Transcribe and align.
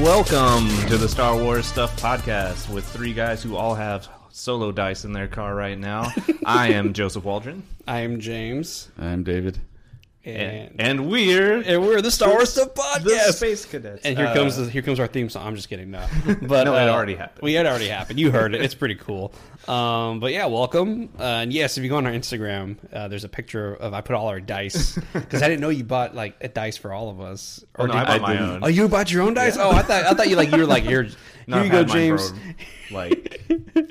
Welcome 0.00 0.66
to 0.88 0.96
the 0.96 1.06
Star 1.06 1.36
Wars 1.36 1.66
Stuff 1.66 2.00
Podcast 2.00 2.72
with 2.72 2.86
three 2.86 3.12
guys 3.12 3.42
who 3.42 3.54
all 3.54 3.74
have 3.74 4.08
solo 4.30 4.72
dice 4.72 5.04
in 5.04 5.12
their 5.12 5.28
car 5.28 5.54
right 5.54 5.78
now. 5.78 6.10
I 6.46 6.68
am 6.68 6.94
Joseph 6.94 7.22
Waldron, 7.22 7.62
I 7.86 8.00
am 8.00 8.18
James, 8.18 8.88
I'm 8.98 9.24
David. 9.24 9.58
And, 10.24 10.36
and, 10.36 10.80
and 10.80 11.10
we're 11.10 11.62
and 11.62 11.82
we're 11.82 12.02
the 12.02 12.10
Star 12.10 12.28
Wars 12.30 12.52
Stuff 12.52 12.74
the 12.74 12.82
Podcast. 12.82 13.32
Space 13.34 13.64
Cadets. 13.64 14.04
and 14.04 14.16
here 14.18 14.26
Uh, 14.26 14.34
comes 14.34 14.56
the, 14.56 14.68
here 14.68 14.82
comes 14.82 15.00
our 15.00 15.06
theme 15.06 15.28
song. 15.30 15.46
I'm 15.46 15.56
just 15.56 15.68
kidding, 15.68 15.90
no, 15.90 16.04
but 16.42 16.64
No, 16.64 16.74
it 16.76 16.88
uh, 16.88 16.92
already 16.92 17.14
happened. 17.14 17.42
We 17.42 17.54
had 17.54 17.66
already 17.66 17.88
happened. 17.88 18.20
You 18.20 18.30
heard 18.30 18.54
it. 18.54 18.62
It's 18.62 18.74
pretty 18.74 18.96
cool. 18.96 19.32
Um, 19.66 20.20
but 20.20 20.32
yeah, 20.32 20.46
welcome. 20.46 21.08
Uh, 21.18 21.22
and 21.22 21.52
yes, 21.52 21.78
if 21.78 21.84
you 21.84 21.88
go 21.90 21.96
on 21.96 22.06
our 22.06 22.12
Instagram, 22.12 22.76
uh, 22.92 23.08
there's 23.08 23.24
a 23.24 23.28
picture 23.28 23.74
of 23.74 23.94
I 23.94 24.00
put 24.02 24.14
all 24.16 24.28
our 24.28 24.40
dice 24.40 24.98
because 25.14 25.42
I 25.42 25.48
didn't 25.48 25.60
know 25.60 25.68
you 25.70 25.84
bought 25.84 26.14
like 26.14 26.36
a 26.42 26.48
dice 26.48 26.76
for 26.76 26.92
all 26.92 27.08
of 27.10 27.20
us. 27.20 27.64
Oh, 27.78 27.86
no, 27.86 27.94
I 27.94 28.04
bought 28.04 28.20
my 28.20 28.32
didn't. 28.32 28.50
own. 28.50 28.64
Oh, 28.64 28.68
you 28.68 28.88
bought 28.88 29.10
your 29.10 29.22
own 29.22 29.34
dice? 29.34 29.56
Oh, 29.56 29.70
I 29.70 29.82
thought 29.82 30.04
I 30.04 30.12
thought 30.12 30.28
you 30.28 30.36
like 30.36 30.50
you 30.52 30.58
were 30.58 30.66
like 30.66 30.84
here. 30.84 31.08
No, 31.46 31.56
Here 31.56 31.64
you 31.64 31.72
go, 31.72 31.82
James. 31.84 32.30
for, 32.30 32.94
like 32.94 33.40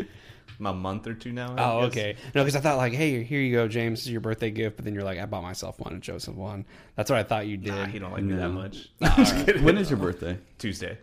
a 0.66 0.74
month 0.74 1.08
or 1.08 1.14
two 1.14 1.32
now. 1.32 1.56
I 1.56 1.64
Oh, 1.72 1.82
guess. 1.82 1.92
okay. 1.92 2.16
No, 2.36 2.44
because 2.44 2.56
I 2.56 2.60
thought 2.60 2.78
like, 2.78 2.94
hey, 2.94 3.24
here 3.24 3.40
you 3.42 3.54
go, 3.56 3.68
James. 3.68 4.00
This 4.00 4.06
is 4.08 4.12
your 4.12 4.22
birthday 4.22 4.52
gift. 4.52 4.76
But 4.76 4.86
then 4.86 4.94
you're 4.94 5.04
like, 5.04 5.20
I 5.20 5.26
bought 5.26 5.44
myself 5.44 5.80
one 5.80 5.94
and 5.94 6.02
Joseph 6.02 6.36
one. 6.36 6.66
That's 6.96 7.10
what 7.10 7.20
I 7.20 7.24
thought 7.24 7.48
you 7.48 7.58
did. 7.58 7.74
Nah, 7.74 7.86
he 7.86 8.00
don't 8.00 8.12
like 8.12 8.24
me 8.24 8.36
that 8.36 8.50
No. 8.52 8.52
much. 8.52 8.90
When 9.64 9.78
is 9.78 9.90
your 9.90 10.00
birthday? 10.00 10.38
Tuesday. 10.58 10.98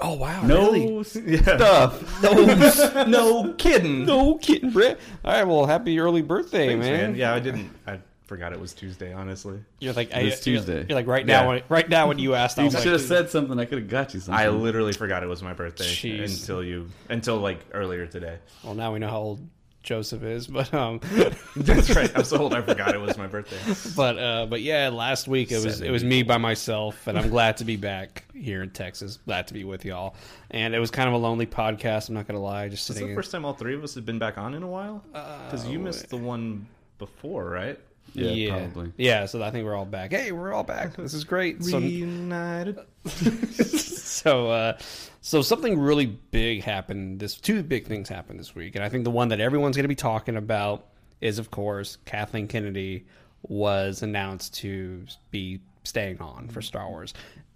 oh 0.00 0.14
wow, 0.14 0.42
No 0.46 0.72
really? 0.72 1.04
stuff. 1.38 2.22
No, 2.22 3.04
No 3.06 3.52
kidding. 3.54 4.06
no 4.06 4.36
kidding, 4.38 4.70
Brett. 4.70 4.98
All 5.24 5.32
right, 5.32 5.44
well, 5.44 5.66
happy 5.66 5.98
early 6.00 6.22
birthday, 6.22 6.68
Thanks, 6.68 6.84
man. 6.86 7.00
man. 7.12 7.14
Yeah, 7.14 7.34
I 7.34 7.40
didn't. 7.40 7.70
I 7.86 7.98
forgot 8.26 8.52
it 8.52 8.60
was 8.60 8.72
Tuesday. 8.72 9.12
Honestly, 9.12 9.58
You're 9.80 9.92
like, 9.92 10.10
It 10.10 10.14
was 10.14 10.16
I, 10.16 10.20
you're- 10.26 10.36
Tuesday. 10.36 10.86
You're 10.88 10.96
like 10.96 11.06
right 11.06 11.26
Yeah. 11.26 11.40
now, 11.42 11.48
when, 11.48 11.62
right 11.68 11.88
now 11.88 12.08
when 12.08 12.18
you 12.18 12.34
asked, 12.34 12.58
I 12.58 12.62
You 12.62 12.66
was 12.66 12.74
should 12.82 12.92
like, 12.92 13.00
have 13.00 13.08
said 13.08 13.30
something. 13.30 13.58
I 13.58 13.64
could 13.64 13.78
have 13.78 13.88
got 13.88 14.14
you 14.14 14.20
something. 14.20 14.34
I 14.44 14.48
literally 14.48 14.92
forgot 14.92 15.22
it 15.22 15.26
was 15.26 15.42
my 15.42 15.52
birthday 15.52 15.84
Jeez. 15.84 16.40
until 16.40 16.62
you 16.64 16.88
until 17.08 17.36
like 17.38 17.58
earlier 17.72 18.06
today. 18.06 18.38
well, 18.62 18.74
now 18.74 18.92
we 18.92 18.98
know 18.98 19.08
how 19.08 19.18
old 19.20 19.48
Joseph 19.82 20.22
is, 20.22 20.46
but 20.46 20.72
um, 20.72 20.98
That's 21.56 21.94
right. 21.94 22.10
I'm 22.16 22.24
so 22.24 22.38
old. 22.38 22.54
I 22.54 22.62
forgot 22.62 22.94
it 22.94 22.98
was 23.02 23.18
my 23.18 23.26
birthday. 23.26 23.58
but 23.96 24.18
uh, 24.18 24.46
but 24.46 24.62
yeah, 24.62 24.88
last 24.88 25.28
week 25.28 25.52
it 25.52 25.62
was 25.62 25.82
it 25.82 25.90
was 25.90 26.02
me 26.02 26.22
by 26.22 26.38
myself, 26.38 27.06
and 27.06 27.18
I'm 27.18 27.28
glad 27.28 27.58
to 27.58 27.66
be 27.66 27.76
back 27.76 28.24
here 28.34 28.62
in 28.62 28.70
Texas. 28.70 29.18
Glad 29.26 29.46
to 29.48 29.52
be 29.52 29.62
with 29.64 29.84
y'all, 29.84 30.14
and 30.50 30.74
it 30.74 30.78
was 30.78 30.90
kind 30.90 31.06
of 31.06 31.14
a 31.14 31.18
lonely 31.18 31.44
podcast. 31.46 32.08
I'm 32.08 32.14
not 32.14 32.26
gonna 32.26 32.40
lie, 32.40 32.70
just 32.70 32.88
Is 32.88 32.96
sitting. 32.96 33.10
the 33.10 33.14
first 33.14 33.30
time 33.30 33.44
all 33.44 33.52
three 33.52 33.74
of 33.74 33.84
us 33.84 33.94
have 33.94 34.06
been 34.06 34.18
back 34.18 34.38
on 34.38 34.54
in 34.54 34.62
a 34.62 34.66
while? 34.66 35.04
Because 35.12 35.66
you 35.68 35.78
missed 35.78 36.08
the 36.08 36.16
one 36.16 36.66
before, 36.98 37.44
right? 37.50 37.78
Yeah, 38.14 38.56
probably. 38.58 38.92
Yeah, 38.96 39.26
so 39.26 39.42
I 39.42 39.50
think 39.50 39.64
we're 39.64 39.74
all 39.74 39.84
back. 39.84 40.12
Hey, 40.12 40.32
we're 40.32 40.52
all 40.52 40.62
back. 40.64 40.96
This 40.96 41.14
is 41.14 41.24
great. 41.24 41.62
So, 41.64 41.78
Reunited. 41.78 42.78
so, 43.54 44.50
uh, 44.50 44.78
so 45.20 45.42
something 45.42 45.78
really 45.78 46.06
big 46.06 46.62
happened. 46.62 47.20
This 47.20 47.34
two 47.36 47.62
big 47.62 47.86
things 47.86 48.08
happened 48.08 48.38
this 48.38 48.54
week, 48.54 48.74
and 48.76 48.84
I 48.84 48.88
think 48.88 49.04
the 49.04 49.10
one 49.10 49.28
that 49.28 49.40
everyone's 49.40 49.76
going 49.76 49.84
to 49.84 49.88
be 49.88 49.94
talking 49.94 50.36
about 50.36 50.86
is, 51.20 51.38
of 51.38 51.50
course, 51.50 51.98
Kathleen 52.04 52.48
Kennedy 52.48 53.06
was 53.42 54.02
announced 54.02 54.54
to 54.60 55.04
be 55.30 55.60
staying 55.84 56.20
on 56.20 56.48
for 56.48 56.62
Star 56.62 56.88
Wars, 56.88 57.12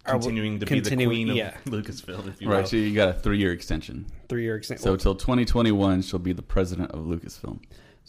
Or 0.07 0.15
w- 0.15 0.23
Continuing 0.29 0.59
to 0.61 0.67
be 0.67 0.81
the 0.81 0.91
continuing- 0.91 1.09
queen 1.09 1.31
of 1.31 1.37
yeah, 1.37 1.57
Lucasfilm, 1.67 2.29
if 2.29 2.41
you 2.43 2.49
will. 2.49 2.57
Right, 2.57 2.69
so 2.69 2.77
you 2.77 2.95
got 2.95 3.09
a 3.09 3.13
three-year 3.15 3.53
extension. 3.53 4.07
three 4.29 4.43
year 4.43 4.57
extension. 4.57 4.83
So 4.83 4.93
So, 4.93 4.97
till 4.97 5.15
2021, 5.15 6.03
she'll 6.03 6.19
be 6.19 6.33
the 6.33 6.43
president 6.43 6.91
of 6.93 7.01
Lucasfilm. 7.07 7.61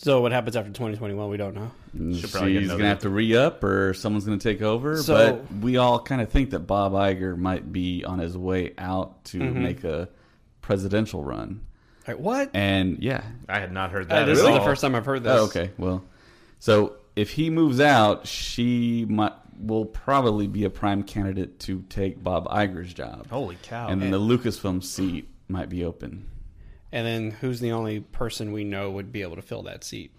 So 0.01 0.21
what 0.21 0.31
happens 0.31 0.55
after 0.55 0.69
2021? 0.69 1.29
We 1.29 1.37
don't 1.37 1.55
know. 1.55 1.71
And 1.93 2.15
Should 2.15 2.31
probably 2.31 2.53
get 2.53 2.59
She's 2.61 2.71
gonna 2.71 2.85
have 2.87 2.99
to 2.99 3.09
re-up, 3.09 3.63
or 3.63 3.93
someone's 3.93 4.25
gonna 4.25 4.37
take 4.37 4.61
over. 4.61 4.97
So- 4.97 5.13
but 5.13 5.53
we 5.61 5.77
all 5.77 5.99
kind 5.99 6.21
of 6.21 6.29
think 6.29 6.51
that 6.51 6.59
Bob 6.59 6.93
Iger 6.93 7.37
might 7.37 7.71
be 7.71 8.03
on 8.05 8.19
his 8.19 8.37
way 8.37 8.73
out 8.77 9.23
to 9.25 9.39
Mm-hmm. 9.39 9.63
make 9.63 9.83
a 9.83 10.07
presidential 10.61 11.23
run. 11.23 11.61
All 12.07 12.13
right, 12.13 12.19
what? 12.19 12.49
And 12.53 12.97
yeah, 12.99 13.21
I 13.47 13.59
had 13.59 13.71
not 13.71 13.91
heard 13.91 14.11
Uh, 14.11 14.19
that. 14.21 14.25
this 14.25 14.39
at 14.41 14.47
is 14.49 14.53
the 14.55 14.61
first 14.63 14.81
time 14.81 14.95
I've 14.95 15.05
heard 15.05 15.23
this. 15.23 15.33
Oh, 15.33 15.45
okay. 15.45 15.71
Well, 15.77 16.03
so 16.59 16.93
if 17.15 17.31
he 17.31 17.49
moves 17.49 17.79
out, 17.79 18.25
she 18.27 19.05
might 19.09 19.33
will 19.61 19.83
probably 19.85 20.47
be 20.47 20.63
a 20.63 20.69
prime 20.69 21.03
candidate 21.03 21.59
to 21.59 21.83
take 21.89 22.23
Bob 22.23 22.47
Iger's 22.47 22.93
job, 22.93 23.27
Holy 23.29 23.57
cow! 23.61 23.89
and 23.89 24.01
then 24.01 24.11
the 24.11 24.19
Lucasfilm 24.19 24.81
seat 24.81 25.27
might 25.49 25.67
be 25.67 25.83
open. 25.83 26.25
And 26.91 27.05
then 27.05 27.31
who's 27.31 27.59
the 27.59 27.71
only 27.71 27.99
person 27.99 28.51
we 28.51 28.63
know 28.63 28.89
would 28.91 29.11
be 29.11 29.21
able 29.21 29.35
to 29.35 29.41
fill 29.41 29.63
that 29.63 29.83
seat? 29.83 30.11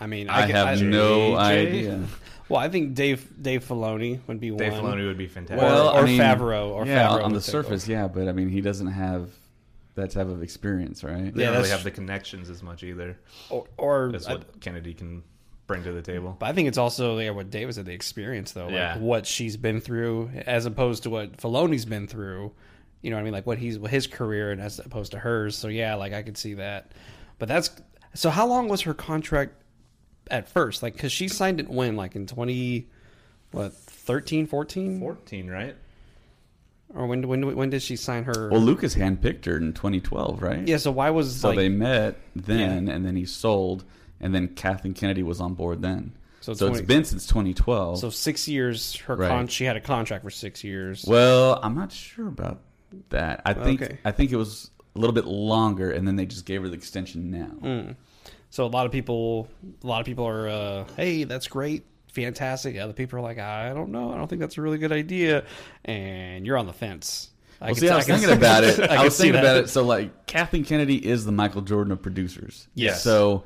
I 0.00 0.06
mean, 0.06 0.28
I, 0.28 0.46
could- 0.46 0.54
have 0.54 0.82
no 0.82 1.32
JJ? 1.32 1.38
idea. 1.38 2.04
Well, 2.48 2.60
I 2.60 2.68
think 2.68 2.94
Dave 2.94 3.28
Dave 3.40 3.62
Filoni 3.66 4.20
would 4.26 4.40
be 4.40 4.50
Dave 4.50 4.72
one. 4.72 4.82
Filoni 4.84 5.06
would 5.06 5.18
be 5.18 5.26
fantastic. 5.26 5.60
Well, 5.60 5.90
I 5.90 6.00
or 6.00 6.04
mean, 6.06 6.18
Favreau, 6.20 6.70
or 6.70 6.86
yeah, 6.86 7.08
Favreau 7.08 7.24
on 7.24 7.34
the 7.34 7.40
surface, 7.42 7.84
over. 7.84 7.92
yeah, 7.92 8.08
but 8.08 8.26
I 8.28 8.32
mean, 8.32 8.48
he 8.48 8.60
doesn't 8.60 8.86
have 8.86 9.30
that 9.96 10.12
type 10.12 10.28
of 10.28 10.42
experience, 10.42 11.02
right? 11.04 11.34
they 11.34 11.42
yeah, 11.42 11.48
don't 11.48 11.56
really 11.58 11.70
have 11.70 11.84
the 11.84 11.90
connections 11.90 12.48
as 12.48 12.62
much 12.62 12.84
either. 12.84 13.18
or, 13.50 13.66
or 13.76 14.08
That's 14.12 14.26
I, 14.28 14.34
what 14.34 14.60
Kennedy 14.60 14.94
can 14.94 15.24
bring 15.66 15.82
to 15.84 15.92
the 15.92 16.00
table. 16.00 16.36
but 16.38 16.46
I 16.46 16.52
think 16.52 16.68
it's 16.68 16.78
also 16.78 17.18
yeah, 17.18 17.30
what 17.30 17.50
Dave 17.50 17.74
said, 17.74 17.84
the 17.84 17.92
experience 17.92 18.52
though, 18.52 18.66
like 18.66 18.72
Yeah. 18.74 18.96
what 18.98 19.26
she's 19.26 19.56
been 19.58 19.80
through, 19.80 20.30
as 20.46 20.64
opposed 20.66 21.02
to 21.02 21.10
what 21.10 21.36
Filoni's 21.36 21.84
been 21.84 22.06
through. 22.06 22.52
You 23.02 23.10
know 23.10 23.16
what 23.16 23.20
I 23.20 23.24
mean? 23.24 23.32
Like 23.32 23.46
what 23.46 23.58
he's 23.58 23.78
his 23.88 24.06
career, 24.06 24.50
and 24.52 24.60
as 24.60 24.78
opposed 24.78 25.12
to 25.12 25.18
hers. 25.18 25.56
So 25.56 25.68
yeah, 25.68 25.94
like 25.94 26.12
I 26.12 26.22
could 26.22 26.36
see 26.36 26.54
that. 26.54 26.92
But 27.38 27.48
that's 27.48 27.70
so. 28.14 28.30
How 28.30 28.46
long 28.46 28.68
was 28.68 28.82
her 28.82 28.94
contract 28.94 29.52
at 30.30 30.48
first? 30.48 30.82
Like, 30.82 30.94
because 30.94 31.12
she 31.12 31.28
signed 31.28 31.60
it 31.60 31.68
when, 31.68 31.96
like 31.96 32.16
in 32.16 32.26
twenty, 32.26 32.88
what 33.52 33.72
13, 33.72 34.46
14? 34.46 34.98
Fourteen, 35.00 35.48
right? 35.48 35.76
or 36.94 37.06
when 37.06 37.28
when 37.28 37.54
when 37.54 37.70
did 37.70 37.82
she 37.82 37.96
sign 37.96 38.24
her? 38.24 38.48
Well, 38.50 38.60
Lucas 38.62 38.94
handpicked 38.94 39.44
her 39.44 39.56
in 39.58 39.74
2012, 39.74 40.42
right? 40.42 40.66
yeah. 40.66 40.78
So 40.78 40.90
why 40.90 41.10
was 41.10 41.36
So 41.40 41.48
like 41.48 41.56
they 41.58 41.68
met 41.68 42.18
then, 42.34 42.88
and 42.88 43.04
then 43.04 43.14
he 43.14 43.26
sold, 43.26 43.84
and 44.20 44.34
then 44.34 44.48
Kathleen 44.48 44.94
Kennedy 44.94 45.22
was 45.22 45.40
on 45.40 45.54
board 45.54 45.82
then. 45.82 46.12
So 46.40 46.54
So, 46.54 46.68
20 46.68 46.78
it's 46.80 46.88
been 46.88 47.04
since 47.04 47.26
2012. 47.26 47.98
so 47.98 48.08
six 48.10 48.48
years? 48.48 48.96
Her 48.96 49.16
Right. 49.16 49.28
con- 49.28 49.48
she 49.48 49.64
had 49.64 49.76
a 49.76 49.80
contract 49.82 50.24
for 50.24 50.30
six 50.30 50.64
years. 50.64 51.04
well, 51.06 51.60
I'm 51.62 51.74
not 51.74 51.92
sure 51.92 52.26
about 52.28 52.60
that. 53.10 53.42
I 53.44 53.54
think 53.54 53.82
Okay. 53.82 53.98
I 54.04 54.10
think 54.12 54.32
it 54.32 54.36
was 54.36 54.70
a 54.94 54.98
little 54.98 55.14
bit 55.14 55.24
longer, 55.26 55.90
and 55.90 56.06
then 56.06 56.16
they 56.16 56.26
just 56.26 56.44
gave 56.46 56.62
her 56.62 56.68
the 56.68 56.74
extension 56.74 57.30
now. 57.30 57.50
Mm. 57.62 57.96
So 58.50 58.64
a 58.64 58.68
lot 58.68 58.86
of 58.86 58.92
people, 58.92 59.48
a 59.82 59.86
lot 59.86 60.00
of 60.00 60.06
people 60.06 60.26
are, 60.26 60.48
uh, 60.48 60.84
hey, 60.96 61.24
that's 61.24 61.48
great, 61.48 61.84
fantastic. 62.12 62.78
Other 62.78 62.94
people 62.94 63.18
are 63.18 63.22
like, 63.22 63.38
I 63.38 63.74
don't 63.74 63.90
know, 63.92 64.12
I 64.12 64.16
don't 64.16 64.26
think 64.26 64.40
that's 64.40 64.56
a 64.56 64.62
really 64.62 64.78
good 64.78 64.92
idea, 64.92 65.44
and 65.84 66.46
you're 66.46 66.56
on 66.56 66.66
the 66.66 66.72
fence. 66.72 67.30
I 67.60 67.66
Well, 67.66 67.74
can 67.74 67.80
see, 67.80 67.88
I 67.90 67.96
was 67.96 68.06
can 68.06 68.18
thinking 68.18 68.36
about 68.38 68.64
it. 68.64 68.80
I, 68.80 69.02
I, 69.02 69.04
was 69.04 69.16
thinking 69.18 69.34
that. 69.34 69.44
about 69.44 69.56
it. 69.56 69.68
So, 69.68 69.84
like, 69.84 70.26
Kathleen 70.26 70.64
Kennedy 70.64 70.96
is 71.06 71.24
the 71.24 71.32
Michael 71.32 71.60
Jordan 71.62 71.92
of 71.92 72.00
producers. 72.00 72.68
Yes. 72.74 73.02
So, 73.02 73.44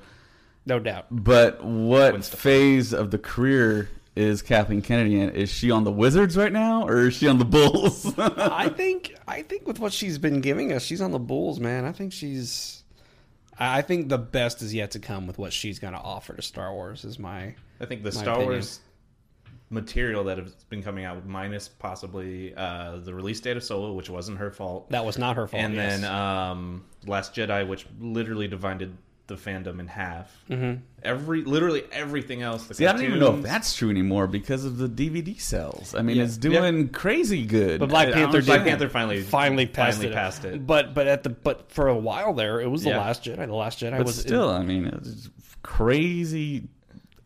no 0.67 0.79
doubt. 0.79 1.07
but 1.11 1.65
what 1.65 2.25
phase 2.25 2.93
of 2.95 3.11
the 3.11 3.19
career 3.19 3.89
is 4.15 4.43
Kathleen 4.43 4.83
Kennedy 4.83 5.21
in? 5.21 5.31
Is 5.31 5.51
she 5.51 5.71
on 5.71 5.85
the 5.85 5.93
Wizards 5.93 6.37
right 6.37 6.53
now, 6.53 6.87
or 6.87 7.09
is 7.09 7.15
she 7.15 7.29
on 7.29 7.39
the 7.39 7.45
Bulls? 7.45 8.13
I 8.19 8.69
think, 8.69 9.15
I 9.27 9.43
think 9.43 9.67
with 9.67 9.79
what 9.79 9.93
she's 9.93 10.19
been 10.19 10.41
giving 10.41 10.73
us, 10.73 10.83
she's 10.83 11.01
on 11.01 11.13
the 11.13 11.19
Bulls, 11.19 11.61
man. 11.61 11.85
I 11.85 11.93
think 11.93 12.13
she's, 12.13 12.83
I 13.59 13.79
I 13.79 13.83
think 13.83 14.09
the 14.09 14.19
best 14.19 14.63
is 14.63 14.75
yet 14.75 14.91
to 14.93 14.99
come 14.99 15.27
with 15.27 15.39
what 15.39 15.53
she's 15.53 15.79
going 15.79 15.95
to 15.95 16.01
offer 16.01 16.35
to 16.35 16.43
Star 16.43 16.73
Wars. 16.73 17.05
Is 17.05 17.19
my 17.19 17.55
I 17.81 17.87
think 17.87 18.03
the 18.03 18.13
Star 18.13 18.35
opinion. 18.35 18.49
Wars 18.51 18.81
material 19.73 20.25
that 20.25 20.39
has 20.39 20.53
been 20.69 20.83
coming 20.83 21.05
out, 21.05 21.27
minus 21.27 21.69
possibly 21.69 22.55
uh, 22.55 22.99
the 22.99 23.15
release 23.15 23.41
date 23.41 23.57
of 23.57 23.65
Solo, 23.65 23.93
which 23.95 24.11
wasn't 24.11 24.39
her 24.39 24.51
fault, 24.51 24.91
that 24.91 25.05
was 25.05 25.19
not 25.19 25.37
her 25.37 25.47
fault. 25.49 25.63
and 25.63 25.75
yes. 25.75 26.01
then 26.01 26.13
um, 26.13 26.85
Last 27.07 27.35
Jedi, 27.35 27.67
which 27.67 27.87
literally 27.99 28.47
divided 28.47 28.97
the 29.29 29.35
fandom 29.37 29.79
in 29.81 29.87
half. 29.87 30.31
Mm-hmm. 30.51 30.81
Every 31.03 31.43
literally 31.45 31.85
everything 31.93 32.43
else. 32.43 32.65
The 32.67 32.75
See, 32.75 32.87
I 32.87 32.93
don't 32.93 33.03
even 33.05 33.19
know 33.21 33.37
if 33.37 33.43
that's 33.43 33.75
true 33.75 33.89
anymore 33.89 34.27
because 34.27 34.65
of 34.65 34.77
the 34.79 34.89
DVD 34.89 35.41
sales. 35.41 35.95
I 35.97 36.03
mean, 36.03 36.17
Yeah. 36.17 36.25
it's 36.25 36.37
doing 36.37 36.89
crazy 36.91 37.47
good. 37.47 37.81
But 37.81 37.89
Black 37.89 38.09
I- 38.09 38.11
I 38.11 38.15
Panther 38.15 38.39
don't- 38.39 38.47
Black 38.47 38.65
Panther 38.65 38.89
finally 38.89 39.23
finally 39.23 39.67
passed 39.67 39.99
finally 39.99 40.13
it. 40.13 40.17
passed 40.17 40.45
it. 40.45 40.67
But 40.67 40.93
but 40.95 41.07
at 41.07 41.23
the 41.23 41.31
but 41.31 41.71
for 41.73 41.89
a 41.89 41.97
while 41.97 42.35
there, 42.35 42.61
it 42.61 42.71
was 42.71 42.83
the 42.83 42.91
Yeah. 42.91 42.99
Last 43.01 43.25
Jedi. 43.25 43.47
The 43.47 43.55
Last 43.55 43.81
Jedi 43.81 43.97
But 43.97 44.07
was 44.07 44.17
still, 44.21 44.49
I 44.51 44.63
mean, 44.63 44.87
it's 44.87 45.31
crazy 45.63 46.69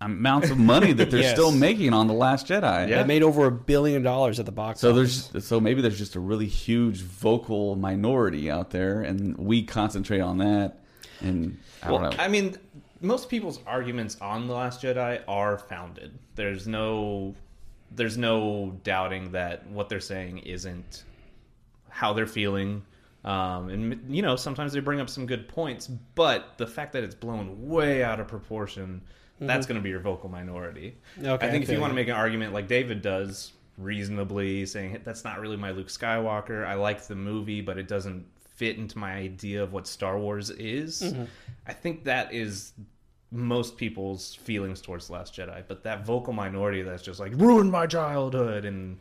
amounts 0.00 0.50
of 0.50 0.58
money 0.58 0.92
that 0.92 1.10
they're 1.10 1.20
Yes. 1.22 1.32
still 1.32 1.50
making 1.52 1.94
on 1.94 2.06
the 2.06 2.12
Last 2.12 2.46
Jedi. 2.48 2.88
Yeah. 2.90 3.00
It 3.00 3.06
made 3.06 3.22
over 3.22 3.46
a 3.46 3.50
billion 3.50 4.02
dollars 4.02 4.38
at 4.38 4.44
the 4.46 4.52
box. 4.52 4.80
So 4.80 4.90
office. 4.92 5.28
there's 5.28 5.46
so 5.46 5.58
maybe 5.60 5.80
there's 5.80 5.98
just 5.98 6.14
a 6.14 6.20
really 6.20 6.46
huge 6.46 7.00
vocal 7.02 7.76
minority 7.76 8.50
out 8.50 8.70
there, 8.70 9.00
and 9.00 9.36
we 9.38 9.62
concentrate 9.62 10.20
on 10.20 10.38
that. 10.38 10.80
And 11.20 11.58
I 11.82 11.90
Well, 11.90 12.02
don't 12.02 12.16
know. 12.16 12.22
I 12.22 12.28
mean, 12.28 12.56
most 13.00 13.28
people's 13.28 13.60
arguments 13.66 14.16
on 14.20 14.46
the 14.46 14.54
Last 14.54 14.82
Jedi 14.82 15.22
are 15.28 15.58
founded. 15.58 16.18
There's 16.34 16.66
no, 16.66 17.34
there's 17.90 18.18
no 18.18 18.78
doubting 18.84 19.32
that 19.32 19.66
what 19.68 19.88
they're 19.88 20.00
saying 20.00 20.38
isn't 20.38 21.04
how 21.88 22.12
they're 22.12 22.26
feeling. 22.26 22.82
Um, 23.24 23.68
and 23.70 24.14
you 24.14 24.22
know, 24.22 24.36
sometimes 24.36 24.72
they 24.72 24.80
bring 24.80 25.00
up 25.00 25.08
some 25.10 25.26
good 25.26 25.48
points, 25.48 25.88
but 25.88 26.58
the 26.58 26.66
fact 26.66 26.92
that 26.92 27.02
it's 27.02 27.14
blown 27.14 27.68
way 27.68 28.04
out 28.04 28.20
of 28.20 28.28
proportion, 28.28 29.02
that's 29.40 29.66
going 29.66 29.76
to 29.76 29.82
be 29.82 29.90
your 29.90 30.00
vocal 30.00 30.28
minority. 30.30 30.96
Mm-hmm. 31.18 31.26
Okay, 31.26 31.46
I 31.46 31.50
think 31.50 31.62
I 31.62 31.64
if 31.64 31.72
you 31.72 31.80
want 31.80 31.90
to 31.90 31.94
make 31.94 32.08
an 32.08 32.14
argument 32.14 32.52
like 32.52 32.68
David 32.68 33.02
does, 33.02 33.52
reasonably 33.78 34.64
saying 34.64 35.00
that's 35.04 35.24
not 35.24 35.40
really 35.40 35.56
my 35.56 35.70
Luke 35.70 35.88
Skywalker. 35.88 36.64
I 36.66 36.74
like 36.74 37.06
the 37.06 37.16
movie, 37.16 37.60
but 37.60 37.78
it 37.78 37.88
doesn't 37.88 38.24
fit 38.56 38.78
into 38.78 38.98
my 38.98 39.12
idea 39.12 39.62
of 39.62 39.72
what 39.72 39.86
Star 39.86 40.18
Wars 40.18 40.50
is. 40.50 41.02
Mm-hmm. 41.02 41.24
I 41.66 41.72
think 41.72 42.04
that 42.04 42.32
is 42.32 42.72
most 43.30 43.76
people's 43.76 44.34
feelings 44.34 44.80
towards 44.80 45.06
the 45.06 45.12
Last 45.12 45.34
Jedi. 45.34 45.62
But 45.66 45.84
that 45.84 46.04
vocal 46.04 46.32
minority 46.32 46.82
that's 46.82 47.02
just 47.02 47.20
like 47.20 47.32
ruined 47.34 47.70
my 47.70 47.86
childhood 47.86 48.64
and 48.64 48.98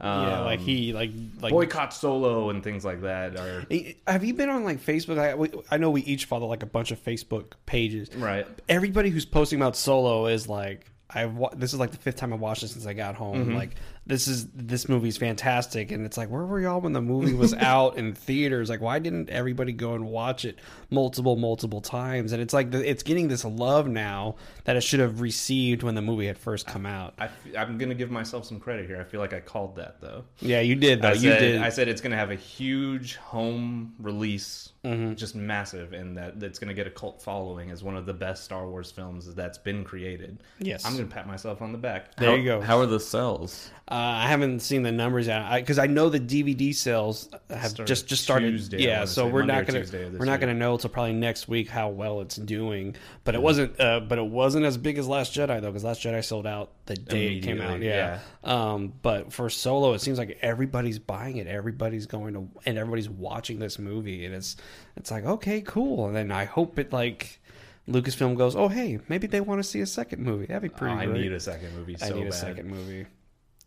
um, 0.00 0.28
yeah, 0.28 0.40
like 0.40 0.60
he 0.60 0.92
like 0.92 1.12
like 1.40 1.52
boycott 1.52 1.94
Solo 1.94 2.50
and 2.50 2.62
things 2.62 2.84
like 2.84 3.02
that 3.02 3.36
are 3.36 3.64
Have 4.08 4.24
you 4.24 4.34
been 4.34 4.48
on 4.48 4.64
like 4.64 4.84
Facebook? 4.84 5.16
I, 5.16 5.34
we, 5.34 5.50
I 5.70 5.76
know 5.76 5.90
we 5.90 6.02
each 6.02 6.24
follow 6.24 6.48
like 6.48 6.64
a 6.64 6.66
bunch 6.66 6.90
of 6.90 7.02
Facebook 7.02 7.52
pages. 7.66 8.14
right. 8.16 8.46
Everybody 8.68 9.10
who's 9.10 9.24
posting 9.24 9.60
about 9.60 9.76
Solo 9.76 10.26
is 10.26 10.48
like, 10.48 10.90
I've 11.08 11.36
wa- 11.36 11.52
this 11.54 11.72
is 11.72 11.78
like 11.78 11.92
the 11.92 11.98
fifth 11.98 12.16
time 12.16 12.32
I've 12.32 12.40
watched 12.40 12.64
it 12.64 12.68
since 12.68 12.84
I 12.84 12.94
got 12.94 13.14
home. 13.14 13.46
Mm-hmm. 13.46 13.54
Like 13.54 13.76
this 14.06 14.26
is 14.26 14.48
this 14.48 14.88
movie's 14.88 15.16
fantastic, 15.16 15.92
and 15.92 16.04
it's 16.04 16.16
like, 16.16 16.28
where 16.28 16.44
were 16.44 16.60
y'all 16.60 16.80
when 16.80 16.92
the 16.92 17.00
movie 17.00 17.34
was 17.34 17.54
out 17.58 17.96
in 17.96 18.14
theaters? 18.14 18.68
Like, 18.68 18.80
why 18.80 18.98
didn't 18.98 19.30
everybody 19.30 19.72
go 19.72 19.94
and 19.94 20.06
watch 20.06 20.44
it 20.44 20.58
multiple 20.90 21.36
multiple 21.36 21.80
times? 21.80 22.32
And 22.32 22.42
it's 22.42 22.52
like 22.52 22.70
the, 22.72 22.88
it's 22.88 23.02
getting 23.02 23.28
this 23.28 23.44
love 23.44 23.86
now 23.86 24.36
that 24.64 24.76
it 24.76 24.82
should 24.82 25.00
have 25.00 25.20
received 25.20 25.82
when 25.82 25.94
the 25.94 26.02
movie 26.02 26.26
had 26.26 26.36
first 26.36 26.66
come 26.66 26.84
out. 26.84 27.14
I, 27.18 27.28
am 27.54 27.78
gonna 27.78 27.94
give 27.94 28.10
myself 28.10 28.44
some 28.44 28.58
credit 28.58 28.86
here. 28.86 29.00
I 29.00 29.04
feel 29.04 29.20
like 29.20 29.32
I 29.32 29.40
called 29.40 29.76
that 29.76 30.00
though. 30.00 30.24
Yeah, 30.40 30.60
you 30.60 30.74
did 30.74 31.02
though. 31.02 31.08
I 31.08 31.12
you 31.12 31.30
said, 31.30 31.38
did. 31.38 31.62
I 31.62 31.68
said 31.68 31.88
it's 31.88 32.00
going 32.00 32.10
to 32.10 32.16
have 32.16 32.30
a 32.30 32.36
huge 32.36 33.16
home 33.16 33.94
release, 33.98 34.70
Mm-hmm. 34.84 35.14
just 35.14 35.36
massive, 35.36 35.92
and 35.92 36.16
that 36.16 36.42
it's 36.42 36.58
going 36.58 36.66
to 36.66 36.74
get 36.74 36.88
a 36.88 36.90
cult 36.90 37.22
following 37.22 37.70
as 37.70 37.84
one 37.84 37.96
of 37.96 38.04
the 38.04 38.12
best 38.12 38.42
Star 38.42 38.66
Wars 38.66 38.90
films 38.90 39.32
that's 39.32 39.56
been 39.56 39.84
created. 39.84 40.42
Yes. 40.58 40.84
I'm 40.84 40.96
going 40.96 41.08
to 41.08 41.14
pat 41.14 41.28
myself 41.28 41.62
on 41.62 41.70
the 41.70 41.78
back. 41.78 42.16
there 42.16 42.30
how, 42.30 42.34
you 42.34 42.44
go. 42.44 42.60
How 42.60 42.80
are 42.80 42.86
the 42.86 42.98
sales? 42.98 43.70
Uh, 43.92 44.22
I 44.24 44.26
haven't 44.28 44.60
seen 44.60 44.82
the 44.82 44.90
numbers 44.90 45.26
yet 45.26 45.54
because 45.56 45.78
I, 45.78 45.86
know 45.86 46.08
the 46.08 46.18
DVD 46.18 46.74
sales 46.74 47.28
have 47.50 47.72
Started 47.72 47.86
just 47.86 48.06
just 48.06 48.22
started. 48.22 48.52
Tuesday, 48.52 48.82
yeah, 48.82 49.04
so 49.04 49.26
we're 49.26 49.40
Monday 49.40 49.52
not 49.54 49.66
gonna 49.66 49.80
Tuesday 49.80 50.04
of 50.04 50.12
this 50.12 50.18
we're 50.18 50.24
not 50.24 50.40
gonna 50.40 50.54
know 50.54 50.72
until 50.72 50.88
probably 50.88 51.12
next 51.12 51.46
week 51.46 51.68
how 51.68 51.90
well 51.90 52.22
it's 52.22 52.36
doing. 52.36 52.96
But 53.24 53.34
it 53.34 53.42
wasn't. 53.42 53.78
Uh, 53.78 54.00
but 54.00 54.16
it 54.16 54.24
wasn't 54.26 54.64
as 54.64 54.78
big 54.78 54.96
as 54.96 55.06
Last 55.06 55.34
Jedi 55.34 55.60
though, 55.60 55.68
because 55.70 55.84
Last 55.84 56.02
Jedi 56.02 56.24
sold 56.24 56.46
out 56.46 56.70
the 56.86 56.94
day 56.94 57.36
it 57.36 57.40
came 57.42 57.60
out. 57.60 57.72
Immediately, 57.76 57.88
Yeah. 57.88 58.18
Um, 58.44 58.94
but 59.02 59.30
for 59.30 59.50
Solo, 59.50 59.92
it 59.92 60.00
seems 60.00 60.16
like 60.16 60.38
everybody's 60.40 60.98
buying 60.98 61.36
it. 61.36 61.46
Everybody's 61.46 62.06
going 62.06 62.32
to 62.32 62.48
and 62.64 62.78
everybody's 62.78 63.10
watching 63.10 63.58
this 63.58 63.78
movie, 63.78 64.24
and 64.24 64.34
it's 64.34 64.56
it's 64.96 65.10
like 65.10 65.26
okay, 65.26 65.60
cool. 65.60 66.06
And 66.06 66.16
then 66.16 66.32
I 66.32 66.46
hope 66.46 66.78
it 66.78 66.92
like. 66.94 67.40
Lucasfilm 67.88 68.36
goes, 68.36 68.54
oh 68.54 68.68
hey, 68.68 69.00
maybe 69.08 69.26
they 69.26 69.40
want 69.40 69.58
to 69.58 69.68
see 69.68 69.80
a 69.80 69.86
second 69.86 70.22
movie. 70.22 70.46
That'd 70.46 70.62
be 70.62 70.68
Oh, 70.68 70.78
pretty. 70.78 70.94
I 70.94 71.04
great. 71.06 71.20
need 71.22 71.32
a 71.32 71.40
second 71.40 71.74
movie 71.76 71.96
so 71.96 72.06
I 72.06 72.10
need 72.10 72.20
a 72.28 72.30
bad. 72.30 72.34
second 72.34 72.68
movie. 72.70 73.06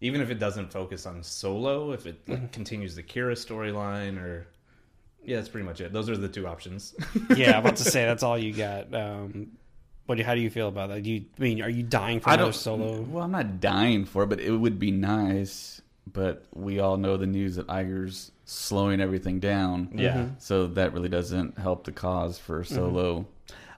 Even 0.02 0.22
if 0.22 0.30
it 0.30 0.40
doesn't 0.40 0.72
focus 0.72 1.06
on 1.06 1.24
Solo, 1.24 1.92
if 1.92 2.06
it 2.06 2.24
Mm-hmm. 2.26 2.32
like, 2.44 2.52
continues 2.52 2.96
the 2.96 3.04
Qi'ra 3.04 3.34
storyline, 3.34 4.18
or 4.22 4.48
yeah, 5.24 5.38
that's 5.38 5.50
pretty 5.50 5.66
much 5.66 5.82
it. 5.82 5.94
Those 5.94 6.10
are 6.10 6.18
the 6.18 6.28
two 6.28 6.46
options. 6.48 6.94
yeah, 7.36 7.54
I'm 7.54 7.60
about 7.60 7.78
to 7.78 7.84
say 7.84 8.06
that's 8.10 8.22
all 8.24 8.38
you 8.38 8.54
got. 8.54 8.94
Um, 8.94 9.52
what? 10.06 10.18
do- 10.18 10.24
How 10.24 10.36
do 10.36 10.42
you 10.42 10.50
feel 10.50 10.68
about 10.68 10.90
that? 10.90 11.02
Do 11.04 11.10
you 11.12 11.26
I 11.40 11.42
mean 11.42 11.62
are 11.62 11.70
you 11.70 11.82
dying 11.84 12.20
for 12.20 12.30
I 12.30 12.34
another 12.36 12.52
solo? 12.52 13.02
Well, 13.02 13.24
I'm 13.24 13.32
not 13.32 13.60
dying 13.62 14.06
for 14.06 14.24
it, 14.24 14.28
but 14.28 14.40
it 14.40 14.52
would 14.52 14.80
be 14.80 14.92
nice. 14.92 15.82
But 16.12 16.46
we 16.54 16.80
all 16.80 16.98
know 16.98 17.18
the 17.18 17.26
news 17.26 17.56
that 17.56 17.66
Iger's 17.68 18.32
slowing 18.46 19.02
everything 19.02 19.40
down. 19.40 19.90
Yeah. 19.96 20.18
Mhm. 20.18 20.32
So 20.42 20.68
that 20.68 20.94
really 20.94 21.10
doesn't 21.10 21.58
help 21.58 21.84
the 21.86 21.92
cause 21.92 22.38
for 22.38 22.64
Solo 22.64 23.26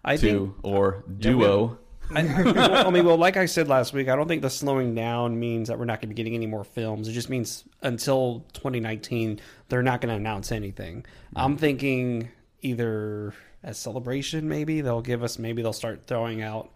I 0.04 0.18
two 0.18 0.28
think. 0.28 0.56
or 0.64 1.04
we- 1.08 1.14
duo. 1.16 1.78
I, 2.14 2.84
I 2.86 2.90
mean, 2.90 3.06
well, 3.06 3.18
like 3.18 3.38
I 3.38 3.46
said 3.46 3.68
last 3.68 3.94
week, 3.94 4.10
I 4.10 4.16
don't 4.16 4.28
think 4.28 4.42
the 4.42 4.50
slowing 4.50 4.96
down 4.96 5.40
means 5.40 5.68
that 5.68 5.78
we're 5.78 5.86
not 5.86 6.00
going 6.00 6.10
to 6.10 6.16
be 6.16 6.16
getting 6.16 6.36
any 6.36 6.48
more 6.48 6.64
films. 6.64 7.08
It 7.08 7.14
just 7.14 7.30
means 7.30 7.64
until 7.82 8.46
2019, 8.54 9.40
they're 9.70 9.84
not 9.84 10.02
going 10.02 10.10
to 10.10 10.16
announce 10.16 10.52
anything. 10.52 11.06
I'm 11.36 11.58
thinking 11.58 12.30
either 12.62 13.34
as 13.64 13.78
celebration, 13.78 14.48
maybe 14.48 14.82
they'll 14.82 15.02
give 15.02 15.24
us, 15.24 15.38
maybe 15.38 15.62
they'll 15.62 15.74
start 15.74 16.04
throwing 16.08 16.42
out. 16.42 16.72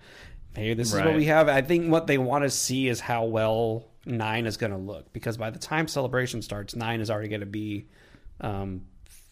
Hey, 0.55 0.73
this 0.73 0.93
is 0.93 0.99
what 0.99 1.15
we 1.15 1.25
have. 1.25 1.47
I 1.47 1.61
think 1.61 1.89
what 1.89 2.07
they 2.07 2.17
want 2.17 2.43
to 2.43 2.49
see 2.49 2.89
is 2.89 2.99
how 2.99 3.23
well 3.23 3.87
nine 4.05 4.45
is 4.45 4.57
going 4.57 4.71
to 4.71 4.77
look 4.77 5.13
because 5.13 5.37
by 5.37 5.49
the 5.49 5.59
time 5.59 5.87
celebration 5.87 6.41
starts, 6.41 6.75
nine 6.75 6.99
is 6.99 7.09
already 7.09 7.29
going 7.29 7.41
to 7.41 7.45
be 7.45 7.85
um, 8.41 8.81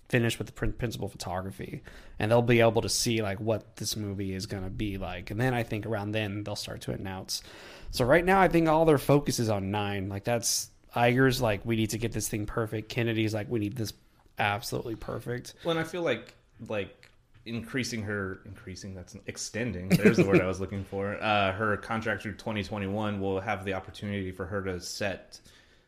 finished 0.09 0.39
with 0.39 0.47
the 0.47 0.71
principal 0.71 1.07
photography, 1.07 1.83
and 2.17 2.29
they'll 2.29 2.41
be 2.41 2.59
able 2.59 2.81
to 2.81 2.89
see 2.89 3.21
like 3.21 3.39
what 3.39 3.75
this 3.77 3.95
movie 3.95 4.33
is 4.33 4.47
going 4.47 4.63
to 4.63 4.69
be 4.69 4.97
like. 4.97 5.31
And 5.31 5.39
then 5.39 5.53
I 5.53 5.63
think 5.63 5.85
around 5.85 6.11
then 6.11 6.43
they'll 6.43 6.55
start 6.55 6.81
to 6.81 6.91
announce. 6.91 7.43
So 7.91 8.03
right 8.05 8.25
now, 8.25 8.41
I 8.41 8.47
think 8.47 8.67
all 8.67 8.85
their 8.85 8.97
focus 8.97 9.39
is 9.39 9.49
on 9.49 9.71
nine. 9.71 10.09
Like 10.09 10.23
that's 10.23 10.69
Iger's 10.95 11.41
like 11.41 11.65
we 11.65 11.75
need 11.75 11.91
to 11.91 11.97
get 11.97 12.11
this 12.11 12.27
thing 12.27 12.45
perfect. 12.45 12.89
Kennedy's 12.89 13.33
like 13.33 13.49
we 13.49 13.59
need 13.59 13.75
this 13.75 13.93
absolutely 14.37 14.95
perfect. 14.95 15.53
Well, 15.63 15.71
and 15.71 15.79
I 15.79 15.87
feel 15.87 16.01
like 16.01 16.33
like 16.67 17.09
increasing 17.45 18.01
her 18.03 18.41
increasing 18.45 18.95
that's 18.95 19.15
extending. 19.27 19.89
There's 19.89 20.17
the 20.17 20.25
word 20.25 20.41
I 20.41 20.47
was 20.47 20.59
looking 20.59 20.83
for. 20.83 21.21
Uh, 21.21 21.51
her 21.53 21.77
contract 21.77 22.23
through 22.23 22.33
2021 22.33 23.19
will 23.19 23.39
have 23.39 23.63
the 23.63 23.73
opportunity 23.73 24.31
for 24.31 24.45
her 24.45 24.61
to 24.63 24.79
set 24.79 25.39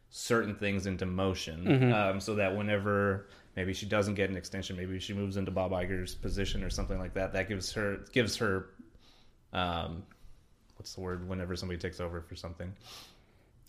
certain 0.09 0.55
things 0.55 0.87
into 0.87 1.05
motion, 1.05 1.93
um, 1.93 2.19
so 2.19 2.35
that 2.35 2.55
whenever 2.55 3.27
maybe 3.55 3.73
she 3.73 3.85
doesn't 3.85 4.15
get 4.15 4.29
an 4.29 4.37
extension, 4.37 4.75
maybe 4.77 4.99
she 4.99 5.13
moves 5.13 5.37
into 5.37 5.51
Bob 5.51 5.71
Iger's 5.71 6.15
position 6.15 6.63
or 6.63 6.69
something 6.69 6.99
like 6.99 7.13
that. 7.15 7.33
That 7.33 7.47
gives 7.49 7.71
her 7.73 7.99
gives 8.13 8.37
her 8.37 8.67
um, 9.53 10.03
what's 10.77 10.93
the 10.95 11.01
word? 11.01 11.27
Whenever 11.27 11.55
somebody 11.55 11.79
takes 11.79 11.99
over 11.99 12.21
for 12.21 12.35
something. 12.35 12.73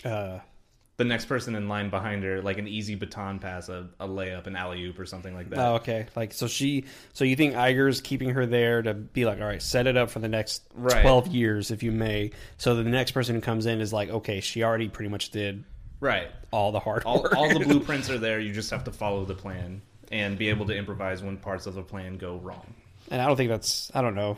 Uh, 0.04 0.38
The 0.98 1.04
next 1.04 1.24
person 1.24 1.54
in 1.56 1.68
line 1.68 1.90
behind 1.90 2.22
her, 2.22 2.40
like 2.42 2.58
an 2.58 2.68
easy 2.68 2.94
baton 2.94 3.38
pass, 3.38 3.68
a, 3.68 3.88
a 3.98 4.06
layup, 4.06 4.46
an 4.46 4.54
alley 4.56 4.84
oop, 4.84 4.98
or 4.98 5.06
something 5.06 5.34
like 5.34 5.50
that. 5.50 5.58
oh, 5.58 5.74
okay. 5.76 6.06
Like 6.14 6.32
so 6.32 6.46
she 6.46 6.84
so 7.12 7.24
you 7.24 7.34
think 7.34 7.54
Iger's 7.54 8.00
keeping 8.00 8.30
her 8.30 8.46
there 8.46 8.82
to 8.82 8.94
be 8.94 9.24
like 9.24 9.40
all 9.40 9.46
right, 9.46 9.62
set 9.62 9.86
it 9.86 9.96
up 9.96 10.10
for 10.10 10.18
the 10.20 10.28
next 10.28 10.62
Right. 10.74 11.02
12 11.02 11.28
years 11.28 11.70
if 11.70 11.82
you 11.82 11.90
may. 11.92 12.30
So 12.58 12.74
the 12.76 12.84
next 12.84 13.12
person 13.12 13.34
who 13.34 13.40
comes 13.40 13.66
in 13.66 13.80
is 13.80 13.92
like 13.92 14.10
okay, 14.10 14.40
she 14.40 14.62
already 14.62 14.88
pretty 14.88 15.08
much 15.10 15.30
did 15.30 15.64
Right. 16.02 16.28
all 16.50 16.72
the 16.72 16.80
hard 16.80 17.04
all, 17.04 17.22
work. 17.22 17.36
all 17.36 17.48
the 17.48 17.60
blueprints 17.64 18.10
are 18.10 18.18
there. 18.18 18.40
You 18.40 18.52
just 18.52 18.70
have 18.70 18.84
to 18.84 18.90
follow 18.92 19.24
the 19.24 19.34
plan 19.34 19.80
and 20.10 20.36
be 20.36 20.48
able 20.48 20.66
to 20.66 20.76
improvise 20.76 21.22
when 21.22 21.36
parts 21.38 21.66
of 21.66 21.74
the 21.74 21.82
plan 21.82 22.18
go 22.18 22.36
wrong. 22.36 22.74
And 23.10 23.22
I 23.22 23.26
don't 23.26 23.36
think 23.36 23.48
that's. 23.50 23.90
I 23.94 24.02
don't 24.02 24.14
know. 24.14 24.36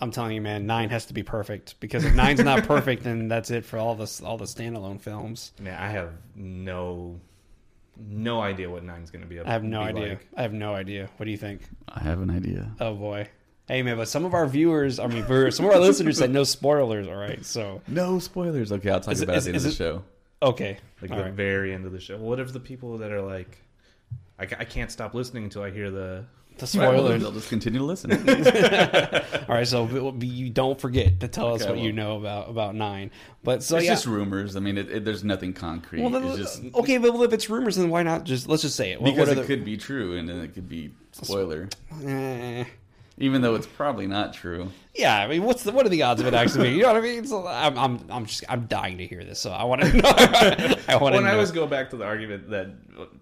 I'm 0.00 0.10
telling 0.10 0.32
you, 0.34 0.40
man, 0.40 0.66
nine 0.66 0.88
has 0.90 1.06
to 1.06 1.14
be 1.14 1.22
perfect 1.22 1.78
because 1.80 2.04
if 2.04 2.14
nine's 2.14 2.42
not 2.42 2.64
perfect, 2.66 3.04
then 3.04 3.28
that's 3.28 3.50
it 3.50 3.64
for 3.64 3.78
all 3.78 3.94
the 3.94 4.10
all 4.24 4.36
the 4.38 4.46
standalone 4.46 5.00
films. 5.00 5.52
Man, 5.60 5.78
I 5.80 5.88
have 5.90 6.10
no 6.34 7.20
no 7.96 8.40
idea 8.40 8.70
what 8.70 8.82
nine's 8.82 9.10
going 9.10 9.22
to 9.22 9.28
be. 9.28 9.38
I 9.38 9.50
have 9.52 9.62
no 9.62 9.80
idea. 9.82 10.08
like. 10.08 10.28
I 10.36 10.42
have 10.42 10.52
no 10.54 10.74
idea. 10.74 11.08
What 11.18 11.26
do 11.26 11.30
you 11.30 11.36
think? 11.36 11.60
I 11.88 12.00
have 12.00 12.20
an 12.22 12.30
idea. 12.30 12.72
Oh 12.80 12.94
boy. 12.94 13.28
Hey 13.68 13.82
man, 13.82 13.96
but 13.96 14.08
some 14.08 14.24
of 14.24 14.34
our 14.34 14.46
viewers, 14.46 14.98
I 14.98 15.06
mean, 15.06 15.24
for 15.24 15.50
some 15.50 15.66
of 15.66 15.72
our 15.72 15.78
listeners 15.78 16.18
said 16.18 16.30
no 16.30 16.42
spoilers. 16.44 17.06
All 17.06 17.14
right, 17.16 17.44
so 17.44 17.80
No 17.86 18.18
spoilers. 18.18 18.72
Okay, 18.72 18.90
I'll 18.90 19.00
talk 19.00 19.12
Is 19.12 19.22
about 19.22 19.36
is- 19.36 19.46
it 19.46 19.50
at 19.50 19.52
the 19.52 19.56
end 19.56 19.56
of 19.56 19.62
the 19.62 19.68
it- 19.68 19.74
show. 19.74 20.04
Okay, 20.42 20.76
Like 21.00 21.10
all 21.10 21.16
the 21.18 21.22
right. 21.24 21.32
very 21.32 21.72
end 21.72 21.86
of 21.86 21.92
the 21.92 22.00
show. 22.00 22.16
What 22.18 22.38
if 22.40 22.52
the 22.52 22.60
people 22.60 22.98
that 22.98 23.10
are 23.12 23.22
like, 23.22 23.58
I, 24.38 24.42
I 24.44 24.64
can't 24.64 24.90
stop 24.90 25.14
listening 25.14 25.44
until 25.44 25.62
I 25.62 25.70
hear 25.70 25.90
the. 25.90 26.24
the 26.58 26.66
spoilers. 26.66 27.22
they'll 27.22 27.32
just 27.32 27.48
continue 27.48 27.78
to 27.78 27.84
listen. 27.84 28.10
all 29.48 29.54
right, 29.56 29.66
so 29.66 29.84
we- 29.84 30.26
you 30.26 30.50
don't 30.50 30.80
forget 30.80 31.20
to 31.20 31.28
tell 31.28 31.54
us 31.54 31.62
Okay, 31.62 31.70
what 31.70 31.78
you 31.80 31.92
know 31.92 32.16
about 32.18 32.50
about 32.50 32.74
nine. 32.74 33.10
But 33.44 33.62
so 33.62 33.76
it's 33.76 33.86
yeah. 33.86 33.92
just 33.92 34.06
rumors. 34.06 34.54
I 34.56 34.60
mean, 34.60 34.76
it, 34.78 34.90
it, 34.90 35.04
there's 35.04 35.24
nothing 35.24 35.52
concrete. 35.52 36.00
well, 36.02 36.10
then, 36.10 36.24
it's 36.24 36.36
just 36.36 36.74
okay, 36.74 36.98
but 36.98 37.14
if 37.22 37.32
it's 37.32 37.48
rumors, 37.48 37.76
then 37.76 37.88
why 37.90 38.02
not 38.02 38.24
just 38.24 38.48
let's 38.48 38.62
just 38.62 38.76
say 38.76 38.92
it? 38.92 39.00
What- 39.00 39.10
because 39.12 39.28
what 39.28 39.38
it 39.38 39.40
the- 39.42 39.46
could 39.46 39.64
be 39.64 39.76
true 39.76 40.16
and 40.16 40.28
then 40.28 40.40
it 40.40 40.54
could 40.54 40.68
be 40.68 40.92
spoiler. 41.12 41.68
Eh. 42.04 42.64
Even 43.18 43.42
though 43.42 43.54
it's 43.54 43.66
probably 43.66 44.06
not 44.06 44.32
true. 44.32 44.70
Yeah, 44.94 45.18
I 45.22 45.26
mean, 45.28 45.42
what's 45.44 45.62
the 45.62 45.72
what 45.72 45.84
are 45.84 45.90
the 45.90 46.02
odds 46.02 46.20
of 46.20 46.26
it 46.26 46.34
actually 46.34 46.64
being? 46.64 46.76
You 46.76 46.82
know 46.82 46.88
what 46.94 46.96
I 46.96 47.00
mean? 47.02 47.24
So 47.26 47.46
I'm, 47.46 47.78
I'm, 47.78 48.04
I'm 48.10 48.26
just, 48.26 48.42
I'm 48.48 48.66
dying 48.66 48.98
to 48.98 49.06
hear 49.06 49.22
this. 49.22 49.38
So 49.38 49.50
I 49.52 49.64
want 49.64 49.82
to 49.82 49.92
know. 49.98 50.08
I 50.88 50.96
want 51.00 51.14
to 51.14 51.20
When 51.20 51.26
I 51.26 51.32
always 51.34 51.50
go 51.52 51.66
back 51.66 51.90
to 51.90 51.96
the 51.96 52.04
argument 52.04 52.48
that 52.50 52.70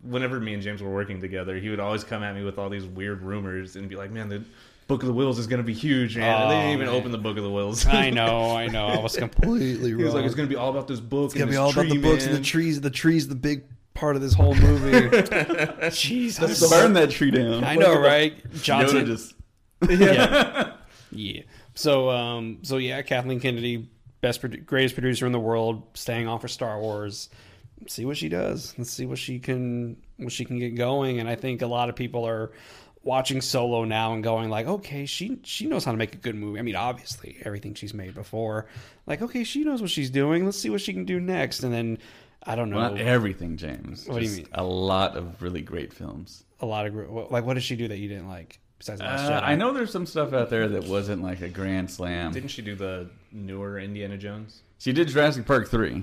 whenever 0.02 0.38
me 0.40 0.54
and 0.54 0.62
James 0.62 0.82
were 0.82 0.90
working 0.92 1.20
together, 1.20 1.56
he 1.59 1.68
would 1.68 1.80
always 1.80 2.04
come 2.04 2.23
at 2.23 2.35
me 2.35 2.44
with 2.44 2.59
all 2.59 2.68
these 2.70 2.87
weird 2.87 3.23
rumors 3.23 3.76
and 3.76 3.88
be 3.88 3.97
like, 3.97 4.11
"Man, 4.12 4.28
the 4.28 4.42
Book 4.87 5.02
of 5.02 5.09
the 5.09 5.14
Whills 5.14 5.38
is 5.38 5.47
going 5.49 5.59
to 5.61 5.64
be 5.66 5.75
huge, 5.75 6.16
man." 6.16 6.42
and 6.42 6.50
they 6.50 6.54
didn't 6.56 6.70
Oh, 6.70 6.75
even 6.75 6.87
man. 6.87 6.94
open 6.97 7.12
the 7.12 7.18
Book 7.18 7.37
of 7.37 7.42
the 7.42 7.50
Whills. 7.50 7.87
I 7.87 8.11
know, 8.11 8.56
I 8.56 8.68
know. 8.68 8.87
I 8.87 9.00
was 9.00 9.16
completely 9.18 9.92
wrong. 9.92 9.99
he 9.99 10.04
was 10.04 10.14
like, 10.14 10.25
"It's 10.25 10.35
going 10.37 10.49
to 10.49 10.52
be 10.54 10.59
all 10.59 10.70
about 10.70 10.87
this 10.88 11.00
book. 11.00 11.26
It's 11.26 11.35
gonna 11.35 11.50
be 11.50 11.56
all 11.56 11.70
about 11.70 11.88
the 11.88 11.99
books 11.99 12.26
and 12.26 12.35
the 12.37 12.40
trees. 12.40 12.80
The 12.80 12.90
trees, 12.90 13.26
the 13.28 13.35
big 13.35 13.64
part 13.94 14.14
of 14.16 14.23
this 14.23 14.35
whole 14.35 14.54
movie. 14.54 14.92
Jeez, 15.90 16.40
I'm 16.40 16.70
Burn 16.70 16.92
that 16.94 17.11
tree 17.11 17.30
down. 17.30 17.64
I 17.64 17.75
know, 17.76 17.99
right? 17.99 18.37
Yoda 18.52 18.62
Johnson. 18.62 19.06
just 19.06 19.35
yeah. 19.89 20.73
yeah. 21.11 21.43
So, 21.75 22.11
um, 22.11 22.59
so 22.63 22.77
yeah, 22.77 23.03
Kathleen 23.03 23.41
Kennedy, 23.41 23.89
best, 24.21 24.43
produ- 24.43 24.65
greatest 24.65 24.95
producer 24.95 25.27
in 25.27 25.33
the 25.33 25.41
world, 25.41 25.83
staying 25.95 26.29
on 26.29 26.41
for 26.41 26.49
Star 26.49 26.81
Wars. 26.81 27.29
See 27.87 28.05
what 28.05 28.17
she 28.17 28.29
does. 28.29 28.75
Let's 28.77 28.91
see 28.91 29.07
what 29.07 29.19
she 29.19 29.39
can, 29.39 29.97
what 30.19 30.33
she 30.33 30.45
can 30.45 30.59
get 30.59 30.75
going. 30.75 31.19
And 31.19 31.29
I 31.29 31.35
think 31.35 31.63
a 31.63 31.67
lot 31.67 31.89
of 31.89 31.97
people 31.97 32.27
are 32.27 32.53
watching 33.03 33.41
Solo 33.41 33.85
now 33.85 34.13
and 34.13 34.23
going 34.23 34.51
like, 34.51 34.67
okay, 34.67 35.07
she 35.07 35.39
she 35.45 35.67
knows 35.67 35.85
how 35.87 35.93
to 35.93 35.97
make 35.97 36.15
a 36.15 36.19
good 36.19 36.35
movie. 36.35 36.59
I 36.59 36.63
mean, 36.63 36.77
obviously, 36.77 37.39
everything 37.43 37.73
she's 37.73 37.95
made 37.95 38.15
before. 38.15 38.67
Like, 39.07 39.23
okay, 39.23 39.45
she 39.45 39.65
knows 39.65 39.81
what 39.81 39.91
she's 39.91 40.11
doing. 40.11 40.45
Let's 40.45 40.59
see 40.59 40.69
what 40.69 40.83
she 40.83 40.93
can 40.93 41.07
do 41.07 41.19
next. 41.21 41.63
And 41.63 41.73
then 41.73 41.99
I 42.43 42.55
don't 42.55 42.69
know. 42.69 42.77
well, 42.77 42.91
not 42.91 43.01
everything, 43.01 43.57
James. 43.57 44.07
What 44.07 44.21
do 44.21 44.27
you 44.27 44.37
mean? 44.37 44.47
A 44.53 44.63
lot 44.63 45.17
of 45.17 45.41
really 45.41 45.63
great 45.63 45.95
films. 45.95 46.45
a 46.61 46.67
lot 46.67 46.87
of 46.87 46.95
like, 47.31 47.47
what 47.47 47.55
did 47.55 47.63
she 47.63 47.77
do 47.77 47.89
that 47.89 47.97
you 47.99 48.09
didn't 48.09 48.29
like 48.29 48.59
besides 48.81 49.01
Last 49.01 49.31
Uh, 49.31 49.41
Jedi? 49.41 49.45
I 49.45 49.55
know 49.55 49.73
there's 49.73 49.93
some 49.93 50.07
stuff 50.07 50.33
out 50.33 50.51
there 50.51 50.67
that 50.67 50.87
wasn't 50.87 51.23
like 51.23 51.41
a 51.41 51.49
grand 51.49 51.89
slam. 51.89 52.33
Didn't 52.33 52.51
she 52.51 52.63
do 52.63 52.75
the 52.75 53.09
newer 53.31 53.79
Indiana 53.79 54.19
Jones? 54.19 54.63
She 54.79 54.93
did 54.93 55.07
Jurassic 55.07 55.47
Park 55.47 55.69
three. 55.69 56.03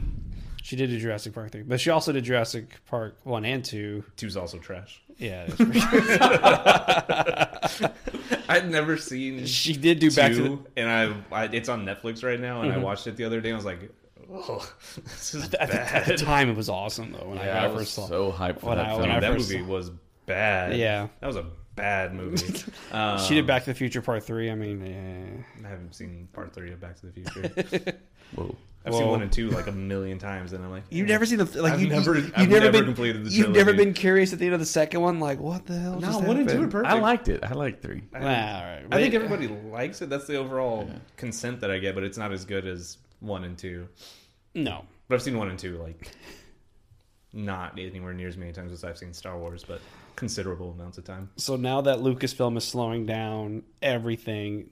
She 0.64 0.76
did 0.76 0.90
do 0.90 1.00
Jurassic 1.00 1.34
Park 1.34 1.52
three, 1.52 1.64
but 1.64 1.80
she 1.82 1.90
also 1.90 2.12
did 2.12 2.24
Jurassic 2.24 2.66
Park 2.88 3.18
one 3.24 3.44
and 3.46 3.64
two. 3.66 4.04
Two's 4.18 4.38
also 4.38 4.58
trash. 4.60 5.02
Yeah, 5.18 5.48
that's 5.48 5.56
pretty- 5.56 5.80
I'd 8.50 8.70
never 8.70 8.98
seen 8.98 9.46
she 9.46 9.74
did 9.74 10.00
do 10.00 10.10
two, 10.10 10.16
Back 10.16 10.32
to 10.34 10.44
the. 10.44 10.60
and 10.82 10.90
I, 11.32 11.36
I 11.36 11.44
it's 11.46 11.70
on 11.70 11.86
Netflix 11.86 12.24
right 12.24 12.40
now, 12.40 12.62
and 12.62 12.72
I 12.72 12.78
watched 12.78 13.08
it 13.08 13.16
the 13.18 13.26
other 13.26 13.42
day. 13.42 13.50
and 13.50 13.56
I 13.56 13.58
was 13.58 13.66
like, 13.66 13.92
"Oh, 14.32 14.70
this 15.04 15.34
is 15.36 15.44
At 15.56 15.70
the, 15.70 15.96
at 15.96 16.06
the 16.06 16.18
time, 16.18 16.50
it 16.50 16.56
was 16.56 16.70
awesome 16.70 17.12
though. 17.14 17.28
When 17.30 17.38
Yeah, 17.38 17.62
I, 17.62 17.64
I 17.64 17.66
I 17.66 17.68
was 17.68 17.82
first 17.84 17.94
saw. 17.96 18.08
so 18.08 18.32
hyped 18.32 18.60
for 18.60 18.68
When 18.68 18.78
that 18.78 18.86
I- 18.86 18.90
film. 18.90 19.02
when 19.02 19.12
I 19.12 19.20
that 19.20 19.34
movie 19.34 19.60
saw- 19.60 19.66
was 19.66 19.92
bad. 20.26 20.78
Yeah. 20.78 21.08
that 21.20 21.28
was 21.28 21.36
a 21.38 21.46
bad 21.78 22.14
movie. 22.20 22.64
um, 22.92 23.18
she 23.20 23.36
did 23.36 23.48
Back 23.48 23.64
to 23.64 23.70
the 23.72 23.76
Future 23.76 24.02
Part 24.02 24.24
three. 24.24 24.52
I 24.52 24.56
mean, 24.56 24.86
yeah. 24.86 25.66
I 25.66 25.72
haven't 25.72 25.96
seen 25.96 26.28
part 26.34 26.54
three 26.54 26.74
of 26.74 26.82
Back 26.82 27.00
to 27.00 27.06
the 27.06 27.14
Future. 27.14 27.98
Whoa. 28.36 28.54
I've 28.86 28.94
seen 28.94 29.08
one 29.08 29.22
and 29.22 29.32
two 29.32 29.50
like 29.50 29.68
a 29.68 29.72
million 29.74 30.18
times, 30.18 30.54
and 30.54 30.64
I'm 30.64 30.72
like, 30.72 30.84
You've 30.90 31.10
never 31.10 31.26
seen 31.26 31.40
the 31.40 31.62
like 31.62 31.74
I've 31.74 31.82
you, 31.82 31.90
never- 31.90 32.18
you, 32.18 32.32
I've 32.36 32.42
you've 32.44 32.50
never, 32.50 32.60
never 32.66 32.72
been 32.72 32.86
completed 32.86 33.26
the 33.26 33.30
You've 33.32 33.50
never 33.50 33.74
been 33.74 33.94
curious 33.94 34.32
at 34.32 34.40
the 34.40 34.46
end 34.46 34.54
of 34.54 34.62
the 34.62 34.66
second 34.66 35.02
one, 35.02 35.20
like 35.20 35.40
what 35.40 35.66
the 35.66 35.78
hell? 35.78 35.96
No, 36.00 36.08
just 36.08 36.24
one 36.24 36.38
and 36.38 36.48
two 36.50 36.64
are 36.64 36.68
perfect. 36.68 36.94
I 36.94 36.98
liked 37.00 37.28
it. 37.28 37.44
I 37.44 37.52
liked 37.54 37.82
three. 37.82 38.02
Nah, 38.14 38.20
all 38.20 38.24
right. 38.26 38.86
I 38.92 39.02
think 39.02 39.14
But- 39.14 39.24
everybody 39.24 39.48
likes 39.72 40.02
it. 40.02 40.10
That's 40.10 40.26
the 40.26 40.38
overall 40.38 40.90
consent 41.18 41.60
that 41.62 41.70
I 41.72 41.80
get, 41.80 41.96
but 41.96 42.04
it's 42.06 42.18
not 42.18 42.32
as 42.32 42.46
good 42.46 42.66
as 42.66 42.98
one 43.20 43.44
and 43.44 43.58
two. 43.58 43.88
No, 44.56 44.86
But 45.10 45.16
I've 45.16 45.22
seen 45.22 45.38
one 45.38 45.50
and 45.50 45.60
two 45.60 45.78
like 45.80 46.10
not 47.34 47.78
anywhere 47.78 48.14
near 48.14 48.28
as 48.30 48.38
many 48.38 48.54
times 48.54 48.72
as 48.72 48.84
I've 48.84 48.98
seen 48.98 49.14
Star 49.14 49.38
Wars, 49.38 49.64
but 49.68 49.82
considerable 50.18 50.72
amounts 50.72 50.98
of 50.98 51.06
time. 51.06 51.30
so 51.38 51.56
now 51.56 51.80
that 51.80 52.00
Lucasfilm 52.00 52.58
is 52.58 52.66
slowing 52.66 53.06
down 53.06 53.64
everything, 53.82 54.70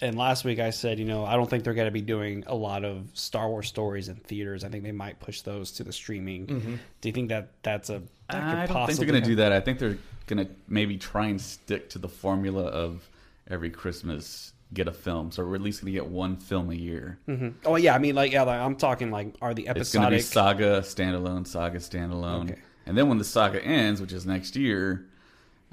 and 0.00 0.16
last 0.16 0.44
week 0.44 0.60
I 0.60 0.70
said, 0.70 1.00
you 1.00 1.04
know, 1.04 1.24
I 1.24 1.34
don't 1.34 1.50
think 1.50 1.64
they're 1.64 1.74
going 1.74 1.86
to 1.86 1.90
be 1.90 2.02
doing 2.02 2.44
a 2.46 2.54
lot 2.54 2.84
of 2.84 3.10
Star 3.14 3.48
Wars 3.48 3.66
stories 3.66 4.08
in 4.08 4.16
theaters. 4.16 4.62
I 4.62 4.68
think 4.68 4.84
they 4.84 4.92
might 4.92 5.18
push 5.18 5.40
those 5.40 5.72
to 5.72 5.84
the 5.84 5.92
streaming. 5.92 6.46
Mm-hmm. 6.46 6.74
Do 7.00 7.08
you 7.08 7.12
think 7.12 7.30
that 7.30 7.48
that's 7.64 7.90
a? 7.90 8.02
That 8.30 8.42
I 8.42 8.66
don't 8.66 8.86
think 8.86 8.98
they're 8.98 9.08
going 9.08 9.22
to 9.22 9.28
do 9.28 9.36
that. 9.36 9.52
I 9.52 9.60
think 9.60 9.78
they're 9.78 9.98
going 10.26 10.46
to 10.46 10.52
maybe 10.68 10.96
try 10.96 11.26
and 11.26 11.40
stick 11.40 11.90
to 11.90 11.98
the 11.98 12.08
formula 12.08 12.64
of 12.64 13.08
every 13.48 13.70
Christmas 13.70 14.52
get 14.72 14.88
a 14.88 14.92
film. 14.92 15.30
So 15.30 15.44
we're 15.44 15.54
at 15.54 15.60
least 15.60 15.82
going 15.82 15.92
to 15.92 15.98
get 15.98 16.06
one 16.06 16.36
film 16.36 16.70
a 16.70 16.74
year. 16.74 17.18
Mm-hmm. 17.28 17.48
Oh 17.66 17.76
yeah, 17.76 17.94
I 17.94 17.98
mean, 17.98 18.14
like 18.14 18.32
yeah, 18.32 18.42
like, 18.42 18.60
I'm 18.60 18.76
talking 18.76 19.10
like 19.10 19.34
are 19.42 19.54
the 19.54 19.66
It's 19.66 19.92
going 19.92 20.04
to 20.04 20.10
be 20.10 20.16
episodic? 20.16 20.22
saga 20.22 20.80
standalone, 20.80 21.46
saga 21.46 21.78
standalone, 21.78 22.50
Okay. 22.50 22.60
And 22.86 22.96
then 22.98 23.08
when 23.08 23.18
the 23.18 23.24
saga 23.24 23.62
ends, 23.64 24.00
which 24.00 24.12
is 24.12 24.26
next 24.26 24.56
year, 24.56 25.06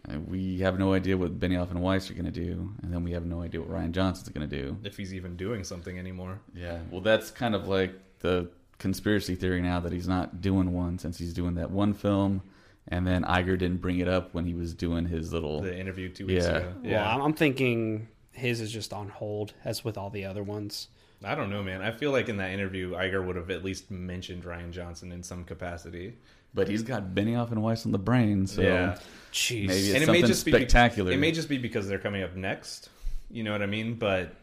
uh, 0.10 0.20
we 0.20 0.60
have 0.60 0.78
no 0.80 0.94
idea 0.94 1.18
what 1.18 1.40
Benioff 1.40 1.72
and 1.72 1.82
Weiss 1.82 2.10
are 2.10 2.14
going 2.14 2.26
to 2.26 2.32
do, 2.32 2.72
and 2.82 2.94
then 2.94 3.04
we 3.04 3.12
have 3.12 3.26
no 3.26 3.42
idea 3.42 3.60
what 3.62 3.70
Rian 3.70 3.92
Johnson's 3.92 4.30
going 4.30 4.48
to 4.50 4.56
do. 4.64 4.78
If 4.84 4.96
he's 4.98 5.14
even 5.14 5.36
doing 5.36 5.64
something 5.64 5.98
anymore. 6.00 6.40
Yeah, 6.56 6.80
well, 6.92 7.02
that's 7.02 7.32
kind 7.32 7.56
of 7.56 7.68
like 7.68 7.94
the 8.20 8.50
conspiracy 8.78 9.36
theory 9.36 9.62
now 9.62 9.80
that 9.82 9.92
he's 9.92 10.08
not 10.08 10.40
doing 10.42 10.74
one 10.74 10.98
since 11.00 11.18
he's 11.18 11.34
doing 11.34 11.56
that 11.56 11.70
one 11.72 11.94
film, 11.94 12.42
and 12.88 13.06
then 13.06 13.24
Iger 13.24 13.58
didn't 13.58 13.82
bring 13.82 14.00
it 14.00 14.08
up 14.08 14.34
when 14.34 14.46
he 14.46 14.54
was 14.54 14.74
doing 14.74 15.06
his 15.06 15.34
little. 15.34 15.62
The 15.62 15.78
interview 15.78 16.10
two 16.10 16.28
weeks 16.28 16.46
Yeah. 16.46 16.58
ago. 16.58 16.74
Well, 16.84 17.08
I'm, 17.08 17.22
I'm 17.22 17.34
thinking 17.34 18.08
his 18.32 18.62
is 18.62 18.72
just 18.72 18.94
on 18.94 19.10
hold, 19.10 19.54
as 19.66 19.84
with 19.84 19.98
all 19.98 20.10
the 20.10 20.26
other 20.26 20.44
ones. 20.44 20.88
I 21.22 21.36
don't 21.36 21.50
know, 21.50 21.62
man. 21.62 21.82
I 21.82 21.92
feel 21.92 22.12
like 22.12 22.30
in 22.30 22.38
that 22.38 22.52
interview, 22.52 22.92
Iger 22.92 23.26
would 23.26 23.36
have 23.36 23.50
at 23.52 23.66
least 23.66 23.92
mentioned 23.92 24.44
Rian 24.46 24.72
Johnson 24.72 25.12
in 25.12 25.22
some 25.24 25.44
capacity. 25.44 26.14
But 26.54 26.68
he's 26.68 26.82
got 26.84 27.14
Benioff 27.14 27.52
and 27.52 27.62
Weiss 27.62 27.86
on 27.86 27.92
the 27.92 28.00
brain, 28.00 28.48
so 28.48 28.62
yeah, 28.62 28.98
Jeez. 29.32 29.68
maybe 29.68 29.80
it's 29.80 29.88
and 29.94 29.98
it 30.04 30.06
something 30.08 30.22
may 30.24 30.28
just 30.28 30.42
spectacular. 30.42 31.12
be 31.12 31.16
it 31.16 31.20
may 31.20 31.32
just 31.32 31.48
be 31.50 31.58
because 31.58 31.88
they're 31.88 32.00
coming 32.00 32.24
up 32.24 32.36
next. 32.36 32.90
You 33.30 33.44
know 33.44 33.52
what 33.52 33.62
I 33.62 33.68
mean? 33.68 33.94
But 33.96 34.34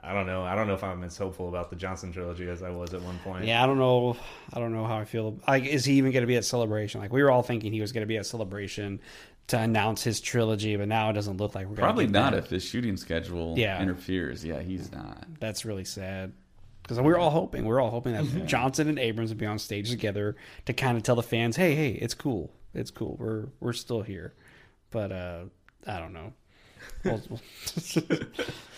I 0.00 0.12
don't 0.12 0.26
know. 0.26 0.44
I 0.44 0.54
don't 0.54 0.68
know 0.68 0.74
if 0.74 0.84
I'm 0.84 1.02
as 1.02 1.16
hopeful 1.18 1.48
about 1.48 1.70
the 1.70 1.76
Johnson 1.76 2.12
trilogy 2.12 2.48
as 2.48 2.62
I 2.62 2.70
was 2.70 2.94
at 2.94 3.02
one 3.02 3.18
point. 3.24 3.46
Yeah, 3.46 3.62
I 3.62 3.66
don't 3.66 3.78
know. 3.78 4.16
I 4.54 4.60
don't 4.60 4.72
know 4.72 4.86
how 4.86 4.96
I 4.98 5.04
feel. 5.04 5.38
Like, 5.48 5.64
is 5.64 5.84
he 5.84 5.94
even 5.94 6.12
going 6.12 6.22
to 6.22 6.28
be 6.28 6.36
at 6.36 6.44
Celebration? 6.44 7.00
Like, 7.00 7.12
we 7.12 7.20
were 7.20 7.32
all 7.32 7.42
thinking 7.42 7.72
he 7.72 7.80
was 7.80 7.90
going 7.90 8.02
to 8.02 8.06
be 8.06 8.16
at 8.16 8.24
Celebration 8.24 9.00
to 9.48 9.58
announce 9.58 10.04
his 10.04 10.20
trilogy, 10.20 10.76
but 10.76 10.86
now 10.86 11.10
it 11.10 11.14
doesn't 11.14 11.38
look 11.38 11.54
like 11.56 11.64
we're 11.66 11.74
going 11.74 11.84
Probably 11.84 12.06
not 12.06 12.32
that. 12.32 12.44
if 12.44 12.50
his 12.50 12.62
shooting 12.64 12.96
schedule 12.96 13.54
Yeah. 13.58 13.82
interferes. 13.82 14.44
Yeah, 14.44 14.60
he's 14.60 14.92
not. 14.92 15.26
That's 15.40 15.64
really 15.64 15.84
sad. 15.84 16.32
Because 16.88 17.02
we 17.02 17.12
are 17.12 17.18
all 17.18 17.28
hoping, 17.30 17.66
we 17.66 17.70
are 17.72 17.80
all 17.80 17.90
hoping 17.90 18.14
that 18.14 18.46
Johnson 18.46 18.88
and 18.88 18.98
Abrams 18.98 19.28
would 19.28 19.36
be 19.36 19.44
on 19.44 19.58
stage 19.58 19.90
together 19.90 20.36
to 20.64 20.72
kind 20.72 20.96
of 20.96 21.02
tell 21.02 21.16
the 21.16 21.22
fans, 21.22 21.54
"Hey, 21.54 21.74
hey, 21.74 21.90
it's 21.90 22.14
cool, 22.14 22.50
it's 22.72 22.90
cool. 22.90 23.14
We're 23.20 23.48
we're 23.60 23.74
still 23.74 24.00
here." 24.00 24.32
But 24.90 25.12
uh, 25.12 25.40
I 25.86 25.98
don't 25.98 26.14
know. 26.14 26.32
We'll, 27.04 27.22
we'll, 27.28 27.40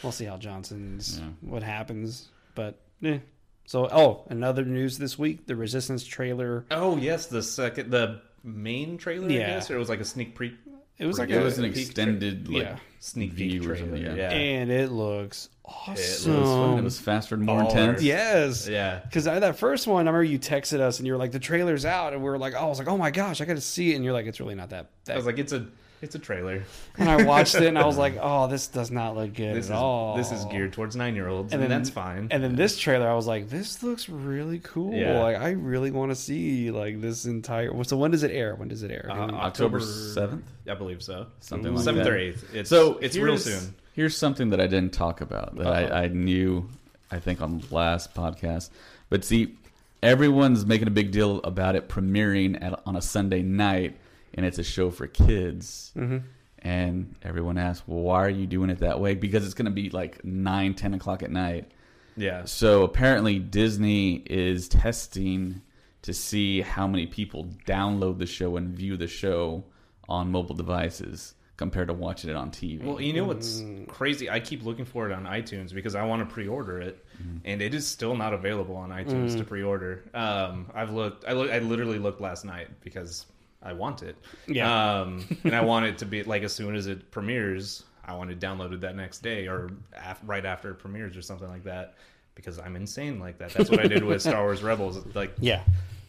we'll 0.02 0.12
see 0.12 0.24
how 0.24 0.38
Johnson's 0.38 1.20
Yeah. 1.20 1.28
what 1.40 1.62
happens. 1.62 2.28
But 2.56 2.80
eh. 3.04 3.18
so, 3.64 3.88
oh, 3.92 4.24
another 4.28 4.64
news 4.64 4.98
this 4.98 5.16
week: 5.16 5.46
the 5.46 5.54
Resistance 5.54 6.04
trailer. 6.04 6.64
Oh 6.72 6.96
yes, 6.96 7.26
the 7.26 7.44
second, 7.44 7.92
the 7.92 8.22
main 8.42 8.98
trailer. 8.98 9.30
Yeah. 9.30 9.44
I 9.44 9.46
guess, 9.50 9.70
or 9.70 9.76
it 9.76 9.78
was 9.78 9.88
like 9.88 10.00
a 10.00 10.04
sneak 10.04 10.34
pre. 10.34 10.56
It 11.00 11.06
was 11.06 11.18
like 11.18 11.30
It 11.30 11.36
a, 11.38 11.40
was 11.42 11.58
an 11.58 11.64
peek 11.64 11.72
tra- 11.72 11.82
extended 11.82 12.48
like 12.48 12.62
yeah. 12.62 12.76
Sneak 13.00 13.32
view 13.32 13.60
peek 13.62 13.70
or 13.70 13.76
something. 13.76 14.00
trailer, 14.02 14.14
Yeah, 14.14 14.30
yeah. 14.30 14.36
and 14.36 14.70
it 14.70 14.92
looks 14.92 15.48
It 15.64 15.70
awesome. 15.88 16.32
it 16.34 16.40
was. 16.40 16.78
It 16.78 16.84
was 16.84 17.00
faster 17.00 17.34
and 17.34 17.44
more 17.44 17.62
Baller. 17.62 17.70
intense. 17.70 18.02
Yes. 18.02 18.68
Yeah. 18.68 18.98
Because 19.02 19.24
that 19.24 19.56
first 19.56 19.86
one, 19.86 20.06
I 20.06 20.10
remember 20.10 20.22
you 20.24 20.38
texted 20.38 20.80
us 20.80 20.98
and 20.98 21.06
you 21.06 21.14
were 21.14 21.18
like, 21.18 21.32
the 21.32 21.38
trailer's 21.40 21.84
out. 21.86 22.12
And 22.12 22.22
we 22.22 22.28
were 22.28 22.36
like, 22.38 22.52
oh, 22.54 22.58
I 22.58 22.66
was 22.66 22.78
like, 22.78 22.88
oh 22.88 22.98
my 22.98 23.10
gosh, 23.10 23.40
I 23.40 23.46
got 23.46 23.54
to 23.54 23.60
see 23.62 23.92
it. 23.92 23.96
And 23.96 24.04
you're 24.04 24.12
like, 24.12 24.26
it's 24.26 24.38
really 24.38 24.54
not 24.54 24.68
that. 24.70 24.84
I 24.84 24.88
that. 25.06 25.16
was 25.16 25.24
like, 25.26 25.38
it's 25.38 25.52
a, 25.52 25.66
it's 26.02 26.14
a 26.14 26.18
trailer. 26.18 26.62
and 26.98 27.08
I 27.08 27.22
watched 27.24 27.54
it 27.56 27.64
and 27.64 27.78
I 27.78 27.84
was 27.86 27.96
like, 27.98 28.16
oh, 28.20 28.46
this 28.46 28.68
does 28.68 28.90
not 28.90 29.16
look 29.16 29.34
good 29.34 29.54
This 29.54 29.66
at 29.70 29.74
is 29.74 29.78
all. 29.80 30.16
this 30.16 30.32
is 30.32 30.44
geared 30.46 30.72
towards 30.72 30.96
nine 30.96 31.14
year 31.14 31.28
olds, 31.28 31.52
and, 31.52 31.62
And 31.62 31.70
then- 31.70 31.78
that's 31.80 31.90
fine. 31.90 32.28
And 32.30 32.42
then 32.42 32.56
this 32.56 32.78
trailer, 32.78 33.08
I 33.08 33.14
was 33.14 33.26
like, 33.26 33.48
this 33.48 33.82
looks 33.82 34.08
really 34.08 34.58
cool. 34.60 34.94
Yeah. 34.94 35.20
Like, 35.20 35.36
I 35.36 35.50
really 35.50 35.90
want 35.90 36.10
to 36.10 36.16
see 36.16 36.70
like 36.70 37.00
this 37.00 37.26
entire. 37.26 37.70
So 37.84 37.96
when 37.96 38.10
does 38.10 38.22
it 38.22 38.30
air? 38.30 38.54
When 38.54 38.68
does 38.68 38.82
it 38.82 38.90
air? 38.90 39.08
Uh, 39.10 39.30
October 39.32 39.80
7th? 39.80 40.42
I 40.68 40.74
believe 40.74 41.02
so. 41.02 41.26
Something 41.40 41.74
like 41.74 41.84
seventh 41.84 42.04
that. 42.04 42.12
or 42.12 42.16
eighth. 42.16 42.54
It's, 42.54 42.70
So 42.70 42.98
it's 42.98 43.16
real 43.16 43.36
soon. 43.38 43.74
Here's 43.94 44.16
something 44.16 44.50
that 44.50 44.60
I 44.60 44.66
didn't 44.66 44.92
talk 44.92 45.20
about 45.20 45.56
that 45.56 45.66
Uh-oh. 45.66 45.94
I, 45.94 46.02
I 46.04 46.08
knew, 46.08 46.68
I 47.10 47.18
think, 47.18 47.40
on 47.42 47.58
the 47.58 47.74
last 47.74 48.14
podcast. 48.14 48.70
But 49.10 49.24
see, 49.24 49.56
everyone's 50.02 50.64
making 50.64 50.88
a 50.88 50.92
big 50.92 51.10
deal 51.10 51.38
about 51.42 51.76
it 51.76 51.88
premiering 51.88 52.62
at, 52.62 52.80
on 52.86 52.96
a 52.96 53.02
Sunday 53.02 53.42
night, 53.42 53.96
and 54.34 54.44
it's 54.46 54.58
a 54.58 54.64
show 54.64 54.90
for 54.90 55.06
kids. 55.06 55.92
Mm-hmm. 55.96 56.18
And 56.62 57.14
everyone 57.22 57.56
asks, 57.56 57.88
well, 57.88 58.00
why 58.00 58.18
are 58.24 58.28
you 58.30 58.46
doing 58.46 58.68
it 58.70 58.80
that 58.80 59.00
way? 59.00 59.14
Because 59.14 59.44
it's 59.46 59.54
going 59.54 59.64
to 59.66 59.70
be 59.70 59.88
like 59.90 60.22
9, 60.24 60.74
10 60.74 60.94
o'clock 60.94 61.22
at 61.22 61.30
night. 61.30 61.70
Yeah. 62.16 62.44
So 62.44 62.82
apparently, 62.82 63.38
Disney 63.38 64.16
is 64.26 64.68
testing 64.68 65.62
to 66.02 66.12
see 66.12 66.60
how 66.60 66.86
many 66.86 67.06
people 67.06 67.48
download 67.66 68.18
the 68.18 68.26
show 68.26 68.56
and 68.58 68.68
view 68.68 68.96
the 68.98 69.06
show 69.06 69.64
on 70.08 70.30
mobile 70.30 70.54
devices 70.54 71.34
compared 71.56 71.88
to 71.88 71.94
watching 71.94 72.28
it 72.28 72.36
on 72.36 72.50
TV. 72.50 72.82
Well, 72.82 73.00
you 73.00 73.12
know 73.14 73.24
what's 73.24 73.62
crazy? 73.88 74.28
I 74.28 74.40
keep 74.40 74.62
looking 74.64 74.84
for 74.86 75.08
it 75.08 75.12
on 75.14 75.24
iTunes 75.24 75.72
because 75.74 75.94
I 75.94 76.04
want 76.04 76.26
to 76.26 76.32
pre-order 76.32 76.80
it, 76.80 77.04
Mm-hmm. 77.22 77.36
and 77.44 77.60
it 77.62 77.74
is 77.74 77.86
still 77.86 78.16
not 78.16 78.32
available 78.32 78.76
on 78.76 78.88
iTunes 78.88 79.36
to 79.36 79.44
pre-order. 79.44 80.02
Um, 80.14 80.70
I've 80.74 80.90
looked. 80.90 81.26
I 81.26 81.32
look. 81.34 81.50
I 81.50 81.58
literally 81.58 81.98
looked 81.98 82.20
last 82.22 82.46
night 82.46 82.68
because 82.82 83.26
I 83.62 83.72
want 83.74 84.02
it. 84.02 84.16
Yeah. 84.46 85.00
Um, 85.00 85.24
and 85.44 85.54
I 85.54 85.60
want 85.62 85.86
it 85.86 85.98
to 85.98 86.06
be 86.06 86.22
like 86.22 86.42
as 86.42 86.54
soon 86.54 86.74
as 86.74 86.86
it 86.86 87.10
premieres. 87.10 87.84
I 88.04 88.14
wanted 88.14 88.40
downloaded 88.40 88.80
that 88.80 88.96
next 88.96 89.22
day 89.22 89.46
or 89.46 89.70
af- 89.94 90.20
right 90.24 90.44
after 90.44 90.70
it 90.70 90.76
premieres 90.76 91.16
or 91.16 91.22
something 91.22 91.48
like 91.48 91.64
that 91.64 91.94
because 92.34 92.58
I'm 92.58 92.74
insane 92.74 93.20
like 93.20 93.38
that. 93.38 93.52
That's 93.52 93.70
what 93.70 93.80
I 93.80 93.86
did 93.86 94.02
with 94.02 94.22
Star 94.22 94.42
Wars 94.42 94.62
Rebels. 94.62 95.04
Like 95.14 95.32
Yeah. 95.38 95.62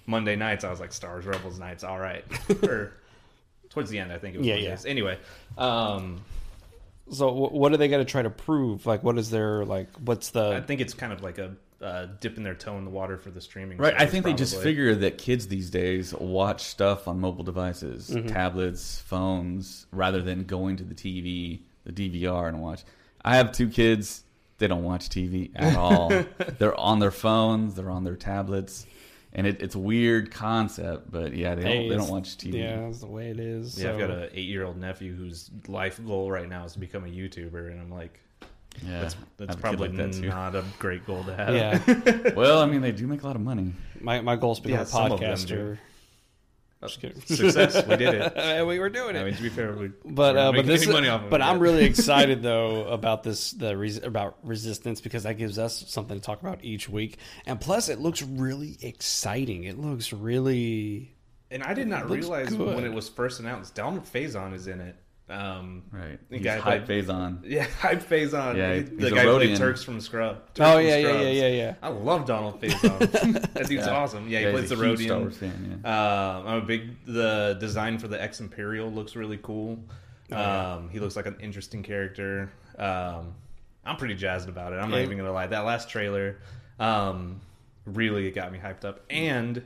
Monday 0.07 0.35
nights, 0.35 0.63
I 0.63 0.69
was 0.71 0.79
like 0.79 0.93
Star 0.93 1.11
Wars 1.11 1.25
Rebels 1.25 1.59
nights, 1.59 1.83
all 1.83 1.99
right. 1.99 2.23
or 2.63 2.93
towards 3.69 3.89
the 3.89 3.99
end, 3.99 4.11
I 4.11 4.17
think 4.17 4.35
it 4.35 4.37
was. 4.39 4.47
Yeah, 4.47 4.55
Mondays. 4.55 4.85
yeah. 4.85 4.89
Anyway, 4.91 5.19
um, 5.57 6.21
So 7.11 7.31
what 7.31 7.71
are 7.73 7.77
they 7.77 7.87
going 7.89 8.03
to 8.03 8.09
try 8.09 8.21
to 8.21 8.29
prove? 8.29 8.85
Like, 8.85 9.03
what 9.03 9.17
is 9.17 9.29
their 9.29 9.63
like? 9.65 9.89
What's 9.97 10.29
the. 10.31 10.53
I 10.55 10.61
think 10.61 10.81
it's 10.81 10.93
kind 10.93 11.11
of 11.13 11.21
like 11.21 11.37
a 11.37 11.53
uh, 11.81 12.07
dipping 12.19 12.43
their 12.43 12.55
toe 12.55 12.77
in 12.77 12.85
the 12.85 12.91
water 12.91 13.17
for 13.17 13.31
the 13.31 13.41
streaming. 13.41 13.77
Right. 13.77 13.93
I 13.93 13.99
service, 13.99 14.11
think 14.11 14.25
they 14.25 14.33
just 14.33 14.61
figure 14.61 14.93
that 14.95 15.17
kids 15.17 15.47
these 15.47 15.69
days 15.69 16.13
watch 16.13 16.61
stuff 16.63 17.07
on 17.07 17.19
mobile 17.19 17.43
devices, 17.43 18.09
Mm-hmm. 18.09 18.27
tablets, 18.27 18.99
phones, 19.01 19.87
rather 19.91 20.21
than 20.21 20.43
going 20.43 20.75
to 20.77 20.83
the 20.83 20.93
TV, 20.95 21.61
the 21.85 21.91
DVR, 21.91 22.47
and 22.47 22.61
watch. 22.61 22.83
I 23.23 23.37
have 23.37 23.51
two 23.51 23.67
kids. 23.69 24.23
They 24.59 24.67
don't 24.67 24.83
watch 24.83 25.09
TV 25.09 25.49
at 25.55 25.75
all. 25.75 26.09
they're 26.59 26.79
on 26.79 26.99
their 26.99 27.09
phones. 27.11 27.73
They're 27.73 27.89
on 27.89 28.03
their 28.03 28.15
tablets, 28.15 28.85
and 29.33 29.47
it, 29.47 29.59
it's 29.61 29.73
a 29.73 29.79
weird 29.79 30.29
concept. 30.29 31.09
But 31.11 31.33
yeah, 31.35 31.55
they 31.55 31.63
don't. 31.63 31.71
Hey, 31.71 31.89
They 31.89 31.95
don't 31.97 32.09
watch 32.09 32.37
TV. 32.37 32.59
Yeah, 32.59 32.81
that's 32.81 32.99
the 32.99 33.07
way 33.07 33.31
it 33.31 33.39
is. 33.39 33.81
Yeah, 33.81 33.93
I've 33.93 33.97
got 33.99 34.11
an 34.11 34.29
eight-year-old 34.33 34.77
nephew 34.77 35.15
whose 35.15 35.49
life 35.67 35.99
goal 36.05 36.29
right 36.29 36.47
now 36.47 36.65
is 36.65 36.73
to 36.73 36.79
become 36.79 37.05
a 37.05 37.07
YouTuber, 37.07 37.71
and 37.71 37.81
I'm 37.81 37.89
like, 37.89 38.19
Yeah, 38.85 39.01
that's 39.01 39.15
that's 39.37 39.49
have 39.49 39.49
a 39.49 39.53
kid 39.53 39.61
probably 39.61 39.87
like 39.89 40.11
that, 40.11 40.21
not 40.21 40.55
a 40.55 40.63
great 40.79 41.05
goal 41.05 41.23
to 41.25 41.35
have. 41.35 41.53
Yeah, 41.55 42.31
Well, 42.35 42.59
I 42.61 42.65
mean, 42.65 42.81
they 42.81 42.91
do 42.91 43.05
make 43.07 43.21
a 43.23 43.27
lot 43.27 43.35
of 43.35 43.41
money. 43.41 43.73
my 43.99 44.21
my 44.21 44.35
goal 44.35 44.53
is 44.53 44.57
to 44.59 44.63
become 44.63 44.77
Yeah, 44.77 44.83
a 44.83 44.85
some 44.85 45.11
of 45.11 45.19
them 45.19 45.29
podcaster. 45.29 45.47
do. 45.47 45.77
Just 46.81 46.99
kidding. 46.99 47.21
Success, 47.21 47.85
we 47.85 47.95
did 47.95 48.15
it. 48.15 48.65
we 48.67 48.79
were 48.79 48.89
doing 48.89 49.15
it. 49.15 49.19
I 49.19 49.23
mean, 49.25 49.35
to 49.35 49.43
be 49.43 49.49
fair, 49.49 49.71
we 49.73 49.91
but 50.05 50.35
uh, 50.35 50.51
but 50.51 50.65
this 50.65 50.87
money 50.87 51.09
off 51.09 51.25
of 51.25 51.29
but 51.29 51.39
it 51.39 51.43
I'm 51.43 51.59
really 51.59 51.83
excited 51.85 52.41
though 52.41 52.85
about 52.87 53.21
this 53.21 53.51
the 53.51 53.77
res- 53.77 54.01
about 54.01 54.37
resistance 54.41 54.99
because 54.99 55.21
that 55.23 55.37
gives 55.37 55.59
us 55.59 55.83
something 55.89 56.17
to 56.17 56.23
talk 56.25 56.41
about 56.41 56.63
each 56.63 56.89
week 56.89 57.17
and 57.45 57.61
plus 57.61 57.87
it 57.87 57.99
looks 57.99 58.23
really 58.23 58.79
exciting 58.81 59.65
it 59.65 59.77
looks 59.77 60.11
really 60.11 61.13
And 61.51 61.61
I 61.61 61.75
did 61.75 61.87
not 61.87 62.09
realize 62.09 62.49
good. 62.49 62.75
when 62.75 62.83
it 62.83 62.91
was 62.93 63.07
first 63.09 63.39
announced, 63.39 63.75
Donald 63.75 64.05
Faison 64.05 64.55
is 64.55 64.65
in 64.65 64.81
it. 64.81 64.95
Um, 65.31 65.83
Right. 65.91 66.19
The 66.29 66.37
He's 66.37 66.43
guy 66.45 66.57
hype 66.57 66.87
phase 66.87 67.09
on. 67.09 67.43
Yeah, 67.45 67.63
hype 67.79 68.01
Faison. 68.03 68.57
Yeah, 68.57 68.73
He- 68.75 68.81
the 68.81 69.11
guy 69.11 69.23
played 69.23 69.55
Turks 69.57 69.83
from 69.83 70.01
Scrub. 70.01 70.37
Turks 70.53 70.59
Oh, 70.59 70.77
from 70.77 70.85
yeah, 70.85 70.97
yeah, 70.97 71.21
yeah, 71.21 71.29
yeah, 71.29 71.47
yeah. 71.47 71.75
I 71.81 71.87
love 71.89 72.25
Donald 72.25 72.61
Faison. 72.61 72.99
that 73.53 73.67
dude's 73.67 73.85
Yeah. 73.85 73.91
awesome. 73.91 74.27
Yeah, 74.27 74.39
he 74.39 74.45
Yeah, 74.45 74.51
plays 74.51 74.69
the 74.69 74.75
a 74.79 74.85
huge 74.85 74.99
Rodian. 74.99 75.05
Star 75.05 75.19
Wars 75.19 75.37
fan, 75.37 75.81
Um, 75.85 76.47
I'm 76.47 76.57
a 76.57 76.61
big. 76.65 77.05
The 77.05 77.57
design 77.59 77.97
for 77.99 78.07
the 78.07 78.21
X 78.21 78.39
Imperial 78.41 78.91
looks 78.91 79.15
really 79.15 79.39
cool. 79.41 79.79
Oh, 80.31 80.37
um, 80.77 80.89
he 80.89 80.99
looks 80.99 81.15
like 81.15 81.25
an 81.25 81.37
interesting 81.41 81.83
character. 81.83 82.51
Um, 82.77 83.33
I'm 83.85 83.97
pretty 83.97 84.15
jazzed 84.15 84.47
about 84.49 84.73
it. 84.73 84.77
I'm 84.77 84.89
not 84.91 84.97
Yeah. 84.97 85.03
even 85.03 85.17
gonna 85.17 85.31
lie. 85.33 85.47
That 85.47 85.65
last 85.65 85.89
trailer, 85.89 86.37
um, 86.79 87.41
really 87.85 88.29
got 88.31 88.51
me 88.51 88.59
hyped 88.59 88.85
up. 88.85 89.01
And 89.09 89.63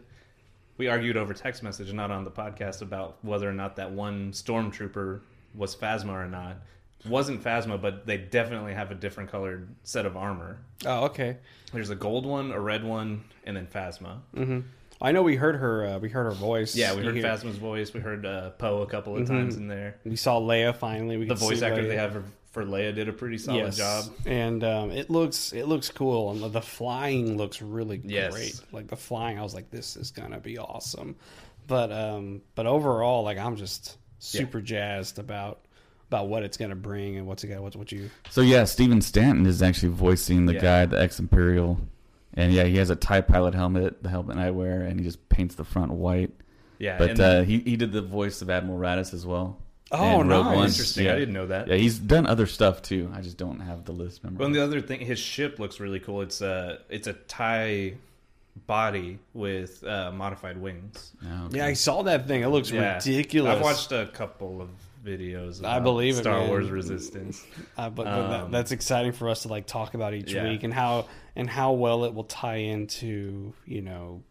we 0.77 0.88
argued 0.88 1.17
over 1.17 1.34
text 1.34 1.63
message, 1.63 1.91
not 1.93 2.12
on 2.12 2.24
the 2.24 2.31
podcast, 2.31 2.81
about 2.81 3.17
whether 3.24 3.48
or 3.50 3.53
not 3.53 3.75
that 3.77 3.91
one 3.91 4.31
stormtrooper 4.31 5.22
was 5.55 5.75
Phasma 5.75 6.09
or 6.13 6.27
not. 6.27 6.57
Wasn't 7.07 7.43
Phasma, 7.43 7.79
but 7.79 8.07
they 8.07 8.17
definitely 8.17 8.74
have 8.74 8.89
a 8.89 8.95
different 8.95 9.29
colored 9.31 9.67
set 9.83 10.05
of 10.07 10.17
armor. 10.17 10.57
oh 10.85 11.05
okay 11.05 11.38
There's 11.71 11.89
a 11.91 11.95
gold 11.95 12.25
one, 12.25 12.51
a 12.51 12.59
red 12.59 12.83
one, 12.83 13.24
and 13.45 13.55
then 13.55 13.67
Phasma. 13.67 14.19
I 15.01 15.12
know 15.12 15.21
we 15.24 15.35
heard 15.35 15.55
her 15.57 15.85
uh, 15.85 16.00
we 16.00 16.09
heard 16.09 16.24
her 16.25 16.31
voice 16.31 16.75
Yeah, 16.75 16.95
we 16.95 17.03
heard 17.03 17.15
hear- 17.15 17.24
Phasma's 17.24 17.57
voice. 17.57 17.93
We 17.93 18.00
heard 18.00 18.25
uh, 18.25 18.51
Poe 18.51 18.81
a 18.81 18.88
couple 18.88 19.15
of 19.17 19.27
times 19.27 19.55
in 19.57 19.67
there. 19.67 19.97
we 20.03 20.15
saw 20.15 20.39
Leia 20.39 20.75
finally 20.75 21.17
we 21.17 21.25
The 21.25 21.35
voice 21.35 21.62
actor 21.62 21.83
Leia. 21.83 21.88
they 21.89 21.95
have 21.97 22.13
for, 22.13 22.24
for 22.51 22.63
Leia 22.65 22.95
did 22.95 23.07
a 23.09 23.13
pretty 23.13 23.38
solid 23.38 23.59
yes. 23.59 23.77
job. 23.77 24.05
and 24.25 24.63
um, 24.63 24.89
it 24.91 25.09
looks 25.12 25.51
it 25.53 25.67
looks 25.67 25.89
cool 25.91 26.31
and 26.31 26.51
the 26.53 26.62
flying 26.62 27.38
looks 27.38 27.62
really 27.62 28.01
Yes. 28.03 28.33
great 28.33 28.59
like 28.71 28.88
the 28.88 28.95
flying 28.95 29.38
I 29.38 29.43
was 29.43 29.53
like 29.53 29.69
this 29.69 29.95
is 29.97 30.09
gonna 30.12 30.39
be 30.39 30.57
awesome 30.57 31.17
but 31.67 31.91
um 31.91 32.41
but 32.55 32.65
overall 32.65 33.24
like 33.24 33.38
I'm 33.38 33.57
just 33.57 33.97
super 34.19 34.62
jazzed 34.62 35.19
about 35.19 35.60
about 36.10 36.27
what 36.27 36.43
it's 36.43 36.57
gonna 36.57 36.75
bring 36.75 37.17
and 37.17 37.25
what's 37.27 37.43
it 37.43 37.48
got 37.48 37.62
what's 37.62 37.75
what 37.75 37.91
you 37.91 38.10
So 38.29 38.42
yeah, 38.42 38.63
Stephen 38.66 39.01
Stanton 39.01 39.46
is 39.46 39.61
actually 39.61 39.90
voicing 39.90 40.46
the 40.46 40.53
Yeah. 40.53 40.61
guy, 40.61 40.85
the 40.85 41.01
ex 41.01 41.20
Imperial, 41.20 41.79
and 42.33 42.53
yeah, 42.53 42.63
he 42.66 42.77
has 42.77 42.90
a 42.90 42.96
TIE 42.96 43.22
pilot 43.22 43.53
helmet, 43.53 44.03
the 44.03 44.09
helmet 44.09 44.37
I 44.37 44.51
wear, 44.51 44.81
and 44.81 45.00
he 45.00 45.05
just 45.05 45.27
paints 45.29 45.55
the 45.55 45.63
front 45.66 45.92
white. 45.92 46.31
Yeah, 46.77 46.98
But 46.98 47.11
and 47.11 47.20
uh, 47.20 47.42
he 47.44 47.59
he 47.59 47.75
did 47.77 47.92
the 47.92 48.01
voice 48.01 48.42
of 48.42 48.50
Admiral 48.50 48.77
Raddus 48.79 49.13
as 49.13 49.25
well. 49.25 49.57
Oh, 49.92 50.22
in 50.22 50.27
Rogue 50.27 50.46
nice. 50.48 50.55
One. 50.55 50.66
interesting. 50.68 51.05
Yeah. 51.05 51.13
I 51.13 51.20
didn't 51.20 51.33
know 51.33 51.48
that. 51.48 51.68
Yeah, 51.68 51.75
he's 51.75 51.98
done 52.00 52.25
other 52.25 52.48
stuff 52.48 52.81
too. 52.81 53.09
I 53.13 53.22
just 53.22 53.37
don't 53.37 53.59
have 53.59 53.85
the 53.85 53.92
list 53.94 54.24
number. 54.24 54.40
Well, 54.40 54.48
and 54.48 54.55
the 54.55 54.63
other 54.63 54.81
thing, 54.81 55.00
his 55.00 55.20
ship 55.20 55.59
looks 55.59 55.79
really 55.79 56.00
cool. 56.00 56.22
It's 56.22 56.42
a 56.42 56.79
it's 56.90 57.07
a 57.07 57.13
tie 57.13 57.94
body 58.68 59.20
with 59.33 59.83
uh, 59.83 60.11
modified 60.11 60.57
wings. 60.57 61.11
Oh, 61.24 61.46
okay. 61.46 61.57
yeah 61.57 61.65
I 61.68 61.74
saw 61.74 62.03
that 62.03 62.27
thing 62.27 62.41
it 62.41 62.48
looks 62.48 62.72
Yeah. 62.72 62.96
ridiculous 62.96 63.57
I've 63.57 63.61
watched 63.61 63.91
a 63.91 64.07
couple 64.13 64.61
of 64.61 64.70
videos. 65.05 65.63
I 65.63 65.77
about 65.77 65.83
believe 65.83 66.15
it, 66.15 66.22
Star 66.22 66.39
man. 66.39 66.50
Wars 66.50 66.70
Resistance. 66.70 67.44
Uh, 67.77 67.89
but, 67.89 68.05
but 68.05 68.27
that, 68.29 68.39
Um, 68.46 68.51
that's 68.51 68.72
exciting 68.72 69.11
for 69.11 69.29
us 69.29 69.44
to 69.44 69.50
like 69.50 69.68
talk 69.68 69.94
about 69.94 70.13
each 70.15 70.33
Yeah. 70.33 70.50
week 70.50 70.63
and 70.63 70.74
how 70.74 71.05
and 71.35 71.48
how 71.50 71.74
well 71.74 72.05
it 72.05 72.13
will 72.15 72.24
tie 72.24 72.55
into 72.57 73.53
you 73.65 73.81
know 73.81 74.24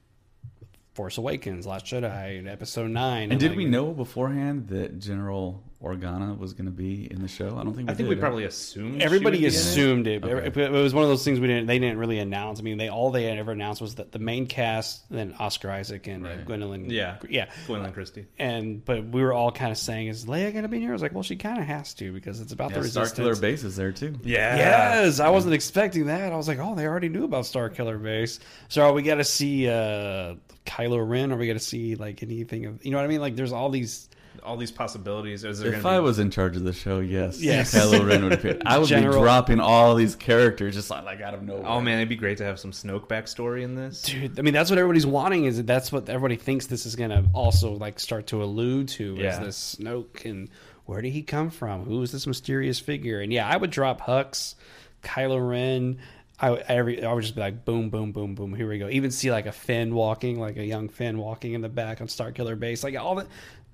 Force 0.94 1.18
Awakens, 1.18 1.66
Last 1.66 1.86
Jedi, 1.86 2.38
and 2.38 2.48
Episode 2.48 2.88
Nine. 2.90 3.30
And 3.32 3.40
did 3.40 3.50
like- 3.50 3.56
we 3.58 3.64
know 3.66 3.92
beforehand 3.92 4.68
that 4.68 4.98
General 5.00 5.62
Organa 5.84 6.36
was 6.38 6.52
going 6.54 6.64
to 6.64 6.70
be 6.70 7.06
in 7.10 7.20
the 7.20 7.28
show? 7.28 7.56
I 7.58 7.62
don't 7.64 7.74
think 7.74 7.88
we 7.88 7.92
I 7.92 7.96
think 7.96 8.08
did. 8.08 8.16
we 8.16 8.16
probably 8.16 8.44
assumed 8.44 9.00
she 9.00 9.04
Everybody 9.04 9.36
would 9.36 9.40
be 9.42 9.46
in 9.46 9.52
it. 9.52 9.56
assumed 9.56 10.06
it. 10.06 10.24
Okay. 10.24 10.46
It, 10.46 10.56
it 10.56 10.70
was 10.72 10.94
one 10.94 11.02
of 11.04 11.10
those 11.10 11.24
things 11.24 11.38
we 11.40 11.46
didn't. 11.46 11.66
They 11.66 11.78
didn't 11.78 11.98
really 11.98 12.18
announce. 12.18 12.58
I 12.58 12.62
mean, 12.62 12.78
they 12.78 12.88
all 12.88 13.10
they 13.10 13.24
had 13.24 13.38
ever 13.38 13.52
announced 13.52 13.80
was 13.82 13.96
that 13.96 14.10
the 14.12 14.18
main 14.18 14.46
cast, 14.46 15.08
then 15.10 15.34
Oscar 15.38 15.70
Isaac 15.70 16.06
and 16.06 16.24
uh, 16.26 16.30
Right. 16.30 16.46
Gwendoline. 16.46 16.90
Yeah. 16.90 17.16
yeah. 17.28 17.50
Gwendoline 17.66 17.92
Christie. 17.94 18.26
And 18.38 18.84
but 18.84 19.04
we 19.04 19.22
were 19.22 19.32
all 19.32 19.52
kind 19.52 19.70
of 19.70 19.78
saying, 19.78 20.08
"Is 20.08 20.24
Leia 20.24 20.50
going 20.52 20.62
to 20.62 20.68
be 20.68 20.76
in 20.76 20.82
here?" 20.82 20.90
I 20.90 20.94
was 20.94 21.02
like, 21.02 21.12
"Well, 21.12 21.22
she 21.22 21.36
kind 21.36 21.58
of 21.58 21.64
has 21.66 21.92
to 21.94 22.12
because 22.12 22.40
it's 22.40 22.52
about 22.52 22.70
Yeah, 22.70 22.78
the 22.80 22.88
Star 22.88 23.02
resistance." 23.02 23.26
Killer 23.26 23.36
Base 23.36 23.64
is 23.64 23.76
there 23.76 23.92
too. 23.92 24.14
Yeah. 24.24 24.56
Yes, 24.56 25.20
I 25.20 25.28
wasn't 25.30 25.54
expecting 25.54 26.06
that. 26.06 26.32
I 26.32 26.36
was 26.36 26.48
like, 26.48 26.58
oh, 26.58 26.74
they 26.74 26.86
already 26.86 27.08
knew 27.08 27.24
about 27.24 27.44
Starkiller 27.44 28.02
Base. 28.02 28.40
So 28.68 28.82
are 28.82 28.92
we 28.92 29.02
got 29.02 29.16
to 29.16 29.24
see 29.24 29.68
uh, 29.68 30.34
Kylo 30.66 31.06
Ren? 31.06 31.32
Are 31.32 31.36
we 31.36 31.46
got 31.46 31.52
to 31.54 31.58
see 31.58 31.94
like 31.96 32.22
anything 32.22 32.66
of 32.66 32.84
you 32.84 32.90
know 32.90 32.96
what 32.98 33.04
I 33.04 33.08
mean? 33.08 33.20
Like, 33.20 33.36
there's 33.36 33.52
all 33.52 33.68
these. 33.70 34.08
All 34.42 34.56
these 34.56 34.70
possibilities. 34.70 35.44
Is 35.44 35.60
there 35.60 35.72
If 35.74 35.82
gonna 35.82 35.96
I 35.96 36.00
was 36.00 36.18
in 36.18 36.30
charge 36.30 36.56
of 36.56 36.64
the 36.64 36.72
show, 36.72 37.00
yes, 37.00 37.40
Yes. 37.40 37.74
Kylo 37.74 38.06
Ren 38.06 38.24
would 38.24 38.32
appear. 38.34 38.58
I 38.66 38.78
would 38.78 38.88
General- 38.88 39.14
be 39.14 39.20
dropping 39.22 39.60
all 39.60 39.94
these 39.94 40.16
characters 40.16 40.74
just 40.74 40.90
like, 40.90 41.04
like 41.04 41.20
out 41.20 41.34
of 41.34 41.42
nowhere. 41.42 41.66
Oh 41.66 41.80
man, 41.80 41.98
it'd 41.98 42.08
be 42.08 42.16
great 42.16 42.38
to 42.38 42.44
have 42.44 42.58
some 42.58 42.70
Snoke 42.72 43.08
backstory 43.08 43.62
in 43.62 43.74
this. 43.74 44.02
Dude, 44.02 44.38
I 44.38 44.42
mean, 44.42 44.52
that's 44.54 44.68
what 44.70 44.78
everybody's 44.78 45.06
wanting. 45.06 45.44
Is 45.46 45.56
that 45.58 45.66
that's 45.66 45.90
what 45.92 46.08
everybody 46.08 46.36
thinks 46.36 46.66
this 46.66 46.84
is 46.86 46.96
going 46.96 47.10
to 47.10 47.24
also 47.32 47.72
like 47.72 47.98
start 48.00 48.26
to 48.28 48.42
allude 48.42 48.88
to? 48.88 49.16
Is 49.18 49.38
this 49.38 49.76
Snoke 49.80 50.24
and 50.24 50.48
where 50.86 51.00
did 51.00 51.12
he 51.12 51.22
come 51.22 51.48
from? 51.50 51.84
Who 51.84 52.02
is 52.02 52.12
this 52.12 52.26
mysterious 52.26 52.78
figure? 52.78 53.20
And 53.20 53.32
yeah, 53.32 53.48
I 53.48 53.56
would 53.56 53.70
drop 53.70 54.02
Hux, 54.02 54.54
Kylo 55.02 55.46
Ren. 55.48 55.98
I 56.38 56.50
would- 56.50 56.64
every 56.68 57.02
I 57.02 57.12
would 57.12 57.22
just 57.22 57.36
be 57.36 57.40
like 57.40 57.64
boom, 57.64 57.90
boom, 57.90 58.12
boom, 58.12 58.34
boom. 58.34 58.54
Here 58.54 58.68
we 58.68 58.78
go. 58.78 58.88
Even 58.88 59.10
see 59.10 59.30
like 59.30 59.46
a 59.46 59.52
Finn 59.52 59.94
walking, 59.94 60.38
like 60.40 60.56
a 60.56 60.64
young 60.64 60.88
Finn 60.88 61.16
walking 61.16 61.52
in 61.54 61.60
the 61.60 61.68
back 61.68 62.00
on 62.00 62.08
Starkiller 62.08 62.58
Base. 62.58 62.82
Like 62.82 62.96
all 62.96 63.14
the, 63.14 63.26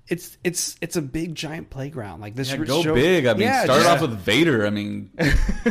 it's 0.07 0.37
it's 0.43 0.75
it's 0.81 0.95
a 0.97 1.01
big 1.01 1.35
giant 1.35 1.69
playground. 1.69 2.19
Like 2.21 2.35
this 2.35 2.49
Yeah, 2.51 2.57
go 2.57 2.81
show- 2.83 2.93
big. 2.95 3.25
I 3.27 3.33
mean, 3.33 3.43
Yeah, 3.43 3.63
start 3.63 3.79
just- 3.83 3.89
off 3.89 4.01
with 4.01 4.17
Vader. 4.19 4.65
I 4.65 4.69
mean, 4.69 5.11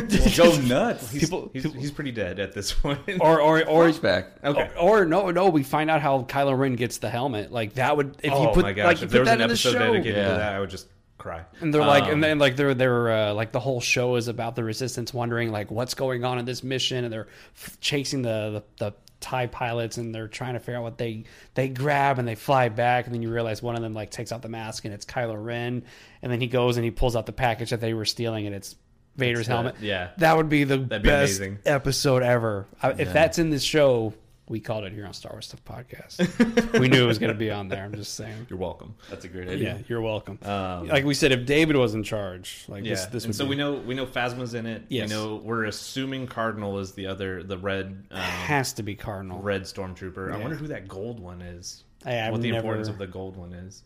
just 0.07 0.37
go 0.41 0.55
nuts. 0.61 1.11
people. 1.11 1.49
He's, 1.53 1.63
people 1.63 1.79
he's 1.79 1.91
pretty 1.91 2.11
dead 2.11 2.39
at 2.39 2.53
this 2.53 2.71
point. 2.73 2.99
or 3.19 3.39
or 3.41 3.63
or 3.67 3.85
Flashback. 3.89 4.25
okay. 4.43 4.69
Or, 4.79 5.01
or 5.01 5.05
no, 5.05 5.29
no, 5.31 5.49
we 5.49 5.63
find 5.63 5.89
out 5.91 6.01
how 6.01 6.23
Kylo 6.23 6.57
Ren 6.57 6.75
gets 6.75 6.97
the 6.97 7.09
helmet. 7.09 7.51
Like 7.51 7.73
that 7.75 7.95
would 7.97 8.17
if 8.23 8.31
oh 8.33 8.43
you 8.47 8.53
put 8.53 8.63
my 8.63 8.73
gosh! 8.73 8.85
like 8.85 8.99
you 9.01 9.05
if 9.05 9.11
there 9.11 9.21
put 9.23 9.29
was 9.29 9.29
that 9.29 9.35
an 9.35 9.41
in 9.41 9.47
the 9.49 9.53
episode 9.53 9.71
show, 9.73 9.79
dedicated 9.79 10.15
Yeah. 10.17 10.29
to 10.29 10.35
that, 10.37 10.53
I 10.53 10.59
would 10.59 10.69
just 10.69 10.87
cry. 11.17 11.43
and 11.59 11.71
they're 11.71 11.85
like, 11.85 12.05
Um, 12.05 12.11
and 12.13 12.23
then 12.23 12.39
like 12.39 12.55
they're 12.55 12.73
they're 12.73 13.11
uh, 13.11 13.33
like 13.35 13.51
the 13.51 13.59
whole 13.59 13.79
show 13.79 14.15
is 14.15 14.27
about 14.27 14.55
the 14.55 14.63
Resistance 14.63 15.13
wondering 15.13 15.51
like 15.51 15.69
what's 15.69 15.93
going 15.93 16.23
on 16.25 16.39
in 16.39 16.45
this 16.45 16.63
mission, 16.63 17.03
and 17.03 17.13
they're 17.13 17.27
f- 17.55 17.77
chasing 17.79 18.23
the, 18.23 18.63
the 18.79 18.85
the 18.85 18.93
Tie 19.21 19.47
pilots, 19.47 19.97
and 19.97 20.13
they're 20.13 20.27
trying 20.27 20.55
to 20.55 20.59
figure 20.59 20.77
out 20.77 20.83
what 20.83 20.97
they 20.97 21.23
they 21.53 21.69
grab, 21.69 22.19
and 22.19 22.27
they 22.27 22.35
fly 22.35 22.67
back, 22.69 23.05
and 23.05 23.15
then 23.15 23.21
you 23.21 23.31
realize 23.31 23.61
one 23.61 23.75
of 23.75 23.81
them 23.81 23.93
like 23.93 24.11
takes 24.11 24.31
out 24.31 24.41
the 24.41 24.49
mask, 24.49 24.83
and 24.83 24.93
it's 24.93 25.05
Kylo 25.05 25.41
Ren, 25.41 25.83
and 26.21 26.31
then 26.31 26.41
he 26.41 26.47
goes 26.47 26.75
and 26.77 26.83
he 26.83 26.91
pulls 26.91 27.15
out 27.15 27.25
the 27.25 27.31
package 27.31 27.69
that 27.69 27.79
they 27.79 27.93
were 27.93 28.03
stealing, 28.05 28.45
and 28.47 28.55
it's 28.55 28.75
Vader's 29.15 29.47
the- 29.47 29.53
helmet. 29.53 29.75
yeah. 29.81 30.09
that 30.17 30.35
would 30.37 30.49
be 30.49 30.63
the 30.63 30.77
be 30.79 30.99
best 30.99 31.37
amazing. 31.39 31.59
episode 31.65 32.23
ever. 32.23 32.67
I, 32.81 32.91
If 32.91 33.13
that's 33.13 33.39
in 33.39 33.49
this 33.49 33.63
show. 33.63 34.13
We 34.51 34.59
called 34.59 34.83
it 34.83 34.91
here 34.91 35.05
on 35.05 35.13
Star 35.13 35.31
Wars 35.31 35.45
Stuff 35.45 35.63
Podcast. 35.63 36.73
we 36.79 36.89
knew 36.89 37.01
it 37.05 37.07
was 37.07 37.19
going 37.19 37.31
to 37.31 37.37
be 37.37 37.49
on 37.49 37.69
there. 37.69 37.85
I'm 37.85 37.95
just 37.95 38.15
saying. 38.15 38.47
You're 38.49 38.59
welcome. 38.59 38.95
That's 39.09 39.23
a 39.23 39.29
great 39.29 39.47
idea. 39.47 39.63
Yeah, 39.63 39.73
idea. 39.75 39.85
you're 39.87 40.01
welcome. 40.01 40.39
Um, 40.43 40.89
like 40.89 41.05
we 41.05 41.13
said, 41.13 41.31
if 41.31 41.45
David 41.45 41.77
was 41.77 41.93
in 41.95 42.03
charge, 42.03 42.65
like 42.67 42.83
Yeah, 42.83 42.95
this, 42.95 43.05
this 43.05 43.23
and 43.23 43.29
would 43.29 43.35
so 43.37 43.45
be, 43.45 43.51
we 43.51 43.55
know 43.55 43.75
we 43.75 43.95
know 43.95 44.05
Phasma's 44.05 44.53
in 44.53 44.65
it. 44.65 44.83
Yes. 44.89 45.07
We 45.09 45.15
know 45.15 45.37
we're 45.37 45.63
assuming 45.63 46.27
Cardinal 46.27 46.79
is 46.79 46.91
the 46.91 47.07
other 47.07 47.43
the 47.43 47.57
red 47.57 48.03
um, 48.11 48.19
has 48.19 48.73
to 48.73 48.83
be 48.83 48.93
Cardinal. 48.93 49.41
red 49.41 49.61
stormtrooper. 49.63 50.33
I 50.33 50.37
wonder 50.37 50.57
who 50.57 50.67
that 50.67 50.85
gold 50.89 51.21
one 51.21 51.41
is. 51.41 51.85
Hey, 52.03 52.19
I've 52.19 52.33
what 52.33 52.41
the 52.41 52.51
never- 52.51 52.57
importance 52.59 52.89
of 52.89 52.97
the 52.97 53.07
gold 53.07 53.37
one 53.37 53.53
is. 53.53 53.83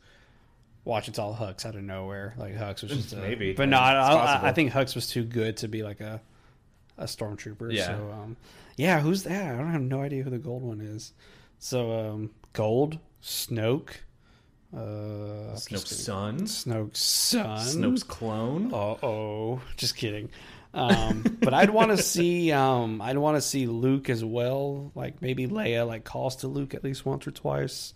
watch 0.84 1.08
it's 1.08 1.20
all 1.20 1.36
Hux 1.36 1.64
out 1.68 1.76
of 1.76 1.84
nowhere. 1.84 2.34
Like 2.40 2.56
Hux 2.56 2.82
was 2.82 2.92
just 2.92 3.14
a, 3.14 3.18
Maybe. 3.18 3.54
but 3.54 3.70
no, 3.70 3.78
It's 3.78 3.84
I, 3.86 4.40
I. 4.42 4.48
I 4.50 4.52
think 4.52 4.72
Hux 4.72 4.96
was 4.96 5.06
too 5.08 5.26
good 5.26 5.58
to 5.58 5.68
be 5.68 5.84
like 5.84 6.02
a 6.02 6.22
a 6.98 7.04
stormtrooper. 7.04 7.72
Yeah. 7.72 7.86
So 7.86 7.94
um, 8.12 8.36
yeah, 8.76 9.00
who's 9.02 9.24
that? 9.24 9.54
I 9.54 9.58
don't 9.58 9.72
have 9.72 9.82
no 9.82 10.02
idea 10.02 10.24
who 10.24 10.30
the 10.30 10.38
gold 10.38 10.64
one 10.64 10.82
is. 10.82 11.14
So 11.60 11.92
um, 12.12 12.32
gold, 12.54 13.00
Snoke, 13.24 13.92
uh, 14.74 15.56
Snoke's 15.56 15.96
son, 15.96 16.42
Snoke's 16.42 17.00
son, 17.00 17.60
Snoke's 17.66 18.04
clone. 18.04 18.74
Uh 18.74 18.98
oh, 19.04 19.62
just 19.78 19.96
kidding. 19.96 20.30
Um, 20.74 21.24
but 21.42 21.54
I'd 21.54 21.70
want 21.70 21.92
to 21.92 21.98
see, 22.04 22.52
um, 22.52 23.02
I'd 23.02 23.18
want 23.18 23.38
to 23.38 23.42
see 23.42 23.66
Luke 23.68 24.10
as 24.10 24.26
well. 24.26 24.92
Like 24.94 25.22
maybe 25.22 25.48
Leia, 25.48 25.88
like 25.88 26.04
calls 26.04 26.36
to 26.38 26.48
Luke 26.50 26.74
at 26.74 26.84
least 26.84 27.06
once 27.06 27.26
or 27.26 27.32
twice. 27.32 27.94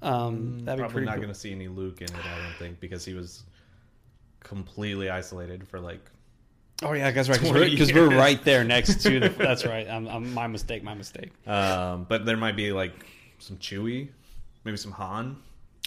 Um, 0.00 0.60
that'd 0.64 0.78
be 0.78 0.78
Mm, 0.78 0.78
Probably 0.78 0.92
pretty 0.92 1.06
not 1.06 1.12
cool. 1.16 1.22
going 1.24 1.34
to 1.34 1.38
see 1.38 1.52
any 1.52 1.68
Luke 1.68 2.00
in 2.00 2.08
it. 2.08 2.14
I 2.14 2.38
don't 2.42 2.56
think 2.58 2.80
because 2.80 3.04
he 3.04 3.12
was 3.14 3.42
completely 4.40 5.10
isolated 5.10 5.68
for 5.68 5.78
like. 5.80 6.00
Oh 6.82 6.92
yeah, 6.92 7.10
that's 7.10 7.28
right. 7.28 7.38
Because 7.40 7.92
we're, 7.92 8.10
years. 8.10 8.14
right 8.14 8.42
there 8.44 8.64
next 8.64 9.00
to 9.02 9.20
the. 9.20 9.28
That's 9.38 9.64
right. 9.64 9.88
I'm, 9.88 10.08
I'm, 10.08 10.32
my 10.34 10.46
mistake. 10.46 10.82
My 10.82 10.94
mistake. 10.94 11.30
Um, 11.46 12.06
but 12.08 12.24
there 12.26 12.36
might 12.36 12.56
be 12.56 12.72
like 12.72 12.92
some 13.38 13.56
Chewy, 13.58 14.08
maybe 14.64 14.76
some 14.76 14.92
Han. 14.92 15.36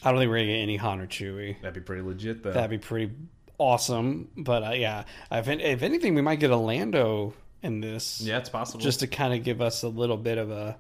I 0.04 0.12
don't 0.12 0.20
think 0.20 0.30
we're 0.30 0.38
gonna 0.38 0.48
get 0.48 0.60
any 0.60 0.78
Han 0.78 1.00
or 1.02 1.08
Chewy. 1.08 1.60
That'd 1.62 1.74
be 1.74 1.82
pretty 1.82 2.02
legit 2.02 2.44
though. 2.44 2.52
That'd 2.52 2.70
be 2.70 2.78
pretty 2.78 3.12
awesome. 3.58 4.30
But 4.38 4.64
uh, 4.64 4.72
yeah, 4.72 5.04
if, 5.32 5.48
if 5.48 5.84
anything, 5.84 6.16
we 6.16 6.22
might 6.22 6.40
get 6.40 6.52
a 6.52 6.58
Lando 6.58 7.34
in 7.64 7.82
this. 7.82 8.22
yeah, 8.22 8.38
it's 8.38 8.50
possible. 8.50 8.82
just 8.84 9.00
to 9.02 9.08
kind 9.08 9.34
of 9.34 9.44
give 9.44 9.62
us 9.62 9.84
a 9.84 9.88
little 9.90 10.18
bit 10.18 10.38
of 10.38 10.52
a 10.52 10.78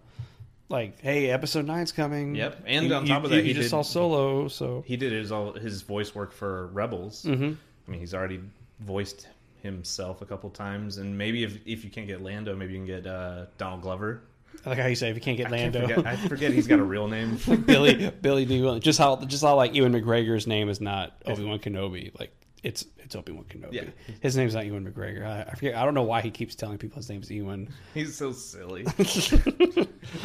like, 0.70 1.00
hey, 1.02 1.30
episode 1.30 1.66
nine's 1.66 1.92
coming. 1.92 2.36
Yep, 2.36 2.64
and 2.66 2.86
You- 2.88 2.94
on 2.94 3.06
top 3.06 3.24
of 3.24 3.30
that, 3.32 3.38
you 3.38 3.44
he 3.44 3.54
just 3.54 3.66
did- 3.66 3.70
saw 3.70 3.82
Solo, 3.82 4.48
so 4.48 4.84
he 4.86 4.98
did 4.98 5.12
his 5.12 5.32
all 5.32 5.54
his 5.54 5.82
voice 5.82 6.14
work 6.16 6.32
for 6.32 6.68
Rebels. 6.68 7.24
Mm-hmm. 7.24 7.54
I 7.88 7.92
mean, 7.92 8.00
he's 8.00 8.14
already 8.14 8.40
voiced 8.80 9.28
himself 9.66 10.22
a 10.22 10.26
couple 10.26 10.50
times, 10.50 10.98
and 10.98 11.18
maybe 11.18 11.44
if 11.44 11.58
if 11.66 11.84
you 11.84 11.90
can't 11.90 12.08
get 12.08 12.22
Lando, 12.22 12.56
maybe 12.56 12.74
you 12.74 12.80
can 12.80 12.86
get 12.86 13.08
uh, 13.08 13.46
Donald 13.58 13.82
Glover. 13.82 14.22
I 14.66 14.70
like 14.70 14.80
how 14.80 14.88
you 14.88 14.96
say 14.96 15.10
if 15.10 15.16
you 15.16 15.22
can't 15.22 15.38
get 15.38 15.48
I, 15.48 15.52
Lando, 15.52 15.82
forget, 15.82 16.06
I 16.06 16.16
forget 16.16 16.52
he's 16.54 16.68
got 16.68 16.80
a 16.80 16.84
real 16.84 17.08
name. 17.08 17.38
Billy 17.66 18.10
Billy 18.10 18.46
Dee 18.46 18.62
Williams. 18.62 18.84
Just 18.84 19.00
how 19.00 19.18
just 19.18 19.44
how 19.44 19.56
like 19.56 19.74
Ewan 19.76 19.94
McGregor's 19.94 20.48
name 20.48 20.70
is 20.70 20.80
not 20.80 21.14
Obi 21.26 21.44
Wan 21.44 21.60
Kenobi. 21.60 22.18
Like 22.18 22.32
it's 22.66 22.84
it's 22.98 23.16
Obi 23.16 23.32
Wan 23.32 23.46
Kenobi. 23.46 23.74
Yeah. 23.74 23.84
His 24.22 24.36
name's 24.36 24.56
not 24.56 24.66
Ewan 24.66 24.92
McGregor. 24.92 25.24
I, 25.24 25.44
I 25.44 25.54
forget. 25.54 25.76
I 25.76 25.86
don't 25.86 25.94
know 25.94 26.02
why 26.02 26.22
he 26.22 26.32
keeps 26.32 26.56
telling 26.56 26.80
people 26.80 26.96
his 26.96 27.08
name's 27.08 27.30
Ewan. 27.30 27.70
He's 27.94 28.16
so 28.16 28.32
silly. 28.32 28.84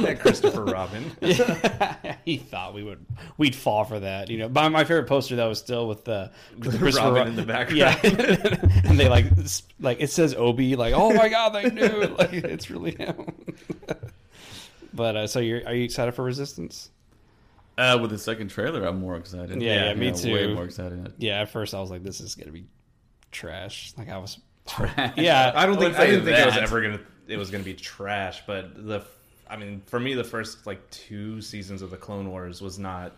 that 0.00 0.18
Christopher 0.20 0.64
Robin. 0.64 1.05
he 2.24 2.38
thought 2.38 2.72
we 2.72 2.83
would 2.83 3.05
we'd 3.37 3.55
fall 3.55 3.85
for 3.85 4.00
that. 4.00 4.31
You 4.31 4.38
know, 4.38 4.48
my, 4.48 4.68
my 4.70 4.85
favorite 4.85 5.07
poster 5.07 5.37
though 5.37 5.50
was 5.50 5.59
still 5.59 5.87
with 5.87 6.07
the, 6.07 6.31
with 6.59 6.72
the 6.72 6.79
Christopher 6.79 7.12
Robin 7.12 7.22
Ro- 7.22 7.29
in 7.29 7.37
the 7.37 7.44
background. 7.44 7.79
Yeah, 7.79 8.88
and 8.88 8.98
they 8.98 9.11
like 9.11 9.26
like 9.79 10.00
it 10.00 10.11
says 10.11 10.35
Obi. 10.35 10.76
Like, 10.76 10.94
oh 10.94 11.12
my 11.12 11.29
god, 11.29 11.50
they 11.50 11.68
knew. 11.68 12.00
it. 12.00 12.18
Like 12.18 12.33
it's 12.33 12.70
really 12.70 12.96
him. 12.96 13.26
but 14.94 15.14
uh, 15.14 15.26
so 15.26 15.40
you're 15.40 15.61
are 15.66 15.74
you 15.74 15.85
excited 15.85 16.14
for 16.14 16.24
Resistance? 16.24 16.88
Uh, 17.81 17.97
with 17.99 18.11
the 18.11 18.19
second 18.19 18.49
trailer, 18.49 18.85
I'm 18.85 19.01
more 19.01 19.16
excited. 19.16 19.62
Yeah, 19.62 19.87
yeah, 19.87 19.95
me 19.95 20.12
too. 20.12 20.35
Way 20.35 20.53
more 20.53 20.64
excited. 20.64 21.14
Yeah, 21.16 21.40
at 21.40 21.49
first 21.49 21.73
I 21.73 21.81
was 21.81 21.90
like, 21.90 22.03
this 22.03 22.21
is 22.21 22.35
gonna 22.35 22.53
be 22.53 22.66
trash. 23.33 23.95
Like 23.97 24.11
I 24.11 24.19
was. 24.19 24.38
Trash. 24.66 25.14
Yeah, 25.16 25.53
I 25.55 25.64
don't 25.64 25.79
think 25.79 25.99
I 25.99 26.07
didn't 26.07 26.27
think 26.27 26.38
it 26.38 26.45
was 26.47 26.57
ever 26.59 26.83
gonna 26.83 27.01
it 27.27 27.38
was 27.38 27.51
gonna 27.51 27.64
be 27.64 27.73
trash, 27.75 28.43
but 28.47 28.87
the 28.87 29.03
I 29.49 29.57
mean, 29.57 29.83
for 29.87 29.99
me, 29.99 30.12
the 30.12 30.23
first 30.23 30.66
like 30.66 30.88
two 30.90 31.40
seasons 31.40 31.81
of 31.81 31.90
the 31.90 31.97
Clone 31.97 32.29
Wars 32.29 32.61
was 32.61 32.79
not 32.79 33.16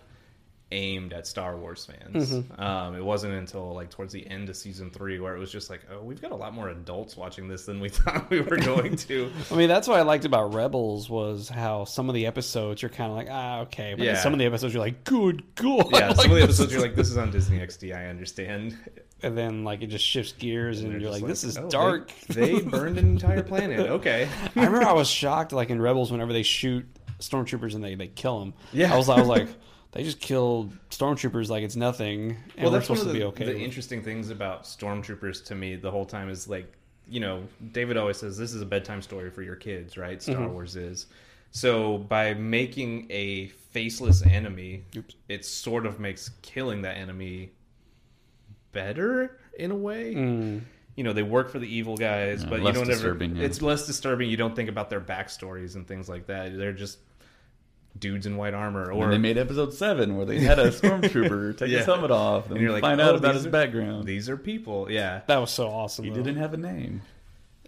aimed 0.72 1.12
at 1.12 1.26
Star 1.26 1.56
Wars 1.56 1.85
fans. 1.85 2.32
Um, 2.58 2.94
it 2.96 3.04
wasn't 3.04 3.35
until 3.35 3.72
like 3.74 3.90
towards 3.90 4.12
the 4.12 4.26
end 4.26 4.48
of 4.48 4.56
season 4.56 4.90
three 4.90 5.20
where 5.20 5.37
it 5.37 5.38
was 5.38 5.52
just 5.52 5.70
like, 5.70 5.82
oh, 5.92 6.02
we've 6.02 6.20
got 6.20 6.32
a 6.32 6.37
lot 6.37 6.54
more 6.54 6.70
adults 6.70 7.16
watching 7.16 7.46
this 7.46 7.66
than 7.66 7.78
we 7.78 7.88
thought 7.90 8.28
we 8.30 8.40
were 8.40 8.56
going 8.56 8.96
to. 8.96 9.30
I 9.50 9.54
mean, 9.54 9.68
that's 9.68 9.87
what 9.87 9.98
I 9.98 10.02
liked 10.02 10.24
about 10.24 10.54
Rebels 10.54 11.08
was 11.11 11.48
how 11.48 11.85
some 11.85 12.08
of 12.08 12.14
the 12.14 12.26
episodes 12.26 12.82
you're 12.82 12.88
kind 12.88 13.11
of 13.11 13.16
like, 13.16 13.28
ah, 13.30 13.61
okay, 13.61 13.94
but 13.96 14.04
Yeah. 14.04 14.16
some 14.16 14.32
of 14.32 14.38
the 14.38 14.46
episodes 14.46 14.72
you're 14.74 14.82
like, 14.82 15.04
good 15.04 15.42
god, 15.54 15.88
yeah, 15.92 16.08
like, 16.08 16.16
some 16.16 16.30
of 16.30 16.37
the 16.37 16.42
episodes 16.42 16.72
you're 16.72 16.82
like, 16.82 16.96
this 16.96 17.11
is 17.11 17.16
on 17.18 17.30
Disney 17.30 17.58
XD. 17.58 17.94
I 17.94 18.06
understand. 18.06 18.76
and 19.22 19.37
then 19.38 19.62
like 19.64 19.82
it 19.82 19.88
just 19.88 20.04
shifts 20.04 20.32
gears, 20.32 20.80
and, 20.80 20.90
they're 20.92 21.00
you're 21.00 21.11
just 21.11 21.22
like, 21.22 21.28
this 21.28 21.44
is 21.44 21.58
oh, 21.58 21.62
they- 21.62 21.68
dark. 21.68 22.12
They, 22.28 22.61
burned 22.61 22.98
an 22.98 23.06
entire 23.06 23.42
planet. 23.42 23.78
Okay. 23.90 24.28
I 24.56 24.64
remember 24.64 24.82
I 24.88 24.92
was 24.92 25.08
shocked, 25.08 25.52
like 25.52 25.70
in 25.70 25.80
Rebels, 25.80 26.11
whenever 26.11 26.32
they 26.32 26.42
shoot 26.42 26.87
stormtroopers 27.20 27.74
and 27.74 27.85
they, 27.85 27.94
they 27.94 28.08
kill 28.08 28.40
them. 28.40 28.54
Yeah. 28.72 28.92
I 28.92 28.96
was 28.96 29.08
I 29.08 29.18
was 29.18 29.28
like, 29.28 29.48
they 29.92 30.02
just 30.02 30.20
kill 30.20 30.70
stormtroopers 30.90 31.48
like 31.48 31.62
it's 31.62 31.76
nothing, 31.76 32.37
and 32.57 32.70
we're 32.70 32.81
supposed 32.83 33.00
one 33.07 33.09
of 33.09 33.12
to 33.14 33.18
be 33.18 33.24
okay. 33.26 33.44
The 33.44 33.52
with 33.52 33.61
it. 33.61 33.64
interesting 33.64 34.02
things 34.02 34.31
about 34.31 34.64
stormtroopers 34.64 35.44
to 35.46 35.55
me 35.55 35.76
the 35.76 35.90
whole 35.90 36.07
time 36.07 36.28
is 36.28 36.48
like, 36.48 36.72
you 37.09 37.20
know, 37.20 37.44
David 37.72 37.96
always 37.96 38.16
says 38.16 38.37
this 38.38 38.55
is 38.55 38.62
a 38.62 38.66
bedtime 38.66 39.02
story 39.02 39.31
for 39.31 39.42
your 39.42 39.57
kids, 39.57 39.96
right? 39.96 40.22
Star 40.22 40.37
Mm-hmm. 40.37 40.52
Wars 40.52 40.76
is. 40.76 41.07
So 41.50 41.98
by 41.98 42.33
making 42.35 43.07
a 43.11 43.48
faceless 43.48 44.22
enemy, 44.24 44.85
Oops. 44.96 45.14
it 45.28 45.44
sort 45.44 45.85
of 45.85 46.00
makes 46.00 46.31
killing 46.40 46.81
that 46.83 46.96
enemy 46.96 47.50
better 48.72 49.38
in 49.59 49.70
a 49.70 49.74
way. 49.76 50.14
Mm. 50.14 50.62
You 50.96 51.05
know, 51.05 51.12
they 51.12 51.22
work 51.22 51.50
for 51.50 51.59
the 51.59 51.66
evil 51.74 51.96
guys, 51.96 52.42
Yeah, 52.42 52.50
but 52.50 52.59
you 52.61 52.64
less 52.64 52.74
don't 52.74 52.90
ever. 52.90 53.16
yeah. 53.24 53.44
It's 53.44 53.62
less 53.62 53.87
disturbing. 53.87 54.28
You 54.31 54.37
don't 54.37 54.55
think 54.55 54.68
about 54.68 54.90
their 54.90 55.00
backstories 55.00 55.74
and 55.74 55.87
things 55.87 56.09
like 56.09 56.26
that. 56.26 56.57
They're 56.57 56.72
just 56.72 56.98
dudes 57.98 58.26
in 58.26 58.37
white 58.37 58.55
armor, 58.55 58.90
or 58.90 59.05
And 59.05 59.12
they 59.12 59.18
made 59.18 59.37
episode 59.38 59.72
seven 59.74 60.16
where 60.16 60.26
they 60.26 60.40
had 60.40 60.59
a 60.59 60.70
stormtrooper 60.70 61.57
take 61.57 61.70
Yeah. 61.70 61.78
his 61.78 61.87
helmet 61.87 62.11
off 62.11 62.44
and, 62.46 62.52
And 62.57 62.61
you're 62.62 62.72
like, 62.72 62.81
find 62.83 63.00
oh, 63.00 63.05
out 63.05 63.14
about 63.16 63.28
these 63.35 63.37
his 63.42 63.46
are- 63.46 63.50
background. 63.50 64.05
these 64.07 64.28
are 64.28 64.37
people. 64.37 64.90
Yeah, 64.90 65.20
That 65.26 65.38
was 65.38 65.50
so 65.50 65.68
awesome. 65.68 66.05
he 66.05 66.11
though. 66.11 66.16
didn't 66.16 66.37
have 66.37 66.55
a 66.55 66.57
name. 66.57 67.02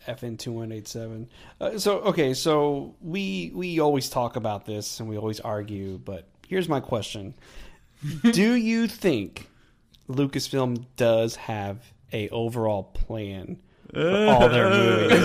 FN 0.06 0.38
two 0.38 0.52
one 0.52 0.70
eight 0.72 0.86
seven. 0.88 1.28
Uh, 1.60 1.78
So 1.78 2.00
okay, 2.00 2.34
so 2.34 2.94
we 3.00 3.50
we 3.54 3.80
always 3.80 4.08
talk 4.10 4.36
about 4.36 4.66
this 4.66 5.00
and 5.00 5.08
we 5.08 5.16
always 5.16 5.40
argue, 5.40 5.96
but 5.98 6.26
here's 6.46 6.68
my 6.68 6.80
question: 6.80 7.32
Do 8.32 8.52
you 8.54 8.86
think 8.86 9.48
Lucasfilm 10.10 10.84
does 10.96 11.36
have 11.36 11.78
a 12.12 12.28
overall 12.28 12.82
plan 12.82 13.58
for 13.94 14.26
all 14.28 14.48
their 14.50 14.68
movies? 15.10 15.22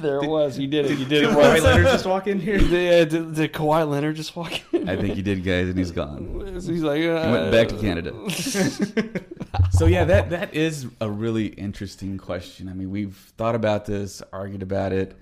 There 0.00 0.22
it 0.22 0.28
was. 0.28 0.58
You 0.58 0.66
did 0.66 0.86
it. 0.86 0.98
You 0.98 1.04
did 1.04 1.24
it. 1.24 1.26
Did 1.26 1.36
once. 1.36 1.60
Kawhi 1.60 1.62
Leonard 1.62 1.86
just 1.86 2.06
walk 2.06 2.26
in 2.26 2.40
here? 2.40 2.58
Did, 2.70 3.08
did, 3.08 3.34
did 3.34 3.52
Kawhi 3.52 3.88
Leonard 3.88 4.16
just 4.16 4.34
walk 4.36 4.52
in? 4.72 4.88
I 4.88 4.96
think 4.96 5.14
he 5.14 5.22
did, 5.22 5.44
guys, 5.44 5.68
and 5.68 5.78
he's 5.78 5.90
gone. 5.90 6.60
So 6.60 6.72
He's 6.72 6.82
like, 6.82 7.02
uh, 7.02 7.26
He 7.26 7.32
went 7.32 7.52
back 7.52 7.68
to 7.68 7.78
Canada. 7.78 8.12
so 9.70 9.86
yeah, 9.86 10.04
that 10.04 10.30
that 10.30 10.54
is 10.54 10.86
a 11.00 11.10
really 11.10 11.46
interesting 11.46 12.18
question. 12.18 12.68
I 12.68 12.72
mean, 12.74 12.90
we've 12.90 13.16
thought 13.36 13.54
about 13.54 13.86
this, 13.86 14.22
argued 14.32 14.62
about 14.62 14.92
it. 14.92 15.16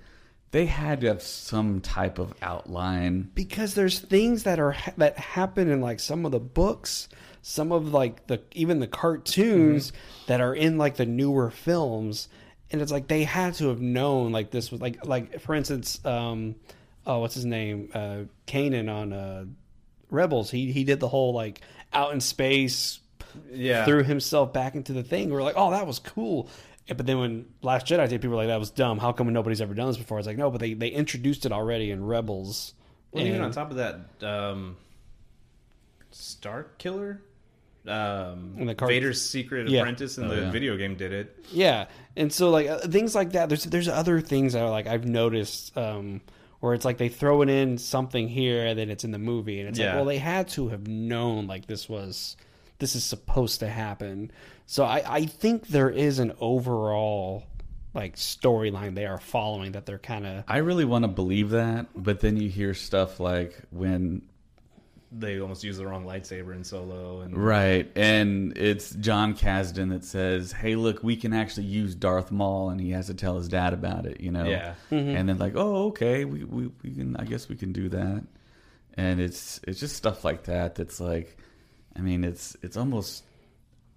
They 0.51 0.65
had 0.65 1.01
to 1.01 1.07
have 1.07 1.21
some 1.21 1.79
type 1.79 2.17
of 2.17 2.33
outline. 2.41 3.29
because 3.35 3.75
there's 3.75 3.99
things 3.99 4.43
that 4.43 4.59
are 4.59 4.75
that 4.97 5.17
happen 5.17 5.69
in 5.69 5.81
like 5.81 5.99
some 5.99 6.25
of 6.25 6.31
the 6.31 6.39
books 6.39 7.07
some 7.41 7.71
of 7.71 7.93
like 7.93 8.27
the 8.27 8.41
even 8.51 8.79
the 8.79 8.87
cartoons 8.87 9.93
that 10.27 10.41
are 10.41 10.53
in 10.53 10.77
like 10.77 10.95
the 10.95 11.05
newer 11.05 11.49
films 11.49 12.27
and 12.71 12.81
it's 12.81 12.91
like 12.91 13.07
they 13.07 13.23
had 13.23 13.53
to 13.55 13.67
have 13.69 13.81
known 13.81 14.31
like 14.31 14.51
this 14.51 14.71
was 14.71 14.81
like 14.81 15.05
like 15.05 15.39
for 15.41 15.55
instance 15.55 16.03
um 16.05 16.55
oh 17.05 17.19
what's 17.19 17.35
his 17.35 17.45
name? 17.45 17.89
Uh 17.93 18.21
Kanan 18.47 18.89
on 18.93 19.13
uh 19.13 19.45
rebels. 20.11 20.51
He 20.51 20.71
he 20.71 20.83
did 20.83 20.99
the 20.99 21.07
whole 21.07 21.33
like 21.33 21.61
out 21.93 22.13
in 22.13 22.19
space 22.21 22.99
Yeah, 23.51 23.85
threw 23.85 24.03
himself 24.03 24.53
back 24.53 24.75
into 24.75 24.93
the 24.93 25.03
thing. 25.03 25.29
We're 25.29 25.43
like 25.43 25.55
oh 25.57 25.71
that 25.71 25.87
was 25.87 25.99
cool. 25.99 26.49
And- 26.87 26.97
but 26.97 27.05
then 27.05 27.19
when 27.19 27.45
last 27.61 27.85
jedi 27.85 28.07
did 28.09 28.19
people 28.21 28.31
were 28.31 28.35
like 28.43 28.47
that 28.47 28.59
was 28.59 28.71
dumb. 28.71 28.97
How 28.97 29.11
come 29.11 29.31
nobody's 29.31 29.61
ever 29.61 29.73
done 29.75 29.87
this 29.87 29.97
before? 29.97 30.17
It's 30.19 30.27
like 30.27 30.37
no 30.37 30.49
but 30.51 30.59
they 30.59 30.73
they 30.73 30.89
introduced 30.89 31.45
it 31.45 31.51
already 31.51 31.91
in 31.91 32.03
rebels. 32.03 32.73
Well, 33.11 33.25
even 33.25 33.41
on 33.41 33.51
top 33.51 33.71
of 33.71 33.77
that, 33.77 33.99
um, 34.21 34.77
Starkiller, 36.11 37.19
um, 37.87 38.55
In 38.57 38.67
the 38.67 38.75
cart- 38.75 38.89
Vader's 38.91 39.21
secret 39.21 39.67
Yeah. 39.69 39.79
apprentice 39.81 40.17
in 40.17 40.25
Oh, 40.25 40.29
the 40.35 40.41
yeah. 40.41 40.51
video 40.51 40.77
game 40.77 40.95
did 40.95 41.13
it. 41.13 41.45
Yeah, 41.51 41.85
and 42.15 42.31
so 42.31 42.49
like 42.49 42.67
uh, 42.67 42.79
things 42.79 43.15
like 43.15 43.31
that. 43.31 43.49
There's 43.49 43.63
there's 43.65 43.87
other 43.87 44.21
things 44.21 44.53
that 44.53 44.61
are 44.63 44.69
like 44.69 44.87
I've 44.87 45.05
noticed 45.05 45.75
um, 45.77 46.21
where 46.59 46.73
it's 46.73 46.85
like 46.85 46.97
they 46.97 47.09
throw 47.09 47.41
it 47.41 47.49
in 47.49 47.77
something 47.77 48.27
here 48.27 48.65
and 48.65 48.77
then 48.77 48.89
it's 48.89 49.03
in 49.03 49.11
the 49.11 49.19
movie, 49.19 49.59
and 49.59 49.69
it's 49.69 49.79
like 49.79 49.93
well 49.95 50.05
they 50.05 50.17
had 50.17 50.47
to 50.49 50.69
have 50.69 50.87
known 50.87 51.47
like 51.47 51.67
this 51.67 51.87
was 51.89 52.35
this 52.79 52.95
is 52.95 53.03
supposed 53.03 53.59
to 53.61 53.67
happen. 53.69 54.31
So 54.65 54.83
I 54.83 55.01
I 55.07 55.25
think 55.25 55.67
there 55.67 55.89
is 55.89 56.19
an 56.19 56.33
overall 56.39 57.43
like 57.95 58.15
storyline 58.15 58.93
they 58.93 59.07
are 59.07 59.17
following 59.19 59.71
that 59.71 59.85
they're 59.87 59.97
kind 59.97 60.27
of 60.27 60.43
I 60.47 60.57
really 60.57 60.85
want 60.85 61.03
to 61.05 61.07
believe 61.07 61.49
that, 61.51 61.87
but 61.95 62.19
then 62.19 62.37
you 62.37 62.47
hear 62.49 62.73
stuff 62.75 63.19
like 63.19 63.57
when 63.71 64.21
They 65.11 65.39
almost 65.39 65.63
use 65.63 65.77
the 65.77 65.87
wrong 65.87 66.05
lightsaber 66.05 66.53
in 66.55 66.63
Solo, 66.63 67.21
and 67.21 67.35
right, 67.35 67.91
and 67.95 68.55
it's 68.55 68.91
Jon 68.91 69.33
Kasdan 69.33 69.89
that 69.89 70.03
says, 70.05 70.51
"Hey, 70.51 70.75
look, 70.75 71.01
we 71.01 71.15
can 71.15 71.33
actually 71.33 71.65
use 71.65 71.95
Darth 71.95 72.31
Maul," 72.31 72.69
and 72.69 72.79
he 72.79 72.91
has 72.91 73.07
to 73.07 73.15
tell 73.15 73.35
his 73.37 73.47
dad 73.47 73.73
about 73.73 74.05
it, 74.05 74.21
you 74.21 74.31
know. 74.31 74.45
Yeah. 74.45 74.75
Mm-hmm. 74.91 75.15
And 75.15 75.27
then 75.29 75.37
like, 75.39 75.53
oh, 75.55 75.87
okay, 75.87 76.25
we, 76.25 76.43
we 76.43 76.69
we 76.83 76.91
can, 76.91 77.15
I 77.15 77.23
guess 77.23 77.49
we 77.49 77.55
can 77.55 77.71
do 77.73 77.89
that. 77.89 78.23
and 78.93 79.19
it's 79.19 79.59
it's 79.67 79.79
just 79.79 79.95
stuff 79.95 80.23
like 80.23 80.43
that 80.43 80.75
that's 80.75 80.99
like, 80.99 81.37
I 81.95 82.01
mean, 82.01 82.23
it's 82.23 82.55
it's 82.61 82.77
almost 82.77 83.23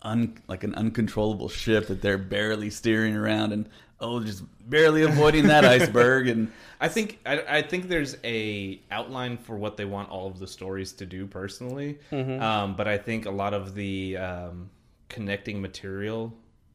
un, 0.03 0.39
like 0.49 0.65
an 0.65 0.75
uncontrollable 0.75 1.49
ship 1.49 1.87
that 1.87 2.03
they're 2.03 2.19
barely 2.19 2.71
steering 2.71 3.17
around 3.17 3.53
and 3.53 3.69
oh, 4.01 4.21
just 4.21 4.43
barely 4.69 5.03
avoiding 5.03 5.47
that 5.47 5.65
iceberg 5.77 6.29
and 6.29 6.51
I 6.83 6.89
think 6.89 7.21
I, 7.25 7.59
I 7.59 7.63
think 7.63 7.89
there's 7.89 8.17
a 8.25 8.81
outline 8.91 9.39
for 9.39 9.57
what 9.57 9.77
they 9.77 9.85
want 9.85 10.11
all 10.11 10.27
of 10.27 10.41
the 10.41 10.49
stories 10.49 10.93
to 10.95 11.07
do 11.07 11.29
personally, 11.29 12.01
um, 12.41 12.75
but 12.75 12.89
I 12.89 12.99
think 12.99 13.27
a 13.27 13.31
lot 13.31 13.55
of 13.55 13.77
the 13.77 14.17
um, 14.17 14.69
connecting 15.09 15.63
material, 15.63 16.35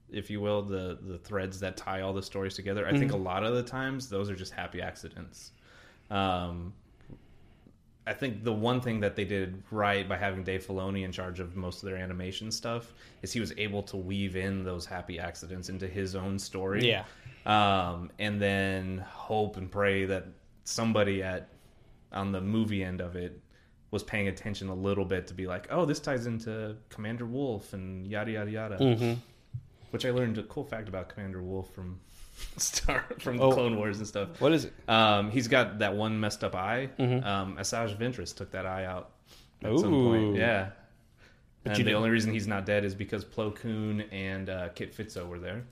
if 0.09 0.29
you 0.29 0.39
will, 0.39 0.61
the 0.61 0.97
the 1.01 1.17
threads 1.17 1.59
that 1.59 1.75
tie 1.75 2.01
all 2.01 2.13
the 2.13 2.23
stories 2.23 2.53
together. 2.53 2.87
I 2.87 2.97
think 2.97 3.11
a 3.11 3.17
lot 3.17 3.43
of 3.43 3.53
the 3.55 3.63
times 3.63 4.07
those 4.07 4.29
are 4.29 4.35
just 4.35 4.53
happy 4.53 4.81
accidents. 4.81 5.51
Um, 6.09 6.73
I 8.07 8.13
think 8.13 8.43
the 8.45 8.53
one 8.53 8.79
thing 8.79 9.01
that 9.01 9.17
they 9.17 9.25
did 9.25 9.61
right 9.69 10.07
by 10.07 10.15
having 10.15 10.43
Dave 10.43 10.65
Filoni 10.65 11.03
in 11.03 11.11
charge 11.11 11.41
of 11.41 11.57
most 11.57 11.83
of 11.83 11.89
their 11.89 11.97
animation 11.97 12.51
stuff 12.51 12.93
is 13.21 13.33
he 13.33 13.41
was 13.41 13.51
able 13.57 13.83
to 13.83 13.97
weave 13.97 14.37
in 14.37 14.63
those 14.63 14.85
happy 14.85 15.19
accidents 15.19 15.67
into 15.67 15.87
his 15.87 16.15
own 16.15 16.39
story. 16.39 16.87
Yeah. 16.87 17.03
Um, 17.45 18.09
and 18.17 18.41
then 18.41 18.99
hope 18.99 19.57
and 19.57 19.69
pray 19.69 20.05
that 20.05 20.25
somebody 20.63 21.21
at 21.21 21.49
on 22.13 22.31
the 22.31 22.39
movie 22.39 22.81
end 22.83 23.01
of 23.01 23.17
it 23.17 23.41
was 23.91 24.03
paying 24.03 24.29
attention 24.29 24.69
a 24.69 24.75
little 24.75 25.05
bit 25.05 25.27
to 25.27 25.33
be 25.33 25.45
like, 25.45 25.67
oh, 25.69 25.85
this 25.85 25.99
ties 25.99 26.27
into 26.27 26.77
Commander 26.89 27.25
Wolffe 27.25 27.73
and 27.73 28.07
yada 28.07 28.31
yada 28.31 28.51
yada. 28.51 28.77
Mm-hmm. 28.77 29.13
Which 29.91 30.05
I 30.05 30.11
learned 30.11 30.37
a 30.37 30.43
cool 30.43 30.63
fact 30.63 30.87
about 30.87 31.09
Commander 31.09 31.41
Wolffe 31.41 31.73
from 31.73 31.99
Star 32.57 33.05
from 33.19 33.39
Oh. 33.41 33.51
Clone 33.51 33.77
Wars 33.77 33.97
and 33.99 34.07
stuff. 34.07 34.39
What 34.39 34.51
is 34.53 34.65
it? 34.65 34.73
Um, 34.87 35.31
he's 35.31 35.47
got 35.47 35.79
that 35.79 35.95
one 35.95 36.19
messed 36.19 36.43
up 36.43 36.55
eye. 36.55 36.89
Mm-hmm. 36.99 37.25
Um, 37.27 37.57
Asajj 37.57 37.97
Ventress 37.97 38.35
took 38.35 38.51
that 38.51 38.65
eye 38.65 38.85
out 38.85 39.11
at 39.63 39.77
some 39.79 39.91
point. 39.91 40.23
Ooh. 40.23 40.35
Yeah. 40.37 40.69
But 41.63 41.71
and 41.71 41.77
you 41.79 41.83
the 41.83 41.89
didn't- 41.89 41.97
only 41.97 42.09
reason 42.09 42.31
he's 42.33 42.47
not 42.47 42.65
dead 42.65 42.85
is 42.85 42.95
because 42.95 43.25
Plo 43.25 43.53
Koon 43.55 44.01
and 44.11 44.49
uh, 44.49 44.69
Kit 44.69 44.95
Fisto 44.95 45.27
were 45.27 45.39
there 45.39 45.63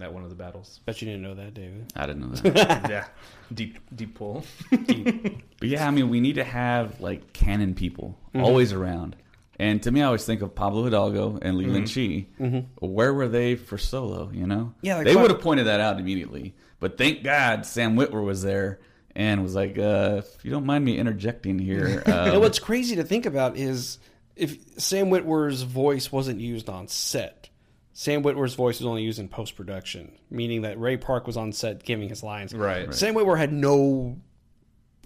at 0.00 0.12
one 0.12 0.24
of 0.24 0.28
the 0.30 0.34
battles. 0.36 0.80
Bet 0.84 1.00
you 1.00 1.06
didn't 1.06 1.22
know 1.22 1.34
that, 1.34 1.54
David. 1.54 1.92
I 1.96 2.06
didn't 2.06 2.22
know 2.22 2.28
that. 2.50 2.90
yeah, 2.90 3.06
deep 3.52 3.78
deep 3.94 4.14
pull. 4.16 4.44
But 4.70 5.68
yeah, 5.68 5.86
I 5.86 5.90
mean, 5.92 6.08
we 6.10 6.20
need 6.20 6.34
to 6.34 6.44
have 6.44 7.00
like 7.00 7.32
canon 7.32 7.74
people 7.74 8.18
Mm-hmm. 8.34 8.44
always 8.44 8.72
around. 8.72 9.14
And 9.58 9.82
to 9.84 9.90
me, 9.92 10.02
I 10.02 10.06
always 10.06 10.24
think 10.24 10.42
of 10.42 10.54
Pablo 10.54 10.84
Hidalgo 10.84 11.38
and 11.40 11.56
Leland 11.56 11.86
Mm-hmm. 11.86 12.58
Chee. 12.60 12.66
Where 12.80 13.14
were 13.14 13.28
they 13.28 13.54
for 13.54 13.78
Solo? 13.78 14.30
You 14.32 14.46
know, 14.46 14.74
Yeah, 14.82 14.96
like 14.96 15.06
they 15.06 15.14
would 15.16 15.30
have 15.30 15.40
pointed 15.40 15.66
that 15.66 15.80
out 15.80 16.00
immediately. 16.00 16.54
But 16.80 16.98
thank 16.98 17.22
God 17.22 17.64
Sam 17.64 17.96
Witwer 17.96 18.24
was 18.24 18.42
there 18.42 18.80
and 19.14 19.42
was 19.42 19.54
like, 19.54 19.78
uh, 19.78 20.22
"If 20.24 20.44
you 20.44 20.50
don't 20.50 20.66
mind 20.66 20.84
me 20.84 20.98
interjecting 20.98 21.58
here, 21.58 22.02
um, 22.06 22.12
and 22.32 22.40
what's 22.40 22.58
crazy 22.58 22.96
to 22.96 23.04
think 23.04 23.26
about 23.26 23.56
is 23.56 23.98
if 24.36 24.58
Sam 24.78 25.06
Witwer's 25.06 25.62
voice 25.62 26.10
wasn't 26.10 26.40
used 26.40 26.68
on 26.68 26.88
set, 26.88 27.48
Sam 27.92 28.24
Witwer's 28.24 28.54
voice 28.56 28.80
was 28.80 28.86
only 28.86 29.02
used 29.04 29.20
in 29.20 29.28
post 29.28 29.54
production, 29.54 30.12
meaning 30.30 30.62
that 30.62 30.80
Ray 30.80 30.96
Park 30.96 31.28
was 31.28 31.36
on 31.36 31.52
set 31.52 31.84
giving 31.84 32.08
his 32.08 32.24
lines. 32.24 32.52
Right. 32.52 32.86
Right. 32.86 32.94
Sam 32.94 33.14
Witwer 33.14 33.38
had 33.38 33.52
no 33.52 34.18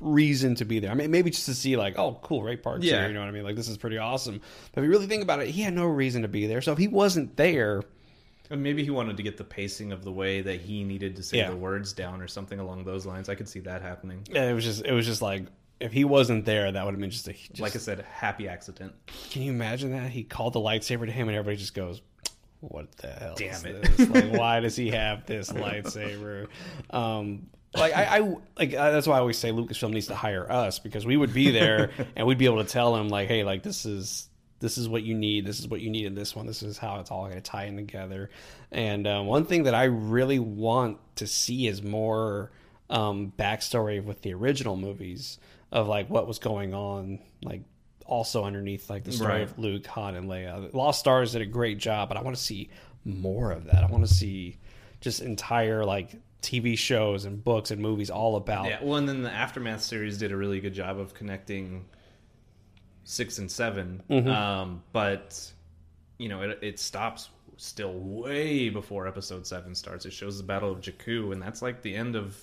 reason 0.00 0.54
to 0.56 0.64
be 0.64 0.78
there. 0.78 0.90
I 0.90 0.94
mean, 0.94 1.10
maybe 1.10 1.30
just 1.30 1.46
to 1.46 1.54
see 1.54 1.76
like, 1.76 1.98
oh, 1.98 2.18
cool, 2.22 2.42
Ray 2.42 2.56
Park's 2.56 2.84
Yeah. 2.84 3.00
here. 3.00 3.08
You 3.08 3.14
know 3.14 3.20
what 3.20 3.28
I 3.28 3.32
mean? 3.32 3.44
Like, 3.44 3.56
this 3.56 3.68
is 3.68 3.76
pretty 3.76 3.98
awesome. 3.98 4.40
But 4.72 4.80
if 4.82 4.84
you 4.86 4.90
really 4.90 5.06
think 5.06 5.22
about 5.22 5.40
it, 5.40 5.48
he 5.48 5.62
had 5.62 5.74
no 5.74 5.86
reason 5.86 6.22
to 6.22 6.28
be 6.28 6.46
there. 6.46 6.60
So 6.60 6.72
if 6.72 6.78
he 6.78 6.88
wasn't 6.88 7.36
there, 7.36 7.82
And 8.50 8.62
maybe 8.62 8.82
he 8.82 8.88
wanted 8.90 9.16
to 9.18 9.22
get 9.22 9.36
the 9.36 9.44
pacing 9.44 9.92
of 9.92 10.02
the 10.04 10.10
way 10.12 10.40
that 10.40 10.60
he 10.62 10.82
needed 10.82 11.16
to 11.16 11.22
say 11.22 11.36
Yeah. 11.38 11.50
the 11.50 11.56
words 11.56 11.92
down 11.92 12.22
or 12.22 12.28
something 12.28 12.58
along 12.58 12.84
those 12.84 13.04
lines. 13.04 13.28
I 13.28 13.34
could 13.34 13.48
see 13.48 13.60
that 13.60 13.82
happening. 13.82 14.22
Yeah, 14.30 14.48
it 14.48 14.54
was 14.54 14.64
just, 14.64 14.84
it 14.86 14.92
was 14.92 15.04
just 15.06 15.20
like. 15.22 15.44
If 15.80 15.92
he 15.92 16.04
wasn't 16.04 16.44
there, 16.44 16.72
that 16.72 16.84
would 16.84 16.90
have 16.92 17.00
been 17.00 17.10
just 17.10 17.28
a. 17.28 17.32
Just, 17.34 17.60
like 17.60 17.76
I 17.76 17.78
said, 17.78 18.04
happy 18.10 18.48
accident. 18.48 18.94
Can 19.30 19.42
you 19.42 19.52
imagine 19.52 19.92
that? 19.92 20.10
He 20.10 20.24
called 20.24 20.54
the 20.54 20.58
lightsaber 20.60 21.06
to 21.06 21.12
him, 21.12 21.28
and 21.28 21.36
everybody 21.36 21.56
just 21.56 21.72
goes, 21.74 22.02
"What 22.58 22.90
the 22.96 23.06
hell? 23.12 23.34
Damn 23.36 23.50
is 23.54 23.64
it. 23.64 23.82
This? 23.96 24.08
Like, 24.10 24.32
why 24.32 24.58
does 24.58 24.74
he 24.74 24.90
have 24.90 25.24
this 25.26 25.50
lightsaber?" 25.52 26.48
Um, 26.90 27.46
like 27.74 27.94
I, 27.96 28.18
I 28.18 28.34
like 28.58 28.74
uh, 28.74 28.90
that's 28.90 29.06
why 29.06 29.16
I 29.16 29.20
always 29.20 29.38
say 29.38 29.50
Lucasfilm 29.50 29.92
needs 29.92 30.06
to 30.08 30.14
hire 30.14 30.50
us 30.50 30.78
because 30.78 31.04
we 31.06 31.16
would 31.16 31.32
be 31.34 31.50
there 31.50 31.90
and 32.16 32.26
we'd 32.26 32.38
be 32.38 32.46
able 32.46 32.62
to 32.64 32.68
tell 32.70 32.96
him 32.96 33.08
like, 33.08 33.28
"Hey, 33.28 33.44
like 33.44 33.62
this 33.62 33.84
is." 33.86 34.28
This 34.60 34.76
is 34.76 34.88
what 34.88 35.04
you 35.04 35.14
need. 35.14 35.46
This 35.46 35.60
is 35.60 35.68
what 35.68 35.80
you 35.82 35.88
need 35.88 36.06
in 36.06 36.16
this 36.16 36.34
one. 36.34 36.44
This 36.44 36.64
is 36.64 36.76
how 36.78 36.98
it's 36.98 37.12
all 37.12 37.26
going 37.26 37.36
to 37.36 37.40
tie 37.40 37.66
in 37.66 37.76
together. 37.76 38.28
And 38.72 39.06
um, 39.06 39.26
one 39.28 39.44
thing 39.44 39.62
that 39.62 39.74
I 39.76 39.84
really 39.84 40.40
want 40.40 40.98
to 41.14 41.28
see 41.28 41.68
is 41.68 41.80
more 41.80 42.50
um, 42.90 43.32
backstory 43.38 44.02
with 44.02 44.20
the 44.22 44.34
original 44.34 44.76
movies 44.76 45.38
of 45.70 45.86
like 45.86 46.10
what 46.10 46.26
was 46.26 46.40
going 46.40 46.74
on, 46.74 47.20
like 47.40 47.62
also 48.04 48.42
underneath 48.44 48.90
like 48.90 49.04
the 49.04 49.12
story 49.12 49.30
Right. 49.34 49.42
of 49.42 49.56
Luke, 49.60 49.86
Han, 49.86 50.16
and 50.16 50.28
Leia. 50.28 50.74
Lost 50.74 50.98
Stars 50.98 51.30
did 51.34 51.42
a 51.42 51.46
great 51.46 51.78
job, 51.78 52.08
but 52.08 52.18
I 52.18 52.22
want 52.22 52.36
to 52.36 52.42
see 52.42 52.68
more 53.04 53.52
of 53.52 53.66
that. 53.66 53.84
I 53.84 53.86
want 53.86 54.08
to 54.08 54.12
see 54.12 54.56
just 55.00 55.20
entire 55.20 55.84
like 55.84 56.10
TV 56.42 56.76
shows 56.78 57.24
and 57.24 57.42
books 57.42 57.70
and 57.70 57.80
movies 57.82 58.10
all 58.10 58.36
about. 58.36 58.66
Yeah, 58.66 58.78
well, 58.82 58.96
and 58.96 59.08
then 59.08 59.22
the 59.22 59.32
Aftermath 59.32 59.82
series 59.82 60.18
did 60.18 60.32
a 60.32 60.36
really 60.36 60.60
good 60.60 60.74
job 60.74 60.98
of 60.98 61.14
connecting 61.14 61.84
six 63.04 63.38
and 63.38 63.50
7 63.50 64.02
Mm-hmm. 64.08 64.28
Um, 64.28 64.82
but 64.92 65.50
you 66.18 66.28
know, 66.28 66.42
it, 66.42 66.58
it 66.62 66.78
stops 66.78 67.30
still 67.56 67.92
way 67.94 68.68
before 68.68 69.06
Episode 69.08 69.46
Seven 69.46 69.74
starts. 69.74 70.06
It 70.06 70.12
shows 70.12 70.38
the 70.38 70.44
Battle 70.44 70.70
of 70.70 70.80
Jakku, 70.80 71.32
and 71.32 71.40
that's 71.42 71.62
like 71.62 71.82
the 71.82 71.94
end 71.94 72.16
of 72.16 72.36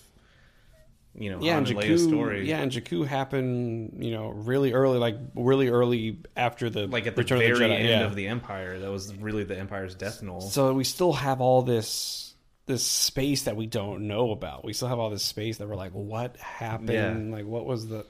you 1.17 1.31
know 1.31 1.39
Yeah, 1.41 1.53
Han 1.53 1.65
and 1.67 1.77
Jakku. 1.77 1.99
story. 2.07 2.47
Yeah, 2.49 2.59
and 2.59 2.71
Jakku 2.71 3.05
happened, 3.07 4.03
you 4.03 4.11
know, 4.11 4.29
really 4.29 4.73
early, 4.73 4.97
like 4.99 5.17
really 5.35 5.69
early 5.69 6.19
after 6.35 6.69
the 6.69 6.87
like 6.87 7.07
at 7.07 7.15
the 7.15 7.21
Return 7.21 7.39
very 7.39 7.51
of 7.51 7.59
the 7.59 7.65
Jedi. 7.65 7.79
end 7.79 7.89
yeah. 7.89 8.03
of 8.05 8.15
the 8.15 8.27
Empire. 8.27 8.79
That 8.79 8.91
was 8.91 9.15
really 9.15 9.43
the 9.45 9.57
Empire's 9.57 9.95
death 9.95 10.21
knell. 10.21 10.41
So 10.41 10.73
we 10.73 10.83
still 10.83 11.13
have 11.13 11.39
all 11.41 11.61
this 11.61 12.34
this 12.65 12.83
space 12.85 13.43
that 13.43 13.55
we 13.55 13.67
don't 13.67 14.07
know 14.07 14.31
about. 14.31 14.65
We 14.65 14.73
still 14.73 14.87
have 14.87 14.99
all 14.99 15.09
this 15.09 15.23
space 15.23 15.57
that 15.57 15.67
we're 15.67 15.75
like, 15.75 15.91
what 15.91 16.35
happened? 16.37 16.89
Yeah. 16.89 17.13
Like, 17.35 17.45
what 17.45 17.65
was 17.65 17.87
the? 17.87 18.05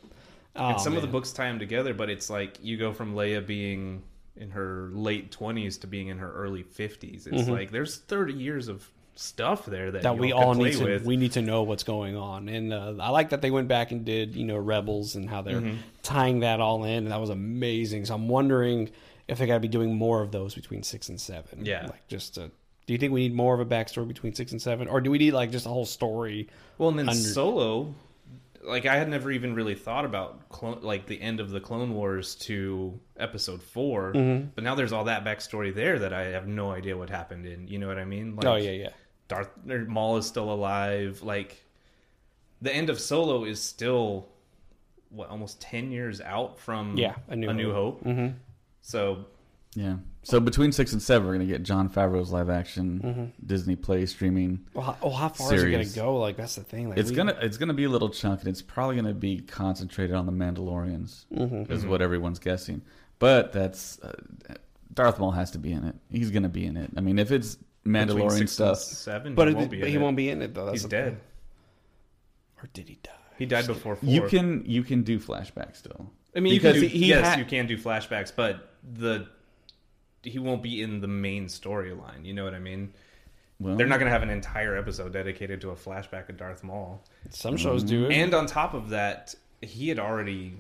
and 0.56 0.76
Oh, 0.76 0.78
some 0.78 0.96
of 0.96 1.02
the 1.02 1.08
books 1.10 1.32
tie 1.34 1.48
them 1.48 1.60
together, 1.60 1.94
but 1.94 2.10
it's 2.10 2.30
like 2.30 2.58
you 2.62 2.78
go 2.78 2.94
from 2.94 3.16
Leia 3.16 3.46
being 3.46 4.04
in 4.38 4.52
her 4.52 4.90
late 4.94 5.32
twenties 5.32 5.78
to 5.80 5.88
being 5.88 6.08
in 6.08 6.18
her 6.20 6.32
early 6.32 6.64
fifties. 6.64 7.28
It's 7.28 7.48
like 7.50 7.72
there's 7.72 7.98
thirty 7.98 8.34
years 8.34 8.68
of 8.70 8.90
stuff 9.18 9.66
there 9.66 9.92
that, 9.92 10.04
Mm-hmm. 10.04 10.04
that 10.04 10.18
we 10.18 10.32
all 10.34 10.54
need 10.56 10.74
to 10.74 10.84
with. 10.84 11.06
we 11.06 11.16
need 11.18 11.32
to 11.34 11.42
know 11.42 11.64
what's 11.64 11.84
going 11.84 12.18
on 12.18 12.50
and 12.50 12.74
uh, 12.74 12.96
i 13.00 13.10
like 13.12 13.30
that 13.30 13.42
they 13.42 13.50
went 13.50 13.70
back 13.70 13.94
and 13.94 14.04
did 14.04 14.36
you 14.36 14.44
know 14.44 14.58
rebels 14.58 15.16
and 15.16 15.30
how 15.30 15.42
they're 15.42 15.62
Mm-hmm. 15.62 15.78
tying 16.04 16.42
that 16.42 16.60
all 16.60 16.84
in 16.84 17.04
and 17.04 17.12
that 17.14 17.22
was 17.22 17.30
amazing 17.30 18.04
so 18.04 18.14
i'm 18.14 18.28
wondering 18.28 18.90
if 19.30 19.38
they 19.38 19.48
got 19.48 19.54
to 19.54 19.62
be 19.62 19.70
doing 19.70 19.96
more 19.96 20.22
of 20.22 20.34
those 20.34 20.54
between 20.54 20.84
six 20.84 21.08
and 21.08 21.18
seven 21.22 21.66
Yeah. 21.66 21.84
like 21.86 22.06
just 22.10 22.36
to 22.36 22.52
do 22.88 22.94
you 22.94 23.00
think 23.00 23.12
we 23.14 23.22
need 23.22 23.34
more 23.34 23.54
of 23.54 23.60
a 23.60 23.66
backstory 23.66 24.08
between 24.08 24.34
six 24.34 24.52
and 24.52 24.62
seven 24.62 24.88
or 24.88 25.02
do 25.02 25.10
we 25.12 25.18
need 25.18 25.32
like 25.32 25.52
just 25.52 25.66
a 25.66 25.70
whole 25.70 25.86
story 25.86 26.48
Well, 26.78 26.90
and 26.90 27.00
then 27.00 27.10
under- 27.10 27.20
Solo, 27.22 27.94
like 28.64 28.86
I 28.86 28.96
had 28.98 29.10
never 29.10 29.32
even 29.32 29.54
really 29.56 29.76
thought 29.76 30.06
about 30.06 30.50
clone, 30.50 30.80
like 30.82 31.06
the 31.08 31.22
end 31.22 31.40
of 31.40 31.50
the 31.52 31.60
Clone 31.60 31.94
Wars 31.94 32.36
to 32.36 33.00
Episode 33.18 33.62
4 33.62 34.14
Mm-hmm. 34.14 34.48
but 34.56 34.64
now 34.64 34.76
there's 34.76 34.92
all 34.94 35.04
that 35.06 35.24
backstory 35.24 35.74
there 35.74 36.00
that 36.00 36.14
I 36.14 36.24
have 36.26 36.48
no 36.48 36.72
idea 36.72 36.98
what 36.98 37.10
happened 37.10 37.46
in. 37.46 37.68
You 37.68 37.78
know 37.80 37.88
what 37.88 37.98
I 38.00 38.06
mean? 38.06 38.36
Like, 38.36 38.46
oh 38.46 38.56
yeah 38.56 38.72
yeah 38.72 38.90
Darth 39.28 39.50
or 39.70 39.86
Maul 39.86 40.18
is 40.18 40.26
still 40.28 40.52
alive. 40.52 41.22
Like 41.24 41.64
the 42.62 42.74
end 42.74 42.90
of 42.92 43.00
Solo 43.00 43.44
is 43.44 43.62
still 43.62 44.28
what 45.10 45.30
almost 45.30 45.60
ten 45.62 45.92
years 45.92 46.22
out 46.22 46.60
from 46.60 46.98
Yeah, 46.98 47.16
A 47.30 47.36
New 47.36 47.72
Hope. 47.74 48.04
Mm-hmm. 48.04 48.38
So 48.82 49.26
yeah. 49.76 49.96
So 50.26 50.40
between 50.40 50.72
six 50.72 50.92
and 50.92 51.00
seven, 51.02 51.28
we're 51.28 51.34
gonna 51.36 51.46
get 51.46 51.62
Jon 51.62 51.88
Favreau's 51.88 52.32
live 52.32 52.50
action 52.50 53.00
Mm-hmm. 53.04 53.46
Disney 53.46 53.76
Play 53.76 54.08
streaming. 54.08 54.66
well 54.74 54.86
how, 54.86 54.98
well, 55.02 55.12
how 55.14 55.30
far 55.30 55.54
is 55.54 55.62
it 55.64 55.70
gonna 55.72 55.86
go 55.86 56.18
like 56.18 56.36
that's 56.36 56.56
the 56.56 56.64
thing 56.64 56.90
like 56.90 56.98
It's 56.98 57.12
we- 57.12 57.16
gonna 57.16 57.38
it's 57.42 57.58
gonna 57.58 57.76
be 57.76 57.84
a 57.84 57.90
little 57.90 58.10
chunk, 58.10 58.40
and 58.40 58.50
it's 58.50 58.62
probably 58.62 58.96
gonna 58.96 59.14
be 59.14 59.42
concentrated 59.42 60.16
on 60.16 60.26
the 60.26 60.32
Mandalorians, 60.32 61.26
Mm-hmm. 61.32 61.72
is 61.72 61.86
what 61.86 62.02
everyone's 62.02 62.40
guessing. 62.40 62.82
But 63.20 63.54
that's 63.54 64.00
uh, 64.00 64.14
Darth 64.94 65.20
Maul 65.20 65.32
has 65.32 65.52
to 65.52 65.60
be 65.60 65.72
in 65.72 65.84
it. 65.86 65.96
He's 66.10 66.32
gonna 66.32 66.50
be 66.50 66.66
in 66.66 66.76
it. 66.76 66.90
I 66.98 67.02
mean, 67.02 67.20
if 67.20 67.32
it's 67.32 67.58
Mandalorian 67.86 68.32
six 68.32 68.40
and 68.42 68.50
stuff, 68.50 68.80
seven, 68.80 69.36
but, 69.36 69.48
he 69.48 69.54
won't 69.54 69.70
be. 69.70 69.78
but 69.80 69.86
in 69.86 69.92
he 69.92 69.98
it. 70.00 70.02
won't 70.02 70.18
be 70.18 70.30
in 70.30 70.42
it 70.42 70.56
though 70.56 70.66
that's 70.66 70.74
He's 70.74 70.84
the- 70.84 70.90
dead. 70.90 71.18
or 72.64 72.68
did 72.74 72.90
he 72.90 72.98
die 73.04 73.12
He 73.38 73.46
died 73.46 73.68
before 73.68 73.96
four. 73.96 74.10
you 74.10 74.24
can 74.24 74.64
you 74.66 74.82
can 74.84 75.04
do 75.04 75.20
flashbacks 75.20 75.76
still. 75.78 76.12
I 76.36 76.40
mean, 76.40 76.54
you 76.54 76.60
because 76.60 76.74
can 76.74 76.82
do, 76.82 76.88
he 76.88 77.06
yes, 77.06 77.28
ha- 77.28 77.38
you 77.40 77.46
can 77.46 77.68
do 77.68 77.78
flashbacks, 77.78 78.32
but 78.36 78.72
the 78.94 79.28
he 80.26 80.40
won't 80.40 80.64
be 80.64 80.82
in 80.82 81.02
the 81.02 81.08
main 81.08 81.46
storyline. 81.46 82.26
You 82.26 82.34
know 82.34 82.44
what 82.44 82.54
I 82.54 82.60
mean? 82.60 82.94
Well, 83.60 83.78
They're 83.78 83.88
not 83.88 84.00
going 84.00 84.08
to 84.08 84.12
have 84.12 84.24
an 84.24 84.30
entire 84.30 84.76
episode 84.76 85.14
dedicated 85.14 85.62
to 85.62 85.70
a 85.70 85.76
flashback 85.76 86.28
of 86.28 86.38
Darth 86.38 86.64
Maul. 86.64 87.04
some 87.30 87.56
shows 87.56 87.84
do 87.84 88.06
it 88.06 88.12
And 88.12 88.34
on 88.34 88.48
top 88.48 88.74
of 88.74 88.90
that, 88.90 89.34
he 89.62 89.88
had 89.88 89.98
already 90.00 90.56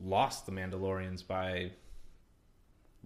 lost 0.00 0.46
the 0.46 0.52
Mandalorians 0.52 1.26
by 1.26 1.72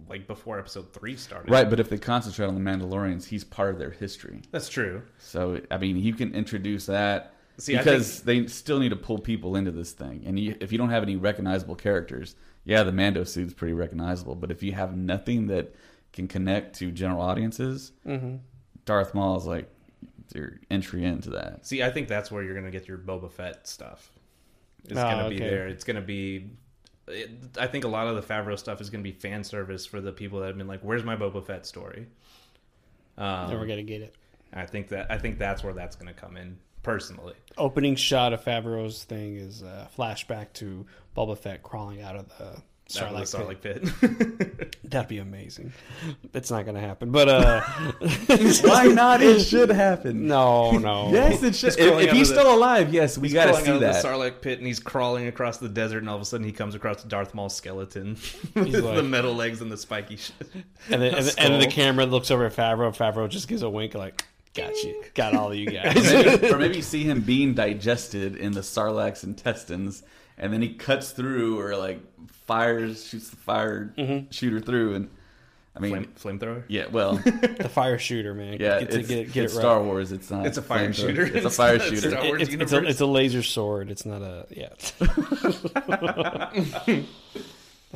like 0.08 0.26
before 0.26 0.58
episode 0.58 0.92
three 0.92 1.16
started. 1.16 1.50
right. 1.50 1.70
But 1.70 1.80
if 1.80 1.88
they 1.88 1.98
concentrate 1.98 2.46
on 2.46 2.54
the 2.54 2.60
Mandalorians, 2.60 3.26
he's 3.26 3.44
part 3.44 3.70
of 3.72 3.78
their 3.78 3.90
history. 3.90 4.42
That's 4.50 4.68
true. 4.68 5.02
So 5.18 5.60
I 5.70 5.78
mean, 5.78 5.96
you 5.98 6.14
can 6.14 6.34
introduce 6.34 6.86
that 6.86 7.34
See, 7.58 7.76
because 7.76 8.22
they 8.22 8.46
still 8.48 8.80
need 8.80 8.88
to 8.90 8.96
pull 8.96 9.18
people 9.18 9.56
into 9.56 9.70
this 9.70 9.92
thing. 9.92 10.24
And 10.26 10.38
you, 10.38 10.56
if 10.60 10.72
you 10.72 10.78
don't 10.78 10.90
have 10.90 11.02
any 11.04 11.16
recognizable 11.16 11.76
characters, 11.76 12.34
yeah, 12.64 12.82
the 12.82 12.92
Mando 12.92 13.24
suit's 13.24 13.54
pretty 13.54 13.74
recognizable. 13.74 14.34
But 14.34 14.50
if 14.50 14.62
you 14.62 14.72
have 14.72 14.96
nothing 14.96 15.46
that 15.48 15.74
can 16.12 16.28
connect 16.28 16.76
to 16.78 16.90
general 16.90 17.20
audiences, 17.20 17.92
Mm-hmm. 18.06 18.36
Darth 18.84 19.14
Maul 19.14 19.38
is 19.38 19.46
like 19.46 19.70
your 20.34 20.58
entry 20.70 21.04
into 21.04 21.30
that. 21.30 21.66
See, 21.66 21.82
I 21.82 21.90
think 21.90 22.06
that's 22.08 22.30
where 22.30 22.42
you're 22.42 22.54
going 22.54 22.66
to 22.66 22.70
get 22.70 22.86
your 22.86 22.98
Boba 22.98 23.30
Fett 23.30 23.66
stuff. 23.66 24.10
It's 24.84 24.98
Oh, 24.98 25.02
going 25.02 25.24
to 25.24 25.30
be 25.30 25.36
okay. 25.36 25.48
there. 25.48 25.68
It's 25.68 25.84
going 25.84 25.96
to 25.96 26.02
be. 26.02 26.50
It, 27.08 27.30
I 27.58 27.66
think 27.66 27.84
a 27.84 27.88
lot 27.88 28.06
of 28.08 28.16
the 28.16 28.22
Favreau 28.22 28.58
stuff 28.58 28.80
is 28.80 28.90
going 28.90 29.02
to 29.02 29.10
be 29.10 29.16
fan 29.16 29.42
service 29.44 29.84
for 29.86 30.00
the 30.00 30.12
people 30.12 30.40
that 30.40 30.46
have 30.48 30.58
been 30.58 30.66
like, 30.68 30.80
"Where's 30.80 31.02
my 31.04 31.16
Boba 31.16 31.44
Fett 31.46 31.66
story?" 31.66 32.06
Um, 33.16 33.50
Never 33.50 33.66
gonna 33.66 33.82
get 33.82 34.02
it. 34.02 34.14
I 34.52 34.66
think 34.66 34.88
that 34.88 35.10
I 35.10 35.18
think 35.18 35.38
that's 35.38 35.62
where 35.64 35.72
that's 35.72 35.96
going 35.96 36.12
to 36.12 36.18
come 36.20 36.36
in 36.36 36.58
personally. 36.82 37.34
Opening 37.58 37.94
shot 37.96 38.32
of 38.32 38.42
Favreau's 38.44 39.04
thing 39.04 39.36
is 39.36 39.62
a 39.62 39.88
flashback 39.96 40.52
to 40.54 40.86
Boba 41.16 41.36
Fett 41.38 41.62
crawling 41.62 42.02
out 42.02 42.16
of 42.16 42.26
the 42.38 42.44
Out 43.02 43.14
of 43.14 43.18
the 43.18 43.24
Sarlacc 43.38 43.60
pit. 43.60 43.82
Pit. 44.00 44.76
That'd 44.84 45.08
be 45.08 45.18
amazing. 45.18 45.72
It's 46.34 46.50
not 46.50 46.66
gonna 46.66 46.80
happen, 46.80 47.10
but 47.10 47.28
uh, 47.28 47.60
Why 48.62 48.86
not? 48.88 49.22
It 49.22 49.40
should 49.44 49.70
happen. 49.70 50.26
no, 50.26 50.72
no. 50.72 51.10
Yes, 51.12 51.42
it 51.42 51.54
should. 51.54 51.70
If, 51.78 51.78
if 51.78 52.12
he's 52.12 52.30
of 52.30 52.36
the- 52.36 52.42
still 52.42 52.54
alive, 52.54 52.92
yes, 52.92 53.16
we 53.16 53.28
got 53.30 53.44
to 53.46 53.50
crawling 53.52 53.64
see 53.64 53.70
out 53.70 53.74
of 53.76 53.80
that. 53.82 54.02
the 54.02 54.08
Sarlacc 54.08 54.40
pit, 54.40 54.58
and 54.58 54.66
he's 54.66 54.80
crawling 54.80 55.26
across 55.28 55.58
the 55.58 55.68
desert, 55.68 55.98
and 55.98 56.08
all 56.08 56.16
of 56.16 56.22
a 56.22 56.24
sudden 56.24 56.44
he 56.46 56.52
comes 56.52 56.74
across 56.74 57.02
Darth 57.04 57.34
Maul's 57.34 57.54
skeleton 57.56 58.16
with 58.54 58.72
the 58.72 59.02
metal 59.02 59.34
legs 59.34 59.60
and 59.60 59.72
the 59.72 59.76
spiky 59.78 60.16
shit. 60.16 60.34
And 60.90 61.00
then, 61.02 61.14
and, 61.14 61.34
and 61.38 61.54
then 61.54 61.60
the 61.60 61.66
camera 61.68 62.06
looks 62.06 62.30
over 62.30 62.44
at 62.46 62.54
Favreau. 62.54 62.94
Favreau 62.96 63.28
just 63.28 63.48
gives 63.48 63.62
a 63.62 63.70
wink, 63.70 63.94
like, 63.94 64.24
"Got 64.54 64.74
you, 64.82 65.02
got 65.14 65.34
all 65.34 65.50
of 65.50 65.56
you 65.56 65.70
guys." 65.70 65.94
maybe, 65.94 66.50
or 66.50 66.58
maybe 66.58 66.76
you 66.76 66.82
see 66.82 67.02
him 67.04 67.22
being 67.22 67.54
digested 67.54 68.36
in 68.36 68.52
the 68.52 68.60
Sarlacc's 68.60 69.24
intestines, 69.24 70.02
and 70.38 70.52
then 70.52 70.62
he 70.62 70.74
cuts 70.74 71.10
through 71.10 71.60
or 71.60 71.76
like 71.76 72.00
fires, 72.46 73.06
shoots 73.06 73.30
the 73.30 73.36
fire 73.36 73.92
mm-hmm. 73.96 74.30
shooter 74.30 74.60
through, 74.60 74.94
and 74.94 75.10
I 75.76 75.80
mean, 75.80 76.06
Flame, 76.14 76.38
flamethrower. 76.38 76.62
yeah, 76.68 76.86
well, 76.86 77.16
the 77.16 77.68
fire 77.68 77.98
shooter, 77.98 78.32
man. 78.32 78.58
yeah, 78.60 78.78
get, 78.80 78.90
to 78.92 79.00
it's, 79.00 79.08
get 79.08 79.18
it, 79.18 79.32
get 79.32 79.44
it's 79.44 79.54
it 79.54 79.56
right. 79.56 79.62
Star 79.62 79.82
Wars. 79.82 80.12
It's 80.12 80.30
not. 80.30 80.46
It's 80.46 80.56
a 80.56 80.62
fire 80.62 80.92
shooter. 80.92 81.26
It's 81.26 81.44
a 81.44 81.50
fire 81.50 81.80
shooter. 81.80 82.10
Star 82.10 82.24
It- 82.24 82.28
Wars 82.28 82.42
it's, 82.42 82.54
it's, 82.54 82.72
a, 82.72 82.84
it's 82.84 83.00
a 83.00 83.06
laser 83.06 83.42
sword. 83.42 83.90
It's 83.90 84.06
not 84.06 84.22
a 84.22 84.46
yeah. 84.50 84.68
the 84.98 85.08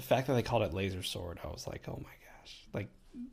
fact 0.00 0.26
that 0.26 0.34
they 0.34 0.42
called 0.42 0.62
it 0.62 0.74
laser 0.74 1.04
sword, 1.04 1.38
I 1.44 1.48
was 1.48 1.68
like, 1.68 1.82
oh 1.86 2.00
my 2.02 2.02
gosh! 2.02 2.08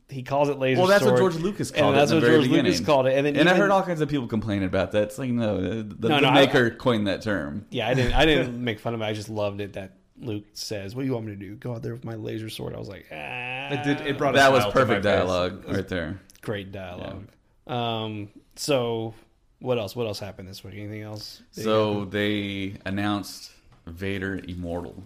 Like 0.08 0.14
he 0.16 0.22
calls 0.22 0.48
it 0.48 0.58
laser. 0.58 0.80
Well, 0.80 0.88
that's 0.88 1.04
what 1.04 1.16
George 1.16 1.34
Lucas 1.34 1.70
and 1.70 1.80
called 1.80 1.94
it. 1.94 1.98
that's 1.98 2.10
in 2.12 2.16
what 2.16 2.20
the 2.20 2.26
very 2.26 2.42
George 2.46 2.50
Lucas 2.64 2.80
called 2.80 3.06
it. 3.06 3.16
And 3.18 3.26
then 3.26 3.36
And 3.36 3.48
I 3.48 3.54
heard 3.56 3.70
all 3.70 3.82
kinds 3.82 4.00
of 4.00 4.08
people 4.08 4.26
complaining 4.28 4.64
about 4.66 4.92
that. 4.92 5.02
It's 5.04 5.18
like 5.18 5.30
no, 5.30 5.60
the, 5.60 5.82
the, 5.82 6.08
No, 6.08 6.14
the 6.16 6.20
no, 6.20 6.28
I- 6.28 6.34
maker 6.46 6.70
coined 6.70 7.06
that 7.08 7.22
term. 7.22 7.66
Yeah, 7.70 7.88
I 7.88 7.94
didn't. 7.94 8.12
I 8.14 8.24
didn't 8.24 8.62
make 8.64 8.78
fun 8.80 8.94
of 8.94 9.00
it. 9.00 9.04
I 9.04 9.12
just 9.12 9.28
loved 9.28 9.60
it 9.60 9.72
that 9.74 9.92
Luke 10.20 10.44
says, 10.54 10.94
"What 10.94 11.02
do 11.02 11.06
you 11.06 11.12
want 11.14 11.26
me 11.26 11.32
to 11.32 11.38
do? 11.38 11.56
Go 11.56 11.74
out 11.74 11.82
there 11.82 11.92
with 11.92 12.04
my 12.04 12.14
laser 12.14 12.48
sword?" 12.48 12.74
I 12.74 12.78
was 12.78 12.88
like, 12.88 13.06
ah, 13.12 13.14
It 13.16 13.82
did. 13.84 14.00
It 14.06 14.16
brought 14.16 14.34
a 14.34 14.38
That 14.38 14.52
was 14.52 14.62
smile 14.62 14.72
to 14.72 14.78
my 14.78 14.84
perfect 14.84 15.04
face. 15.04 15.12
dialogue 15.12 15.64
right 15.68 15.88
there. 15.88 16.20
great 16.40 16.72
dialogue. 16.72 17.26
Um, 17.66 18.28
so 18.54 19.12
what 19.58 19.76
else? 19.78 19.96
What 19.96 20.06
else 20.06 20.18
happened 20.20 20.48
this 20.48 20.62
week? 20.62 20.74
Anything 20.76 21.02
else? 21.02 21.42
So 21.50 22.04
they 22.04 22.74
announced 22.86 23.50
Vader 23.86 24.40
Immortal. 24.46 25.02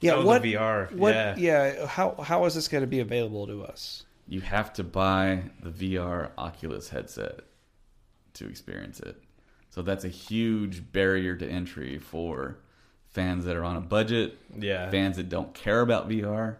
yeah, 0.00 0.14
Oh, 0.14 0.20
the 0.22 0.26
what 0.26 0.42
VR, 0.42 0.92
What? 0.96 1.14
yeah. 1.14 1.36
yeah. 1.38 1.86
How 1.86 2.14
how 2.20 2.44
is 2.46 2.54
this 2.54 2.66
going 2.68 2.82
to 2.82 2.88
be 2.88 2.98
available 3.00 3.46
to 3.46 3.62
us? 3.62 4.04
You 4.32 4.40
have 4.40 4.72
to 4.74 4.84
buy 4.84 5.42
the 5.62 5.68
VR 5.70 6.30
Oculus 6.38 6.88
headset 6.88 7.40
to 8.34 8.48
experience 8.48 8.98
it. 9.00 9.16
So 9.68 9.82
that's 9.82 10.04
a 10.04 10.08
huge 10.08 10.90
barrier 10.90 11.36
to 11.36 11.46
entry 11.46 11.98
for 11.98 12.56
fans 13.08 13.44
that 13.44 13.56
are 13.56 13.64
on 13.64 13.76
a 13.76 13.80
budget, 13.82 14.38
Yeah. 14.58 14.90
fans 14.90 15.16
that 15.18 15.28
don't 15.28 15.52
care 15.52 15.82
about 15.82 16.08
VR, 16.08 16.56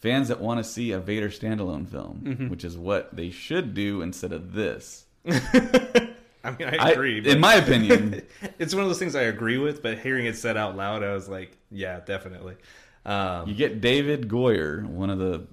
fans 0.00 0.28
that 0.28 0.40
want 0.42 0.58
to 0.58 0.64
see 0.64 0.92
a 0.92 0.98
Vader 0.98 1.30
standalone 1.30 1.88
film, 1.88 2.20
Mm-hmm. 2.24 2.48
which 2.48 2.64
is 2.64 2.76
what 2.76 3.16
they 3.16 3.30
should 3.30 3.72
do 3.72 4.02
instead 4.02 4.32
of 4.32 4.52
this. 4.52 5.06
I 5.26 6.50
mean, 6.58 6.68
I 6.68 6.76
I, 6.78 6.90
agree. 6.90 7.20
but 7.20 7.32
in 7.32 7.40
my 7.40 7.54
opinion, 7.54 8.22
it's 8.58 8.74
one 8.74 8.84
of 8.84 8.90
those 8.90 8.98
things 8.98 9.16
I 9.16 9.22
agree 9.22 9.56
with, 9.58 9.82
but 9.82 9.98
hearing 9.98 10.26
it 10.26 10.36
said 10.36 10.56
out 10.58 10.76
loud, 10.76 11.02
I 11.02 11.14
was 11.14 11.28
like, 11.30 11.56
yeah, 11.70 12.00
definitely. 12.00 12.56
Um, 13.06 13.48
you 13.48 13.54
get 13.54 13.80
David 13.80 14.28
Goyer, 14.28 14.84
one 14.84 15.10
of 15.10 15.18
the 15.18 15.46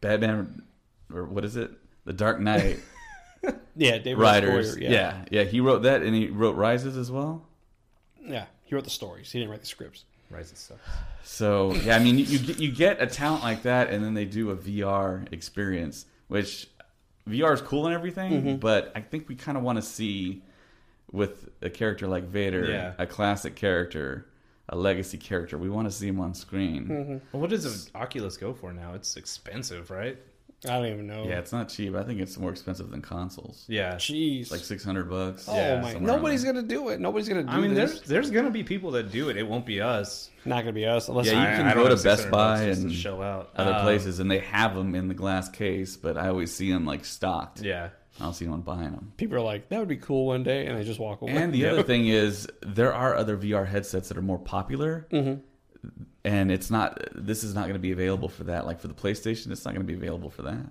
Batman, 0.00 0.62
or 1.12 1.24
what 1.24 1.44
is 1.44 1.56
it? 1.56 1.70
The 2.04 2.12
Dark 2.12 2.40
Knight 2.40 2.78
Yeah, 3.76 3.98
David 3.98 4.18
writers. 4.18 4.76
Goyer, 4.76 4.80
yeah. 4.82 4.90
yeah. 4.90 5.24
yeah, 5.30 5.42
He 5.44 5.60
wrote 5.60 5.82
that 5.82 6.02
and 6.02 6.14
he 6.14 6.28
wrote 6.28 6.56
Rises 6.56 6.96
as 6.96 7.10
well. 7.10 7.44
yeah. 8.20 8.46
He 8.64 8.74
wrote 8.74 8.84
the 8.84 8.90
stories. 8.90 9.30
He 9.30 9.38
didn't 9.38 9.50
write 9.52 9.60
the 9.60 9.66
scripts. 9.66 10.04
Rise 10.28 10.48
and 10.50 10.58
stuff. 10.58 10.78
So 11.22 11.72
yeah, 11.74 11.94
I 11.94 12.00
mean, 12.00 12.18
you, 12.18 12.24
you 12.24 12.38
get 12.40 12.58
you 12.58 12.72
get 12.72 13.00
a 13.00 13.06
talent 13.06 13.44
like 13.44 13.62
that, 13.62 13.90
and 13.90 14.04
then 14.04 14.14
they 14.14 14.24
do 14.24 14.50
a 14.50 14.56
VR 14.56 15.32
experience, 15.32 16.04
which 16.26 16.68
VR 17.28 17.54
is 17.54 17.60
cool 17.60 17.86
and 17.86 17.94
everything, 17.94 18.32
Mm-hmm. 18.32 18.56
but 18.56 18.90
I 18.96 19.02
think 19.02 19.28
we 19.28 19.36
kind 19.36 19.56
of 19.56 19.62
want 19.62 19.76
to 19.76 19.82
see 19.82 20.42
with 21.12 21.48
a 21.62 21.70
character 21.70 22.08
like 22.08 22.24
Vader, 22.24 22.64
Yeah. 22.68 22.94
a 22.98 23.06
classic 23.06 23.54
character, 23.54 24.26
a 24.68 24.76
legacy 24.76 25.18
character. 25.18 25.58
We 25.58 25.68
want 25.70 25.86
to 25.88 25.92
see 25.92 26.08
him 26.08 26.20
on 26.20 26.34
screen. 26.34 26.84
Mm-hmm. 26.86 27.12
Well, 27.32 27.40
what 27.40 27.50
does 27.50 27.64
an 27.64 27.90
Oculus 28.00 28.36
go 28.36 28.52
for 28.52 28.72
now? 28.72 28.94
It's 28.94 29.16
expensive, 29.16 29.90
right? 29.90 30.18
I 30.64 30.68
don't 30.70 30.86
even 30.86 31.06
know. 31.06 31.24
Yeah, 31.24 31.38
it's 31.38 31.52
not 31.52 31.68
cheap. 31.68 31.94
I 31.94 32.02
think 32.02 32.18
it's 32.18 32.38
more 32.38 32.50
expensive 32.50 32.90
than 32.90 33.02
consoles. 33.02 33.66
Yeah. 33.68 33.96
Jeez. 33.96 34.50
Like 34.50 34.60
six 34.60 34.82
hundred 34.82 35.08
bucks. 35.10 35.46
oh 35.48 35.54
yeah, 35.54 35.80
my! 35.82 35.92
Nobody's 35.94 36.42
gonna 36.44 36.62
do 36.62 36.88
it. 36.88 36.98
Nobody's 36.98 37.28
gonna 37.28 37.42
do 37.42 37.50
I 37.50 37.60
mean, 37.60 37.74
this. 37.74 37.92
there's 38.00 38.02
there's 38.08 38.30
gonna 38.30 38.50
be 38.50 38.64
people 38.64 38.90
that 38.92 39.12
do 39.12 39.28
it. 39.28 39.36
It 39.36 39.46
won't 39.46 39.66
be 39.66 39.82
us. 39.82 40.30
not 40.46 40.60
gonna 40.62 40.72
be 40.72 40.86
us 40.86 41.08
unless 41.08 41.26
Yeah, 41.26 41.34
you 41.34 41.38
I- 41.40 41.56
can 41.56 41.66
I 41.66 41.74
go 41.74 41.88
to 41.94 42.02
Best 42.02 42.24
Buy 42.24 42.30
bucks 42.30 42.64
just 42.64 42.80
to 42.80 42.86
and 42.86 42.96
show 42.96 43.20
out 43.22 43.50
other 43.54 43.74
Um, 43.74 43.82
places, 43.82 44.18
and 44.18 44.30
they 44.30 44.38
have 44.38 44.74
them 44.74 44.94
in 44.94 45.08
the 45.08 45.14
glass 45.14 45.50
case, 45.50 45.94
but 45.96 46.16
I 46.16 46.28
always 46.28 46.52
see 46.54 46.72
them 46.72 46.86
like 46.86 47.04
stocked. 47.04 47.60
Yeah. 47.60 47.90
I 48.20 48.24
don't 48.24 48.32
see 48.34 48.44
anyone 48.46 48.62
buying 48.62 48.92
them. 48.92 49.12
people 49.16 49.36
are 49.36 49.40
like, 49.42 49.68
"That 49.68 49.78
would 49.78 49.88
be 49.88 49.96
cool 49.98 50.26
one 50.26 50.42
day," 50.42 50.66
and 50.66 50.78
they 50.78 50.84
just 50.84 50.98
walk 51.00 51.20
away. 51.22 51.32
And 51.32 51.52
the 51.52 51.66
other 51.66 51.82
thing 51.92 52.06
is, 52.08 52.48
there 52.62 52.94
are 52.94 53.14
other 53.14 53.36
VR 53.36 53.66
headsets 53.66 54.08
that 54.08 54.16
are 54.16 54.22
more 54.22 54.38
popular, 54.38 55.06
Mm-hmm. 55.10 55.40
and 56.24 56.50
it's 56.50 56.70
not. 56.70 56.98
This 57.14 57.44
is 57.44 57.54
not 57.54 57.62
going 57.62 57.74
to 57.74 57.78
be 57.78 57.92
available 57.92 58.28
for 58.28 58.44
that. 58.44 58.64
Like 58.66 58.80
for 58.80 58.88
the 58.88 58.94
PlayStation, 58.94 59.50
it's 59.52 59.64
not 59.64 59.74
going 59.74 59.86
to 59.86 59.92
be 59.92 59.98
available 59.98 60.30
for 60.30 60.42
that. 60.42 60.66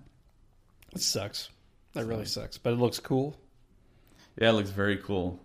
it 0.96 1.02
sucks. 1.02 1.50
That 1.94 2.06
really 2.06 2.26
sucks. 2.26 2.58
But 2.58 2.74
it 2.74 2.80
looks 2.80 3.00
cool. 3.00 3.38
Yeah, 4.42 4.50
it 4.50 4.54
looks 4.54 4.70
very 4.72 4.98
cool. 4.98 5.40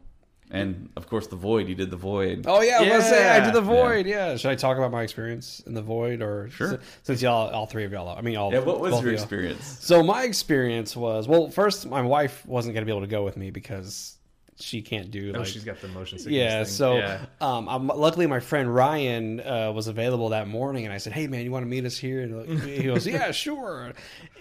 And 0.52 0.88
of 0.96 1.08
course, 1.08 1.28
the 1.28 1.36
Void. 1.36 1.68
You 1.68 1.74
did 1.76 1.90
the 1.90 1.96
Void. 1.96 2.44
Oh 2.48 2.60
yeah, 2.60 2.78
I 2.78 2.80
was 2.80 2.88
gonna 2.90 3.02
say 3.04 3.28
I 3.28 3.44
did 3.44 3.54
the 3.54 3.60
void. 3.60 4.06
Yeah. 4.06 4.36
Should 4.36 4.50
I 4.50 4.56
talk 4.56 4.76
about 4.78 4.90
my 4.90 5.02
experience 5.02 5.60
in 5.66 5.74
the 5.74 5.82
void 5.82 6.22
or 6.22 6.48
Sure. 6.50 6.70
si- 6.72 6.76
since 7.04 7.22
y'all 7.22 7.50
all 7.50 7.66
three 7.66 7.84
of 7.84 7.92
y'all 7.92 8.08
I 8.16 8.20
mean 8.20 8.36
all 8.36 8.52
yeah. 8.52 8.58
What 8.58 8.80
was 8.80 9.00
your 9.02 9.12
experience? 9.12 9.78
So 9.80 10.02
my 10.02 10.24
experience 10.24 10.96
was 10.96 11.28
well, 11.28 11.50
first 11.50 11.86
my 11.88 12.02
wife 12.02 12.44
wasn't 12.46 12.74
gonna 12.74 12.86
be 12.86 12.90
able 12.92 13.02
to 13.02 13.06
go 13.06 13.22
with 13.24 13.36
me 13.36 13.50
because 13.52 14.16
she 14.58 14.82
can't 14.82 15.10
do 15.10 15.32
Oh, 15.36 15.44
she's 15.44 15.64
got 15.64 15.80
the 15.80 15.88
motion 15.88 16.18
sickness. 16.18 16.34
yeah, 16.36 16.64
thing. 16.64 16.72
so 16.72 16.96
yeah. 16.96 17.24
um, 17.40 17.66
I'm, 17.68 17.86
luckily 17.86 18.26
my 18.26 18.40
friend 18.40 18.74
Ryan 18.74 19.40
uh, 19.40 19.72
was 19.72 19.86
available 19.86 20.30
that 20.30 20.48
morning, 20.48 20.84
and 20.84 20.92
I 20.92 20.98
said, 20.98 21.14
"Hey 21.14 21.28
man, 21.28 21.44
you 21.44 21.50
want 21.50 21.62
to 21.62 21.66
meet 21.68 21.86
us 21.86 21.96
here?" 21.96 22.20
And 22.22 22.60
he 22.64 22.82
goes, 22.82 23.06
"Yeah, 23.06 23.30
sure." 23.30 23.92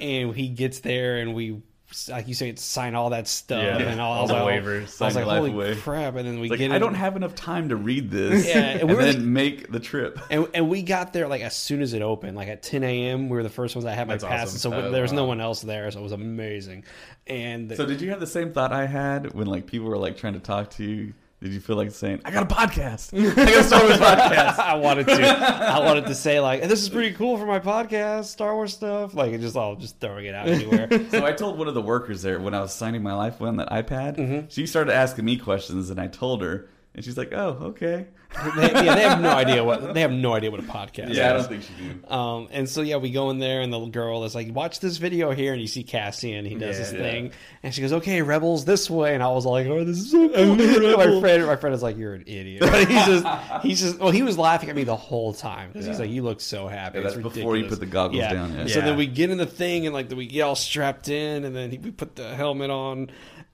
And 0.02 0.36
he 0.36 0.50
gets 0.50 0.80
there, 0.80 1.20
and 1.20 1.34
we, 1.34 1.62
like 2.10 2.28
you 2.28 2.34
say, 2.34 2.54
sign 2.56 2.94
all 2.96 3.10
that 3.12 3.28
stuff 3.28 3.64
Yeah, 3.64 3.78
and 3.78 4.00
all, 4.00 4.14
all 4.14 4.28
the 4.28 4.34
waivers, 4.36 5.02
I 5.02 5.06
was 5.06 5.14
sign 5.16 5.16
like, 5.16 5.26
"Holy 5.26 5.52
away." 5.52 5.76
crap!" 5.76 6.16
And 6.16 6.28
then 6.28 6.40
we 6.40 6.50
Like, 6.50 6.60
get. 6.60 6.72
I 6.72 6.76
in- 6.76 6.82
don't 6.82 6.94
have 6.96 7.16
enough 7.16 7.34
time 7.36 7.70
to 7.70 7.76
read 7.76 8.12
this. 8.12 8.48
Yeah, 8.48 8.58
and 8.60 8.80
and, 8.82 8.90
we 8.90 8.96
were 8.96 9.04
then 9.04 9.20
the- 9.22 9.26
make 9.28 9.72
the 9.72 9.80
trip. 9.80 10.20
And, 10.30 10.48
and 10.54 10.70
we 10.70 10.84
got 10.84 11.14
there 11.14 11.28
like 11.28 11.42
as 11.42 11.56
soon 11.56 11.82
as 11.82 11.94
it 11.94 12.02
opened, 12.02 12.38
like 12.38 12.48
at 12.48 12.62
10 12.64 12.84
a.m. 12.84 13.30
We 13.30 13.38
were 13.38 13.44
the 13.44 13.50
first 13.50 13.76
ones 13.76 13.86
that 13.86 13.96
had 13.96 14.08
my 14.08 14.14
That's 14.14 14.24
pass, 14.24 14.48
awesome. 14.50 14.60
so 14.72 14.74
Oh, 14.74 14.92
there 14.92 15.02
was 15.02 15.14
no 15.14 15.26
one 15.26 15.42
else 15.42 15.62
there, 15.62 15.90
so 15.92 16.00
it 16.00 16.04
was 16.04 16.12
amazing. 16.12 16.84
And 17.28 17.76
So 17.76 17.86
did 17.86 18.02
you 18.02 18.10
have 18.12 18.20
the 18.20 18.28
same 18.28 18.54
thought 18.54 18.72
I 18.72 18.86
had 18.86 19.34
when 19.34 19.48
like 19.48 19.66
people 19.66 19.88
were 19.88 19.98
like 19.98 20.18
trying 20.18 20.34
to 20.34 20.40
talk 20.40 20.70
to 20.72 20.84
you? 20.84 21.14
Did 21.42 21.54
you 21.54 21.62
feel 21.62 21.78
like 21.78 21.92
saying, 21.92 22.22
"I 22.26 22.32
got 22.32 22.44
a 22.52 22.54
podcast. 22.54 23.14
I 23.38 23.46
got 23.46 23.60
a 23.60 23.64
Star 23.64 23.82
Wars 23.82 23.98
podcast"? 23.98 24.60
I 24.60 24.76
wanted 24.76 25.08
to. 25.08 25.26
I 25.26 25.80
wanted 25.86 26.08
to 26.08 26.16
say 26.16 26.42
like, 26.42 26.64
"This 26.64 26.82
is 26.82 26.90
pretty 26.90 27.16
cool 27.16 27.38
for 27.38 27.46
my 27.46 27.60
podcast, 27.60 28.26
Star 28.26 28.54
Wars 28.54 28.74
stuff." 28.74 29.14
Like, 29.14 29.32
it 29.32 29.40
just 29.40 29.56
all 29.56 29.78
just 29.78 30.00
throwing 30.02 30.26
it 30.26 30.36
out 30.36 30.50
anywhere. 30.50 30.90
So 31.10 31.26
I 31.26 31.32
told 31.32 31.58
one 31.58 31.70
of 31.70 31.76
the 31.76 31.82
workers 31.82 32.22
there 32.22 32.42
when 32.42 32.54
I 32.54 32.60
was 32.60 32.74
signing 32.74 33.04
my 33.04 33.14
life 33.14 33.42
on 33.42 33.56
that 33.56 33.70
iPad. 33.70 34.18
Mm-hmm. 34.18 34.48
She 34.50 34.68
started 34.68 34.94
asking 34.94 35.24
me 35.24 35.38
questions, 35.38 35.90
and 35.90 36.00
I 36.00 36.08
told 36.08 36.42
her, 36.42 36.68
and 36.94 37.06
she's 37.06 37.18
like, 37.18 37.32
"Oh, 37.32 37.58
okay." 37.62 38.08
They, 38.32 38.72
yeah, 38.72 38.96
they 38.96 39.02
have 39.02 39.22
no 39.22 39.32
idea 39.32 39.64
what 39.64 39.94
they 39.96 40.02
have 40.02 40.12
no 40.12 40.34
idea 40.36 40.52
what 40.52 40.60
a 40.60 40.64
podcast. 40.64 41.14
Yeah, 41.16 41.32
I 41.32 41.34
don't 41.34 41.48
think 41.48 41.64
she 41.64 41.74
do. 41.74 42.08
Um, 42.14 42.48
and 42.52 42.70
so 42.70 42.82
yeah, 42.82 42.98
we 42.98 43.10
go 43.12 43.32
in 43.32 43.40
there, 43.40 43.62
and 43.62 43.74
the 43.74 43.84
girl 43.88 44.24
is 44.24 44.36
like, 44.36 44.54
"Watch 44.54 44.80
this 44.80 44.98
video 44.98 45.32
here," 45.32 45.52
and 45.52 45.60
you 45.62 45.68
see 45.68 45.84
Cassian. 45.84 46.46
He 46.46 46.54
does 46.56 46.78
Yeah. 46.78 46.84
his 46.84 46.92
thing, 46.92 47.32
and 47.64 47.74
she 47.74 47.82
goes, 47.82 47.92
"Okay, 47.92 48.22
rebels 48.22 48.66
this 48.66 48.88
way," 48.90 49.16
and 49.16 49.24
I 49.24 49.30
was 49.30 49.46
like, 49.48 49.66
"Oh, 49.68 49.84
this 49.84 49.98
is 49.98 50.12
so 50.12 50.30
cool." 50.36 50.56
my 50.98 51.20
friend, 51.20 51.46
my 51.48 51.56
friend 51.56 51.74
is 51.76 51.82
like, 51.82 51.98
"You're 51.98 52.14
an 52.14 52.24
idiot." 52.28 52.64
he's 52.88 53.06
just, 53.06 53.26
he's 53.64 53.82
just. 53.82 54.00
Well, 54.00 54.12
he 54.12 54.22
was 54.22 54.38
laughing 54.38 54.70
at 54.70 54.76
me 54.76 54.84
the 54.84 54.96
whole 54.96 55.34
time 55.34 55.72
because 55.72 55.88
he's 55.88 56.00
like, 56.00 56.12
"You 56.12 56.22
look 56.22 56.40
so 56.40 56.68
happy." 56.68 57.00
Yeah, 57.00 57.06
that's 57.06 57.16
It's 57.16 57.24
before 57.24 57.58
you 57.58 57.66
put 57.66 57.80
the 57.80 57.86
goggles 57.88 58.22
down, 58.22 58.54
yeah. 58.56 58.68
So 58.68 58.82
then 58.82 58.96
we 58.96 59.08
get 59.08 59.32
in 59.32 59.40
the 59.40 59.46
thing, 59.48 59.86
and 59.88 59.94
like 59.94 60.12
we 60.12 60.28
get 60.28 60.42
all 60.44 60.56
strapped 60.56 61.10
in, 61.10 61.46
and 61.46 61.56
then 61.56 61.72
we 61.82 61.90
put 61.92 62.16
the 62.16 62.36
helmet 62.36 62.70
on. 62.70 63.10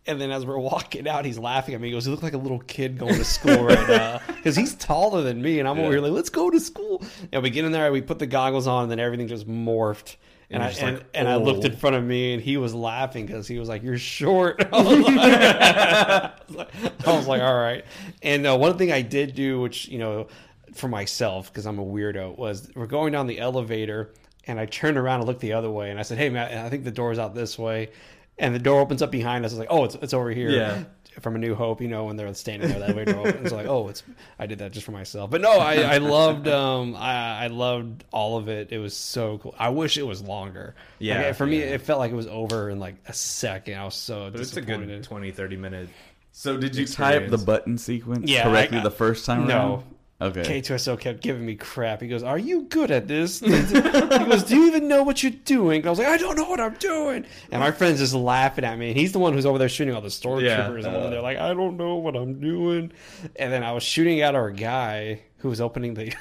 And 0.07 0.21
then 0.21 0.31
as 0.31 0.45
we're 0.45 0.59
walking 0.59 1.07
out, 1.07 1.25
he's 1.25 1.39
laughing 1.39 1.73
at 1.75 1.81
me. 1.81 1.87
He 1.87 1.93
goes, 1.93 2.05
"You 2.05 2.11
look 2.13 2.21
like 2.23 2.33
a 2.33 2.37
little 2.37 2.59
kid 2.59 2.97
going 2.97 3.15
to 3.15 3.25
school 3.25 3.63
right 3.63 3.87
now." 3.89 4.19
Because 4.45 4.55
he's 4.55 4.75
taller 4.75 5.23
than 5.23 5.41
me, 5.41 5.57
and 5.59 5.67
I'm 5.67 5.79
over 5.79 5.91
here 5.91 6.01
like, 6.01 6.11
"Let's 6.11 6.29
go 6.29 6.51
to 6.51 6.59
school." 6.59 7.03
And 7.31 7.41
we 7.41 7.49
get 7.49 7.65
in 7.65 7.71
there, 7.71 7.91
we 7.91 8.01
put 8.01 8.19
the 8.19 8.27
goggles 8.27 8.67
on, 8.67 8.83
and 8.83 8.91
then 8.91 8.99
everything 8.99 9.27
just 9.27 9.47
morphed. 9.47 10.17
And, 10.51 10.61
And 10.61 10.63
I 10.63 10.69
and, 10.87 10.97
like, 10.97 11.05
and 11.15 11.27
I 11.27 11.37
looked 11.37 11.63
"Oh." 11.63 11.69
in 11.69 11.75
front 11.75 11.95
of 11.95 12.03
me, 12.03 12.33
and 12.35 12.43
he 12.43 12.57
was 12.57 12.75
laughing 12.75 13.25
because 13.25 13.47
he 13.47 13.57
was 13.57 13.67
like, 13.67 13.81
"You're 13.81 13.97
short." 13.97 14.63
I 14.71 14.81
was 14.83 16.55
like, 16.55 16.77
I 17.07 17.15
was 17.15 17.27
like, 17.27 17.41
"All 17.41 17.55
right." 17.55 17.83
And 18.21 18.45
uh, 18.45 18.55
one 18.55 18.77
thing 18.77 18.91
I 18.91 19.01
did 19.01 19.33
do, 19.33 19.59
which 19.59 19.87
you 19.87 19.97
know, 19.97 20.27
for 20.75 20.87
myself 20.87 21.51
because 21.51 21.65
I'm 21.65 21.79
a 21.79 21.85
weirdo, 21.85 22.37
was 22.37 22.69
we're 22.75 22.85
going 22.85 23.11
down 23.11 23.25
the 23.25 23.39
elevator, 23.39 24.13
and 24.45 24.59
I 24.59 24.67
turned 24.67 24.97
around 24.97 25.21
and 25.21 25.27
looked 25.27 25.41
the 25.41 25.53
other 25.53 25.71
way, 25.71 25.89
and 25.89 25.99
I 25.99 26.03
said, 26.03 26.19
"Hey, 26.19 26.29
Matt, 26.29 26.53
I 26.53 26.69
think 26.69 26.83
the 26.83 26.91
door's 26.91 27.17
out 27.17 27.33
this 27.33 27.57
way." 27.57 27.89
And 28.37 28.53
the 28.53 28.59
door 28.59 28.81
opens 28.81 29.01
up 29.01 29.11
behind 29.11 29.45
us. 29.45 29.51
I 29.51 29.55
was 29.55 29.59
like, 29.59 29.67
"Oh, 29.71 29.85
it's 29.85 29.95
it's 29.95 30.13
over 30.13 30.29
here." 30.31 30.49
Yeah. 30.49 30.83
From 31.21 31.33
A 31.35 31.39
New 31.39 31.55
Hope, 31.55 31.79
you 31.79 31.87
know, 31.87 32.03
when 32.03 32.17
they're 32.17 32.33
standing 32.33 32.67
there, 32.67 32.79
that 32.79 32.93
way 32.93 33.05
door 33.05 33.25
opens. 33.29 33.53
like, 33.53 33.67
oh, 33.67 33.87
it's. 33.87 34.03
I 34.37 34.47
did 34.47 34.59
that 34.59 34.73
just 34.73 34.85
for 34.85 34.91
myself, 34.91 35.29
but 35.29 35.39
no, 35.39 35.51
I, 35.59 35.75
I 35.75 35.97
loved, 35.99 36.45
um, 36.49 36.93
I, 36.93 37.45
I 37.45 37.47
loved 37.47 38.03
all 38.11 38.35
of 38.37 38.49
it. 38.49 38.73
It 38.73 38.79
was 38.79 38.93
so 38.93 39.37
cool. 39.37 39.55
I 39.57 39.69
wish 39.69 39.95
it 39.97 40.03
was 40.05 40.21
longer. 40.21 40.75
Yeah, 40.99 41.27
Like, 41.27 41.35
for 41.35 41.47
me, 41.47 41.59
yeah. 41.59 41.67
it 41.67 41.83
felt 41.83 41.99
like 41.99 42.11
it 42.11 42.15
was 42.15 42.27
over 42.27 42.69
in 42.69 42.81
like 42.81 42.95
a 43.07 43.13
second. 43.13 43.75
I 43.75 43.85
was 43.85 43.95
so 43.95 44.29
But 44.29 44.41
it's 44.41 44.57
a 44.57 44.61
good 44.61 45.03
20, 45.05 45.31
30 45.31 45.55
minute. 45.55 45.87
So 46.33 46.57
did 46.57 46.75
you 46.75 46.85
type 46.85 47.29
the 47.29 47.37
button 47.37 47.77
sequence 47.77 48.29
Yeah, 48.29 48.43
correctly 48.43 48.79
I- 48.79 48.83
the 48.83 48.91
first 48.91 49.25
time 49.25 49.47
No. 49.47 49.55
around? 49.55 49.83
Okay. 50.21 50.61
K2SO 50.61 50.97
kept 50.97 51.21
giving 51.21 51.45
me 51.45 51.55
crap. 51.55 52.01
He 52.01 52.07
goes, 52.07 52.23
"Are 52.23 52.37
you 52.37 52.63
good 52.63 52.89
at 52.89 53.05
this?" 53.07 53.39
he 53.41 53.49
goes, 53.49 54.43
"Do 54.43 54.55
you 54.55 54.67
even 54.67 54.87
know 54.87 55.03
what 55.03 55.21
you're 55.21 55.33
doing?" 55.43 55.79
And 55.79 55.87
I 55.87 55.89
was 55.89 55.99
like, 55.99 56.07
"I 56.07 56.15
don't 56.15 56.37
know 56.37 56.49
what 56.49 56.61
I'm 56.61 56.75
doing." 56.75 57.25
And 57.51 57.59
my 57.59 57.71
friend's 57.71 57.99
just 57.99 58.13
laughing 58.13 58.63
at 58.63 58.79
me. 58.79 58.89
And 58.89 58.97
he's 58.97 59.11
the 59.11 59.19
one 59.19 59.33
who's 59.33 59.45
over 59.45 59.57
there 59.57 59.67
shooting 59.67 59.93
all 59.93 59.99
the 59.99 60.07
stormtroopers. 60.07 60.43
Yeah. 60.43 60.67
and 60.69 60.85
over 60.87 61.07
uh, 61.07 61.09
there 61.09 61.21
like, 61.21 61.37
"I 61.37 61.53
don't 61.53 61.75
know 61.75 61.95
what 61.95 62.15
I'm 62.15 62.39
doing." 62.39 62.93
And 63.35 63.51
then 63.51 63.61
I 63.63 63.73
was 63.73 63.83
shooting 63.83 64.21
at 64.21 64.35
our 64.35 64.51
guy 64.51 65.21
who 65.39 65.49
was 65.49 65.59
opening 65.59 65.95
the. 65.95 66.13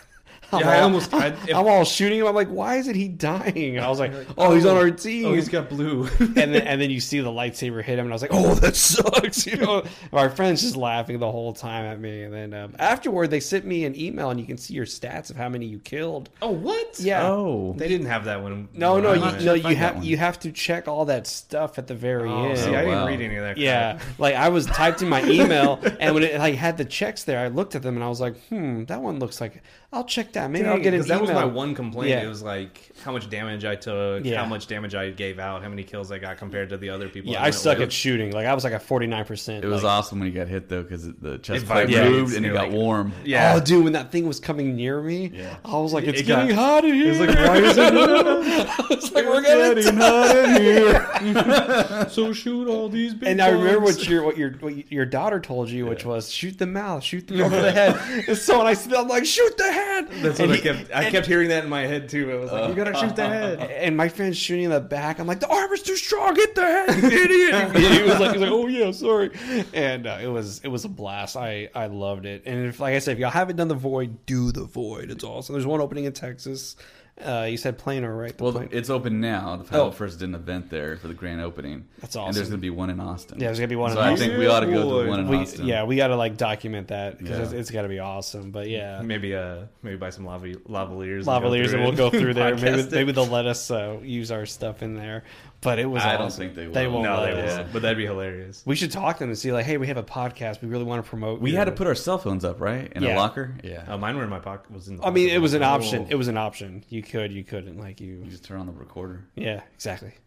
I'm 0.53 0.61
Yeah, 0.61 0.68
I 0.70 0.76
all- 0.78 0.82
almost- 0.84 1.12
I- 1.14 1.26
if- 1.28 1.55
I'm 1.55 1.66
all 1.66 1.84
shooting 1.84 2.20
him. 2.20 2.26
I'm 2.26 2.34
like, 2.34 2.49
"Why 2.49 2.76
isn't 2.76 2.95
he 2.95 3.09
dying?" 3.09 3.76
And 3.76 3.84
I 3.84 3.88
was 3.88 3.99
like, 3.99 4.12
"Oh, 4.38 4.55
he's 4.55 4.66
on 4.66 4.76
our 4.76 4.90
team." 4.90 5.26
Oh, 5.26 5.32
he's 5.34 5.49
got 5.49 5.68
blue. 5.68 6.09
and 6.18 6.34
then 6.36 6.55
and 6.66 6.80
then 6.80 6.90
you 6.90 7.01
see 7.01 7.20
the 7.20 7.30
lightsaber 7.30 7.82
hit 7.82 7.99
him, 7.99 8.07
and 8.07 8.12
I 8.12 8.14
was 8.14 8.22
like, 8.22 8.30
"Oh, 8.32 8.55
that 8.57 8.76
sucks!" 8.76 9.47
You 9.47 9.57
know, 9.57 9.82
my 10.12 10.28
friend's 10.28 10.62
just 10.62 10.76
laughing 10.76 11.18
the 11.18 11.30
whole 11.30 11.53
time 11.53 11.84
at 11.84 12.01
me. 12.01 12.22
And 12.22 12.32
then 12.32 12.55
um, 12.55 12.74
afterward, 12.78 13.30
they 13.30 13.40
sent 13.40 13.64
me 13.64 13.84
an 13.84 13.99
email, 13.99 14.30
and 14.30 14.38
you 14.38 14.47
can 14.47 14.57
see 14.57 14.74
your 14.74 14.86
stats 14.86 15.30
of 15.30 15.36
how 15.36 15.49
many 15.49 15.66
you 15.66 15.78
killed. 15.78 16.28
oh, 16.42 16.51
what? 16.51 16.99
Yeah. 17.01 17.26
Oh. 17.26 17.74
They 17.76 17.88
didn't 17.88 18.07
have 18.07 18.24
that 18.26 18.42
one. 18.42 18.68
No, 18.74 19.01
no, 19.01 19.12
you, 19.12 19.45
no, 19.45 19.55
you 19.55 19.74
have 19.76 20.05
you 20.05 20.16
have 20.16 20.38
to 20.40 20.53
check 20.53 20.88
all 20.88 21.05
that 21.07 21.26
stuff 21.26 21.78
at 21.78 21.86
the 21.86 21.95
very 21.95 22.28
Oh, 22.28 22.45
end. 22.51 22.59
see, 22.59 22.70
Oh, 22.70 22.74
I 22.74 22.80
didn't 22.82 22.90
wow. 23.01 23.07
read 23.07 23.20
any 23.20 23.36
of 23.36 23.42
that. 23.42 23.55
Crap. 23.55 23.59
Yeah, 23.64 23.99
like 24.18 24.34
I 24.34 24.49
was 24.49 24.66
typed 24.66 25.03
in 25.03 25.09
my 25.09 25.22
email, 25.24 25.80
and 26.01 26.14
when 26.14 26.22
it 26.22 26.38
like 26.38 26.55
had 26.55 26.76
the 26.78 26.84
checks 26.84 27.24
there, 27.24 27.38
I 27.38 27.49
looked 27.49 27.74
at 27.74 27.82
them 27.82 27.95
and 27.97 28.05
I 28.05 28.09
was 28.09 28.20
like, 28.20 28.36
"Hmm, 28.49 28.84
that 28.84 29.03
one 29.03 29.18
looks 29.18 29.40
like 29.40 29.62
I'll 29.92 30.05
check 30.05 30.32
that. 30.35 30.51
Maybe 30.51 30.66
I'll 30.66 30.74
Dang, 30.74 30.82
get 30.82 30.95
an 30.95 31.01
'cause 31.01 31.09
that 31.09 31.20
was 31.20 31.30
my 31.30 31.45
one 31.45 31.74
complaint. 31.74 32.11
Yeah. 32.11 32.22
It 32.24 32.28
was 32.28 32.43
like 32.43 32.91
how 33.05 33.12
much 33.12 33.28
damage 33.30 33.64
I 33.64 33.76
took, 33.76 34.24
Yeah. 34.24 34.42
how 34.42 34.46
much 34.48 34.66
damage 34.66 34.94
I 34.94 35.11
gave 35.11 35.38
out, 35.38 35.62
how 35.62 35.68
many 35.68 35.84
kills 35.84 36.11
I 36.11 36.18
got 36.18 36.38
compared 36.38 36.70
to 36.70 36.76
the 36.76 36.88
other 36.90 37.09
people. 37.09 37.32
Yeah, 37.32 37.42
I 37.42 37.46
I 37.46 37.50
suck 37.50 37.78
with. 37.78 37.88
at 37.88 37.92
shooting. 37.92 38.32
Like 38.32 38.46
I 38.46 38.55
was 38.55 38.64
like 38.64 38.72
a 38.72 38.78
forty 38.80 39.07
nine 39.07 39.24
percent. 39.24 39.64
It 39.64 39.68
was 39.68 39.84
awesome 39.84 40.18
when 40.20 40.28
you 40.28 40.34
got 40.34 40.48
hit 40.48 40.68
though 40.68 40.82
because 40.82 41.12
the 41.14 41.38
chest 41.38 41.64
It 41.64 41.66
plate 41.68 41.88
vibrates, 41.88 42.11
moved 42.11 42.34
and 42.36 42.46
it 42.46 42.52
got 42.52 42.64
like- 42.68 42.72
warm. 42.72 43.12
Yeah. 43.24 43.55
Oh, 43.57 43.61
dude, 43.61 43.84
when 43.84 43.92
that 43.92 44.11
thing 44.11 44.26
was 44.26 44.40
coming 44.40 44.74
near 44.74 45.00
me, 45.02 45.30
Yeah. 45.34 45.57
I 45.64 45.76
was 45.78 45.92
like, 45.92 46.05
"It's 46.05 46.20
It 46.20 46.24
got- 46.24 46.42
getting 46.42 46.57
hot 46.57 46.84
in 46.84 46.94
here." 46.94 47.07
It 47.07 47.11
was 47.11 47.20
like, 47.20 47.36
why 47.36 47.57
is 47.59 47.76
it? 47.76 47.94
I 47.94 48.86
was 48.90 49.12
like, 49.12 49.24
"We're 49.26 49.42
gonna 49.42 49.92
hot 49.96 50.36
in 50.36 50.62
here. 50.62 52.09
so 52.09 52.32
shoot 52.32 52.68
all 52.68 52.88
these 52.88 53.14
big 53.14 53.28
And 53.28 53.40
I 53.42 53.48
remember 53.50 53.80
what 53.80 54.09
your 54.09 54.22
what 54.24 54.36
your 54.36 54.50
what 54.61 54.90
your 54.92 55.05
daughter 55.07 55.40
told 55.40 55.68
you, 55.70 55.86
which 55.86 56.05
was 56.05 56.30
shoot 56.32 56.59
the 56.59 56.66
mouth, 56.66 57.02
shoot 57.02 57.26
the 57.26 57.42
over 57.44 57.61
the 57.61 57.72
head. 57.72 58.24
And 58.28 58.36
so 58.36 58.59
when 58.59 58.66
I 58.66 58.74
see 58.74 58.90
that, 58.90 58.98
I'm 59.00 59.09
like, 59.09 59.24
shoot 59.26 59.57
the 59.57 59.72
head. 59.72 60.09
That's 60.22 60.40
and 60.40 60.50
what 60.50 60.59
I 60.59 60.62
kept. 60.62 60.90
I 60.94 61.11
kept 61.11 61.26
hearing 61.26 61.48
that 61.48 61.64
in 61.64 61.70
my 61.70 61.82
head 61.82 62.09
too. 62.09 62.30
It 62.30 62.40
was 62.40 62.52
like, 62.52 62.64
uh. 62.64 62.68
you 62.68 62.74
gotta 62.74 62.92
shoot 62.95 63.16
the 63.16 63.26
head. 63.26 63.61
And 63.84 63.97
my 63.97 64.09
friend's 64.09 64.38
shooting 64.38 64.64
in 64.64 64.70
the 64.70 64.80
back. 64.80 65.18
I'm 65.18 65.26
like, 65.26 65.40
the 65.40 65.49
armor's 65.49 65.82
too 65.82 65.97
strong. 65.97 66.36
Hit 66.36 66.55
the 66.55 66.62
head, 66.62 67.03
you 67.03 67.09
idiot. 67.09 67.76
He 67.95 68.03
was 68.03 68.18
like, 68.20 68.32
he 68.34 68.38
was 68.38 68.42
like, 68.42 68.51
oh 68.51 68.66
yeah, 68.66 68.90
sorry. 68.92 69.30
And 69.72 70.07
uh, 70.07 70.18
it 70.22 70.28
was 70.28 70.61
it 70.61 70.68
was 70.68 70.84
a 70.84 70.88
blast. 70.88 71.36
I 71.36 71.68
I 71.74 71.86
loved 71.86 72.26
it. 72.26 72.42
And 72.47 72.66
if 72.66 72.80
like 72.80 72.95
I 72.95 72.99
said, 72.99 73.12
if 73.12 73.18
y'all 73.18 73.30
haven't 73.30 73.57
done 73.57 73.68
the 73.68 73.74
void, 73.74 74.24
do 74.26 74.53
the 74.53 74.64
void. 74.64 75.11
It's 75.11 75.24
awesome. 75.24 75.55
There's 75.55 75.66
one 75.66 75.80
opening 75.80 76.05
in 76.05 76.12
Texas. 76.12 76.76
Uh, 77.24 77.46
you 77.48 77.56
said 77.56 77.78
Plano, 77.78 78.08
right? 78.08 78.36
The 78.36 78.42
Well, 78.42 78.52
Plano- 78.52 78.68
it's 78.72 78.90
open 78.90 79.20
now. 79.20 79.54
The 79.56 79.62
Final 79.64 79.86
Oh. 79.86 79.90
First 79.92 80.18
did 80.18 80.28
an 80.30 80.34
event 80.34 80.68
there 80.68 80.96
for 80.96 81.06
the 81.06 81.14
grand 81.14 81.40
opening. 81.40 81.84
That's 82.00 82.16
awesome. 82.16 82.26
And 82.28 82.36
there's 82.36 82.48
going 82.48 82.58
to 82.58 82.62
be 82.62 82.70
one 82.70 82.90
in 82.90 82.98
Austin. 82.98 83.38
Yeah, 83.38 83.46
there's 83.46 83.60
gonna 83.60 83.68
be 83.68 83.76
one 83.76 83.92
So 83.92 84.00
in 84.00 84.04
I 84.04 84.12
Austin. 84.12 84.28
think 84.30 84.40
we 84.40 84.48
ought 84.48 84.60
to 84.60 84.66
go 84.66 84.98
to 84.98 85.04
the 85.04 85.08
one 85.10 85.20
in 85.20 85.28
we, 85.28 85.36
Austin. 85.36 85.64
yeah, 85.64 85.84
we 85.84 85.94
got 85.94 86.08
to 86.08 86.16
like 86.16 86.36
document 86.36 86.88
that 86.88 87.18
because 87.18 87.38
Yeah. 87.38 87.44
it's, 87.44 87.52
it's 87.52 87.70
got 87.70 87.82
to 87.82 87.88
be 87.88 88.00
awesome. 88.00 88.50
But 88.50 88.68
yeah, 88.68 89.00
Maybe 89.02 89.32
uh, 89.34 89.58
maybe 89.84 89.96
buy 89.96 90.10
some 90.10 90.24
lava 90.26 90.48
lavaliers. 90.68 91.18
and 91.18 91.24
go 91.26 91.30
lavaliers, 91.30 91.68
through 91.70 91.74
and 91.78 91.82
we'll 91.84 92.10
go 92.10 92.10
through 92.10 92.34
there. 92.34 92.54
maybe 92.56 92.80
it. 92.80 92.90
maybe 92.90 93.12
they'll 93.12 93.26
let 93.26 93.46
us 93.46 93.70
uh, 93.70 93.96
use 94.02 94.32
our 94.32 94.44
stuff 94.44 94.82
in 94.82 94.96
there. 94.96 95.22
But 95.64 95.78
it 95.80 95.86
was. 95.86 96.02
I 96.04 96.16
don't 96.16 96.32
think 96.32 96.54
they 96.54 96.66
will. 96.66 96.74
They 96.74 96.86
won't 96.86 97.02
No, 97.04 97.24
they 97.24 97.32
us. 97.42 97.56
won't. 97.58 97.72
But 97.72 97.82
that'd 97.82 97.98
be 97.98 98.04
hilarious. 98.06 98.62
We 98.64 98.76
should 98.76 98.92
talk 98.92 99.16
to 99.16 99.20
them 99.24 99.30
and 99.30 99.38
see, 99.38 99.50
like, 99.50 99.64
hey, 99.64 99.76
we 99.78 99.88
have 99.88 99.96
a 99.96 100.02
podcast. 100.04 100.62
We 100.62 100.68
really 100.68 100.84
want 100.84 101.02
to 101.04 101.08
promote. 101.08 101.40
We 101.40 101.50
your- 101.50 101.58
had 101.58 101.64
to 101.64 101.72
put 101.72 101.86
our 101.88 101.94
cell 101.96 102.18
phones 102.18 102.44
up, 102.44 102.60
right? 102.60 102.92
In 102.92 103.02
Yeah. 103.02 103.14
a 103.14 103.18
locker? 103.18 103.56
Yeah. 103.64 103.82
Uh, 103.88 103.98
mine 103.98 104.16
were 104.16 104.22
in 104.22 104.30
my 104.30 104.38
pocket. 104.38 104.70
Was 104.70 104.86
in. 104.88 104.98
The 104.98 105.04
I 105.04 105.10
mean, 105.10 105.30
it 105.30 105.38
was 105.40 105.54
an 105.54 105.62
option. 105.64 106.02
Oh. 106.04 106.10
It 106.10 106.14
was 106.16 106.28
an 106.28 106.36
option. 106.36 106.84
You 106.88 107.02
could, 107.02 107.32
you 107.32 107.42
couldn't. 107.42 107.78
Like 107.78 108.00
you. 108.00 108.20
You 108.24 108.30
just 108.30 108.44
turn 108.44 108.60
on 108.60 108.66
the 108.66 108.72
recorder. 108.72 109.24
Yeah, 109.34 109.62
exactly. 109.74 110.12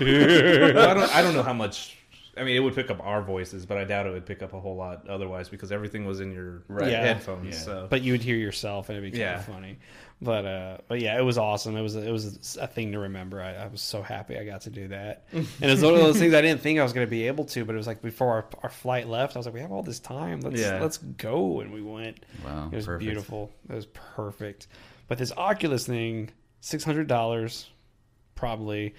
Well, 0.00 0.88
I 0.90 0.94
don't. 0.94 1.16
I 1.16 1.22
don't 1.22 1.34
know 1.34 1.42
how 1.42 1.52
much. 1.52 1.96
I 2.36 2.44
mean, 2.44 2.54
it 2.56 2.60
would 2.60 2.74
pick 2.74 2.90
up 2.90 3.00
our 3.02 3.22
voices, 3.22 3.64
but 3.64 3.78
I 3.78 3.84
doubt 3.84 4.06
it 4.06 4.10
would 4.12 4.26
pick 4.26 4.42
up 4.42 4.52
a 4.52 4.60
whole 4.60 4.76
lot 4.76 5.08
otherwise 5.08 5.48
because 5.48 5.72
everything 5.72 6.04
was 6.04 6.20
in 6.20 6.32
your 6.32 6.62
Right. 6.68 6.90
Yeah. 6.90 7.02
headphones. 7.02 7.46
Yeah. 7.56 7.62
So, 7.64 7.86
But 7.88 8.02
you 8.02 8.12
would 8.12 8.22
hear 8.22 8.36
yourself, 8.36 8.88
and 8.90 8.98
it'd 8.98 9.10
be 9.12 9.18
kind 9.18 9.30
Yeah. 9.30 9.38
of 9.38 9.44
funny. 9.46 9.78
But 10.20 10.44
uh, 10.46 10.78
but 10.88 11.00
yeah, 11.00 11.18
it 11.18 11.22
was 11.22 11.36
awesome. 11.38 11.76
It 11.76 11.82
was 11.82 11.94
it 11.94 12.10
was 12.10 12.56
a 12.60 12.66
thing 12.66 12.92
to 12.92 12.98
remember. 12.98 13.40
I, 13.42 13.54
I 13.54 13.66
was 13.66 13.82
so 13.82 14.00
happy 14.02 14.38
I 14.38 14.44
got 14.44 14.62
to 14.62 14.70
do 14.70 14.88
that. 14.88 15.24
and 15.32 15.46
it's 15.60 15.82
one 15.82 15.92
of 15.94 16.00
those 16.00 16.18
things 16.18 16.32
I 16.32 16.40
didn't 16.40 16.62
think 16.62 16.78
I 16.78 16.82
was 16.82 16.94
going 16.94 17.06
to 17.06 17.10
be 17.10 17.26
able 17.26 17.44
to. 17.46 17.64
But 17.66 17.74
it 17.74 17.78
was 17.78 17.86
like 17.86 18.00
before 18.00 18.32
our, 18.32 18.46
our 18.62 18.70
flight 18.70 19.08
left, 19.08 19.36
I 19.36 19.38
was 19.38 19.46
like, 19.46 19.54
we 19.54 19.60
have 19.60 19.72
all 19.72 19.82
this 19.82 20.00
time. 20.00 20.40
Let's 20.40 20.58
Yeah. 20.60 20.80
let's 20.80 20.96
go. 20.98 21.60
And 21.60 21.70
we 21.72 21.82
went. 21.82 22.24
Wow. 22.44 22.70
It 22.72 22.76
was 22.76 22.86
perfect. 22.86 23.00
beautiful. 23.04 23.50
It 23.68 23.74
was 23.74 23.86
perfect. 23.86 24.68
But 25.08 25.18
this 25.18 25.32
Oculus 25.36 25.86
thing, 25.86 26.30
six 26.60 26.82
hundred 26.82 27.08
dollars, 27.08 27.68
probably. 28.34 28.94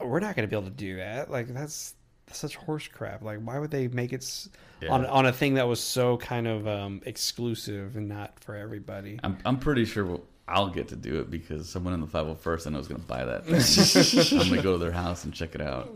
We're 0.00 0.20
not 0.20 0.36
going 0.36 0.48
to 0.48 0.50
be 0.50 0.56
able 0.56 0.70
to 0.70 0.76
do 0.76 0.96
that. 0.98 1.28
Like 1.30 1.48
that's, 1.48 1.94
that's 1.94 1.94
such 2.32 2.56
horse 2.56 2.88
crap. 2.88 3.22
Like 3.22 3.38
why 3.40 3.58
would 3.58 3.70
they 3.70 3.88
make 3.88 4.12
it 4.12 4.22
s 4.22 4.48
on 4.88 5.04
on 5.06 5.26
a 5.26 5.32
thing 5.32 5.54
that 5.54 5.66
was 5.66 5.80
so 5.80 6.16
kind 6.18 6.46
of 6.46 6.66
um, 6.68 7.00
exclusive 7.06 7.96
and 7.96 8.08
not 8.08 8.38
for 8.40 8.54
everybody? 8.54 9.18
I'm, 9.24 9.36
I'm 9.44 9.58
pretty 9.58 9.84
sure 9.84 10.04
we'll, 10.04 10.24
I'll 10.46 10.68
get 10.70 10.88
to 10.88 10.96
do 10.96 11.20
it 11.20 11.30
because 11.30 11.68
someone 11.68 11.92
in 11.94 12.00
the 12.00 12.06
501st 12.06 12.66
I 12.66 12.70
know 12.70 12.78
is 12.78 12.88
going 12.88 13.00
to 13.00 13.06
buy 13.06 13.24
that. 13.24 13.44
thing. 13.46 14.30
I'm 14.40 14.46
going 14.48 14.56
to 14.56 14.62
go 14.62 14.72
to 14.72 14.78
their 14.78 14.92
house 14.92 15.24
and 15.24 15.34
check 15.34 15.54
it 15.54 15.60
out. 15.60 15.90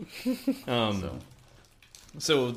um, 0.67 1.01
So. 1.01 1.19
so 2.19 2.55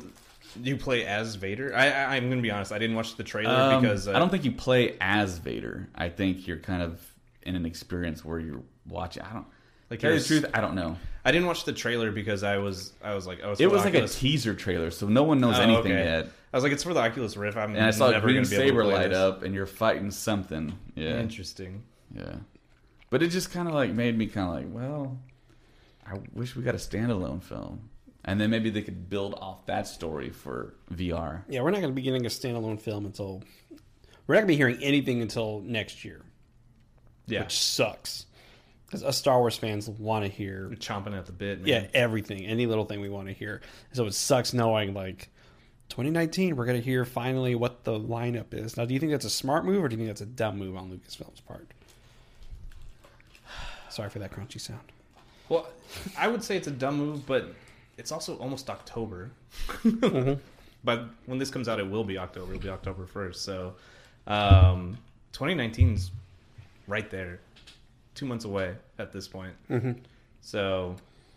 you 0.63 0.77
play 0.77 1.05
as 1.07 1.35
Vader? 1.35 1.75
I, 1.75 1.91
I 1.91 2.17
I'm 2.17 2.29
gonna 2.29 2.41
be 2.43 2.51
honest. 2.51 2.73
I 2.73 2.79
didn't 2.79 2.97
watch 2.97 3.17
the 3.17 3.25
trailer 3.25 3.55
Um, 3.55 3.83
because 3.83 4.09
uh, 4.09 4.13
I 4.13 4.19
don't 4.19 4.31
think 4.31 4.45
you 4.45 4.53
play 4.53 4.97
as 5.01 5.39
Vader. 5.39 5.89
I 5.95 6.09
think 6.09 6.47
you're 6.47 6.59
kind 6.59 6.83
of 6.83 7.01
in 7.43 7.57
an 7.57 7.67
experience 7.67 8.25
where 8.25 8.39
you're 8.39 8.63
watching. 8.89 9.23
I 9.23 9.33
don't. 9.33 9.47
Like 9.91 9.99
Like 9.99 10.01
tell 10.01 10.13
you 10.13 10.19
the 10.19 10.25
truth, 10.25 10.47
I 10.55 10.61
don't 10.61 10.75
know. 10.75 10.97
I 11.25 11.33
didn't 11.33 11.47
watch 11.49 11.65
the 11.65 11.73
trailer 11.73 12.13
because 12.13 12.43
I 12.43 12.59
was 12.59 12.93
I 13.03 13.15
was 13.15 13.27
like, 13.27 13.41
oh, 13.43 13.53
it's 13.53 13.61
It 13.61 13.65
for 13.65 13.69
the 13.71 13.75
was 13.77 13.85
like 13.85 13.95
a 13.95 13.99
Oculus. 13.99 14.19
teaser 14.19 14.55
trailer, 14.55 14.91
so 14.91 15.09
no 15.09 15.23
one 15.23 15.41
knows 15.41 15.59
Oh, 15.59 15.63
anything 15.63 15.93
okay. 15.93 16.05
yet. 16.05 16.27
I 16.53 16.57
was 16.57 16.65
like, 16.65 16.73
it's 16.73 16.83
for 16.85 16.95
the 16.95 17.01
Oculus 17.01 17.37
Rift. 17.37 17.57
I'm 17.57 17.75
And 17.75 17.85
I 17.85 17.91
saw 17.91 18.09
a 18.09 18.13
never 18.13 18.27
green 18.27 18.37
gonna 18.43 18.49
be 18.49 18.55
able 18.57 18.63
to 18.65 18.69
saber 18.71 18.83
play 18.85 18.95
light 18.95 19.09
this. 19.09 19.19
up, 19.19 19.43
and 19.43 19.55
you're 19.55 19.67
fighting 19.67 20.11
something. 20.11 20.79
Yeah, 20.95 21.19
Interesting. 21.21 21.83
yeah. 22.15 22.37
But 23.11 23.23
it 23.23 23.29
just 23.29 23.53
kind 23.53 23.69
of 23.69 23.75
like 23.75 23.93
made 23.93 24.17
me 24.17 24.27
kind 24.27 24.49
of 24.49 24.55
like, 24.55 24.67
well, 24.75 25.19
I 26.07 26.19
wish 26.33 26.57
we 26.57 26.63
got 26.63 26.75
a 26.75 26.79
standalone 26.79 27.43
film, 27.43 27.89
and 28.25 28.41
then 28.41 28.51
maybe 28.51 28.71
they 28.71 28.83
could 28.83 29.09
build 29.11 29.35
off 29.35 29.67
that 29.67 29.87
story 29.89 30.31
for 30.31 30.75
VR. 30.93 31.43
Yeah, 31.49 31.61
we're 31.63 31.71
not 31.71 31.81
going 31.81 31.91
to 31.93 31.95
be 31.95 32.03
getting 32.03 32.25
a 32.27 32.29
standalone 32.29 32.81
film 32.81 33.05
until 33.07 33.43
we're 34.27 34.35
not 34.37 34.41
going 34.41 34.49
to 34.49 34.53
be 34.53 34.57
hearing 34.57 34.79
anything 34.83 35.23
until 35.23 35.61
next 35.61 36.05
year, 36.05 36.23
Yeah, 37.27 37.43
which 37.43 37.59
sucks 37.59 38.26
because 38.87 39.03
us 39.03 39.17
Star 39.17 39.39
Wars 39.39 39.57
fans 39.57 39.89
want 39.89 40.25
to 40.25 40.31
hear 40.31 40.71
chomping 40.77 41.17
at 41.17 41.27
the 41.27 41.33
bit. 41.33 41.61
Man. 41.61 41.69
yeah 41.69 41.87
everything, 41.95 42.47
any 42.47 42.67
little 42.67 42.85
thing 42.85 43.01
we 43.01 43.09
want 43.09 43.29
to 43.29 43.35
hear. 43.35 43.61
So 43.93 44.07
it 44.07 44.15
sucks 44.15 44.53
knowing 44.53 44.95
like 44.95 45.29
2019 45.89 46.57
we're 46.57 46.65
going 46.65 46.79
to 46.79 46.85
hear 46.85 47.05
finally 47.05 47.55
what 47.55 47.85
the 47.85 47.99
lineup 47.99 48.53
is. 48.53 48.77
Now, 48.77 48.85
do 48.85 48.95
you 48.95 49.01
think 49.01 49.13
that's 49.13 49.25
a 49.25 49.31
smart 49.31 49.65
move 49.65 49.83
or 49.83 49.89
do 49.89 49.95
you 49.95 49.99
think 49.99 50.09
that's 50.09 50.21
a 50.21 50.27
dumb 50.27 50.59
move 50.59 50.77
on 50.77 50.91
Lucasfilm's 50.91 51.41
part? 51.41 51.67
Sorry 53.89 54.11
for 54.11 54.19
that 54.21 54.33
crunchy 54.33 54.61
sound. 54.61 54.81
Well, 55.49 55.69
I 56.19 56.29
would 56.29 56.43
say 56.43 56.57
it's 56.57 56.67
a 56.67 56.73
dumb 56.73 56.97
move, 56.97 57.27
but 57.27 57.55
it's 57.99 58.11
also 58.11 58.37
almost 58.39 58.69
October. 58.71 59.31
Mm-hmm. 59.83 60.41
But 60.85 61.09
when 61.25 61.39
this 61.39 61.51
comes 61.51 61.69
out, 61.69 61.81
it 61.81 61.91
will 61.91 62.05
be 62.05 62.17
October. 62.17 62.53
It'll 62.53 62.63
be 62.63 62.69
October 62.69 63.07
first. 63.07 63.43
So, 63.43 63.75
um, 64.29 64.97
2019's 65.33 66.13
right 66.87 67.11
there, 67.11 67.41
two 68.17 68.27
months 68.27 68.45
away 68.45 68.75
at 68.99 69.13
this 69.13 69.29
point. 69.29 69.55
Mm-hmm. 69.71 69.93
So, 70.41 70.97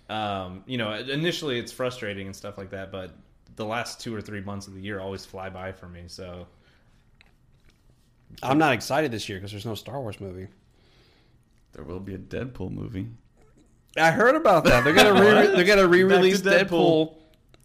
Um, 0.09 0.63
you 0.65 0.77
know, 0.79 0.93
initially 0.93 1.59
it's 1.59 1.71
frustrating 1.71 2.25
and 2.25 2.35
stuff 2.35 2.57
like 2.57 2.71
that, 2.71 2.91
but 2.91 3.11
the 3.55 3.65
last 3.65 4.01
two 4.01 4.15
or 4.15 4.21
three 4.21 4.41
months 4.41 4.65
of 4.67 4.73
the 4.73 4.81
year 4.81 4.99
always 4.99 5.23
fly 5.25 5.49
by 5.49 5.71
for 5.71 5.87
me. 5.87 6.03
So 6.07 6.47
I'm 8.41 8.57
not 8.57 8.73
excited 8.73 9.11
this 9.11 9.27
year 9.29 9.37
because 9.37 9.51
there's 9.51 9.65
no 9.65 9.75
Star 9.75 9.99
Wars 10.01 10.19
movie. 10.19 10.47
There 11.73 11.83
will 11.83 11.99
be 11.99 12.15
a 12.15 12.17
Deadpool 12.17 12.71
movie. 12.71 13.07
I 13.97 14.11
heard 14.11 14.35
about 14.35 14.63
that. 14.65 14.83
They're 14.83 14.93
gonna 14.93 15.13
re- 15.21 15.55
they're 15.55 15.63
gonna 15.65 15.87
re-release 15.87 16.41
to 16.41 16.49
Deadpool. 16.49 17.09
Deadpool. 17.09 17.13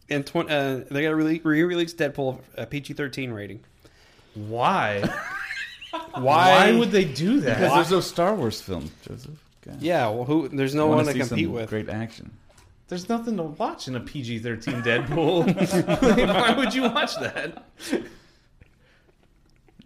in 0.09 0.25
tw- 0.25 0.37
uh, 0.37 0.81
they're 0.91 1.03
gonna 1.11 1.15
re- 1.17 1.41
re-release 1.43 1.95
Deadpool 1.95 2.41
a 2.57 2.67
PG-13 2.67 3.33
rating. 3.35 3.61
why? 4.35 5.03
Why? 6.19 6.71
Why 6.71 6.79
would 6.79 6.91
they 6.91 7.05
do 7.05 7.41
that? 7.41 7.59
Because 7.59 7.71
that? 7.71 7.75
there's 7.75 7.91
no 7.91 8.01
Star 8.01 8.35
Wars 8.35 8.61
film, 8.61 8.91
Joseph. 9.03 9.43
God. 9.63 9.81
Yeah, 9.81 10.09
well, 10.09 10.25
who? 10.25 10.49
There's 10.49 10.75
no 10.75 10.93
I 10.93 10.97
one 10.97 11.05
to 11.07 11.13
see 11.13 11.19
compete 11.21 11.47
some 11.47 11.53
with. 11.53 11.71
Great 11.71 11.89
action. 11.89 12.31
There's 12.89 13.09
nothing 13.09 13.37
to 13.39 13.45
watch 13.45 13.89
in 13.89 13.97
a 13.97 14.01
PG-13 14.01 14.85
Deadpool. 14.85 16.29
why 16.35 16.53
would 16.53 16.75
you 16.75 16.83
watch 16.83 17.17
that? 17.17 17.65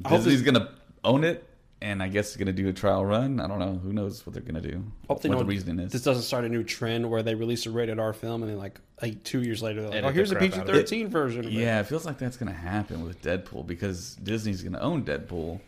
I 0.04 0.08
hope 0.08 0.18
Disney's 0.18 0.42
gonna 0.42 0.72
own 1.04 1.22
it, 1.22 1.48
and 1.80 2.02
I 2.02 2.08
guess 2.08 2.30
he's 2.30 2.36
gonna 2.36 2.52
do 2.52 2.68
a 2.68 2.72
trial 2.72 3.04
run. 3.04 3.38
I 3.38 3.46
don't 3.46 3.60
know. 3.60 3.78
Who 3.82 3.92
knows 3.92 4.26
what 4.26 4.34
they're 4.34 4.42
gonna 4.42 4.60
do? 4.60 4.82
Hope 5.08 5.22
they 5.22 5.28
what 5.28 5.38
the 5.38 5.44
reasoning 5.44 5.78
is. 5.84 5.92
This 5.92 6.02
doesn't 6.02 6.24
start 6.24 6.44
a 6.44 6.48
new 6.48 6.64
trend 6.64 7.08
where 7.08 7.22
they 7.22 7.36
release 7.36 7.66
a 7.66 7.70
rated 7.70 8.00
R 8.00 8.12
film 8.12 8.42
and 8.42 8.50
then 8.50 8.58
like, 8.58 8.80
like 9.00 9.22
two 9.22 9.42
years 9.42 9.62
later 9.62 9.82
they're 9.82 9.90
like, 9.90 9.98
Edit 9.98 10.10
oh, 10.10 10.12
here's 10.12 10.32
a 10.32 10.36
crap 10.36 10.52
out 10.54 10.68
it. 10.68 10.88
PG-13 10.88 11.08
version. 11.08 11.40
Of 11.40 11.46
it. 11.46 11.52
Yeah, 11.52 11.80
it 11.80 11.86
feels 11.86 12.04
like 12.04 12.18
that's 12.18 12.36
gonna 12.36 12.52
happen 12.52 13.04
with 13.04 13.22
Deadpool 13.22 13.66
because 13.66 14.16
Disney's 14.16 14.62
gonna 14.62 14.80
own 14.80 15.04
Deadpool, 15.04 15.60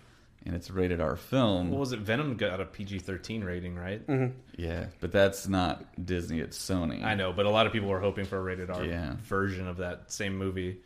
and 0.46 0.54
it's 0.54 0.70
a 0.70 0.72
rated 0.72 1.00
R 1.00 1.16
film. 1.16 1.70
What 1.70 1.80
was 1.80 1.92
it? 1.92 2.00
Venom 2.00 2.36
got 2.36 2.60
a 2.60 2.64
PG-13 2.64 3.44
rating, 3.44 3.74
right? 3.76 4.06
Mm-hmm. 4.06 4.34
yeah, 4.56 4.86
but 5.00 5.12
that's 5.12 5.46
not 5.48 5.84
Disney. 6.04 6.40
It's 6.40 6.58
Sony. 6.58 7.02
I 7.04 7.14
know, 7.14 7.32
but 7.32 7.46
a 7.46 7.50
lot 7.50 7.66
of 7.66 7.72
people 7.72 7.88
were 7.88 8.00
hoping 8.00 8.24
for 8.24 8.38
a 8.38 8.42
rated 8.42 8.70
R 8.70 8.84
Yeah. 8.84 9.16
version 9.22 9.66
of 9.68 9.78
that 9.78 10.10
same 10.12 10.36
movie. 10.36 10.78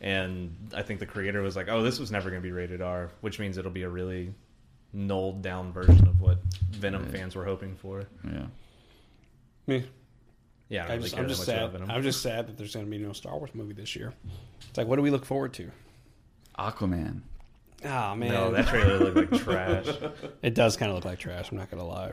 And 0.00 0.54
I 0.74 0.82
think 0.82 1.00
the 1.00 1.06
creator 1.06 1.42
was 1.42 1.56
like, 1.56 1.68
"Oh, 1.68 1.82
this 1.82 1.98
was 1.98 2.10
never 2.12 2.30
going 2.30 2.40
to 2.42 2.46
be 2.46 2.52
rated 2.52 2.80
R," 2.80 3.10
which 3.20 3.38
means 3.40 3.58
it'll 3.58 3.70
be 3.72 3.82
a 3.82 3.88
really 3.88 4.32
nulled 4.92 5.42
down 5.42 5.72
version 5.72 6.06
of 6.06 6.20
what 6.20 6.38
Venom 6.70 7.02
Right. 7.02 7.12
fans 7.12 7.34
were 7.34 7.44
hoping 7.44 7.74
for. 7.76 8.04
Yeah. 8.24 8.46
Me. 9.66 9.84
Yeah, 10.68 10.84
I 10.84 10.88
don't 10.88 10.90
I 10.90 10.94
really 10.94 11.02
just, 11.02 11.14
care 11.14 11.22
I'm 11.24 11.28
just 11.28 11.44
sad. 11.44 11.82
I'm 11.88 12.02
just 12.02 12.22
sad 12.22 12.46
that 12.46 12.56
there's 12.56 12.74
going 12.74 12.86
to 12.86 12.90
be 12.90 12.98
no 12.98 13.12
Star 13.12 13.36
Wars 13.36 13.50
movie 13.54 13.72
this 13.74 13.96
year. 13.96 14.12
It's 14.68 14.78
like, 14.78 14.86
what 14.86 14.96
do 14.96 15.02
we 15.02 15.10
look 15.10 15.24
forward 15.24 15.52
to? 15.54 15.70
Aquaman. 16.58 17.22
Ah 17.84 18.14
man, 18.14 18.32
no, 18.32 18.50
that 18.50 18.66
trailer 18.68 18.98
looked 18.98 19.32
like 19.32 19.42
trash. 19.42 19.86
it 20.42 20.54
does 20.54 20.76
kind 20.76 20.90
of 20.90 20.96
look 20.96 21.04
like 21.04 21.18
trash. 21.18 21.50
I'm 21.50 21.58
not 21.58 21.70
going 21.70 21.80
to 21.82 21.86
lie, 21.88 22.12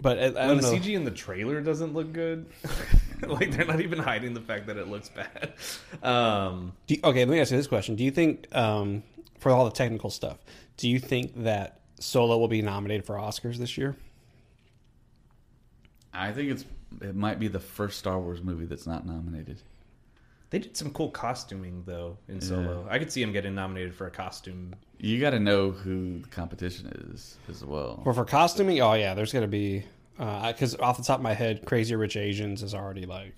but 0.00 0.18
I, 0.18 0.22
I 0.22 0.28
when 0.28 0.34
don't 0.34 0.56
the 0.58 0.62
know. 0.62 0.72
CG 0.74 0.94
in 0.94 1.04
the 1.04 1.10
trailer 1.10 1.60
doesn't 1.62 1.94
look 1.94 2.12
good, 2.12 2.46
like 3.26 3.50
they're 3.52 3.64
not 3.64 3.80
even 3.80 3.98
hiding 3.98 4.34
the 4.34 4.40
fact 4.42 4.66
that 4.66 4.76
it 4.76 4.88
looks 4.88 5.08
bad. 5.08 5.52
Um, 6.02 6.72
Do 6.86 6.94
you- 6.94 7.00
okay, 7.04 7.20
let 7.20 7.28
me 7.28 7.40
ask 7.40 7.50
you 7.50 7.56
this 7.56 7.66
question: 7.66 7.96
Do 7.96 8.04
you 8.04 8.10
think, 8.10 8.54
um, 8.54 9.02
for 9.38 9.50
all 9.50 9.64
the 9.64 9.70
technical 9.70 10.10
stuff, 10.10 10.38
do 10.76 10.88
you 10.90 10.98
think 10.98 11.42
that 11.44 11.80
Solo 12.00 12.36
will 12.36 12.48
be 12.48 12.60
nominated 12.60 13.06
for 13.06 13.16
Oscars 13.16 13.56
this 13.56 13.78
year? 13.78 13.96
I 16.12 16.32
think 16.32 16.50
it's 16.50 16.64
it 17.02 17.14
might 17.14 17.38
be 17.38 17.48
the 17.48 17.60
first 17.60 17.98
Star 17.98 18.18
Wars 18.18 18.42
movie 18.42 18.64
that's 18.66 18.86
not 18.86 19.06
nominated. 19.06 19.60
They 20.50 20.58
did 20.58 20.76
some 20.76 20.90
cool 20.90 21.10
costuming 21.10 21.82
though 21.86 22.18
in 22.28 22.40
Solo. 22.40 22.86
I 22.90 22.98
could 22.98 23.12
see 23.12 23.22
him 23.22 23.32
getting 23.32 23.54
nominated 23.54 23.94
for 23.94 24.06
a 24.06 24.10
costume. 24.10 24.74
You 24.98 25.20
got 25.20 25.30
to 25.30 25.40
know 25.40 25.70
who 25.70 26.20
the 26.20 26.28
competition 26.28 26.86
is 27.12 27.36
as 27.48 27.64
well. 27.64 28.02
Or 28.04 28.14
for 28.14 28.24
costuming? 28.24 28.80
Oh 28.80 28.94
yeah, 28.94 29.14
there's 29.14 29.32
going 29.32 29.42
to 29.42 29.48
be 29.48 29.84
because 30.16 30.74
off 30.76 30.96
the 30.96 31.04
top 31.04 31.18
of 31.18 31.22
my 31.22 31.34
head, 31.34 31.64
Crazy 31.64 31.94
Rich 31.94 32.16
Asians 32.16 32.62
is 32.62 32.74
already 32.74 33.06
like 33.06 33.34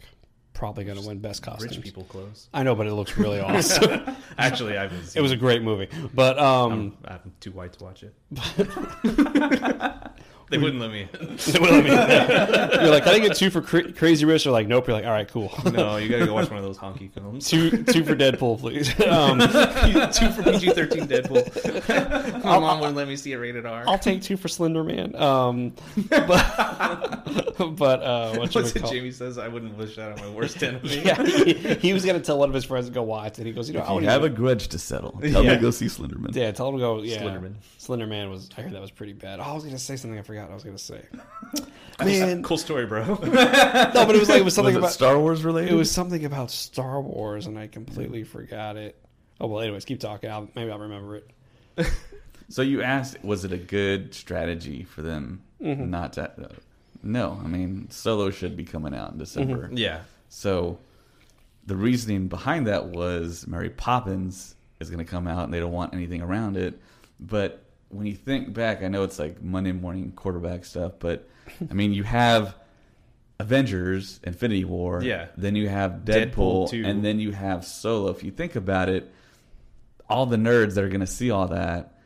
probably 0.55 0.85
going 0.85 1.01
to 1.01 1.07
win 1.07 1.19
best 1.19 1.43
costumes. 1.43 1.77
Rich 1.77 1.85
people 1.85 2.05
clothes. 2.05 2.49
I 2.53 2.63
know, 2.63 2.75
but 2.75 2.87
it 2.87 2.95
looks 2.95 3.17
really 3.17 3.41
awesome. 3.47 4.17
Actually, 4.39 4.79
I 4.79 4.83
haven't. 4.83 5.17
it 5.17 5.21
was 5.21 5.33
a 5.33 5.37
great 5.37 5.63
movie, 5.63 5.89
but 6.15 6.39
um, 6.39 6.97
I'm, 7.05 7.15
I'm 7.25 7.33
too 7.41 7.53
white 7.53 7.73
to 7.75 7.85
watch 7.85 8.05
it. 8.05 8.15
they 10.55 10.59
wouldn't 10.59 10.81
let 10.81 10.91
me. 10.91 11.03
in. 11.03 11.19
you're 11.21 12.91
like, 12.91 13.07
I 13.07 13.13
didn't 13.13 13.29
get 13.29 13.37
two 13.37 13.51
for 13.51 13.61
cra- 13.61 13.93
Crazy 13.93 14.25
Rich. 14.25 14.45
They're 14.45 14.53
like, 14.53 14.67
nope. 14.67 14.87
You're 14.89 14.97
like, 14.97 15.05
all 15.05 15.13
right, 15.13 15.29
cool. 15.29 15.53
no, 15.73 15.97
you 15.97 16.09
gotta 16.09 16.27
go 16.27 16.35
watch 16.35 16.49
one 16.51 16.59
of 16.59 16.65
those 16.65 16.77
honky 16.79 17.11
films. 17.11 17.49
two 17.49 17.85
two 17.85 18.05
for 18.05 18.17
Deadpool, 18.17 18.59
please. 18.59 18.89
Um, 19.07 19.39
two 19.41 20.31
for 20.33 20.43
PG-13 20.43 21.07
Deadpool. 21.07 22.45
My 22.45 22.59
mom 22.59 22.81
wouldn't 22.81 22.97
let 22.97 23.07
me 23.09 23.17
see 23.17 23.33
it 23.33 23.37
rated 23.37 23.65
R. 23.67 23.85
I'll 23.87 23.99
take 23.99 24.23
two 24.23 24.37
for 24.37 24.49
Slender 24.49 24.83
Man. 24.85 25.15
Um, 25.17 25.73
but 26.09 26.27
but 27.77 28.03
uh, 28.03 28.35
what 28.37 28.55
What's 28.55 28.75
it? 28.75 28.85
Jamie 28.87 29.11
says 29.13 29.39
I 29.39 29.49
wouldn't 29.49 29.77
wish 29.77 29.97
that 29.97 30.19
on 30.19 30.27
my 30.27 30.31
worst 30.35 30.63
enemy. 30.63 31.03
Yeah, 31.05 31.23
he, 31.25 31.53
he 31.75 31.93
was 31.93 32.05
gonna 32.05 32.21
tell 32.21 32.39
one 32.39 32.49
of 32.49 32.55
his 32.55 32.65
friends 32.65 32.87
to 32.87 32.93
go 32.93 33.03
watch 33.03 33.39
it. 33.39 33.47
He 33.47 33.53
goes, 33.53 33.69
you 33.69 33.75
know, 33.77 33.85
I 33.85 33.89
you 33.91 33.95
would 33.97 34.05
have 34.05 34.25
a 34.25 34.31
grudge 34.31 34.69
to 34.69 34.79
settle. 34.79 35.13
Tell 35.13 35.45
Yeah. 35.45 35.51
me 35.51 35.57
to 35.57 35.61
go 35.63 35.71
see 35.71 35.87
Slenderman. 35.87 36.35
yeah, 36.35 36.51
tell 36.53 36.69
him 36.69 36.77
to 36.77 36.81
go. 36.81 37.03
Yeah, 37.03 37.23
Slenderman. 37.23 37.55
Slender 37.79 38.07
Man 38.07 38.31
was. 38.31 38.49
I 38.57 38.63
heard 38.63 38.73
that 38.73 38.81
was 38.81 38.91
pretty 38.91 39.13
bad. 39.13 39.41
Oh, 39.41 39.45
I 39.45 39.53
was 39.53 39.65
gonna 39.65 39.79
say 39.79 39.97
something. 39.97 40.19
I 40.19 40.23
forgot. 40.23 40.40
What 40.43 40.51
I 40.53 40.55
was 40.55 40.65
gonna 40.65 40.79
say. 40.79 41.03
Man, 42.05 42.43
cool 42.43 42.57
story, 42.57 42.87
bro. 42.87 43.05
No, 43.23 44.07
but 44.07 44.15
it 44.15 44.19
was 44.19 44.29
like 44.29 44.41
it 44.41 44.45
was 44.45 44.55
something 44.55 44.75
Was 44.75 44.77
it 44.77 44.87
about 44.87 44.93
Star 44.93 45.19
Wars 45.19 45.45
related? 45.45 45.73
It 45.73 45.77
was 45.77 45.91
something 45.91 46.25
about 46.25 46.51
Star 46.51 47.01
Wars, 47.01 47.47
and 47.47 47.59
I 47.59 47.67
completely 47.67 48.25
forgot 48.25 48.77
it. 48.77 48.97
Oh 49.41 49.47
well. 49.47 49.61
Anyways, 49.61 49.85
keep 49.85 50.01
talking. 50.01 50.31
I'll, 50.31 50.49
maybe 50.55 50.71
I'll 50.71 50.79
remember 50.79 51.17
it. 51.17 51.31
So 52.49 52.63
you 52.63 52.83
asked, 52.83 53.23
was 53.23 53.45
it 53.45 53.53
a 53.53 53.57
good 53.57 54.13
strategy 54.13 54.83
for 54.83 55.03
them 55.03 55.43
Mm-hmm. 55.63 55.89
not 55.89 56.15
to? 56.15 56.25
Uh, 56.25 56.49
no, 57.01 57.41
I 57.45 57.47
mean 57.47 57.89
Solo 57.91 58.31
should 58.31 58.57
be 58.57 58.65
coming 58.65 58.93
out 58.93 59.13
in 59.13 59.19
December. 59.19 59.67
Mm-hmm. 59.69 59.77
yeah, 59.77 60.01
So 60.31 60.81
the 61.65 61.77
reasoning 61.77 62.27
behind 62.27 62.67
that 62.67 62.87
was 62.87 63.47
Mary 63.47 63.71
Poppins 63.71 64.57
is 64.81 64.91
going 64.91 64.99
to 65.05 65.09
come 65.09 65.29
out, 65.29 65.45
and 65.45 65.55
they 65.55 65.61
don't 65.61 65.71
want 65.71 65.95
anything 65.95 66.23
around 66.23 66.57
it. 66.57 66.81
But 67.21 67.63
when 67.91 68.07
you 68.07 68.15
think 68.15 68.53
back, 68.55 68.83
I 68.83 68.89
know 68.89 69.03
it's 69.05 69.19
like 69.19 69.43
Monday 69.43 69.73
morning 69.73 70.13
quarterback 70.17 70.65
stuff, 70.65 70.93
but 70.99 71.29
I 71.71 71.75
mean 71.75 71.93
you 71.93 72.03
have 72.05 72.55
Avengers, 73.39 74.21
Infinity 74.23 74.65
War, 74.65 75.03
Yeah. 75.03 75.29
Then 75.37 75.57
you 75.57 75.69
have 75.69 76.03
Deadpool 76.05 76.71
Deadpool, 76.71 76.87
and 76.87 77.05
then 77.05 77.21
you 77.21 77.33
have 77.33 77.65
Solo. 77.65 78.11
If 78.11 78.23
you 78.23 78.31
think 78.31 78.55
about 78.57 78.89
it, 78.89 79.13
all 80.09 80.27
the 80.27 80.37
nerds 80.37 80.75
that 80.75 80.85
are 80.85 80.89
going 80.89 81.01
to 81.01 81.07
see 81.07 81.31
all 81.31 81.49
that, 81.49 81.99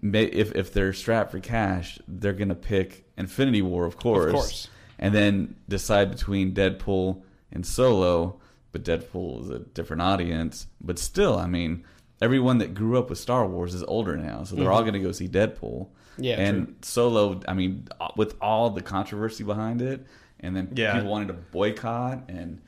may, 0.00 0.24
if 0.24 0.54
if 0.54 0.72
they're 0.72 0.92
strapped 0.92 1.30
for 1.32 1.40
cash, 1.40 1.98
they're 2.08 2.32
going 2.32 2.48
to 2.48 2.54
pick 2.54 3.04
Infinity 3.18 3.62
War, 3.62 3.84
of 3.84 3.96
course, 3.96 4.28
of 4.28 4.32
course. 4.34 4.68
and 4.98 5.14
then 5.14 5.56
decide 5.68 6.10
between 6.10 6.54
Deadpool 6.54 7.22
and 7.52 7.66
Solo. 7.66 8.40
But 8.72 8.84
Deadpool 8.84 9.42
is 9.44 9.50
a 9.50 9.58
different 9.60 10.02
audience. 10.02 10.66
But 10.80 10.98
still, 10.98 11.38
I 11.38 11.46
mean, 11.46 11.84
everyone 12.20 12.58
that 12.58 12.74
grew 12.74 12.98
up 12.98 13.10
with 13.10 13.18
Star 13.18 13.46
Wars 13.46 13.74
is 13.74 13.82
older 13.84 14.16
now, 14.16 14.44
so 14.44 14.56
they're 14.56 14.72
all 14.72 14.82
going 14.82 14.94
to 14.94 15.00
go 15.00 15.12
see 15.12 15.28
Deadpool. 15.28 15.86
Mm-hmm. 15.86 16.22
Yeah, 16.24 16.40
and 16.40 16.66
true. 16.66 16.74
Solo, 16.82 17.40
I 17.46 17.54
mean, 17.54 17.86
with 18.16 18.34
all 18.40 18.70
the 18.70 18.82
controversy 18.82 19.44
behind 19.44 19.80
it, 19.82 20.04
and 20.40 20.56
then 20.56 20.72
Yeah. 20.74 20.94
people 20.94 21.10
wanted 21.10 21.28
to 21.28 21.34
boycott, 21.34 22.24
and 22.28 22.60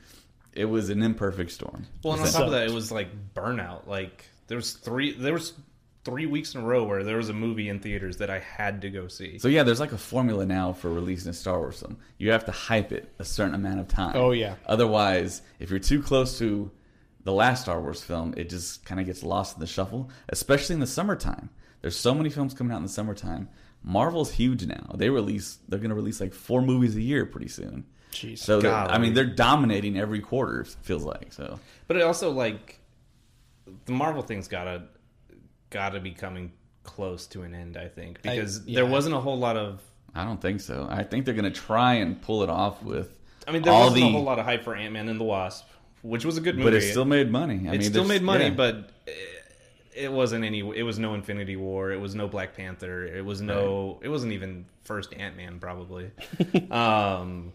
it 0.53 0.65
was 0.65 0.89
an 0.89 1.01
imperfect 1.03 1.51
storm. 1.51 1.85
Well, 2.03 2.13
and 2.13 2.21
on 2.23 2.31
top 2.31 2.43
of 2.43 2.51
that, 2.51 2.67
it 2.67 2.71
was 2.73 2.91
like 2.91 3.09
burnout. 3.33 3.87
Like 3.87 4.25
there 4.47 4.55
was 4.57 4.71
three, 4.73 5.13
there 5.13 5.33
was 5.33 5.53
three 6.03 6.25
weeks 6.25 6.55
in 6.55 6.61
a 6.61 6.63
row 6.63 6.83
where 6.83 7.03
there 7.03 7.17
was 7.17 7.29
a 7.29 7.33
movie 7.33 7.69
in 7.69 7.79
theaters 7.79 8.17
that 8.17 8.29
I 8.29 8.39
had 8.39 8.81
to 8.81 8.89
go 8.89 9.07
see. 9.07 9.37
So 9.37 9.47
yeah, 9.49 9.63
there's 9.63 9.79
like 9.79 9.91
a 9.91 9.97
formula 9.97 10.45
now 10.45 10.73
for 10.73 10.89
releasing 10.89 11.29
a 11.29 11.33
Star 11.33 11.59
Wars 11.59 11.79
film. 11.79 11.97
You 12.17 12.31
have 12.31 12.45
to 12.45 12.51
hype 12.51 12.91
it 12.91 13.11
a 13.19 13.25
certain 13.25 13.53
amount 13.53 13.81
of 13.81 13.87
time. 13.87 14.13
Oh, 14.15 14.31
yeah. 14.31 14.55
Otherwise, 14.65 15.41
if 15.59 15.69
you're 15.69 15.77
too 15.79 16.01
close 16.01 16.39
to 16.39 16.71
the 17.23 17.33
last 17.33 17.63
Star 17.63 17.81
Wars 17.81 18.01
film, 18.01 18.33
it 18.37 18.49
just 18.49 18.85
kind 18.85 18.99
of 18.99 19.05
gets 19.05 19.23
lost 19.23 19.55
in 19.55 19.59
the 19.59 19.67
shuffle, 19.67 20.09
especially 20.29 20.73
in 20.73 20.79
the 20.79 20.87
summertime. 20.87 21.49
There's 21.81 21.95
so 21.95 22.13
many 22.13 22.29
films 22.29 22.53
coming 22.53 22.73
out 22.73 22.77
in 22.77 22.83
the 22.83 22.89
summertime. 22.89 23.49
Marvel's 23.83 24.31
huge 24.31 24.65
now. 24.65 24.91
They 24.95 25.09
release 25.09 25.57
they're 25.67 25.79
going 25.79 25.89
to 25.89 25.95
release 25.95 26.21
like 26.21 26.33
4 26.33 26.61
movies 26.61 26.95
a 26.95 27.01
year 27.01 27.25
pretty 27.25 27.47
soon. 27.47 27.85
Jeez. 28.11 28.39
So 28.39 28.61
I 28.69 28.97
mean, 28.97 29.13
they're 29.13 29.25
dominating 29.25 29.97
every 29.97 30.19
quarter 30.19 30.65
feels 30.65 31.03
like. 31.03 31.33
So 31.33 31.59
But 31.87 31.97
it 31.97 32.03
also 32.03 32.29
like 32.31 32.79
the 33.85 33.93
Marvel 33.93 34.21
thing's 34.21 34.47
gotta 34.47 34.83
gotta 35.69 35.99
be 35.99 36.11
coming 36.11 36.51
close 36.83 37.25
to 37.27 37.43
an 37.43 37.55
end. 37.55 37.77
I 37.77 37.87
think 37.87 38.21
because 38.21 38.61
yeah. 38.65 38.81
there 38.81 38.85
wasn't 38.85 39.15
a 39.15 39.19
whole 39.19 39.39
lot 39.39 39.57
of. 39.57 39.81
I 40.13 40.25
don't 40.25 40.41
think 40.41 40.59
so. 40.59 40.87
I 40.89 41.03
think 41.03 41.23
they're 41.23 41.33
going 41.33 41.51
to 41.51 41.57
try 41.57 41.93
and 41.93 42.21
pull 42.21 42.43
it 42.43 42.49
off 42.49 42.83
with 42.83 43.17
I 43.47 43.51
mean, 43.51 43.61
there 43.61 43.73
wasn't 43.73 43.95
the 43.95 44.07
a 44.07 44.11
whole 44.11 44.23
lot 44.23 44.39
of 44.39 44.45
hype 44.45 44.63
for 44.63 44.75
Ant 44.75 44.93
Man 44.93 45.07
and 45.09 45.19
the 45.19 45.23
Wasp, 45.23 45.67
which 46.01 46.25
was 46.25 46.37
a 46.37 46.41
good 46.41 46.55
movie. 46.55 46.71
but 46.71 46.73
it 46.73 46.89
still 46.89 47.05
made 47.05 47.31
money. 47.31 47.67
I 47.67 47.73
it 47.73 47.79
mean, 47.79 47.83
still 47.83 48.05
made 48.05 48.21
money, 48.21 48.45
yeah. 48.45 48.51
but 48.51 48.91
it, 49.07 49.43
it 49.93 50.11
wasn't 50.11 50.45
any. 50.45 50.59
It 50.59 50.83
was 50.83 50.99
no 50.99 51.13
Infinity 51.13 51.55
War. 51.55 51.91
It 51.91 51.99
was 51.99 52.15
no 52.15 52.27
Black 52.27 52.55
Panther. 52.55 53.05
It 53.05 53.23
was 53.23 53.41
no. 53.41 53.99
It 54.01 54.09
wasn't 54.09 54.33
even 54.33 54.65
first 54.83 55.13
Ant 55.13 55.37
Man 55.37 55.59
probably. 55.59 56.11
um, 56.71 57.53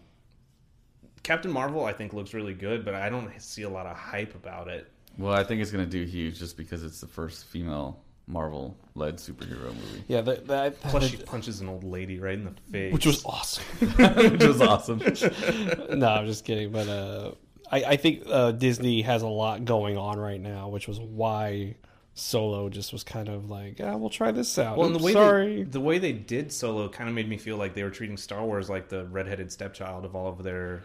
Captain 1.23 1.51
Marvel, 1.51 1.83
I 1.83 1.93
think, 1.93 2.13
looks 2.13 2.33
really 2.33 2.53
good, 2.53 2.85
but 2.85 2.95
I 2.95 3.09
don't 3.09 3.29
see 3.41 3.63
a 3.63 3.69
lot 3.69 3.85
of 3.85 3.97
hype 3.97 4.33
about 4.35 4.69
it. 4.69 4.89
Well, 5.17 5.33
I 5.33 5.43
think 5.43 5.61
it's 5.61 5.71
going 5.71 5.83
to 5.83 5.89
do 5.89 6.03
huge 6.05 6.39
just 6.39 6.55
because 6.55 6.83
it's 6.83 7.01
the 7.01 7.07
first 7.07 7.45
female 7.45 7.99
Marvel 8.27 8.77
led 8.93 9.17
superhero 9.17 9.73
movie, 9.73 10.03
Yeah, 10.07 10.21
that, 10.21 10.47
that 10.47 10.79
Plus, 10.81 11.09
she 11.09 11.17
punches 11.17 11.61
an 11.61 11.69
old 11.69 11.83
lady 11.83 12.19
right 12.19 12.33
in 12.33 12.43
the 12.43 12.53
face, 12.71 12.93
which 12.93 13.05
was 13.05 13.23
awesome. 13.25 13.63
which 13.79 14.43
was 14.43 14.61
awesome. 14.61 14.99
no, 15.97 16.07
I'm 16.07 16.25
just 16.25 16.43
kidding. 16.43 16.71
But 16.71 16.87
uh, 16.87 17.31
I, 17.71 17.83
I 17.83 17.95
think 17.97 18.23
uh, 18.27 18.51
Disney 18.51 19.01
has 19.01 19.21
a 19.21 19.27
lot 19.27 19.65
going 19.65 19.97
on 19.97 20.19
right 20.19 20.39
now, 20.39 20.69
which 20.69 20.87
was 20.87 20.99
why 20.99 21.75
Solo 22.13 22.69
just 22.69 22.93
was 22.93 23.03
kind 23.03 23.29
of 23.29 23.49
like, 23.49 23.79
yeah, 23.79 23.95
we'll 23.95 24.09
try 24.09 24.31
this 24.31 24.57
out. 24.57 24.77
Well, 24.77 24.87
and 24.87 24.95
the 24.95 25.03
way 25.03 25.13
sorry. 25.13 25.57
They, 25.57 25.69
the 25.69 25.79
way 25.79 25.99
they 25.99 26.13
did 26.13 26.51
Solo 26.51 26.89
kind 26.89 27.09
of 27.09 27.15
made 27.15 27.29
me 27.29 27.37
feel 27.37 27.57
like 27.57 27.73
they 27.73 27.83
were 27.83 27.89
treating 27.89 28.17
Star 28.17 28.43
Wars 28.43 28.69
like 28.69 28.89
the 28.89 29.05
redheaded 29.05 29.51
stepchild 29.51 30.05
of 30.05 30.15
all 30.15 30.27
of 30.27 30.43
their 30.43 30.83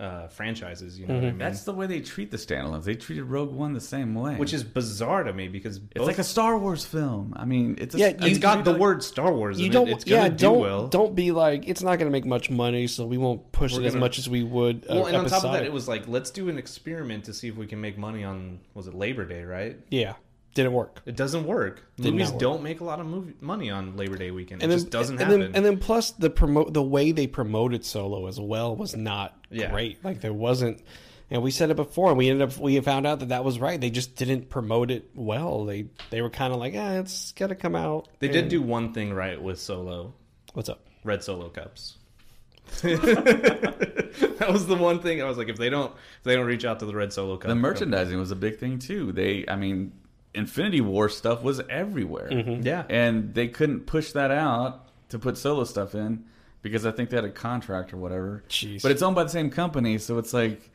uh, 0.00 0.28
franchises. 0.28 0.98
You 0.98 1.06
know 1.06 1.14
what 1.14 1.24
I 1.24 1.26
mean? 1.26 1.38
That's 1.38 1.62
the 1.64 1.72
way 1.74 1.86
they 1.86 2.00
treat 2.00 2.30
the 2.30 2.36
standalones. 2.38 2.84
They 2.84 2.94
treated 2.94 3.24
Rogue 3.24 3.52
One 3.52 3.74
the 3.74 3.80
same 3.80 4.14
way, 4.14 4.36
Which 4.36 4.54
is 4.54 4.64
bizarre 4.64 5.22
to 5.24 5.32
me 5.32 5.48
because 5.48 5.78
it's 5.94 6.04
like 6.06 6.18
a 6.18 6.24
Star 6.24 6.58
Wars 6.58 6.84
film. 6.86 7.34
I 7.36 7.44
mean, 7.44 7.76
it's 7.78 7.94
a, 7.94 7.98
Yeah, 7.98 8.06
it's 8.08 8.26
you- 8.26 8.38
got 8.38 8.64
the 8.64 8.72
like- 8.72 8.80
word 8.80 9.02
Star 9.04 9.32
Wars. 9.32 9.60
you 9.60 9.66
in 9.66 9.72
don't, 9.72 9.88
it. 9.88 9.92
It's 9.92 10.06
yeah, 10.06 10.28
do 10.30 10.36
don't 10.36 10.58
well. 10.60 10.88
don't 10.88 11.14
be 11.14 11.32
like 11.32 11.68
it's 11.68 11.82
not 11.82 11.96
going 11.98 12.06
to 12.06 12.12
make 12.12 12.24
much 12.24 12.48
money, 12.50 12.86
so 12.86 13.06
we 13.06 13.18
won't 13.18 13.52
push 13.52 13.74
We're 13.74 13.82
it 13.82 13.86
as 13.86 13.92
gonna- 13.92 14.00
much 14.00 14.18
as 14.18 14.28
we 14.28 14.42
would. 14.42 14.84
Uh, 14.88 14.94
Well, 14.94 15.06
and 15.06 15.16
on 15.16 15.26
top 15.26 15.44
of 15.44 15.52
that, 15.52 15.64
it 15.64 15.72
was 15.72 15.86
like 15.86 16.08
let's 16.08 16.30
do 16.30 16.48
an 16.48 16.56
experiment 16.58 17.24
to 17.24 17.34
see 17.34 17.48
if 17.48 17.56
we 17.56 17.66
can 17.66 17.80
make 17.80 17.98
money 17.98 18.24
on 18.24 18.60
was 18.74 18.86
it 18.86 18.94
Labor 18.94 19.24
Day, 19.26 19.44
right? 19.44 19.76
yeah, 19.90 20.14
didn't 20.54 20.72
work. 20.72 21.00
It 21.06 21.16
doesn't 21.16 21.44
work. 21.46 21.84
Did 21.96 22.12
Movies 22.12 22.30
work. 22.32 22.40
don't 22.40 22.62
make 22.62 22.80
a 22.80 22.84
lot 22.84 22.98
of 23.00 23.06
movie 23.06 23.34
money 23.40 23.70
on 23.70 23.96
Labor 23.96 24.16
Day 24.16 24.30
weekend. 24.30 24.62
It 24.62 24.64
And 24.64 24.72
then, 24.72 24.78
just 24.80 24.90
doesn't 24.90 25.14
and 25.20 25.22
happen. 25.24 25.40
Then, 25.40 25.50
and 25.54 25.64
then 25.64 25.78
plus 25.78 26.10
the 26.12 26.30
promote 26.30 26.72
the 26.74 26.82
way 26.82 27.12
they 27.12 27.26
promoted 27.26 27.84
Solo 27.84 28.26
as 28.26 28.40
well 28.40 28.74
was 28.74 28.96
not 28.96 29.36
Yeah. 29.50 29.70
great. 29.70 30.04
Like 30.04 30.20
there 30.20 30.32
wasn't, 30.32 30.82
and 31.30 31.42
we 31.42 31.50
said 31.52 31.70
it 31.70 31.76
before, 31.76 32.08
and 32.08 32.18
we 32.18 32.28
ended 32.28 32.48
up 32.50 32.58
we 32.58 32.78
found 32.80 33.06
out 33.06 33.20
that 33.20 33.28
that 33.28 33.44
was 33.44 33.58
right. 33.60 33.80
They 33.80 33.90
just 33.90 34.16
didn't 34.16 34.48
promote 34.48 34.90
it 34.90 35.10
well. 35.14 35.64
They 35.64 35.86
they 36.10 36.20
were 36.22 36.30
kind 36.30 36.52
of 36.52 36.58
like, 36.58 36.74
ah, 36.76 36.94
it's 36.94 37.30
got 37.32 37.48
to 37.48 37.54
come 37.54 37.76
out. 37.76 38.08
they 38.18 38.28
did 38.28 38.48
do 38.48 38.60
one 38.60 38.92
thing 38.92 39.12
right 39.14 39.40
with 39.40 39.60
Solo, 39.60 40.14
what's 40.54 40.68
up? 40.68 40.80
red 41.04 41.22
Solo 41.22 41.48
cups. 41.48 41.96
that 42.82 44.46
was 44.50 44.66
the 44.66 44.76
one 44.76 45.00
thing 45.00 45.20
I 45.22 45.24
was 45.26 45.38
like, 45.38 45.48
if 45.48 45.56
they 45.56 45.70
don't, 45.70 45.92
if 45.92 46.22
they 46.24 46.36
don't 46.36 46.46
reach 46.46 46.64
out 46.64 46.78
to 46.80 46.86
the 46.86 46.94
red 46.94 47.12
Solo 47.12 47.36
cup, 47.36 47.48
the 47.48 47.54
merchandising 47.54 48.18
was 48.18 48.30
a 48.30 48.36
big 48.36 48.58
thing 48.58 48.78
too. 48.78 49.12
They, 49.12 49.44
I 49.48 49.56
mean, 49.56 49.92
Infinity 50.34 50.80
War 50.80 51.08
stuff 51.08 51.42
was 51.42 51.60
everywhere, 51.68 52.30
yeah, 52.32 52.84
and 52.88 53.34
they 53.34 53.48
couldn't 53.48 53.80
push 53.86 54.12
that 54.12 54.30
out 54.30 54.86
to 55.08 55.18
put 55.18 55.36
solo 55.36 55.64
stuff 55.64 55.94
in 55.94 56.24
because 56.62 56.86
I 56.86 56.92
think 56.92 57.10
they 57.10 57.16
had 57.16 57.24
a 57.24 57.30
contract 57.30 57.92
or 57.92 57.96
whatever. 57.96 58.44
Jeez. 58.48 58.82
But 58.82 58.92
it's 58.92 59.02
owned 59.02 59.16
by 59.16 59.24
the 59.24 59.30
same 59.30 59.50
company, 59.50 59.98
so 59.98 60.18
it's 60.18 60.32
like 60.32 60.70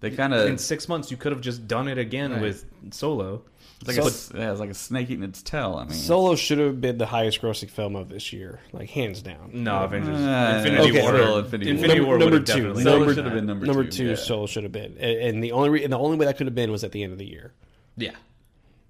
they 0.00 0.10
kind 0.10 0.34
of 0.34 0.46
in 0.46 0.58
six 0.58 0.88
months 0.88 1.10
you 1.10 1.16
could 1.16 1.32
have 1.32 1.40
just 1.40 1.66
done 1.66 1.88
it 1.88 1.96
again 1.98 2.32
Right. 2.32 2.42
with 2.42 2.64
Solo. 2.90 3.42
It's 3.80 3.88
like, 3.88 3.96
a 3.98 4.02
s 4.08 4.32
yeah, 4.34 4.50
it's 4.50 4.58
like 4.60 4.70
a 4.70 4.74
snake 4.74 5.08
eating 5.08 5.22
its 5.22 5.40
tail. 5.40 5.76
I 5.80 5.84
mean, 5.84 5.92
Solo 5.94 6.34
should 6.34 6.58
have 6.58 6.80
been 6.80 6.98
the 6.98 7.06
highest 7.06 7.40
grossing 7.40 7.70
film 7.70 7.94
of 7.94 8.08
this 8.08 8.32
year, 8.32 8.58
like 8.72 8.90
hands 8.90 9.22
down. 9.22 9.50
No, 9.54 9.84
Avengers, 9.84 10.20
Uh, 10.20 10.54
Infinity 10.64 10.90
okay. 10.90 11.02
War, 11.02 11.12
Well, 11.12 11.38
Infinity 11.38 11.70
Infinity, 11.70 12.00
War. 12.00 12.08
War, 12.10 12.18
Number 12.18 12.36
have 12.38 12.44
two. 12.44 12.74
Solo 12.74 12.98
Number- 12.98 13.14
should 13.14 13.24
have 13.24 13.34
been 13.34 13.46
number, 13.46 13.66
Number 13.66 13.84
two. 13.84 13.90
two, 13.90 14.04
yeah. 14.10 14.14
Solo 14.16 14.46
should 14.46 14.64
have 14.64 14.72
been, 14.72 14.96
and, 14.98 15.18
and 15.20 15.44
the 15.44 15.52
only 15.52 15.70
re- 15.70 15.84
and 15.84 15.92
the 15.92 15.98
only 15.98 16.16
way 16.18 16.26
that 16.26 16.36
could 16.36 16.46
have 16.48 16.56
been 16.56 16.72
was 16.72 16.82
at 16.84 16.90
the 16.92 17.02
end 17.04 17.12
of 17.12 17.18
the 17.18 17.26
year. 17.26 17.52
Yeah, 17.96 18.16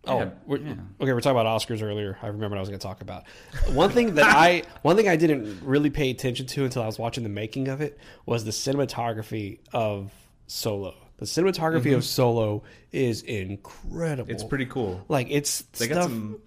Oh, 0.07 0.19
Yeah, 0.21 0.31
we're, 0.47 0.59
yeah. 0.59 0.73
okay. 1.01 1.13
We're 1.13 1.21
talking 1.21 1.39
about 1.39 1.61
Oscars 1.61 1.83
earlier. 1.83 2.19
I 2.23 2.29
remember 2.29 2.51
what 2.51 2.59
I 2.59 2.61
was 2.61 2.69
going 2.69 2.79
to 2.79 2.87
talk 2.87 3.01
about. 3.03 3.25
One 3.73 3.91
thing 3.91 4.15
that 4.15 4.25
I, 4.35 4.63
one 4.83 4.97
thing 4.97 5.09
I 5.09 5.17
didn't 5.17 5.61
really 5.63 5.91
pay 5.91 6.11
attention 6.11 6.47
to 6.47 6.65
until 6.65 6.83
I 6.83 6.87
was 6.87 6.99
watching 6.99 7.25
the 7.25 7.29
making 7.31 7.69
of 7.69 7.81
it 7.81 7.99
was 8.25 8.45
the 8.45 8.51
cinematography 8.53 9.59
of 9.73 10.13
Solo. 10.47 10.95
The 11.19 11.27
cinematography 11.27 11.95
of 11.97 12.05
Solo 12.05 12.63
is 12.93 13.23
incredible. 13.23 14.25
Mm-hmm. 14.25 14.31
it's 14.33 14.45
pretty 14.45 14.67
cool. 14.67 15.05
like 15.09 15.27
it's 15.31 15.63
They 15.63 15.87
stuff. 15.87 15.97
got 15.99 16.05
some 16.05 16.41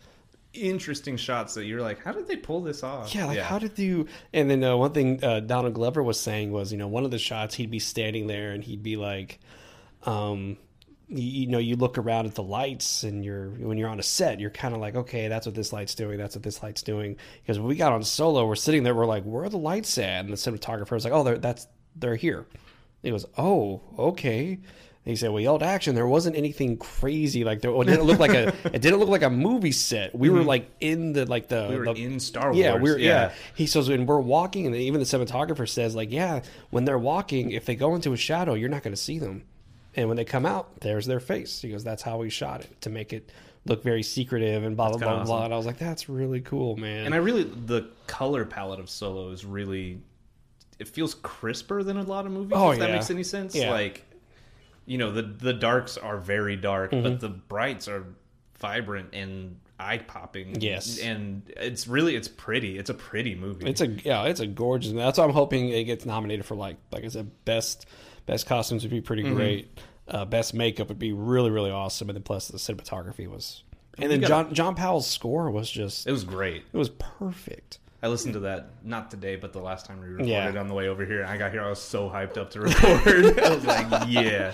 interesting 0.53 1.17
shots 1.17 1.53
that 1.55 1.65
you're 1.65 1.81
like, 1.81 2.01
how 2.03 2.11
did 2.13 2.27
they 2.27 2.37
pull 2.37 2.61
this 2.61 2.83
off? 2.83 3.13
yeah, 3.13 3.25
like 3.25 3.39
how 3.39 3.59
did 3.59 3.77
you? 3.77 4.07
And 4.33 4.49
then 4.49 4.63
uh, 4.63 4.75
one 4.77 4.91
thing 4.93 5.23
uh, 5.23 5.41
Donald 5.41 5.73
Glover 5.73 6.01
was 6.01 6.19
saying 6.19 6.51
was, 6.51 6.71
you 6.71 6.77
know, 6.77 6.87
one 6.87 7.03
of 7.05 7.11
the 7.11 7.19
shots 7.19 7.53
he'd 7.55 7.69
be 7.71 7.79
standing 7.79 8.27
there 8.27 8.51
and 8.53 8.63
he'd 8.63 8.81
be 8.81 8.95
like, 8.95 9.39
um, 10.03 10.57
you, 11.11 11.41
you 11.41 11.47
know, 11.47 11.57
you 11.57 11.75
look 11.75 11.97
around 11.97 12.25
at 12.25 12.35
the 12.35 12.43
lights 12.43 13.03
and 13.03 13.23
you're 13.23 13.49
when 13.49 13.77
you're 13.77 13.89
on 13.89 13.99
a 13.99 14.03
set, 14.03 14.39
you're 14.39 14.49
kind 14.49 14.73
of 14.73 14.81
like, 14.81 14.95
okay, 14.95 15.27
that's 15.27 15.45
what 15.45 15.55
this 15.55 15.73
light's 15.73 15.95
doing, 15.95 16.17
that's 16.17 16.35
what 16.35 16.43
this 16.43 16.63
light's 16.63 16.81
doing. 16.81 17.17
Because 17.41 17.59
when 17.59 17.67
we 17.67 17.75
got 17.75 17.91
on 17.91 18.03
Solo, 18.03 18.45
we're 18.45 18.55
sitting 18.55 18.83
there, 18.83 18.95
we're 18.95 19.05
like, 19.05 19.23
where 19.23 19.43
are 19.43 19.49
the 19.49 19.57
lights 19.57 19.97
at? 19.97 20.25
And 20.25 20.29
the 20.29 20.37
cinematographer 20.37 20.91
was 20.91 21.03
like, 21.03 21.13
oh, 21.13 21.23
they're 21.23 21.37
that's 21.37 21.67
they're 21.95 22.15
here. 22.15 22.45
He 23.03 23.11
goes, 23.11 23.25
oh, 23.37 23.81
okay. 23.97 24.59
And 25.03 25.09
he 25.11 25.15
said, 25.15 25.31
"We 25.31 25.41
yelled 25.43 25.63
action. 25.63 25.95
There 25.95 26.05
wasn't 26.05 26.35
anything 26.35 26.77
crazy. 26.77 27.43
Like 27.43 27.61
there, 27.61 27.71
it 27.71 27.85
didn't 27.85 28.03
look 28.03 28.19
like 28.19 28.35
a. 28.35 28.53
It 28.71 28.83
didn't 28.83 28.99
look 28.99 29.09
like 29.09 29.23
a 29.23 29.31
movie 29.31 29.71
set. 29.71 30.13
We 30.13 30.29
were 30.29 30.43
like 30.43 30.69
in 30.79 31.13
the 31.13 31.25
like 31.25 31.47
the. 31.47 31.55
Mm-hmm. 31.55 31.71
We 31.71 31.79
were 31.79 31.85
the- 31.85 32.03
in 32.03 32.19
Star 32.19 32.51
Wars. 32.51 32.57
Yeah, 32.57 32.75
we're 32.75 32.99
yeah. 32.99 33.07
yeah. 33.07 33.31
He 33.55 33.65
says 33.65 33.89
when 33.89 34.05
we're 34.05 34.19
walking, 34.19 34.67
and 34.67 34.75
even 34.75 34.99
the 34.99 35.05
cinematographer 35.07 35.67
says 35.67 35.95
like, 35.95 36.11
yeah, 36.11 36.43
when 36.69 36.85
they're 36.85 36.99
walking, 36.99 37.49
if 37.49 37.65
they 37.65 37.75
go 37.75 37.95
into 37.95 38.13
a 38.13 38.17
shadow, 38.17 38.53
you're 38.53 38.69
not 38.69 38.83
going 38.83 38.93
to 38.93 39.01
see 39.01 39.17
them, 39.17 39.43
and 39.95 40.07
when 40.07 40.17
they 40.17 40.25
come 40.25 40.45
out, 40.45 40.79
there's 40.81 41.05
their 41.05 41.19
face. 41.19 41.61
He 41.61 41.69
goes, 41.69 41.83
that's 41.83 42.01
how 42.01 42.17
we 42.17 42.29
shot 42.29 42.61
it 42.61 42.81
to 42.81 42.89
make 42.89 43.13
it 43.13 43.31
look 43.65 43.83
very 43.83 44.01
secretive 44.03 44.63
and 44.63 44.75
blah 44.75 44.89
blah 44.89 44.97
blah 44.97 45.07
kinda 45.09 45.25
blah. 45.25 45.45
And 45.45 45.53
I 45.53 45.57
was 45.57 45.65
like, 45.65 45.77
that's 45.77 46.09
really 46.09 46.41
cool, 46.41 46.77
man. 46.77 47.05
And 47.05 47.13
I 47.13 47.17
really 47.17 47.43
the 47.43 47.89
color 48.07 48.45
palette 48.45 48.79
of 48.79 48.89
Solo 48.89 49.29
is 49.31 49.45
really 49.45 49.99
it 50.79 50.87
feels 50.87 51.13
crisper 51.13 51.83
than 51.83 51.97
a 51.97 52.03
lot 52.03 52.25
of 52.25 52.31
movies. 52.31 52.53
Oh, 52.55 52.71
if 52.71 52.79
that 52.79 52.89
makes 52.91 53.11
any 53.11 53.23
sense. 53.23 53.53
Yeah. 53.55 53.71
Like 53.71 54.05
you 54.85 54.97
know, 54.97 55.11
the 55.11 55.21
the 55.21 55.53
darks 55.53 55.97
are 55.97 56.17
very 56.17 56.55
dark, 56.55 56.91
Mm-hmm. 56.91 57.03
but 57.03 57.19
the 57.19 57.29
brights 57.29 57.87
are 57.87 58.05
vibrant 58.59 59.09
and 59.13 59.59
eye 59.79 59.97
popping. 59.99 60.59
Yes. 60.59 60.99
And 60.99 61.43
it's 61.55 61.87
really 61.87 62.15
it's 62.15 62.27
pretty. 62.27 62.77
It's 62.79 62.89
a 62.89 62.93
pretty 62.95 63.35
movie. 63.35 63.67
It's 63.69 63.81
a 63.81 63.87
yeah, 63.87 64.23
it's 64.23 64.39
a 64.39 64.47
gorgeous. 64.47 64.91
That's 64.93 65.19
why 65.19 65.23
I'm 65.25 65.31
hoping 65.31 65.69
it 65.69 65.83
gets 65.83 66.05
nominated 66.05 66.45
for 66.45 66.55
like 66.55 66.77
like 66.91 67.03
I 67.03 67.09
said, 67.09 67.29
best 67.45 67.85
best 68.25 68.45
costumes 68.45 68.83
would 68.83 68.91
be 68.91 69.01
pretty 69.01 69.23
Mm-hmm. 69.23 69.35
great. 69.35 69.79
Uh, 70.07 70.25
best 70.25 70.53
makeup 70.53 70.89
would 70.89 70.99
be 70.99 71.13
really 71.13 71.49
really 71.51 71.71
awesome, 71.71 72.09
and 72.09 72.15
then 72.15 72.23
plus 72.23 72.47
the 72.49 72.57
cinematography 72.57 73.27
was. 73.27 73.63
And 73.97 74.11
then 74.11 74.21
John 74.21 74.43
gotta- 74.45 74.55
John 74.55 74.75
Powell's 74.75 75.07
score 75.07 75.49
was 75.51 75.69
just 75.69 76.07
it 76.07 76.11
was 76.11 76.23
great. 76.23 76.63
it 76.73 76.77
was 76.77 76.89
perfect. 76.89 77.79
I 78.03 78.07
listened 78.07 78.33
to 78.33 78.39
that 78.41 78.69
not 78.83 79.11
today, 79.11 79.35
but 79.35 79.53
the 79.53 79.59
last 79.59 79.85
time 79.85 79.99
we 80.01 80.07
recorded 80.07 80.27
Yeah. 80.29 80.59
on 80.59 80.67
the 80.67 80.73
way 80.73 80.87
over 80.87 81.05
here. 81.05 81.23
I 81.23 81.37
got 81.37 81.51
here, 81.51 81.61
I 81.63 81.69
was 81.69 81.79
so 81.79 82.09
hyped 82.09 82.35
up 82.35 82.49
to 82.51 82.61
record. 82.61 83.39
I 83.39 83.53
was 83.53 83.63
like, 83.63 83.87
yeah. 84.07 84.53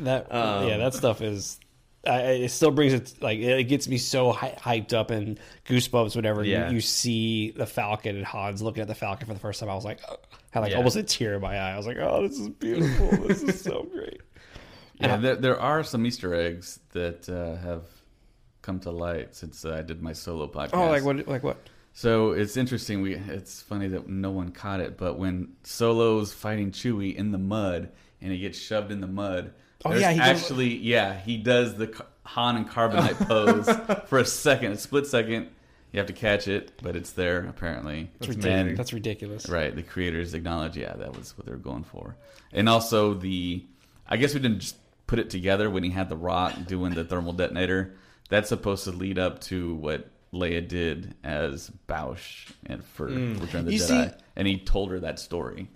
That 0.00 0.30
Um, 0.32 0.68
yeah, 0.68 0.76
that 0.76 0.92
stuff 0.94 1.22
is. 1.22 1.58
I, 2.06 2.20
it 2.32 2.48
still 2.50 2.70
brings 2.72 2.92
it 2.92 3.14
like 3.22 3.38
it 3.38 3.64
gets 3.64 3.88
me 3.88 3.96
so 3.96 4.32
hy- 4.32 4.56
hyped 4.60 4.92
up 4.92 5.10
and 5.10 5.38
goosebumps 5.66 6.14
whenever 6.16 6.44
Yeah. 6.44 6.68
you, 6.68 6.74
you 6.76 6.80
see 6.82 7.52
the 7.52 7.64
Falcon 7.64 8.16
and 8.16 8.26
Han's 8.26 8.60
looking 8.60 8.82
at 8.82 8.88
the 8.88 8.94
Falcon 8.94 9.26
for 9.26 9.32
the 9.34 9.40
first 9.40 9.60
time. 9.60 9.70
I 9.70 9.74
was 9.74 9.84
like, 9.84 10.00
oh, 10.10 10.16
had 10.52 10.60
like 10.60 10.70
Yeah. 10.70 10.78
almost 10.78 10.96
a 10.96 11.02
tear 11.02 11.34
in 11.34 11.40
my 11.40 11.58
eye. 11.58 11.72
I 11.72 11.76
was 11.76 11.86
like, 11.86 11.96
oh, 11.98 12.26
this 12.26 12.38
is 12.38 12.48
beautiful. 12.48 13.10
this 13.26 13.42
is 13.42 13.60
so 13.60 13.82
great. 13.92 14.20
Yeah, 15.00 15.16
there, 15.16 15.34
there 15.36 15.60
are 15.60 15.82
some 15.82 16.06
Easter 16.06 16.32
eggs 16.34 16.78
that 16.92 17.28
uh, 17.28 17.56
have 17.60 17.82
come 18.62 18.78
to 18.80 18.90
light 18.92 19.34
since 19.34 19.64
uh, 19.64 19.74
I 19.74 19.82
did 19.82 20.00
my 20.00 20.12
solo 20.12 20.46
podcast. 20.46 20.70
Oh, 20.74 20.86
like 20.88 21.02
what? 21.04 21.26
Like 21.26 21.42
what? 21.42 21.56
So 21.94 22.30
it's 22.32 22.56
interesting. 22.56 23.02
We 23.02 23.14
it's 23.16 23.60
funny 23.60 23.88
that 23.88 24.08
no 24.08 24.30
one 24.30 24.52
caught 24.52 24.80
it, 24.80 24.96
but 24.96 25.18
when 25.18 25.54
Solo's 25.64 26.32
fighting 26.32 26.70
Chewie 26.70 27.14
in 27.16 27.32
the 27.32 27.38
mud 27.38 27.90
and 28.20 28.30
he 28.32 28.38
gets 28.38 28.58
shoved 28.58 28.92
in 28.92 29.00
the 29.00 29.06
mud, 29.08 29.52
Oh, 29.84 29.92
yeah, 29.94 30.12
he 30.12 30.18
does- 30.20 30.28
actually 30.42 30.76
yeah 30.76 31.18
he 31.18 31.36
does 31.38 31.74
the 31.76 31.92
Han 32.24 32.56
and 32.56 32.70
Carbonite 32.70 33.26
pose 33.26 34.06
for 34.08 34.18
a 34.20 34.24
second, 34.24 34.72
a 34.72 34.76
split 34.78 35.06
second. 35.08 35.48
You 35.92 35.98
have 35.98 36.06
to 36.06 36.14
catch 36.14 36.48
it, 36.48 36.72
but 36.82 36.96
it's 36.96 37.12
there 37.12 37.46
apparently. 37.46 38.10
That's 38.18 38.34
And- 38.34 38.44
ridiculous. 38.44 38.78
That's 38.78 38.92
ridiculous. 38.92 39.48
Right, 39.48 39.76
the 39.76 39.82
creators 39.82 40.32
acknowledge, 40.34 40.76
yeah, 40.76 40.94
that 40.94 41.16
was 41.16 41.36
what 41.36 41.46
they 41.46 41.52
were 41.52 41.58
going 41.58 41.84
for, 41.84 42.16
and 42.52 42.68
also 42.68 43.14
the, 43.14 43.64
I 44.08 44.16
guess 44.16 44.34
we 44.34 44.40
didn't 44.40 44.60
just 44.60 44.76
put 45.06 45.18
it 45.18 45.28
together 45.28 45.68
when 45.68 45.82
he 45.82 45.90
had 45.90 46.08
the 46.08 46.16
Rock 46.16 46.54
doing 46.66 46.94
the 46.94 47.04
thermal 47.04 47.34
detonator. 47.34 47.94
That's 48.30 48.48
supposed 48.48 48.84
to 48.84 48.92
lead 48.92 49.18
up 49.18 49.40
to 49.42 49.74
what 49.74 50.08
Leia 50.32 50.66
did 50.66 51.14
as 51.22 51.70
Boushh 51.86 52.50
and 52.64 52.82
for 52.82 53.08
hmm. 53.08 53.38
Return 53.38 53.60
of 53.60 53.66
the 53.66 53.74
You 53.74 53.80
Jedi, 53.80 54.10
see- 54.10 54.16
and 54.36 54.48
he 54.48 54.58
told 54.58 54.90
her 54.90 55.00
that 55.00 55.18
story. 55.18 55.68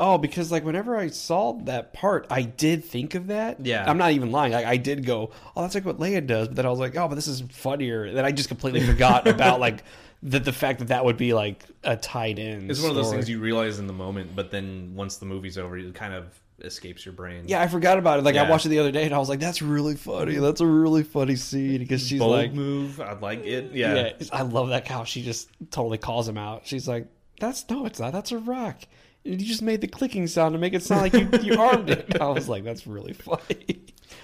Oh, 0.00 0.18
because 0.18 0.50
like 0.50 0.64
whenever 0.64 0.96
I 0.96 1.08
saw 1.08 1.52
that 1.64 1.92
part, 1.92 2.26
I 2.28 2.42
did 2.42 2.84
think 2.84 3.14
of 3.14 3.28
that. 3.28 3.64
Yeah. 3.64 3.88
I'm 3.88 3.98
not 3.98 4.12
even 4.12 4.32
lying. 4.32 4.52
Like 4.52 4.66
I 4.66 4.76
did 4.76 5.06
go, 5.06 5.30
oh, 5.56 5.62
that's 5.62 5.74
like 5.74 5.84
what 5.84 5.98
Leia 5.98 6.26
does. 6.26 6.48
But 6.48 6.56
then 6.56 6.66
I 6.66 6.70
was 6.70 6.80
like, 6.80 6.96
oh, 6.96 7.06
but 7.06 7.14
this 7.14 7.28
is 7.28 7.42
funnier. 7.50 8.12
Then 8.12 8.24
I 8.24 8.32
just 8.32 8.48
completely 8.48 8.80
forgot 8.86 9.28
about 9.28 9.60
like 9.60 9.84
the 10.22 10.40
the 10.40 10.52
fact 10.52 10.80
that 10.80 10.88
that 10.88 11.04
would 11.04 11.16
be 11.16 11.32
like 11.32 11.64
a 11.84 11.96
tied 11.96 12.38
in. 12.38 12.70
It's 12.70 12.80
one 12.80 12.90
of 12.90 12.96
those 12.96 13.06
story. 13.06 13.18
things 13.18 13.30
you 13.30 13.38
realize 13.38 13.78
in 13.78 13.86
the 13.86 13.92
moment, 13.92 14.34
but 14.34 14.50
then 14.50 14.94
once 14.96 15.18
the 15.18 15.26
movie's 15.26 15.58
over, 15.58 15.78
it 15.78 15.94
kind 15.94 16.14
of 16.14 16.26
escapes 16.62 17.04
your 17.04 17.12
brain. 17.12 17.44
Yeah, 17.46 17.60
I 17.60 17.68
forgot 17.68 17.98
about 17.98 18.18
it. 18.18 18.24
Like 18.24 18.36
I 18.36 18.48
watched 18.48 18.66
it 18.66 18.70
the 18.70 18.78
other 18.80 18.92
day, 18.92 19.04
and 19.04 19.14
I 19.14 19.18
was 19.18 19.28
like, 19.28 19.40
"That's 19.40 19.62
really 19.62 19.96
funny. 19.96 20.36
That's 20.36 20.60
a 20.60 20.66
really 20.66 21.02
funny 21.02 21.36
scene." 21.36 21.78
Because 21.78 22.06
she's 22.06 22.18
Bold 22.18 22.32
like, 22.32 22.52
move. 22.52 23.00
I 23.00 23.12
like 23.12 23.44
it. 23.44 23.72
yeah. 23.72 24.12
Yeah. 24.18 24.26
I 24.32 24.42
love 24.42 24.70
that 24.70 24.88
how 24.88 25.04
she 25.04 25.22
just 25.22 25.48
totally 25.70 25.98
calls 25.98 26.28
him 26.28 26.38
out. 26.38 26.66
She's 26.66 26.88
like, 26.88 27.06
"That's 27.38 27.68
no, 27.70 27.86
it's 27.86 28.00
not. 28.00 28.12
That's 28.12 28.32
a 28.32 28.38
rock. 28.38 28.78
You 29.24 29.36
just 29.38 29.62
made 29.62 29.80
the 29.80 29.88
clicking 29.88 30.26
sound 30.26 30.52
to 30.52 30.58
make 30.58 30.74
it 30.74 30.82
sound 30.82 31.00
like 31.02 31.14
you, 31.14 31.28
you 31.42 31.58
armed 31.60 31.90
it." 31.90 32.20
I 32.20 32.28
was 32.28 32.48
like, 32.48 32.62
"That's 32.64 32.86
really 32.86 33.12
funny." 33.14 33.82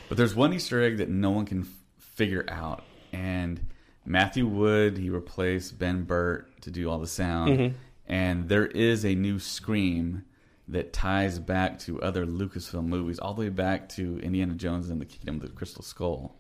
But 0.08 0.16
there's 0.18 0.34
one 0.34 0.52
Easter 0.52 0.82
egg 0.82 0.98
that 0.98 1.08
no 1.08 1.30
one 1.30 1.46
can 1.46 1.62
f- 1.62 1.68
figure 1.98 2.44
out, 2.48 2.84
and 3.12 3.60
Matthew 4.04 4.46
Wood 4.46 4.98
he 4.98 5.08
replaced 5.10 5.78
Ben 5.78 6.04
Burtt 6.04 6.60
to 6.62 6.70
do 6.70 6.90
all 6.90 6.98
the 6.98 7.06
sound, 7.06 7.50
Mm-hmm. 7.58 7.76
and 8.08 8.48
there 8.48 8.66
is 8.66 9.04
a 9.04 9.14
new 9.14 9.38
Scream 9.38 10.24
that 10.68 10.92
ties 10.92 11.38
back 11.38 11.78
to 11.80 12.00
other 12.02 12.26
Lucasfilm 12.26 12.84
movies, 12.86 13.18
all 13.18 13.34
the 13.34 13.40
way 13.42 13.48
back 13.48 13.88
to 13.90 14.20
Indiana 14.20 14.54
Jones 14.54 14.88
and 14.90 15.00
the 15.00 15.04
Kingdom 15.06 15.36
of 15.36 15.42
the 15.42 15.48
Crystal 15.48 15.82
Skull. 15.82 16.36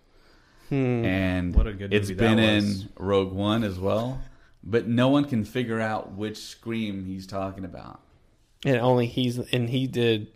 Hmm. 0.68 1.04
And 1.04 1.54
What 1.54 1.66
a 1.66 1.72
good 1.72 1.92
it's 1.92 2.10
movie 2.10 2.14
that 2.20 2.36
been 2.36 2.54
was. 2.56 2.82
in 2.82 2.88
Rogue 2.96 3.32
One 3.32 3.64
as 3.64 3.78
well, 3.78 4.20
but 4.62 4.86
no 4.86 5.08
one 5.08 5.24
can 5.24 5.44
figure 5.44 5.80
out 5.80 6.12
which 6.12 6.36
Scream 6.38 7.06
he's 7.06 7.26
talking 7.26 7.64
about. 7.64 8.00
And 8.64 8.76
only 8.76 9.06
he's 9.06 9.38
and 9.38 9.68
he 9.68 9.86
did. 9.86 10.28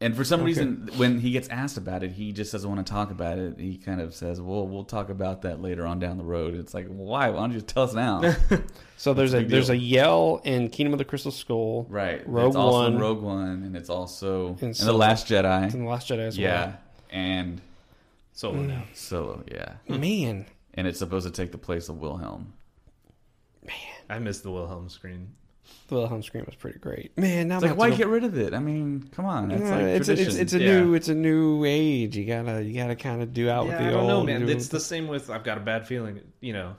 And 0.00 0.14
for 0.14 0.24
some 0.24 0.42
reason, 0.42 0.90
when 0.96 1.18
he 1.18 1.30
gets 1.30 1.48
asked 1.48 1.78
about 1.78 2.02
it, 2.02 2.12
he 2.12 2.32
just 2.32 2.52
doesn't 2.52 2.68
want 2.68 2.86
to 2.86 2.92
talk 2.92 3.10
about 3.10 3.38
it. 3.38 3.58
He 3.58 3.78
kind 3.78 4.00
of 4.00 4.14
says, 4.14 4.40
"Well, 4.40 4.66
we'll 4.66 4.84
talk 4.84 5.08
about 5.08 5.42
that 5.42 5.62
later 5.62 5.86
on 5.86 5.98
down 5.98 6.18
the 6.18 6.24
road." 6.24 6.54
It's 6.54 6.74
like, 6.74 6.88
why? 6.88 7.30
Why 7.30 7.38
don't 7.38 7.52
you 7.52 7.60
just 7.60 7.68
tell 7.68 7.84
us 7.84 7.94
now? 7.94 8.34
So 8.96 9.12
there's 9.12 9.34
a 9.34 9.44
there's 9.44 9.66
deal. 9.66 9.76
a 9.76 9.78
yell 9.78 10.40
in 10.44 10.70
Kingdom 10.70 10.94
of 10.94 10.98
the 10.98 11.04
Crystal 11.04 11.30
Skull, 11.30 11.86
right. 11.90 12.26
Rogue 12.26 12.48
it's 12.48 12.56
also 12.56 12.78
One, 12.84 12.98
Rogue 12.98 13.20
One, 13.20 13.62
and 13.62 13.76
it's 13.76 13.90
also 13.90 14.56
in, 14.60 14.68
And 14.68 14.74
the 14.76 14.94
Last 14.94 15.26
Jedi. 15.28 15.74
in 15.74 15.84
the 15.84 15.90
Last 15.90 16.08
Jedi 16.08 16.20
as 16.20 16.38
yeah, 16.38 16.76
and 17.10 17.60
Solo 18.32 18.60
mm. 18.60 18.68
now. 18.68 18.84
Solo. 18.94 19.44
Yeah, 19.50 19.74
well. 19.88 19.98
Man, 19.98 20.46
and 20.72 20.86
it's 20.86 20.98
supposed 20.98 21.26
to 21.26 21.32
take 21.32 21.52
the 21.52 21.58
place 21.58 21.90
of 21.90 21.98
Wilhelm. 21.98 22.54
Man, 23.62 23.76
I 24.08 24.18
missed 24.20 24.42
the 24.42 24.50
Wilhelm 24.50 24.88
screen. 24.88 25.34
The 25.88 25.94
Wilhelm 25.96 26.22
scream 26.22 26.44
was 26.46 26.54
pretty 26.54 26.78
great. 26.78 27.16
Man, 27.18 27.48
now 27.48 27.56
It's 27.56 27.64
I'm 27.64 27.70
like, 27.70 27.78
why 27.78 27.90
get 27.96 28.06
rid 28.08 28.24
of 28.24 28.36
it? 28.38 28.54
I 28.54 28.58
mean, 28.58 29.08
come 29.14 29.24
on, 29.26 29.50
it's 29.50 29.62
Yeah, 29.62 29.70
like 29.70 29.80
it's, 29.84 30.08
a, 30.08 30.12
it's, 30.12 30.20
tradition. 30.22 30.40
it's 30.40 30.52
a 30.54 30.58
Yeah. 30.60 30.80
new 30.80 30.94
it's 30.94 31.08
a 31.08 31.14
new 31.14 31.64
age. 31.64 32.16
You 32.16 32.24
gotta 32.26 32.62
you 32.62 32.74
gotta 32.80 32.96
kind 32.96 33.22
of 33.22 33.32
do 33.32 33.48
out 33.50 33.64
with 33.66 33.74
Yeah, 33.74 33.82
the 33.82 33.88
I 33.88 33.90
don't 33.92 34.00
old. 34.00 34.08
know, 34.08 34.32
man. 34.32 34.46
do- 34.46 34.52
It's 34.52 34.68
the 34.68 34.80
same 34.80 35.08
with 35.08 35.30
I've 35.30 35.44
got 35.44 35.58
a 35.58 35.60
bad 35.62 35.86
feeling. 35.86 36.20
You 36.40 36.52
know, 36.54 36.76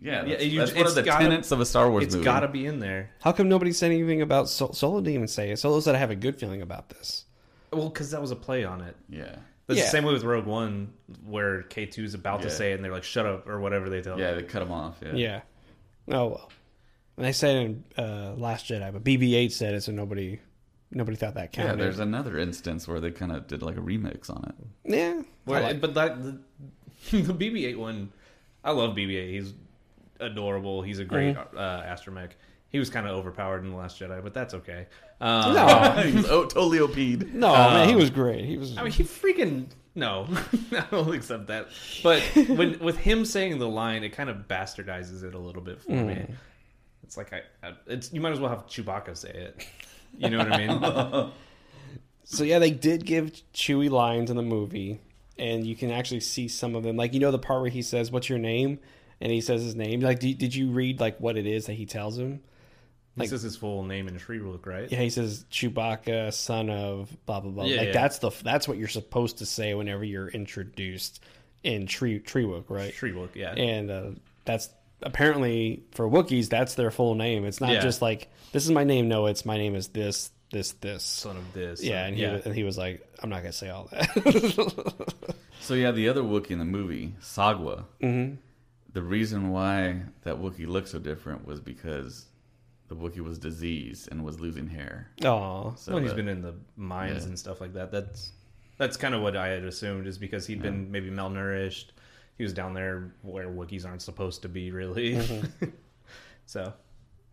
yeah, 0.00 0.24
Yeah, 0.24 0.28
that's, 0.36 0.44
you- 0.44 0.58
that's 0.58 0.72
one 0.72 0.80
of 0.82 0.86
it's 0.86 0.94
the 0.94 1.02
gotta- 1.02 1.24
tenets 1.24 1.50
of 1.52 1.60
a 1.60 1.66
Star 1.66 1.90
Wars 1.90 2.04
it's 2.04 2.14
movie. 2.14 2.24
got 2.24 2.40
to 2.40 2.48
be 2.48 2.66
in 2.66 2.78
there. 2.80 3.10
How 3.20 3.32
come 3.32 3.48
nobody 3.48 3.72
said 3.72 3.90
anything 3.92 4.22
about 4.22 4.48
Sol- 4.48 4.72
Solo? 4.72 5.00
Didn't 5.00 5.14
even 5.14 5.28
say 5.28 5.50
it. 5.50 5.58
Solo 5.58 5.80
said 5.80 5.94
I 5.94 5.98
have 5.98 6.10
a 6.10 6.16
good 6.16 6.38
feeling 6.38 6.62
about 6.62 6.88
this. 6.90 7.24
Well, 7.72 7.88
because 7.88 8.10
that 8.12 8.20
was 8.20 8.30
a 8.30 8.36
play 8.36 8.64
on 8.64 8.80
it. 8.80 8.96
yeah, 9.08 9.36
That's 9.66 9.78
Yeah. 9.78 9.84
the 9.86 9.90
same 9.90 10.04
way 10.04 10.12
with 10.12 10.22
Rogue 10.22 10.46
One, 10.46 10.92
where 11.24 11.62
K 11.64 11.86
two 11.86 12.04
is 12.04 12.14
about 12.14 12.42
to 12.42 12.50
say 12.50 12.70
it, 12.70 12.76
and 12.76 12.84
they're 12.84 12.92
like, 12.92 13.02
"Shut 13.02 13.26
up" 13.26 13.48
or 13.48 13.58
whatever 13.60 13.88
they 13.90 14.00
tell. 14.00 14.16
yeah, 14.18 14.30
them. 14.32 14.42
they 14.42 14.46
cut 14.46 14.62
him 14.62 14.70
off. 14.70 14.96
Yeah, 15.02 15.14
Yeah. 15.14 15.40
Oh 16.16 16.26
well. 16.26 16.50
And 17.16 17.24
they 17.26 17.32
said 17.32 17.56
in 17.56 17.84
uh, 17.96 18.34
Last 18.36 18.66
Jedi, 18.66 18.92
but 18.92 19.02
BB-8 19.02 19.50
said 19.52 19.74
it, 19.74 19.82
so 19.82 19.92
nobody 19.92 20.38
nobody 20.90 21.16
thought 21.16 21.34
that 21.34 21.52
counted. 21.52 21.70
Yeah, 21.78 21.84
there's 21.84 21.98
another 21.98 22.38
instance 22.38 22.86
where 22.86 23.00
they 23.00 23.10
kind 23.10 23.32
of 23.32 23.46
did 23.46 23.62
like 23.62 23.76
a 23.76 23.80
remix 23.80 24.30
on 24.30 24.44
it. 24.48 24.54
yeah. 24.94 25.22
Where- 25.44 25.62
like- 25.62 25.80
but 25.80 25.94
that 25.94 26.22
the, 26.22 26.38
the 27.10 27.34
BB-8 27.34 27.76
one, 27.76 28.12
I 28.62 28.70
love 28.72 28.94
BB-8. 28.96 29.30
He's 29.30 29.54
adorable. 30.20 30.82
He's 30.82 30.98
a 30.98 31.04
great 31.04 31.36
Mm-hmm. 31.36 31.56
uh, 31.58 31.82
astromech. 31.82 32.30
He 32.68 32.78
was 32.78 32.90
kind 32.90 33.06
of 33.06 33.16
overpowered 33.16 33.64
in 33.64 33.70
the 33.70 33.76
Last 33.76 33.98
Jedi, 34.00 34.22
but 34.22 34.34
that's 34.34 34.52
okay. 34.54 34.86
Um, 35.20 35.54
no, 35.54 36.02
He's 36.04 36.26
totally 36.26 36.80
OP'd. 36.80 37.32
no, 37.34 37.52
man, 37.52 37.88
he 37.88 37.94
was 37.94 38.10
great. 38.10 38.44
He 38.44 38.56
was. 38.58 38.76
I 38.76 38.82
mean, 38.82 38.92
he 38.92 39.04
freaking 39.04 39.66
no, 39.94 40.26
I 40.72 40.84
don't 40.90 41.14
accept 41.14 41.46
that. 41.46 41.68
But 42.02 42.20
when 42.48 42.78
with 42.80 42.98
him 42.98 43.24
saying 43.24 43.58
the 43.58 43.68
line, 43.68 44.04
it 44.04 44.10
kind 44.10 44.28
of 44.28 44.46
bastardizes 44.48 45.22
it 45.22 45.34
a 45.34 45.38
little 45.38 45.62
bit 45.62 45.80
for 45.80 45.92
Mm. 45.92 46.06
me. 46.06 46.26
It's 47.06 47.16
like 47.16 47.32
I, 47.32 47.42
I, 47.62 47.72
it's 47.86 48.12
you 48.12 48.20
might 48.20 48.32
as 48.32 48.40
well 48.40 48.50
have 48.50 48.66
Chewbacca 48.66 49.16
say 49.16 49.30
it. 49.30 49.66
You 50.18 50.30
know 50.30 50.38
what 50.38 50.52
I 50.52 50.66
mean? 50.66 51.32
So 52.28 52.42
yeah, 52.42 52.58
they 52.58 52.72
did 52.72 53.06
give 53.06 53.30
Chewie 53.54 53.88
lines 53.88 54.30
in 54.32 54.36
the 54.36 54.42
movie, 54.42 54.98
and 55.38 55.64
you 55.64 55.76
can 55.76 55.92
actually 55.92 56.18
see 56.18 56.48
some 56.48 56.74
of 56.74 56.82
them. 56.82 56.96
Like 56.96 57.14
you 57.14 57.20
know 57.20 57.30
the 57.30 57.38
part 57.38 57.60
where 57.60 57.70
he 57.70 57.82
says, 57.82 58.10
"What's 58.10 58.28
your 58.28 58.40
name?" 58.40 58.80
and 59.20 59.32
he 59.32 59.40
says 59.40 59.62
his 59.62 59.74
name. 59.74 60.00
Like, 60.00 60.18
did, 60.20 60.38
did 60.38 60.54
you 60.54 60.70
read 60.70 61.00
like 61.00 61.18
what 61.18 61.36
it 61.36 61.46
is 61.46 61.66
that 61.66 61.74
he 61.74 61.86
tells 61.86 62.18
him? 62.18 62.40
He 63.14 63.20
Like- 63.20 63.30
says 63.30 63.42
his 63.42 63.56
full 63.56 63.82
name 63.82 64.08
in 64.08 64.18
Shyriiwook, 64.18 64.66
right? 64.66 64.90
Yeah, 64.90 65.00
he 65.00 65.10
says 65.10 65.46
Chewbacca, 65.50 66.32
son 66.34 66.68
of 66.68 67.16
blah 67.26 67.40
blah 67.40 67.50
blah. 67.50 67.64
Yeah, 67.64 67.76
like 67.78 67.86
yeah. 67.88 67.92
that's 67.92 68.18
the 68.18 68.30
that's 68.42 68.68
what 68.68 68.76
you're 68.76 68.88
supposed 68.88 69.38
to 69.38 69.46
say 69.46 69.74
whenever 69.74 70.04
you're 70.04 70.28
introduced 70.28 71.22
in 71.62 71.86
Tree 71.86 72.18
Tree 72.18 72.44
Treewook, 72.44 72.64
right? 72.68 72.92
Tree 72.92 73.12
Shyriiwook, 73.12 73.34
yeah. 73.34 73.52
and 73.52 73.90
uh, 73.90 74.10
that's 74.44 74.68
apparently 75.02 75.82
for 75.92 76.08
Wookiees 76.08 76.48
that's 76.48 76.74
their 76.74 76.90
full 76.90 77.14
name. 77.14 77.44
It's 77.44 77.60
not 77.60 77.70
Yeah. 77.70 77.80
just 77.80 78.02
like 78.02 78.28
this 78.52 78.64
is 78.64 78.70
my 78.70 78.84
name. 78.84 79.08
No, 79.08 79.26
it's 79.26 79.44
my 79.44 79.56
name 79.56 79.74
is 79.74 79.88
this 79.88 80.30
this 80.52 80.72
this. 80.72 81.04
Son 81.04 81.36
of 81.36 81.52
this. 81.52 81.82
Yeah, 81.82 82.02
son- 82.02 82.06
and 82.08 82.16
he 82.16 82.22
yeah. 82.22 82.32
was- 82.34 82.46
and 82.46 82.54
he 82.54 82.64
was 82.64 82.78
like, 82.78 83.06
I'm 83.22 83.30
not 83.30 83.38
gonna 83.42 83.52
say 83.52 83.68
all 83.70 83.88
that. 83.92 85.14
So 85.60 85.74
yeah, 85.74 85.90
the 85.90 86.08
other 86.08 86.22
Wookiee 86.22 86.52
in 86.52 86.58
the 86.60 86.64
movie, 86.64 87.14
Sagwa. 87.20 87.84
Mm-hmm. 88.00 88.36
The 88.92 89.02
reason 89.02 89.50
why 89.50 90.02
that 90.22 90.36
Wookiee 90.36 90.66
looked 90.68 90.88
so 90.88 91.00
different 91.00 91.44
was 91.44 91.60
because 91.60 92.26
the 92.88 92.94
Wookiee 92.94 93.20
was 93.24 93.38
diseased 93.38 94.08
and 94.12 94.24
was 94.24 94.38
losing 94.38 94.68
hair. 94.68 95.10
Oh, 95.24 95.74
So 95.76 95.94
well, 95.94 96.00
he's 96.02 96.10
that- 96.10 96.16
been 96.16 96.28
in 96.28 96.40
the 96.42 96.54
mines 96.76 97.22
Yeah. 97.24 97.28
and 97.30 97.38
stuff 97.38 97.60
like 97.60 97.72
that. 97.74 97.90
That's 97.90 98.30
that's 98.78 98.96
kind 98.96 99.14
of 99.14 99.22
what 99.22 99.36
I 99.36 99.48
had 99.48 99.64
assumed 99.64 100.06
is 100.06 100.18
because 100.18 100.46
he'd 100.46 100.62
been 100.62 100.92
maybe 100.92 101.10
malnourished. 101.10 101.86
He 102.36 102.44
was 102.44 102.52
down 102.52 102.74
there 102.74 103.12
where 103.22 103.48
Wookiees 103.48 103.86
aren't 103.86 104.02
supposed 104.02 104.42
to 104.42 104.48
be, 104.48 104.70
really. 104.70 105.14
Mm-hmm. 105.14 105.66
so 106.46 106.72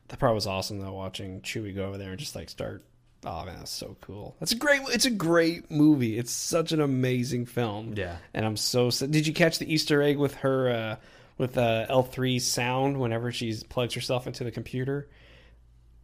that 0.07 0.19
part 0.19 0.33
was 0.33 0.47
awesome 0.47 0.79
though. 0.79 0.93
Watching 0.93 1.41
Chewie 1.41 1.75
go 1.75 1.87
over 1.87 1.97
there 1.97 2.11
and 2.11 2.19
just 2.19 2.35
like 2.35 2.49
start. 2.49 2.83
Oh 3.25 3.45
man, 3.45 3.57
that's 3.59 3.71
so 3.71 3.95
cool. 4.01 4.35
That's 4.39 4.51
a 4.51 4.57
great. 4.57 4.81
It's 4.89 5.05
a 5.05 5.11
great 5.11 5.71
movie. 5.71 6.17
It's 6.17 6.31
such 6.31 6.71
an 6.71 6.81
amazing 6.81 7.45
film. 7.45 7.93
Yeah. 7.95 8.17
and 8.33 8.45
I'm 8.45 8.57
so. 8.57 8.89
Did 8.89 9.27
you 9.27 9.33
catch 9.33 9.59
the 9.59 9.71
Easter 9.73 10.01
egg 10.01 10.17
with 10.17 10.35
her? 10.35 10.69
Uh, 10.69 10.95
with 11.37 11.57
uh, 11.57 11.87
L3 11.89 12.39
sound 12.39 12.99
whenever 12.99 13.31
she 13.31 13.55
plugs 13.69 13.95
herself 13.95 14.27
into 14.27 14.43
the 14.43 14.51
computer 14.51 15.09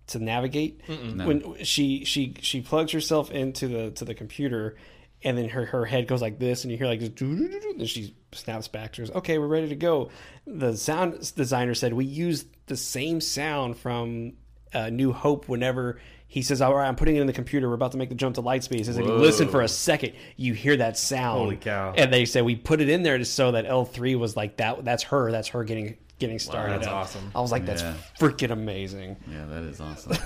to 0.08 0.20
navigate. 0.20 0.82
No. 0.90 1.28
When 1.28 1.64
she 1.64 2.04
she 2.06 2.36
she 2.42 2.62
plugs 2.62 2.92
herself 2.92 3.32
into 3.32 3.68
the 3.68 3.92
to 3.92 4.06
the 4.06 4.16
computer, 4.16 4.76
and 5.24 5.38
then 5.38 5.50
her 5.50 5.66
her 5.66 5.86
head 5.86 6.08
goes 6.08 6.22
like 6.22 6.40
this, 6.40 6.64
and 6.64 6.72
you 6.72 6.78
hear 6.78 6.88
like 6.88 7.00
this, 7.00 7.12
and 7.22 7.90
she 7.90 8.16
snaps 8.32 8.68
back. 8.68 8.96
She 8.96 9.02
goes, 9.02 9.12
"Okay, 9.12 9.38
we're 9.38 9.48
ready 9.48 9.70
to 9.70 9.76
go." 9.76 10.10
The 10.46 10.76
sound 10.78 11.34
designer 11.36 11.74
said 11.74 11.94
we 11.94 12.06
used 12.06 12.48
the 12.68 12.78
same 12.78 13.22
sound 13.22 13.78
from 13.78 14.34
uh, 14.74 14.90
New 14.90 15.12
Hope 15.12 15.48
whenever. 15.48 16.00
He 16.32 16.44
says, 16.44 16.62
"All 16.62 16.76
right, 16.76 16.88
I'm 16.88 16.96
putting 16.96 17.16
it 17.16 17.22
in 17.22 17.28
the 17.28 17.34
computer. 17.34 17.68
We're 17.68 17.74
about 17.76 17.92
to 17.94 17.98
make 17.98 18.10
the 18.10 18.16
jump 18.16 18.36
to 18.36 18.42
Lightspeed." 18.44 18.76
He 18.78 18.84
says, 18.84 18.98
"If 18.98 19.06
you 19.06 19.14
listen 19.14 19.48
for 19.50 19.62
a 19.64 19.68
second, 19.68 20.14
you 20.38 20.54
hear 20.54 20.78
that 20.78 20.96
sound." 20.96 21.40
Holy 21.40 21.58
cow. 21.58 21.94
And 21.98 22.14
they 22.14 22.26
said 22.26 22.46
we 22.46 22.56
put 22.56 22.80
it 22.82 22.88
in 22.90 23.02
there 23.04 23.18
just 23.18 23.34
so 23.34 23.52
that 23.52 23.66
L3 23.66 24.16
was 24.18 24.38
like 24.38 24.58
that. 24.58 24.86
That's 24.86 25.04
her. 25.04 25.32
That's 25.32 25.48
her 25.50 25.64
getting 25.64 25.98
getting 26.20 26.38
started. 26.38 26.74
that's 26.76 26.88
up. 26.88 26.94
awesome. 26.94 27.32
I 27.34 27.42
was 27.42 27.52
like, 27.52 27.66
"That's 27.66 27.82
Yeah. 27.82 27.96
freaking 28.20 28.52
amazing. 28.52 29.18
Yeah, 29.32 29.46
that 29.48 29.64
is 29.64 29.82
awesome. 29.82 30.18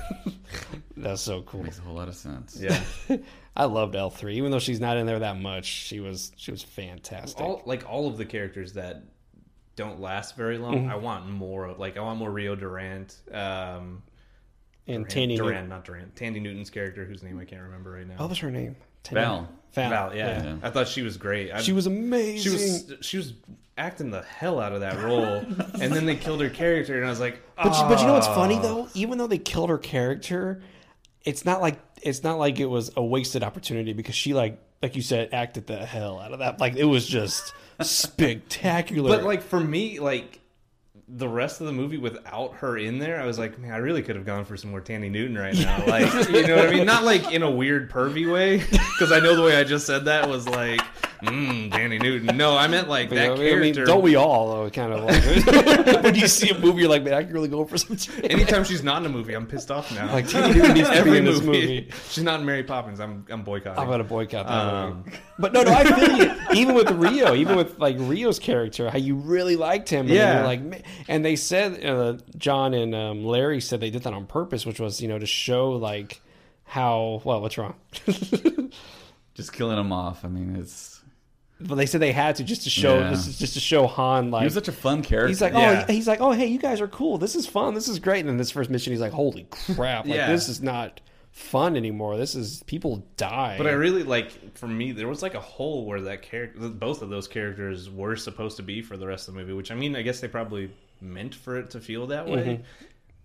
That's 0.97 1.21
so 1.21 1.41
cool." 1.43 1.63
Makes 1.63 1.79
a 1.79 1.83
whole 1.83 1.95
lot 1.95 2.07
of 2.07 2.15
sense. 2.15 2.57
yeah, 2.59 2.81
I 3.55 3.65
loved 3.65 3.95
L3, 3.95 4.33
even 4.33 4.51
though 4.51 4.59
she's 4.59 4.79
not 4.79 4.97
in 4.97 5.05
there 5.05 5.19
that 5.19 5.39
much. 5.39 5.65
She 5.65 5.99
was 5.99 6.31
she 6.35 6.51
was 6.51 6.63
fantastic. 6.63 7.39
all 7.41 7.61
like 7.65 7.89
all 7.89 8.07
of 8.07 8.17
the 8.17 8.25
characters 8.25 8.73
that 8.73 9.03
don't 9.75 9.99
last 10.01 10.35
very 10.35 10.57
long. 10.57 10.75
Mm-hmm. 10.81 10.91
I 10.91 10.95
want 10.95 11.29
more 11.29 11.65
of 11.65 11.79
like 11.79 11.95
I 11.97 12.01
want 12.01 12.19
more 12.19 12.31
Rio 12.31 12.55
Durant. 12.55 13.15
Um, 13.31 14.03
and 14.87 15.07
Durant, 15.07 15.31
Thandie 15.31 15.37
Durant, 15.37 15.53
Newton. 15.55 15.69
not 15.69 15.85
Durant. 15.85 16.15
Thandie 16.15 16.41
Newton's 16.41 16.69
character, 16.69 17.05
whose 17.05 17.23
name 17.23 17.39
I 17.39 17.45
can't 17.45 17.61
remember 17.61 17.91
right 17.91 18.07
now. 18.07 18.15
Oh, 18.17 18.23
what 18.23 18.29
was 18.29 18.39
her 18.39 18.51
name? 18.51 18.75
Thandie- 19.03 19.13
Val. 19.13 19.49
Val. 19.73 19.89
Val, 19.89 20.15
yeah. 20.15 20.43
Yeah. 20.43 20.55
I 20.61 20.69
thought 20.69 20.87
she 20.87 21.01
was 21.01 21.17
great. 21.17 21.51
I, 21.51 21.61
She 21.61 21.73
was 21.73 21.87
amazing. 21.87 22.37
she 22.41 22.49
was 22.49 22.93
she 23.01 23.17
was 23.17 23.33
acting 23.77 24.11
the 24.11 24.21
hell 24.21 24.59
out 24.59 24.71
of 24.73 24.81
that 24.81 25.01
role, 25.01 25.23
and 25.81 25.91
then 25.93 26.05
they 26.05 26.15
killed 26.15 26.41
her 26.41 26.49
character, 26.49 26.95
and 26.97 27.05
I 27.05 27.09
was 27.09 27.19
like, 27.19 27.41
But, 27.57 27.65
you, 27.75 27.83
but 27.87 27.99
you 27.99 28.05
know 28.05 28.13
what's 28.13 28.27
ah. 28.27 28.35
funny 28.35 28.55
"Oh." 28.57 28.61
though? 28.61 28.89
Even 28.93 29.17
though 29.17 29.25
they 29.27 29.39
killed 29.39 29.69
her 29.69 29.79
character, 29.79 30.61
it's 31.23 31.43
not 31.43 31.59
like 31.61 31.79
it's 32.03 32.23
not 32.23 32.37
like 32.37 32.59
it 32.59 32.67
was 32.67 32.91
a 32.95 33.03
wasted 33.03 33.43
opportunity 33.43 33.93
because 33.93 34.13
she 34.15 34.33
like 34.33 34.59
like 34.83 34.95
you 34.95 35.01
said 35.01 35.29
acted 35.33 35.65
the 35.65 35.77
hell 35.77 36.19
out 36.19 36.33
of 36.33 36.39
that. 36.39 36.59
Like 36.59 36.75
it 36.75 36.83
was 36.83 37.07
just 37.07 37.53
spectacular. 37.81 39.09
But 39.15 39.23
like 39.23 39.41
for 39.41 39.59
me, 39.59 39.99
like 39.99 40.39
the 41.15 41.27
rest 41.27 41.61
of 41.61 41.67
the 41.67 41.73
movie 41.73 41.97
without 41.97 42.55
her 42.55 42.77
in 42.77 42.97
there, 42.97 43.21
I 43.21 43.25
was 43.25 43.37
like, 43.37 43.59
man, 43.59 43.71
I 43.71 43.77
really 43.77 44.01
could 44.01 44.15
have 44.15 44.25
gone 44.25 44.45
for 44.45 44.57
some 44.57 44.71
more 44.71 44.81
Thandie 44.81 45.11
Newton 45.11 45.37
right 45.37 45.55
now. 45.55 45.83
Like, 45.87 46.11
you 46.29 46.47
know 46.47 46.55
what 46.55 46.69
I 46.69 46.71
mean? 46.71 46.85
Not 46.85 47.03
like 47.03 47.31
in 47.31 47.43
a 47.43 47.51
weird 47.51 47.91
pervy 47.91 48.31
way, 48.31 48.57
because 48.57 49.11
I 49.11 49.19
know 49.19 49.35
the 49.35 49.43
way 49.43 49.57
I 49.57 49.63
just 49.63 49.85
said 49.85 50.05
that 50.05 50.27
was 50.27 50.47
like, 50.47 50.81
mm, 51.23 51.69
Thandie 51.71 52.01
Newton. 52.01 52.35
No, 52.37 52.57
I 52.57 52.67
meant 52.67 52.87
like 52.89 53.09
You 53.09 53.15
that 53.17 53.27
know, 53.27 53.33
I 53.33 53.37
mean, 53.37 53.73
character. 53.73 53.85
don't 53.85 54.01
we 54.01 54.15
all 54.15 54.53
though? 54.53 54.69
Kind 54.69 54.93
of 54.93 55.03
like 55.05 56.03
when 56.03 56.15
you 56.15 56.27
see 56.27 56.49
a 56.49 56.57
movie, 56.57 56.81
you're 56.81 56.89
like, 56.89 57.03
man, 57.03 57.13
I 57.13 57.23
can 57.23 57.33
really 57.33 57.47
go 57.49 57.65
for 57.65 57.77
some. 57.77 57.97
Anytime 58.23 58.63
she's 58.63 58.83
not 58.83 59.01
in 59.01 59.05
a 59.05 59.09
movie, 59.09 59.33
I'm 59.33 59.45
pissed 59.47 59.71
off 59.71 59.93
now. 59.93 60.11
Like 60.11 60.25
Thandie 60.25 60.55
Newton 60.55 60.73
needs 60.73 60.87
to 60.89 60.93
be 60.93 60.99
every 60.99 61.17
in 61.17 61.25
this 61.25 61.41
movie. 61.41 61.59
movie. 61.61 61.91
She's 62.09 62.23
not 62.23 62.39
in 62.39 62.45
Mary 62.45 62.63
Poppins. 62.63 62.99
I'm 62.99 63.25
I'm 63.29 63.43
boycotting. 63.43 63.79
I'm 63.79 63.87
gonna 63.89 64.03
boycott 64.03 64.47
that 64.47 64.53
Um, 64.53 65.03
movie. 65.05 65.17
But 65.39 65.53
no, 65.53 65.63
no, 65.63 65.71
I 65.73 65.83
feel 65.83 66.17
you. 66.17 66.31
Even 66.53 66.75
with 66.75 66.91
Rio, 66.91 67.33
even 67.35 67.55
with 67.55 67.79
like 67.79 67.95
Rio's 67.99 68.39
character, 68.39 68.89
how 68.89 68.97
you 68.97 69.15
really 69.15 69.55
liked 69.55 69.89
him. 69.89 70.01
And 70.07 70.09
Yeah. 70.15 70.35
you're 70.37 70.45
like, 70.45 70.61
"Man." 70.61 70.83
and 71.07 71.25
they 71.25 71.35
said 71.35 71.83
uh, 71.85 72.17
Jon 72.37 72.73
and 72.73 72.93
um, 72.93 73.23
Larry 73.25 73.59
said 73.61 73.79
they 73.79 73.89
did 73.89 74.03
that 74.03 74.13
on 74.13 74.25
purpose, 74.25 74.65
which 74.65 74.79
was 74.79 75.01
you 75.01 75.07
know 75.07 75.17
to 75.19 75.25
show 75.25 75.71
like 75.71 76.21
how 76.65 77.21
well 77.23 77.41
what's 77.41 77.57
wrong. 77.57 77.75
Just 79.35 79.51
killing 79.53 79.77
him 79.79 79.91
off. 79.91 80.23
I 80.23 80.27
mean, 80.27 80.55
it's 80.55 80.92
but 81.59 81.75
they 81.75 81.85
said 81.85 82.01
they 82.01 82.11
had 82.11 82.35
to 82.37 82.43
just 82.43 82.63
to 82.63 82.69
show 82.69 82.99
Yeah. 82.99 83.09
just, 83.11 83.39
just 83.39 83.53
to 83.53 83.59
show 83.59 83.87
Han 83.87 84.31
like 84.31 84.41
He 84.41 84.45
was 84.45 84.53
such 84.53 84.67
a 84.67 84.71
fun 84.73 85.01
character. 85.03 85.27
He's 85.29 85.41
like, 85.41 85.53
Yeah. 85.53 85.85
oh, 85.87 85.91
he's 85.93 86.07
like, 86.07 86.19
oh, 86.21 86.31
hey, 86.31 86.47
you 86.47 86.59
guys 86.59 86.81
are 86.81 86.87
cool. 86.87 87.17
This 87.17 87.35
is 87.35 87.45
fun. 87.47 87.73
This 87.73 87.87
is 87.87 87.99
great. 87.99 88.19
And 88.21 88.29
then 88.29 88.37
this 88.37 88.51
first 88.51 88.69
mission, 88.69 88.91
he's 88.91 89.01
like, 89.01 89.11
holy 89.13 89.47
crap! 89.75 90.05
Like 90.05 90.15
Yeah. 90.15 90.31
this 90.31 90.49
is 90.49 90.61
not 90.61 90.99
fun 91.31 91.75
anymore. 91.75 92.15
This 92.17 92.35
is 92.35 92.61
people 92.67 93.05
die. 93.17 93.55
But 93.57 93.67
I 93.67 93.71
really 93.71 94.03
like 94.03 94.55
for 94.57 94.67
me 94.67 94.91
there 94.91 95.07
was 95.07 95.21
like 95.23 95.33
a 95.33 95.39
hole 95.39 95.85
where 95.85 96.01
that 96.01 96.21
character 96.21 96.59
both 96.69 97.01
of 97.01 97.09
those 97.09 97.27
characters 97.27 97.89
were 97.89 98.15
supposed 98.15 98.57
to 98.57 98.63
be 98.63 98.81
for 98.83 98.97
the 98.97 99.07
rest 99.07 99.27
of 99.27 99.33
the 99.33 99.39
movie, 99.39 99.53
which 99.53 99.71
I 99.71 99.75
mean 99.75 99.95
I 99.95 100.01
guess 100.03 100.19
they 100.19 100.27
probably 100.27 100.71
meant 101.01 101.33
for 101.33 101.57
it 101.57 101.71
to 101.71 101.79
feel 101.79 102.05
that 102.07 102.27
way. 102.27 102.37
Mm-hmm. 102.45 102.63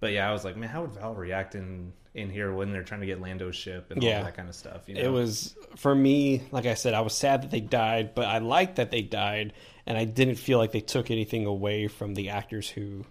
But 0.01 0.13
yeah, 0.13 0.29
I 0.29 0.33
was 0.33 0.45
like, 0.45 0.57
man, 0.57 0.69
how 0.69 0.83
would 0.83 0.93
Val 0.93 1.15
react 1.15 1.55
in 1.55 1.93
in 2.15 2.31
here 2.31 2.53
when 2.53 2.73
they're 2.73 2.83
trying 2.83 3.01
to 3.01 3.07
get 3.07 3.21
Lando's 3.21 3.55
ship 3.57 3.91
and 3.91 4.03
Yeah. 4.03 4.19
all 4.19 4.25
that 4.25 4.37
kind 4.37 4.49
of 4.49 4.55
stuff? 4.55 4.89
You 4.89 4.95
know? 4.97 5.01
it 5.03 5.09
was 5.13 5.55
for 5.77 5.95
me. 5.95 6.43
Like 6.51 6.67
I 6.67 6.75
said, 6.75 6.95
I 6.95 7.01
was 7.03 7.15
sad 7.15 7.43
that 7.43 7.51
they 7.51 7.61
died, 7.61 8.15
but 8.15 8.25
I 8.27 8.39
liked 8.39 8.77
that 8.77 8.91
they 8.91 9.03
died, 9.03 9.53
and 9.87 9.97
I 9.99 10.05
didn't 10.05 10.37
feel 10.37 10.59
like 10.59 10.73
they 10.73 10.81
took 10.81 11.11
anything 11.11 11.47
away 11.47 11.87
from 11.89 12.15
the 12.15 12.31
actors 12.31 12.69
who. 12.69 13.05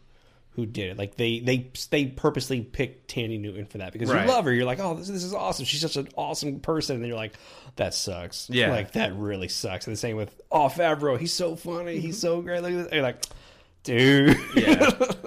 Who 0.51 0.65
did 0.65 0.89
it? 0.89 0.97
Like 0.97 1.13
they 1.17 1.39
they 1.39 1.69
they 1.91 2.07
purposely 2.07 2.61
picked 2.61 3.13
Thandie 3.13 3.39
Newton 3.39 3.67
for 3.67 3.77
that 3.77 3.93
because 3.93 4.09
Right. 4.09 4.25
you 4.25 4.27
love 4.31 4.43
her. 4.45 4.51
You're 4.51 4.65
like, 4.65 4.79
oh, 4.79 4.95
this, 4.95 5.07
this 5.07 5.23
is 5.23 5.31
awesome. 5.31 5.65
She's 5.65 5.81
such 5.81 5.97
an 5.97 6.07
awesome 6.15 6.61
person, 6.61 6.95
and 6.95 7.03
then 7.03 7.09
you're 7.09 7.15
like, 7.15 7.33
that 7.75 7.93
sucks. 7.93 8.49
Yeah. 8.49 8.71
like 8.71 8.93
that 8.93 9.13
really 9.15 9.49
sucks. 9.49 9.85
And 9.85 9.95
the 9.95 9.99
same 9.99 10.17
with 10.17 10.41
oh 10.51 10.61
Favreau, 10.67 11.19
he's 11.19 11.31
so 11.31 11.55
funny, 11.55 11.99
he's 11.99 12.17
so 12.19 12.41
great. 12.41 12.63
Look 12.63 12.71
at 12.71 12.77
this. 12.85 12.91
You're 12.91 13.03
like, 13.03 13.23
dude. 13.83 14.35
Yeah. 14.55 14.89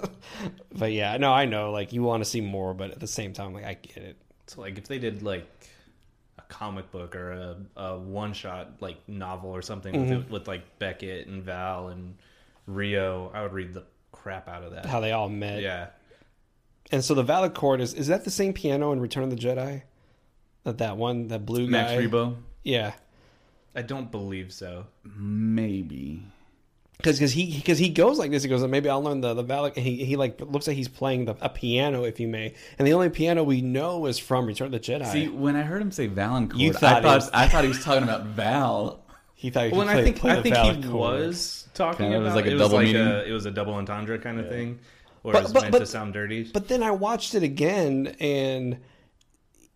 but 0.80 0.90
yeah, 0.92 1.16
no, 1.18 1.32
I 1.32 1.44
know. 1.44 1.70
Like 1.70 1.92
you 1.92 2.02
want 2.02 2.24
to 2.24 2.28
see 2.28 2.40
more, 2.40 2.74
but 2.74 2.90
at 2.90 2.98
the 2.98 3.06
same 3.06 3.32
time, 3.32 3.54
like 3.54 3.64
I 3.64 3.74
get 3.74 3.98
it. 3.98 4.16
So 4.48 4.60
like 4.62 4.78
if 4.78 4.88
they 4.88 4.98
did 4.98 5.22
like 5.22 5.46
a 6.38 6.42
comic 6.48 6.90
book 6.90 7.14
or 7.14 7.32
a, 7.32 7.56
a 7.76 7.98
one 7.98 8.32
shot 8.32 8.72
like 8.80 8.96
novel 9.08 9.50
or 9.50 9.62
something 9.62 9.94
Mm-hmm. 9.94 10.14
with, 10.16 10.30
with 10.30 10.48
like 10.48 10.78
Beckett 10.78 11.26
and 11.28 11.42
Val 11.44 11.88
and 11.88 12.16
Rio, 12.66 13.30
I 13.32 13.42
would 13.42 13.52
read 13.52 13.74
the 13.74 13.84
crap 14.12 14.48
out 14.48 14.62
of 14.64 14.72
that. 14.72 14.86
How 14.86 15.00
they 15.00 15.12
all 15.12 15.28
met. 15.28 15.60
yeah. 15.62 15.88
And 16.92 17.04
so 17.04 17.14
the 17.14 17.22
valachord 17.24 17.80
is 17.80 17.94
is 17.94 18.08
that 18.08 18.24
the 18.24 18.30
same 18.32 18.52
piano 18.52 18.90
in 18.92 19.00
Return 19.00 19.22
of 19.22 19.30
the 19.30 19.36
Jedi? 19.36 19.82
That 20.64 20.78
that 20.78 20.96
one, 20.96 21.28
that 21.28 21.46
blue 21.46 21.68
Max 21.68 21.92
guy. 21.92 21.98
Rebo, 21.98 22.36
Yeah, 22.64 22.92
I 23.76 23.82
don't 23.82 24.10
believe 24.10 24.52
so. 24.52 24.86
maybe. 25.04 26.24
Because 27.00 27.18
because 27.18 27.32
he 27.32 27.56
because 27.56 27.78
he 27.78 27.88
goes 27.88 28.18
like 28.18 28.30
this. 28.30 28.42
He 28.42 28.48
goes, 28.48 28.66
maybe 28.66 28.88
I'll 28.88 29.02
learn 29.02 29.20
the 29.20 29.34
the 29.34 29.42
valid. 29.42 29.74
And 29.76 29.84
he 29.84 30.04
he 30.04 30.16
like 30.16 30.40
looks 30.40 30.66
like 30.66 30.76
he's 30.76 30.88
playing 30.88 31.24
the, 31.26 31.34
a 31.40 31.48
piano, 31.48 32.04
if 32.04 32.20
you 32.20 32.28
may. 32.28 32.54
And 32.78 32.86
the 32.86 32.92
only 32.92 33.08
piano 33.10 33.42
we 33.42 33.60
know 33.62 34.06
is 34.06 34.18
from 34.18 34.46
Return 34.46 34.66
of 34.66 34.72
the 34.72 34.80
Jedi. 34.80 35.06
See, 35.12 35.28
when 35.28 35.56
I 35.56 35.62
heard 35.62 35.82
him 35.82 35.90
say 35.92 36.08
valachord, 36.08 36.58
You 36.58 36.70
I 36.70 36.72
thought 36.72 37.02
thought 37.02 37.14
was- 37.16 37.30
I 37.32 37.48
thought 37.48 37.62
he 37.64 37.68
was 37.68 37.82
talking 37.84 38.02
about 38.04 38.26
Val. 38.26 39.00
he 39.34 39.50
thought 39.50 39.66
he 39.66 39.72
Well, 39.72 39.86
could 39.86 39.88
and 39.88 39.94
play, 39.96 40.00
I 40.00 40.04
think 40.04 40.16
play 40.18 40.30
I 40.32 40.42
think 40.42 40.54
valid 40.54 40.84
he 40.84 40.90
was 40.90 41.68
talking 41.74 42.06
Kinda, 42.10 42.16
it 42.16 42.20
about 42.20 42.26
was 42.26 42.34
like 42.34 42.44
a 42.46 42.48
it 42.54 42.58
double 42.58 42.76
was 42.78 42.86
meaning. 42.86 43.04
like 43.06 43.14
a, 43.14 43.28
it 43.28 43.32
was 43.32 43.46
a 43.46 43.50
double 43.50 43.74
entendre 43.74 44.18
kind 44.18 44.38
of 44.38 44.48
thing, 44.48 44.78
or 45.24 45.32
But- 45.32 45.38
it 45.38 45.42
was 45.44 45.52
but- 45.52 45.62
meant 45.62 45.72
but- 45.72 45.78
to 45.80 45.86
sound 45.86 46.12
dirty. 46.12 46.50
But 46.52 46.68
then 46.68 46.82
I 46.82 46.90
watched 46.90 47.34
it 47.34 47.42
again, 47.42 48.14
and 48.20 48.78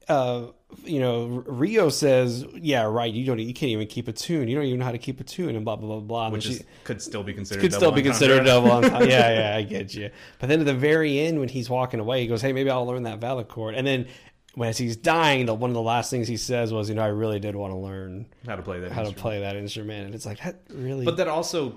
uh, 0.08 0.46
you 0.84 1.00
know, 1.00 1.44
Rio 1.46 1.88
says, 1.88 2.44
"Yeah, 2.54 2.82
right. 2.82 3.12
You 3.12 3.24
don't. 3.24 3.38
You 3.38 3.54
can't 3.54 3.70
even 3.70 3.86
keep 3.86 4.08
a 4.08 4.12
tune. 4.12 4.48
You 4.48 4.56
don't 4.56 4.64
even 4.64 4.80
know 4.80 4.84
how 4.84 4.92
to 4.92 4.98
keep 4.98 5.20
a 5.20 5.24
tune." 5.24 5.56
And 5.56 5.64
blah 5.64 5.76
blah 5.76 5.88
blah 5.88 6.00
blah. 6.00 6.30
Which 6.30 6.46
is, 6.46 6.58
she- 6.58 6.64
could 6.84 7.00
still 7.00 7.22
be 7.22 7.32
considered 7.32 7.60
could 7.60 7.72
still 7.72 7.92
be 7.92 8.02
considered 8.02 8.44
double 8.46 8.70
entendre. 8.72 9.08
yeah, 9.08 9.52
yeah, 9.52 9.56
I 9.56 9.62
get 9.62 9.94
you. 9.94 10.10
But 10.38 10.48
then 10.48 10.60
at 10.60 10.66
the 10.66 10.74
very 10.74 11.18
end, 11.20 11.38
when 11.40 11.48
he's 11.48 11.70
walking 11.70 12.00
away, 12.00 12.20
he 12.22 12.26
goes, 12.26 12.42
"Hey, 12.42 12.52
maybe 12.52 12.70
I'll 12.70 12.86
learn 12.86 13.04
that 13.04 13.20
valachord." 13.20 13.74
And 13.76 13.86
then 13.86 14.06
when 14.54 14.68
as 14.68 14.78
he's 14.78 14.96
dying, 14.96 15.46
the, 15.46 15.54
one 15.54 15.70
of 15.70 15.74
the 15.74 15.82
last 15.82 16.10
things 16.10 16.28
he 16.28 16.36
says 16.36 16.72
was, 16.72 16.88
"You 16.88 16.94
know, 16.96 17.02
I 17.02 17.08
really 17.08 17.40
did 17.40 17.56
want 17.56 17.72
to 17.72 17.78
learn 17.78 18.26
how 18.46 18.56
to 18.56 18.62
play 18.62 18.80
that. 18.80 18.92
how 18.92 19.04
to 19.04 19.12
play 19.12 19.40
that 19.40 19.56
instrument." 19.56 20.06
And 20.06 20.14
it's 20.14 20.26
like 20.26 20.40
that 20.42 20.60
really. 20.70 21.04
But 21.04 21.16
that 21.18 21.28
also, 21.28 21.76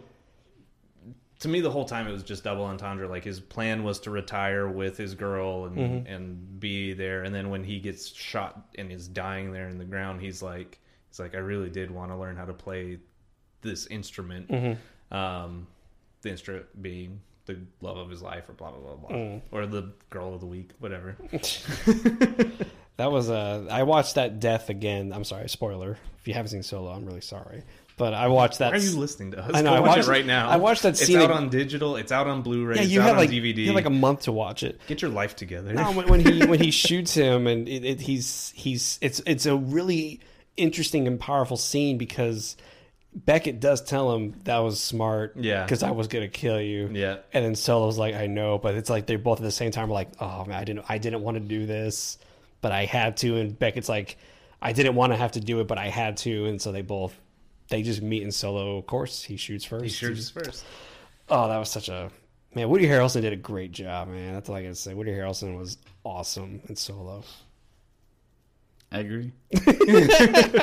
to 1.39 1.47
me, 1.47 1.61
the 1.61 1.69
whole 1.71 1.85
time 1.85 2.07
it 2.07 2.11
was 2.11 2.23
just 2.23 2.43
double 2.43 2.63
entendre. 2.65 3.07
Like 3.07 3.23
his 3.23 3.39
plan 3.39 3.83
was 3.83 3.99
to 4.01 4.11
retire 4.11 4.67
with 4.67 4.97
his 4.97 5.13
girl 5.15 5.65
and 5.65 5.77
Mm-hmm. 5.77 6.07
and 6.13 6.59
be 6.59 6.93
there, 6.93 7.23
and 7.23 7.33
then 7.35 7.49
when 7.49 7.63
he 7.63 7.79
gets 7.79 8.11
shot 8.13 8.67
and 8.77 8.91
is 8.91 9.07
dying 9.07 9.51
there 9.51 9.67
in 9.69 9.77
the 9.77 9.85
ground, 9.85 10.21
he's 10.21 10.41
like, 10.41 10.79
he's 11.09 11.19
like, 11.19 11.35
I 11.35 11.39
really 11.39 11.69
did 11.69 11.91
want 11.91 12.11
to 12.11 12.17
learn 12.17 12.35
how 12.35 12.45
to 12.45 12.53
play 12.53 12.99
this 13.61 13.85
instrument. 13.87 14.47
Mm-hmm. 14.49 15.15
Um, 15.15 15.67
the 16.21 16.29
instrument 16.31 16.65
being 16.81 17.21
the 17.45 17.57
love 17.81 17.97
of 17.97 18.09
his 18.09 18.21
life, 18.21 18.49
or 18.49 18.53
blah 18.53 18.71
blah 18.71 18.79
blah 18.79 18.95
blah, 18.95 19.09
Mm. 19.17 19.41
or 19.51 19.65
the 19.67 19.93
girl 20.09 20.33
of 20.33 20.39
the 20.41 20.47
week, 20.47 20.71
whatever. 20.79 21.15
That 22.97 23.11
was 23.11 23.29
uh, 23.29 23.67
I 23.69 23.83
watched 23.83 24.15
that 24.15 24.39
death 24.39 24.69
again. 24.71 25.13
I'm 25.13 25.23
sorry, 25.23 25.47
spoiler. 25.49 25.99
If 26.17 26.27
you 26.27 26.33
haven't 26.33 26.49
seen 26.49 26.63
Solo, 26.63 26.91
I'm 26.91 27.05
really 27.05 27.21
sorry. 27.21 27.61
But 27.97 28.13
I 28.13 28.27
watched 28.27 28.59
that. 28.59 28.71
Why 28.73 28.77
are 28.77 28.81
you 28.81 28.97
listening 28.97 29.31
to 29.31 29.39
us? 29.43 29.51
I 29.55 29.61
know, 29.61 29.73
I 29.73 29.79
watch 29.79 29.89
watched- 29.97 30.07
it 30.07 30.11
right 30.11 30.25
now. 30.25 30.47
I 30.49 30.57
watched 30.57 30.83
that 30.83 30.89
It's 30.89 31.05
scene 31.05 31.15
It's 31.17 31.25
out 31.25 31.31
on 31.31 31.49
digital. 31.49 31.95
It's 31.95 32.11
out 32.11 32.27
on 32.27 32.43
Blu-ray. 32.43 32.75
yeah, 32.75 32.81
it's 32.83 32.91
you 32.91 33.01
on 33.01 33.17
like 33.17 33.31
DVD. 33.31 33.57
you 33.57 33.65
had 33.67 33.75
like 33.75 33.85
a 33.85 33.89
month 33.89 34.21
to 34.23 34.31
watch 34.31 34.61
it. 34.61 34.79
Get 34.87 35.01
your 35.01 35.09
life 35.09 35.35
together. 35.35 35.73
No, 35.73 35.91
when, 35.91 36.07
when 36.07 36.19
he 36.19 36.45
when 36.45 36.59
he 36.61 36.69
shoots 36.71 37.13
him, 37.15 37.47
and 37.47 37.67
it, 37.67 37.83
it, 37.83 37.99
he's 38.01 38.53
he's 38.55 38.99
it's 39.01 39.19
it's 39.25 39.47
a 39.47 39.55
really 39.55 40.19
interesting 40.57 41.07
and 41.07 41.19
powerful 41.19 41.57
scene 41.57 41.97
because 41.97 42.55
Beckett 43.15 43.59
does 43.59 43.81
tell 43.81 44.13
him 44.13 44.35
that 44.43 44.59
was 44.59 44.79
smart, 44.79 45.33
Yeah. 45.35 45.63
because 45.63 45.81
I 45.81 45.89
was 45.91 46.07
gonna 46.07 46.27
kill 46.27 46.61
you, 46.61 46.89
Yeah. 46.93 47.17
and 47.33 47.43
then 47.43 47.55
Solo's 47.55 47.97
like, 47.97 48.13
I 48.13 48.27
know, 48.27 48.59
but 48.59 48.75
it's 48.75 48.91
like 48.91 49.07
they're 49.07 49.17
both 49.17 49.39
at 49.39 49.43
the 49.43 49.49
same 49.51 49.71
time 49.71 49.89
like, 49.89 50.09
oh 50.19 50.45
man, 50.45 50.55
I 50.59 50.63
didn't 50.65 50.85
I 50.87 50.99
didn't 50.99 51.23
want 51.23 51.35
to 51.35 51.41
do 51.41 51.65
this, 51.65 52.19
but 52.61 52.71
I 52.71 52.85
had 52.85 53.17
to, 53.17 53.37
and 53.37 53.57
Beckett's 53.57 53.89
like, 53.89 54.17
I 54.61 54.71
didn't 54.73 54.93
want 54.93 55.13
to 55.13 55.17
have 55.17 55.31
to 55.31 55.39
do 55.39 55.61
it, 55.61 55.67
but 55.67 55.79
I 55.79 55.87
had 55.89 56.17
to, 56.17 56.45
and 56.45 56.61
so 56.61 56.71
they 56.71 56.83
both 56.83 57.17
they 57.69 57.81
just 57.83 58.01
meet 58.01 58.23
in 58.23 58.31
Solo. 58.31 58.77
Of 58.77 58.85
course, 58.87 59.23
he 59.23 59.37
shoots 59.37 59.65
first. 59.65 59.83
He 59.83 59.89
shoots 59.89 60.29
first. 60.29 60.63
Oh, 61.29 61.47
that 61.49 61.57
was 61.57 61.69
such 61.69 61.89
a 61.89 62.09
man. 62.55 62.69
Woody 62.69 62.85
Harrelson 62.87 63.21
did 63.21 63.33
a 63.33 63.37
great 63.37 63.71
job, 63.71 64.07
man. 64.07 64.33
That's 64.33 64.49
all 64.49 64.55
I 64.55 64.61
gotta 64.63 64.75
say. 64.75 64.93
Woody 64.93 65.11
Harrelson 65.11 65.57
was 65.57 65.77
awesome 66.03 66.61
in 66.69 66.75
Solo. 66.75 67.23
I 68.91 68.99
agree. 68.99 69.31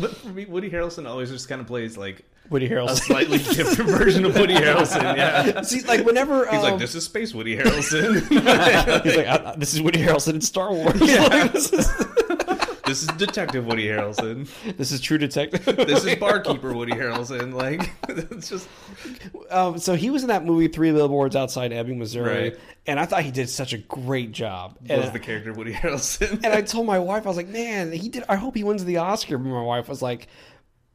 But 0.00 0.16
for 0.18 0.28
me, 0.28 0.44
Woody 0.44 0.70
Harrelson 0.70 1.08
always 1.08 1.28
just 1.30 1.48
kind 1.48 1.60
of 1.60 1.66
plays 1.66 1.96
like 1.98 2.22
Woody 2.50 2.66
a 2.66 2.70
Harrelson. 2.70 2.98
slightly 3.00 3.38
different 3.38 3.90
version 3.90 4.24
of 4.24 4.36
Woody 4.36 4.54
Harrelson. 4.54 5.16
Yeah, 5.16 5.60
See, 5.62 5.80
like 5.82 6.06
whenever 6.06 6.44
he's 6.46 6.54
um, 6.58 6.62
like, 6.62 6.78
"This 6.78 6.94
is 6.94 7.04
space 7.04 7.34
Woody 7.34 7.56
Harrelson. 7.56 8.20
he's 9.02 9.16
like, 9.16 9.26
I, 9.26 9.52
I- 9.52 9.56
"This 9.56 9.74
is 9.74 9.82
Woody 9.82 10.00
Harrelson 10.00 10.34
in 10.34 10.40
Star 10.40 10.72
Wars." 10.72 11.00
Like, 11.00 11.52
this, 11.52 11.72
is, 11.72 11.88
this 12.88 13.02
is 13.02 13.08
Detective 13.08 13.66
Woody 13.66 13.86
Harrelson. 13.86 14.48
this 14.76 14.90
is 14.90 15.00
True 15.00 15.18
Detective. 15.18 15.64
This 15.76 16.04
is 16.04 16.16
Barkeeper 16.16 16.72
Woody 16.72 16.92
Harrelson." 16.92 17.52
Like, 17.54 17.90
it's 18.08 18.48
just 18.48 18.68
um, 19.50 19.78
so 19.78 19.94
he 19.94 20.10
was 20.10 20.22
in 20.22 20.28
that 20.28 20.44
movie 20.44 20.68
Three 20.68 20.90
Billboards 20.92 21.36
Outside 21.36 21.72
Ebbing, 21.72 21.98
Missouri, 21.98 22.50
Right. 22.50 22.58
and 22.86 22.98
I 22.98 23.04
thought 23.06 23.22
he 23.22 23.30
did 23.30 23.48
such 23.48 23.72
a 23.72 23.78
great 23.78 24.32
job. 24.32 24.76
And, 24.88 25.00
was 25.02 25.12
the 25.12 25.18
character 25.20 25.52
Woody 25.52 25.72
Harrelson. 25.72 26.32
and 26.44 26.46
I 26.46 26.62
told 26.62 26.86
my 26.86 26.98
wife, 26.98 27.26
I 27.26 27.28
was 27.28 27.36
like, 27.36 27.48
"Man, 27.48 27.92
he 27.92 28.08
did. 28.08 28.24
I 28.28 28.36
hope 28.36 28.54
he 28.56 28.64
wins 28.64 28.84
the 28.84 28.96
Oscar." 28.98 29.38
But 29.38 29.48
my 29.48 29.62
wife 29.62 29.88
was 29.88 30.02
like. 30.02 30.26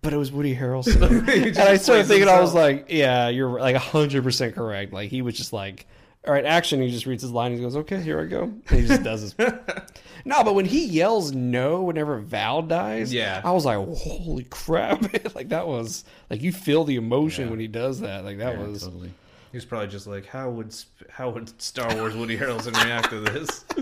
But 0.02 0.12
it 0.12 0.18
was 0.18 0.34
Woody 0.34 0.54
Harrelson, 0.54 1.02
and 1.48 1.58
I 1.58 1.78
started 1.78 2.08
thinking, 2.08 2.28
I 2.28 2.42
was 2.42 2.54
like, 2.54 2.88
"Yeah, 2.90 3.30
you're 3.30 3.58
like 3.62 3.78
hundred 3.78 4.24
percent 4.26 4.54
correct." 4.54 4.92
Like 4.92 5.10
he 5.10 5.22
was 5.22 5.34
just 5.38 5.54
like, 5.54 5.88
"All 6.28 6.34
right, 6.34 6.46
action." 6.46 6.82
He 6.82 6.92
just 6.92 7.06
reads 7.06 7.22
his 7.22 7.32
line. 7.32 7.54
He 7.56 7.60
goes, 7.62 7.76
"Okay, 7.76 8.02
here 8.02 8.20
I 8.20 8.26
go." 8.26 8.44
And 8.44 8.80
he 8.80 8.86
just 8.88 9.04
does 9.04 9.22
his. 9.22 9.36
no, 10.26 10.44
but 10.44 10.56
when 10.56 10.66
he 10.66 10.86
yells 10.86 11.32
"no" 11.34 11.84
whenever 11.84 12.18
Val 12.20 12.62
dies, 12.62 13.14
Yeah. 13.14 13.42
I 13.44 13.52
was 13.52 13.66
like, 13.66 13.78
"Holy 13.78 14.46
crap!" 14.46 15.02
like 15.36 15.50
that 15.50 15.68
was 15.68 16.04
like 16.30 16.42
you 16.42 16.52
feel 16.52 16.84
the 16.84 16.96
emotion 16.96 17.46
Yeah. 17.46 17.52
when 17.52 17.60
he 17.60 17.68
does 17.68 18.00
that. 18.02 18.24
Like 18.24 18.38
that 18.40 18.58
was. 18.58 18.84
totally. 18.84 19.12
He 19.52 19.58
was 19.58 19.66
probably 19.66 19.88
just 19.88 20.08
like, 20.08 20.26
"How 20.26 20.50
would 20.50 20.74
sp- 20.74 21.10
how 21.12 21.30
would 21.30 21.62
Star 21.62 21.94
Wars 21.96 22.16
Woody 22.16 22.38
Harrelson 22.38 22.74
react 22.84 23.10
to 23.12 23.20
this?" 23.20 23.66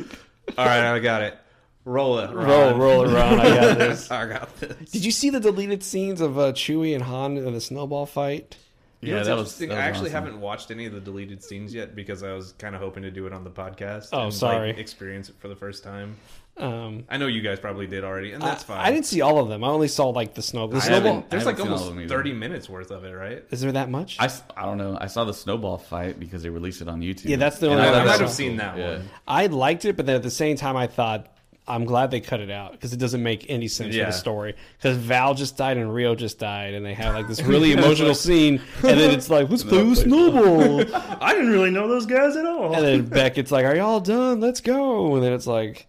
All 0.57 0.65
right, 0.65 0.93
I 0.93 0.99
got 0.99 1.21
it. 1.21 1.37
Roll 1.85 2.19
it. 2.19 2.29
Ron. 2.31 2.45
Roll, 2.47 2.73
roll 2.77 3.03
it 3.05 3.11
around. 3.13 3.39
I 3.39 3.55
got 3.55 3.77
this. 3.79 4.11
I 4.11 4.27
got 4.27 4.55
this. 4.59 4.91
Did 4.91 5.03
you 5.05 5.11
see 5.11 5.29
the 5.31 5.39
deleted 5.39 5.81
scenes 5.81 6.21
of 6.21 6.37
uh, 6.37 6.51
Chewie 6.51 6.93
and 6.93 7.03
Han 7.03 7.37
in 7.37 7.53
the 7.53 7.61
snowball 7.61 8.05
fight? 8.05 8.55
You 9.01 9.09
know 9.09 9.13
Yeah, 9.13 9.19
what's 9.19 9.27
that 9.29 9.37
was. 9.37 9.57
that 9.57 9.69
was 9.69 9.77
I 9.77 9.81
actually 9.81 10.09
awesome. 10.11 10.23
haven't 10.25 10.41
watched 10.41 10.71
any 10.71 10.85
of 10.85 10.93
the 10.93 10.99
deleted 10.99 11.43
scenes 11.43 11.73
yet 11.73 11.95
because 11.95 12.21
I 12.23 12.33
was 12.33 12.53
kind 12.53 12.75
of 12.75 12.81
hoping 12.81 13.03
to 13.03 13.11
do 13.11 13.25
it 13.27 13.33
on 13.33 13.43
the 13.43 13.49
podcast. 13.49 14.09
Oh, 14.13 14.25
and, 14.25 14.33
sorry. 14.33 14.67
Like, 14.69 14.77
experience 14.77 15.29
it 15.29 15.35
for 15.39 15.47
the 15.47 15.55
first 15.55 15.83
time. 15.83 16.17
Um, 16.57 17.05
I 17.09 17.17
know 17.17 17.27
you 17.27 17.41
guys 17.41 17.59
probably 17.59 17.87
did 17.87 18.03
already, 18.03 18.33
and 18.33 18.43
that's 18.43 18.63
I, 18.65 18.67
fine. 18.67 18.79
I 18.79 18.91
didn't 18.91 19.05
see 19.05 19.21
all 19.21 19.39
of 19.39 19.47
them. 19.49 19.63
I 19.63 19.67
only 19.69 19.87
saw 19.87 20.09
like 20.09 20.35
the 20.35 20.41
snow. 20.43 20.67
The 20.67 20.81
snowball. 20.81 21.13
haven't- 21.13 21.29
There's 21.31 21.45
like 21.45 21.55
haven't 21.57 21.65
seen 21.65 21.71
all 21.71 21.77
of 21.77 21.81
almost 21.83 21.95
them 21.95 22.03
either. 22.03 22.15
30 22.15 22.33
minutes 22.33 22.69
worth 22.69 22.91
of 22.91 23.03
it, 23.05 23.11
right? 23.13 23.43
Is 23.49 23.61
there 23.61 23.71
that 23.71 23.89
much? 23.89 24.17
I, 24.19 24.29
I 24.55 24.65
don't 24.65 24.77
know. 24.77 24.97
I 24.99 25.07
saw 25.07 25.23
the 25.23 25.33
snowball 25.33 25.77
fight 25.79 26.19
because 26.19 26.43
they 26.43 26.49
released 26.49 26.81
it 26.81 26.89
on 26.89 27.01
YouTube. 27.01 27.25
Yeah, 27.29 27.37
that's 27.37 27.57
the 27.57 27.67
only 27.69 27.77
one 27.83 27.85
thought 27.93 27.93
I 27.93 27.99
that 27.99 28.05
might 28.05 28.11
was 28.11 28.19
have 28.19 28.31
seen 28.31 28.57
that 28.57 28.77
Yeah. 28.77 28.91
one. 28.97 29.09
I 29.27 29.45
liked 29.47 29.85
it, 29.85 29.95
but 29.97 30.05
then 30.05 30.15
at 30.17 30.23
the 30.23 30.29
same 30.29 30.57
time, 30.57 30.75
I 30.75 30.87
thought 30.87 31.30
I'm 31.67 31.85
glad 31.85 32.11
they 32.11 32.19
cut 32.19 32.39
it 32.39 32.49
out 32.49 32.71
because 32.71 32.91
it 32.91 32.97
doesn't 32.97 33.21
make 33.21 33.45
any 33.49 33.67
sense 33.67 33.95
for 33.95 34.05
the 34.05 34.11
story. 34.11 34.55
Because 34.77 34.97
Val 34.97 35.33
just 35.35 35.57
died 35.57 35.77
and 35.77 35.93
Rio 35.93 36.15
just 36.15 36.39
died, 36.39 36.73
and 36.73 36.85
they 36.85 36.93
have 36.95 37.13
like 37.13 37.27
this 37.27 37.41
really 37.43 37.71
emotional 37.71 38.15
scene, 38.15 38.61
and 38.77 38.99
then 38.99 39.11
it's 39.11 39.29
like, 39.29 39.49
let's 39.49 39.63
play 39.71 39.83
with 39.83 39.99
snowball, 39.99 40.81
I 41.21 41.33
didn't 41.33 41.51
really 41.51 41.69
know 41.71 41.87
those 41.87 42.05
guys 42.05 42.35
at 42.35 42.45
all. 42.45 42.75
and 42.75 42.83
then 42.83 43.05
Beckett's 43.05 43.51
like, 43.51 43.65
"Are 43.65 43.75
y'all 43.75 43.99
done? 43.99 44.39
Let's 44.39 44.59
go." 44.61 45.15
And 45.15 45.23
then 45.23 45.33
it's 45.33 45.47
like, 45.47 45.87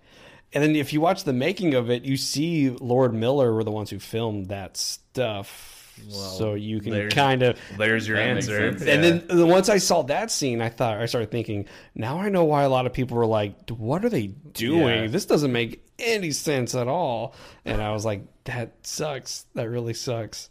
and 0.52 0.62
then 0.62 0.76
if 0.76 0.92
you 0.92 1.00
watch 1.00 1.24
the 1.24 1.32
making 1.32 1.74
of 1.74 1.90
it, 1.90 2.04
you 2.04 2.16
see 2.16 2.70
Lord 2.70 3.14
Miller 3.14 3.54
were 3.54 3.64
the 3.64 3.70
ones 3.70 3.90
who 3.90 3.98
filmed 3.98 4.48
that 4.48 4.76
stuff. 4.76 5.71
So 6.08 6.54
you 6.54 6.80
can 6.80 7.08
kind 7.10 7.42
of 7.42 7.58
There's 7.78 8.06
your 8.08 8.16
answer. 8.18 8.72
sense. 8.72 8.82
and 8.82 8.88
Yeah. 9.04 9.10
then 9.10 9.24
then 9.28 9.48
once 9.48 9.68
I 9.68 9.78
saw 9.78 10.02
that 10.02 10.30
scene, 10.30 10.60
I 10.60 10.68
thought 10.68 10.98
I 10.98 11.06
started 11.06 11.30
thinking. 11.30 11.66
Now 11.94 12.18
I 12.18 12.28
know 12.28 12.44
why 12.44 12.62
a 12.62 12.68
lot 12.68 12.86
of 12.86 12.92
people 12.92 13.16
were 13.16 13.26
like, 13.26 13.68
"What 13.70 14.04
are 14.04 14.08
they 14.08 14.28
doing? 14.28 15.02
Yeah. 15.02 15.06
This 15.08 15.26
doesn't 15.26 15.52
make 15.52 15.84
any 15.98 16.30
sense 16.32 16.74
at 16.74 16.88
all." 16.88 17.34
And 17.64 17.80
I 17.82 17.92
was 17.92 18.04
like, 18.04 18.22
"That 18.44 18.72
sucks. 18.82 19.46
That 19.54 19.68
really 19.70 19.94
sucks." 19.94 20.50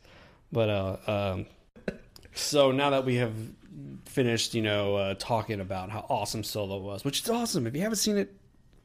But 0.52 0.70
uh, 0.70 0.98
um, 1.08 1.46
so 2.34 2.72
now 2.72 2.92
that 2.92 3.06
we 3.06 3.16
have 3.16 3.34
finished, 4.06 4.54
you 4.54 4.62
know, 4.62 4.96
uh, 4.96 5.16
talking 5.18 5.60
about 5.60 5.90
how 5.90 6.06
awesome 6.10 6.44
Solo 6.44 6.78
was, 6.80 7.04
which 7.04 7.22
is 7.24 7.30
awesome. 7.30 7.68
If 7.68 7.76
you 7.76 7.82
haven't 7.82 7.98
seen 7.98 8.18
it, 8.18 8.34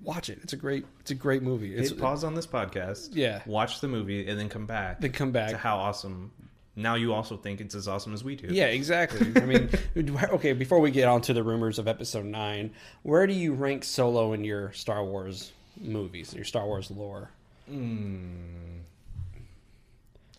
watch 0.02 0.30
it. 0.30 0.38
It's 0.42 0.52
a 0.52 0.56
great, 0.56 0.84
it's 1.00 1.10
a 1.10 1.14
great 1.14 1.42
movie. 1.42 1.74
It's 1.74 1.90
Hit 1.90 1.98
pause 1.98 2.22
on 2.24 2.34
this 2.34 2.46
podcast. 2.46 3.10
Yeah. 3.12 3.42
Watch 3.46 3.80
the 3.80 3.88
movie 3.88 4.28
and 4.28 4.38
then 4.38 4.48
come 4.48 4.66
back. 4.66 5.00
then 5.00 5.12
come 5.12 5.32
back. 5.32 5.50
to 5.50 5.56
how 5.56 5.76
awesome. 5.78 6.30
Now 6.78 6.94
you 6.94 7.14
also 7.14 7.38
think 7.38 7.62
it's 7.62 7.74
as 7.74 7.88
awesome 7.88 8.12
as 8.12 8.22
we 8.22 8.36
do. 8.36 8.48
Yeah, 8.50 8.66
exactly. 8.66 9.32
I 9.40 9.46
mean, 9.46 9.70
okay, 9.96 10.52
before 10.52 10.78
we 10.80 10.90
get 10.90 11.08
on 11.08 11.22
to 11.22 11.32
the 11.32 11.42
rumors 11.42 11.78
of 11.78 11.88
episode 11.88 12.26
9, 12.26 12.70
where 13.02 13.26
do 13.26 13.32
you 13.32 13.54
rank 13.54 13.82
Solo 13.82 14.34
in 14.34 14.44
your 14.44 14.72
Star 14.72 15.02
Wars 15.02 15.52
movies, 15.80 16.34
your 16.34 16.44
Star 16.44 16.66
Wars 16.66 16.90
lore? 16.90 17.30
Mm, 17.70 18.80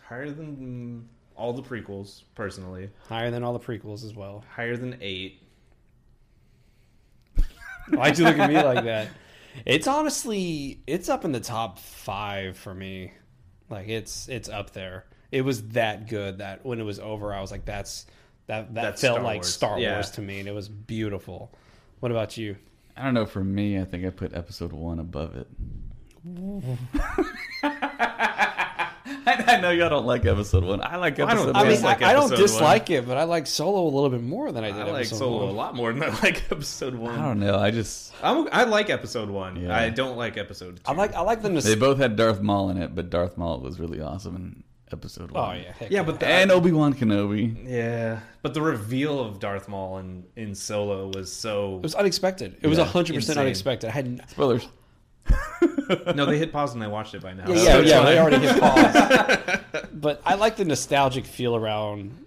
Higher 0.04 0.30
than 0.30 1.10
all 1.36 1.54
the 1.54 1.64
prequels, 1.64 2.22
personally. 2.36 2.90
Higher 3.10 3.32
than 3.32 3.44
all 3.44 3.54
the 3.58 3.60
prequels 3.60 4.06
as 4.06 4.14
well. 4.16 4.46
Higher 4.56 4.78
than 4.78 4.98
eight. 5.02 5.42
Why'd 7.90 8.18
you 8.18 8.26
look 8.26 8.38
at 8.38 8.50
me 8.50 8.62
like 8.62 8.84
that? 8.86 9.08
It's 9.66 9.88
honestly, 9.88 10.82
it's 10.86 11.10
up 11.10 11.26
in 11.26 11.32
the 11.32 11.40
top 11.40 11.80
5 11.80 12.56
for 12.58 12.76
me. 12.76 13.12
Like 13.72 13.88
it's 13.88 14.30
it's 14.30 14.48
up 14.50 14.70
there. 14.74 15.06
It 15.32 15.42
was 15.42 15.62
that 15.70 16.08
good 16.08 16.38
that 16.40 16.66
when 16.66 16.80
it 16.80 16.84
was 16.84 17.00
over, 17.00 17.34
I 17.34 17.42
was 17.42 17.52
like, 17.52 17.66
"That's 17.66 18.06
that 18.48 18.74
that 18.76 18.82
That's 18.82 19.02
felt 19.02 19.16
Star 19.16 19.24
like 19.24 19.38
Wars. 19.38 19.54
Star 19.54 19.80
Yeah. 19.80 19.94
Wars 19.96 20.12
to 20.12 20.22
me, 20.22 20.40
and 20.40 20.48
it 20.48 20.54
was 20.54 20.70
beautiful." 20.70 21.52
What 22.00 22.12
about 22.12 22.38
you? 22.38 22.56
I 22.96 23.04
don't 23.04 23.14
know. 23.14 23.26
For 23.26 23.44
me, 23.44 23.80
I 23.80 23.84
think 23.86 24.06
I 24.06 24.10
put 24.10 24.34
episode 24.34 24.72
one 24.74 25.00
above 25.00 25.36
it. 25.36 25.48
I, 29.30 29.44
I 29.48 29.60
know 29.62 29.72
y'all 29.72 29.90
don't 29.90 30.06
like 30.06 30.26
episode 30.26 30.64
one. 30.64 30.82
I 30.82 30.96
like 30.98 31.20
I 31.20 31.24
episode 31.24 31.46
don't 31.48 31.56
I 31.56 31.60
one. 31.60 31.68
mean, 31.68 31.76
dislike 31.76 32.02
I, 32.02 32.10
I 32.10 32.14
don't 32.14 32.24
episode 32.24 32.36
one. 32.36 32.42
dislike 32.44 32.90
it, 32.90 33.08
but 33.08 33.18
I 33.18 33.24
like 33.24 33.48
Solo 33.48 33.84
a 33.84 33.92
little 33.94 34.10
bit 34.10 34.22
more 34.24 34.52
than 34.52 34.64
I 34.64 34.72
did. 34.72 34.82
I 34.82 34.86
like 34.92 34.96
episode 35.08 35.18
Solo 35.18 35.46
one. 35.46 35.50
a 35.50 35.58
lot 35.58 35.76
more 35.76 35.94
than 35.94 36.04
I 36.04 36.10
like 36.24 36.52
episode 36.52 36.96
one. 36.96 37.18
I 37.18 37.22
don't 37.24 37.40
know. 37.40 37.58
I 37.58 37.72
just 37.72 38.14
I'm, 38.24 38.48
I 38.52 38.64
like 38.64 38.90
episode 38.90 39.30
one. 39.30 39.56
Yeah. 39.58 39.76
I 39.78 39.90
don't 39.90 40.18
like 40.18 40.38
episode 40.38 40.78
two. 40.78 40.82
I 40.86 40.94
like 40.94 41.14
I 41.14 41.22
like 41.22 41.42
the 41.42 41.50
they 41.50 41.76
both 41.76 41.98
had 41.98 42.16
Darth 42.16 42.42
Maul 42.42 42.70
in 42.70 42.78
it, 42.82 42.96
but 42.96 43.10
Darth 43.10 43.38
Maul 43.38 43.60
was 43.60 43.80
really 43.80 44.02
awesome 44.02 44.36
in 44.36 44.64
episode 44.92 45.32
Oh 45.36 45.42
one. 45.42 45.60
yeah, 45.62 45.72
heck 45.74 45.92
yeah, 45.92 46.04
but 46.04 46.20
the, 46.20 46.28
and 46.28 46.52
Obi 46.52 46.72
Wan 46.72 46.94
Kenobi. 46.94 47.68
yeah, 47.68 48.20
but 48.42 48.54
the 48.54 48.62
reveal 48.62 49.20
of 49.20 49.40
Darth 49.40 49.68
Maul 49.68 49.98
in, 50.00 50.24
in 50.36 50.56
Solo 50.56 51.12
was 51.14 51.32
so. 51.32 51.76
it 51.78 51.84
was 51.84 51.96
unexpected. 51.96 52.58
It 52.62 52.68
was 52.68 52.78
Yeah, 52.78 52.86
hundred 52.86 53.16
percent 53.16 53.38
unexpected. 53.40 53.90
I 53.90 53.92
had 53.92 54.30
Spoilers. 54.30 54.68
no, 56.16 56.26
they 56.26 56.38
hit 56.38 56.52
pause 56.54 56.74
and 56.74 56.84
I 56.84 56.88
watched 56.88 57.14
it 57.14 57.22
by 57.22 57.34
now. 57.34 57.50
yeah, 57.50 57.56
yeah, 57.56 57.78
it's 57.80 57.90
yeah 57.90 58.04
they 58.06 58.20
already 58.20 58.38
hit 58.48 58.60
pause. 58.60 59.84
but 59.94 60.22
I 60.26 60.36
like 60.36 60.56
the 60.58 60.66
nostalgic 60.66 61.26
feel 61.26 61.56
around 61.56 62.26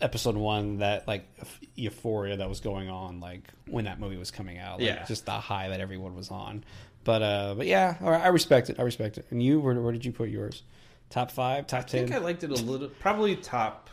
episode 0.00 0.36
one. 0.36 0.78
That 0.78 1.06
like 1.06 1.26
euphoria 1.74 2.38
that 2.38 2.48
was 2.48 2.60
going 2.60 2.88
on, 2.88 3.20
like 3.20 3.42
when 3.66 3.84
that 3.84 4.00
movie 4.00 4.16
was 4.16 4.30
coming 4.30 4.58
out. 4.58 4.78
Like, 4.78 4.86
Yeah. 4.88 5.04
just 5.04 5.26
the 5.26 5.32
high 5.32 5.68
that 5.68 5.80
everyone 5.80 6.14
was 6.16 6.30
on. 6.30 6.64
But 7.04 7.22
uh, 7.22 7.54
but 7.56 7.66
yeah, 7.66 7.96
all 8.02 8.10
right, 8.10 8.22
I 8.22 8.28
respect 8.28 8.70
it. 8.70 8.78
I 8.78 8.82
respect 8.82 9.18
it. 9.18 9.26
And 9.30 9.42
you, 9.42 9.60
where, 9.60 9.74
where 9.74 9.92
did 9.92 10.04
you 10.04 10.12
put 10.12 10.28
yours? 10.30 10.62
Top 11.10 11.30
five, 11.32 11.66
top 11.66 11.86
ten. 11.86 11.98
I 11.98 12.02
think 12.02 12.12
ten. 12.12 12.22
I 12.22 12.24
liked 12.24 12.44
it 12.44 12.50
a 12.50 12.54
little. 12.54 12.88
Probably 12.88 13.36
top. 13.36 13.90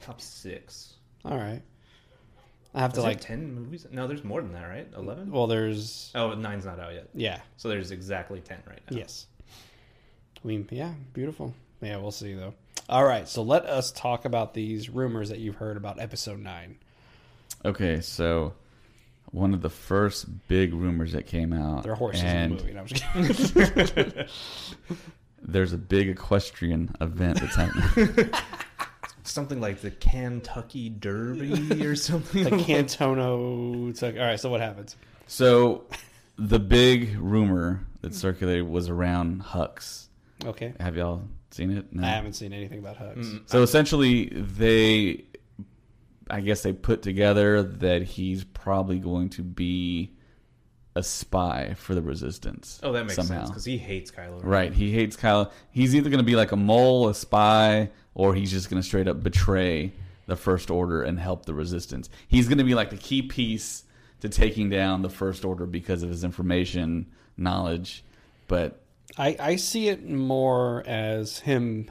Top 0.00 0.20
six. 0.20 0.94
All 1.24 1.36
right. 1.36 1.62
I 2.74 2.80
have 2.80 2.92
Is 2.92 2.96
to 2.96 3.02
like. 3.02 3.20
ten 3.20 3.54
movies? 3.54 3.86
No, 3.90 4.06
there's 4.06 4.24
more 4.24 4.40
than 4.42 4.52
that, 4.52 4.64
right? 4.68 4.88
Eleven. 4.96 5.30
Well, 5.30 5.46
there's 5.46 6.10
Oh, 6.14 6.34
nine's 6.34 6.64
not 6.64 6.78
out 6.80 6.94
yet. 6.94 7.08
yeah. 7.14 7.40
So 7.56 7.68
there's 7.68 7.90
exactly 7.90 8.40
ten 8.40 8.58
right 8.66 8.80
now. 8.90 8.96
Yes. 8.96 9.26
I 10.42 10.46
mean, 10.46 10.66
yeah, 10.70 10.94
beautiful. 11.12 11.54
Yeah, 11.82 11.96
we'll 11.98 12.10
see 12.12 12.34
though. 12.34 12.54
All 12.88 13.04
right, 13.04 13.28
so 13.28 13.42
let 13.42 13.66
us 13.66 13.92
talk 13.92 14.24
about 14.24 14.52
these 14.54 14.88
rumors 14.90 15.28
that 15.28 15.38
you've 15.38 15.56
heard 15.56 15.76
about 15.76 16.00
episode 16.00 16.40
nine. 16.40 16.76
Okay, 17.64 18.00
so 18.00 18.54
one 19.32 19.54
of 19.54 19.62
the 19.62 19.70
first 19.70 20.26
big 20.48 20.74
rumors 20.74 21.12
that 21.12 21.26
came 21.26 21.52
out. 21.52 21.82
There 21.82 21.92
are 21.92 21.96
horses 21.96 22.22
and 22.22 22.52
in 22.52 22.56
the 22.58 22.62
movie. 22.62 22.74
No, 22.74 22.80
I'm 22.80 22.86
just 22.86 23.54
kidding. 23.54 24.26
There's 25.42 25.72
a 25.72 25.78
big 25.78 26.08
equestrian 26.08 26.94
event 27.00 27.40
that's 27.40 27.56
happening. 27.56 28.30
Something 29.22 29.60
like 29.60 29.80
the 29.80 29.90
Kentucky 29.92 30.88
Derby 30.88 31.86
or 31.86 31.94
something. 31.94 32.44
the 32.44 32.50
Cantono. 32.50 33.96
Took, 33.96 34.16
all 34.16 34.22
right, 34.22 34.40
so 34.40 34.50
what 34.50 34.60
happens? 34.60 34.96
so 35.26 35.84
the 36.36 36.58
big 36.58 37.16
rumor 37.18 37.84
that 38.00 38.14
circulated 38.14 38.68
was 38.68 38.88
around 38.88 39.42
Hux. 39.42 40.06
Okay, 40.44 40.72
Have 40.80 40.96
y'all 40.96 41.22
seen 41.50 41.70
it? 41.70 41.92
No. 41.92 42.02
I 42.02 42.10
haven't 42.10 42.32
seen 42.32 42.52
anything 42.52 42.78
about 42.78 42.96
Hux. 42.96 43.42
So 43.46 43.62
essentially, 43.62 44.30
they, 44.34 45.24
I 46.30 46.40
guess 46.40 46.62
they 46.62 46.72
put 46.72 47.02
together 47.02 47.62
that 47.62 48.02
he's 48.02 48.44
probably 48.44 48.98
going 48.98 49.30
to 49.30 49.42
be 49.42 50.12
a 50.94 51.02
spy 51.02 51.74
for 51.76 51.94
the 51.94 52.02
Resistance. 52.02 52.80
Oh, 52.82 52.92
that 52.92 53.04
makes 53.04 53.14
somehow. 53.14 53.38
sense 53.40 53.50
because 53.50 53.64
he 53.64 53.78
hates 53.78 54.10
Kylo. 54.10 54.42
Ren. 54.42 54.44
Right. 54.44 54.72
He 54.72 54.92
hates 54.92 55.16
Kylo. 55.16 55.50
He's 55.70 55.94
either 55.94 56.10
going 56.10 56.18
to 56.18 56.24
be 56.24 56.36
like 56.36 56.52
a 56.52 56.56
mole, 56.56 57.08
a 57.08 57.14
spy, 57.14 57.90
or 58.14 58.34
he's 58.34 58.50
just 58.50 58.68
going 58.70 58.82
to 58.82 58.86
straight 58.86 59.08
up 59.08 59.22
betray 59.22 59.92
the 60.26 60.36
First 60.36 60.70
Order 60.70 61.02
and 61.02 61.18
help 61.18 61.46
the 61.46 61.54
Resistance. 61.54 62.08
He's 62.28 62.48
going 62.48 62.58
to 62.58 62.64
be 62.64 62.74
like 62.74 62.90
the 62.90 62.96
key 62.96 63.22
piece 63.22 63.84
to 64.20 64.28
taking 64.28 64.68
down 64.70 65.02
the 65.02 65.08
First 65.10 65.44
Order 65.44 65.66
because 65.66 66.02
of 66.02 66.10
his 66.10 66.24
information, 66.24 67.06
knowledge. 67.36 68.04
But 68.48 68.80
I 69.16 69.36
I 69.38 69.56
see 69.56 69.88
it 69.88 70.08
more 70.08 70.84
as 70.86 71.40
him. 71.40 71.90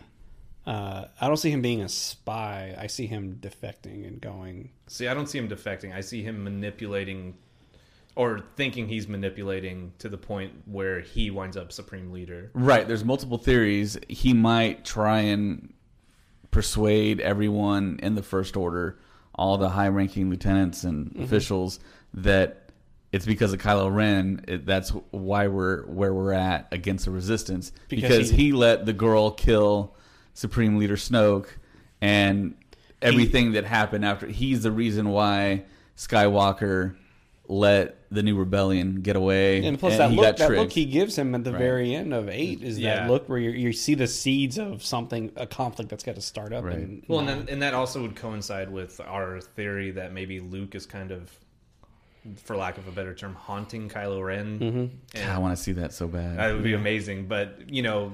Uh, 0.70 1.06
I 1.20 1.28
don't 1.28 1.38
see 1.38 1.50
him 1.50 1.62
being 1.64 1.82
a 1.82 1.90
spy. 1.90 2.76
I 2.78 2.86
see 2.88 3.08
him 3.08 3.38
defecting 3.42 4.08
and 4.08 4.22
going. 4.22 4.70
See, 4.88 5.08
I 5.08 5.14
don't 5.16 5.28
see 5.28 5.40
him 5.40 5.50
defecting. 5.50 5.96
I 5.96 6.02
see 6.02 6.22
him 6.22 6.44
manipulating, 6.44 7.38
or 8.16 8.42
thinking 8.56 8.88
he's 8.88 9.08
manipulating 9.08 9.94
to 9.98 10.10
the 10.10 10.18
point 10.18 10.52
where 10.66 11.00
he 11.02 11.32
winds 11.32 11.58
up 11.58 11.72
supreme 11.72 12.12
leader. 12.12 12.52
Right. 12.54 12.88
There's 12.88 13.04
multiple 13.04 13.40
theories. 13.40 13.98
He 14.08 14.34
might 14.34 14.86
try 14.86 15.22
and 15.22 15.74
persuade 16.52 17.20
everyone 17.20 18.00
in 18.04 18.14
the 18.16 18.24
First 18.24 18.56
Order, 18.56 19.00
all 19.34 19.58
the 19.58 19.70
high 19.70 19.88
ranking 19.90 20.30
lieutenants 20.30 20.84
and 20.84 21.08
Mm-hmm. 21.12 21.24
officials, 21.24 21.80
that 22.14 22.70
it's 23.12 23.26
because 23.26 23.54
of 23.54 23.60
Kylo 23.60 23.92
Ren. 23.94 24.46
It, 24.48 24.66
that's 24.68 24.90
why 25.12 25.48
we're 25.48 25.84
where 25.88 26.14
we're 26.14 26.34
at 26.34 26.68
against 26.72 27.06
the 27.06 27.12
Resistance. 27.12 27.72
Because 27.88 28.10
Because, 28.10 28.30
he- 28.30 28.36
he, 28.38 28.52
let 28.52 28.86
the 28.86 28.94
girl 28.94 29.32
kill 29.32 29.96
Supreme 30.40 30.78
Leader 30.78 30.96
Snoke 30.96 31.48
and 32.00 32.56
everything 33.02 33.52
that 33.52 33.66
happened 33.66 34.06
after. 34.06 34.26
He's 34.26 34.64
the 34.64 34.72
reason 34.72 35.10
why 35.10 35.64
Skywalker 35.98 36.96
let 37.50 37.98
the 38.10 38.24
new 38.24 38.38
rebellion 38.38 39.02
get 39.02 39.18
away. 39.18 39.66
And 39.66 39.78
plus 39.78 39.98
that 39.98 40.12
look, 40.14 40.38
that 40.38 40.50
look 40.52 40.72
he 40.72 40.86
gives 40.86 41.18
him 41.18 41.36
at 41.36 41.44
the 41.44 41.52
Right. 41.52 41.60
very 41.60 41.94
end 41.94 42.14
of 42.14 42.30
eight 42.30 42.64
is 42.64 42.80
Yeah. 42.80 43.02
that 43.02 43.12
look 43.12 43.28
where 43.28 43.38
you 43.38 43.50
you 43.50 43.74
see 43.74 43.96
the 43.96 44.08
seeds 44.08 44.58
of 44.58 44.82
something, 44.82 45.32
a 45.36 45.46
conflict 45.46 45.90
that's 45.90 46.06
got 46.06 46.16
to 46.16 46.22
start 46.22 46.54
up. 46.54 46.64
Right. 46.64 46.76
And, 46.78 47.04
Well, 47.10 47.20
and, 47.20 47.28
then, 47.28 47.46
and 47.50 47.62
that 47.62 47.74
also 47.74 48.02
would 48.02 48.16
coincide 48.16 48.72
with 48.72 49.02
our 49.02 49.42
theory 49.42 49.92
that 49.92 50.14
maybe 50.14 50.40
Luke 50.40 50.74
is 50.74 50.86
kind 50.86 51.12
of, 51.12 51.32
for 52.46 52.56
lack 52.56 52.78
of 52.78 52.88
a 52.88 52.92
better 52.92 53.14
term, 53.14 53.36
haunting 53.36 53.90
Kylo 53.90 54.24
Ren. 54.26 54.60
Mm-hmm. 54.60 54.86
God, 55.22 55.30
I 55.30 55.38
want 55.40 55.58
to 55.58 55.62
see 55.62 55.74
that 55.74 55.92
so 55.92 56.08
bad. 56.08 56.38
That 56.38 56.54
would 56.54 56.64
be 56.64 56.74
amazing. 56.74 57.26
But 57.28 57.70
you 57.70 57.82
know, 57.82 58.14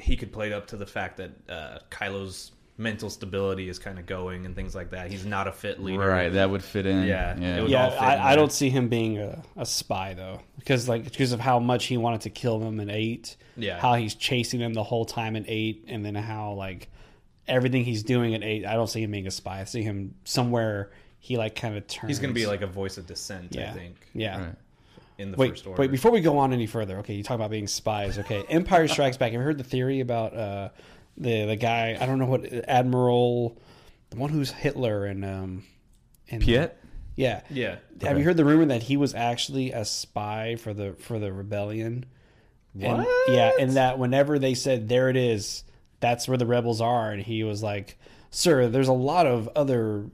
he 0.00 0.16
could 0.16 0.32
play 0.32 0.46
it 0.48 0.52
up 0.52 0.66
to 0.68 0.76
the 0.76 0.86
fact 0.86 1.16
that 1.18 1.30
uh, 1.48 1.78
Kylo's 1.90 2.52
mental 2.78 3.10
stability 3.10 3.68
is 3.68 3.78
kind 3.78 3.98
of 3.98 4.06
going 4.06 4.46
and 4.46 4.56
things 4.56 4.74
like 4.74 4.90
that. 4.90 5.10
He's 5.10 5.26
not 5.26 5.46
a 5.46 5.52
fit 5.52 5.80
leader. 5.80 5.98
Right, 6.06 6.30
that 6.32 6.50
would 6.50 6.64
fit 6.64 6.86
in. 6.86 7.04
Yeah, 7.06 7.36
yeah. 7.38 7.56
it 7.58 7.62
would- 7.62 7.70
yeah, 7.70 7.84
all 7.84 7.90
fit 7.90 7.98
in 7.98 8.04
I, 8.04 8.32
I 8.32 8.36
don't 8.36 8.50
see 8.52 8.70
him 8.70 8.88
being 8.88 9.18
a, 9.18 9.42
a 9.56 9.66
spy 9.66 10.14
though, 10.14 10.40
because 10.58 10.88
like 10.88 11.04
because 11.04 11.32
of 11.32 11.40
how 11.40 11.58
much 11.58 11.84
he 11.86 11.96
wanted 11.98 12.22
to 12.22 12.30
kill 12.30 12.58
them 12.58 12.80
in 12.80 12.90
eight. 12.90 13.36
Yeah. 13.54 13.78
how 13.78 13.94
he's 13.94 14.14
chasing 14.14 14.60
them 14.60 14.72
the 14.72 14.82
whole 14.82 15.04
time 15.04 15.36
in 15.36 15.44
eight, 15.46 15.84
and 15.88 16.02
then 16.04 16.14
how 16.14 16.52
like 16.54 16.88
everything 17.46 17.84
he's 17.84 18.02
doing 18.02 18.32
in 18.32 18.42
eight. 18.42 18.64
I 18.64 18.72
don't 18.74 18.86
see 18.88 19.02
him 19.02 19.10
being 19.10 19.26
a 19.26 19.30
spy. 19.30 19.60
I 19.60 19.64
see 19.64 19.82
him 19.82 20.14
somewhere. 20.24 20.90
He 21.18 21.36
like 21.36 21.54
kind 21.54 21.76
of 21.76 21.86
turns. 21.86 22.08
He's 22.08 22.18
going 22.18 22.30
to 22.30 22.34
be 22.34 22.46
like 22.46 22.62
a 22.62 22.66
voice 22.66 22.96
of 22.96 23.06
dissent. 23.06 23.48
yeah, 23.54 23.70
I 23.70 23.74
think 23.74 23.96
yeah. 24.14 24.40
Right. 24.46 24.54
In 25.22 25.30
the 25.30 25.36
Wait, 25.36 25.50
first 25.50 25.66
order. 25.66 25.80
wait. 25.80 25.90
Before 25.90 26.10
we 26.10 26.20
go 26.20 26.38
on 26.38 26.52
any 26.52 26.66
further, 26.66 26.98
okay, 26.98 27.14
you 27.14 27.22
talk 27.22 27.36
about 27.36 27.50
being 27.50 27.68
spies. 27.68 28.18
Okay, 28.18 28.44
Empire 28.48 28.88
Strikes 28.88 29.16
Back. 29.16 29.32
Have 29.32 29.40
you 29.40 29.44
heard 29.44 29.58
the 29.58 29.64
theory 29.64 30.00
about 30.00 30.34
uh, 30.36 30.68
the 31.16 31.46
the 31.46 31.56
guy? 31.56 31.96
I 32.00 32.06
don't 32.06 32.18
know 32.18 32.26
what 32.26 32.44
Admiral, 32.68 33.56
the 34.10 34.16
one 34.16 34.30
who's 34.30 34.50
Hitler 34.50 35.06
and 35.06 35.24
um, 35.24 35.64
and 36.28 36.42
Piett? 36.42 36.72
Yeah, 37.14 37.42
yeah. 37.50 37.76
Have 38.02 38.18
you 38.18 38.24
heard 38.24 38.36
the 38.36 38.44
rumor 38.44 38.64
that 38.66 38.82
he 38.82 38.96
was 38.96 39.14
actually 39.14 39.70
a 39.72 39.84
spy 39.84 40.56
for 40.56 40.74
the 40.74 40.94
for 40.94 41.18
the 41.18 41.32
rebellion? 41.32 42.06
And- 42.80 42.98
What? 42.98 43.08
yeah, 43.28 43.52
and 43.60 43.72
that 43.72 43.98
whenever 43.98 44.38
they 44.38 44.54
said 44.54 44.88
there 44.88 45.08
it 45.10 45.16
is, 45.16 45.62
that's 46.00 46.26
where 46.26 46.38
the 46.38 46.46
rebels 46.46 46.80
are, 46.80 47.12
and 47.12 47.22
he 47.22 47.44
was 47.44 47.62
like, 47.62 47.98
"Sir, 48.30 48.68
there's 48.68 48.88
a 48.88 48.92
lot 48.92 49.26
of 49.26 49.48
other." 49.54 50.06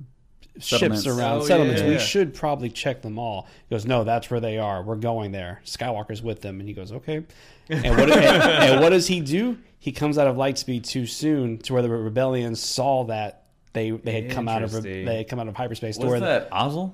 Settlements. 0.61 1.05
Ships 1.05 1.17
around 1.19 1.39
Oh, 1.39 1.45
settlements. 1.45 1.83
yeah, 1.83 1.89
We 1.89 1.99
should 1.99 2.35
probably 2.35 2.69
check 2.71 3.03
them 3.03 3.19
all. 3.19 3.47
He 3.69 3.75
goes, 3.75 3.87
no, 3.87 4.05
that's 4.05 4.31
where 4.31 4.41
they 4.41 4.59
are. 4.59 4.83
We're 4.83 4.97
going 4.97 5.33
there. 5.33 5.61
Skywalker's 5.65 6.23
with 6.23 6.41
them, 6.41 6.61
and 6.61 6.69
he 6.69 6.75
goes, 6.75 6.93
okay. 6.93 7.25
And 7.71 7.97
what, 7.97 8.11
and, 8.11 8.13
and 8.13 8.81
what 8.81 8.91
does 8.91 9.07
he 9.07 9.21
do? 9.21 9.59
He 9.79 9.93
comes 9.93 10.19
out 10.19 10.27
of 10.27 10.37
Lightspeed 10.37 10.85
too 10.85 11.07
soon 11.07 11.59
to 11.59 11.73
where 11.75 11.83
the 11.83 11.89
rebellion 11.91 12.55
saw 12.57 13.05
that 13.05 13.45
they 13.75 13.91
they 13.91 14.13
had 14.23 14.31
come 14.31 14.49
out 14.49 14.63
of 14.63 14.71
Interesting. 14.75 15.05
they 15.05 15.19
had 15.19 15.29
come 15.29 15.39
out 15.39 15.47
of 15.49 15.55
hyperspace. 15.55 15.99
Was 15.99 16.07
where 16.09 16.21
that 16.21 16.51
Ozzel? 16.51 16.93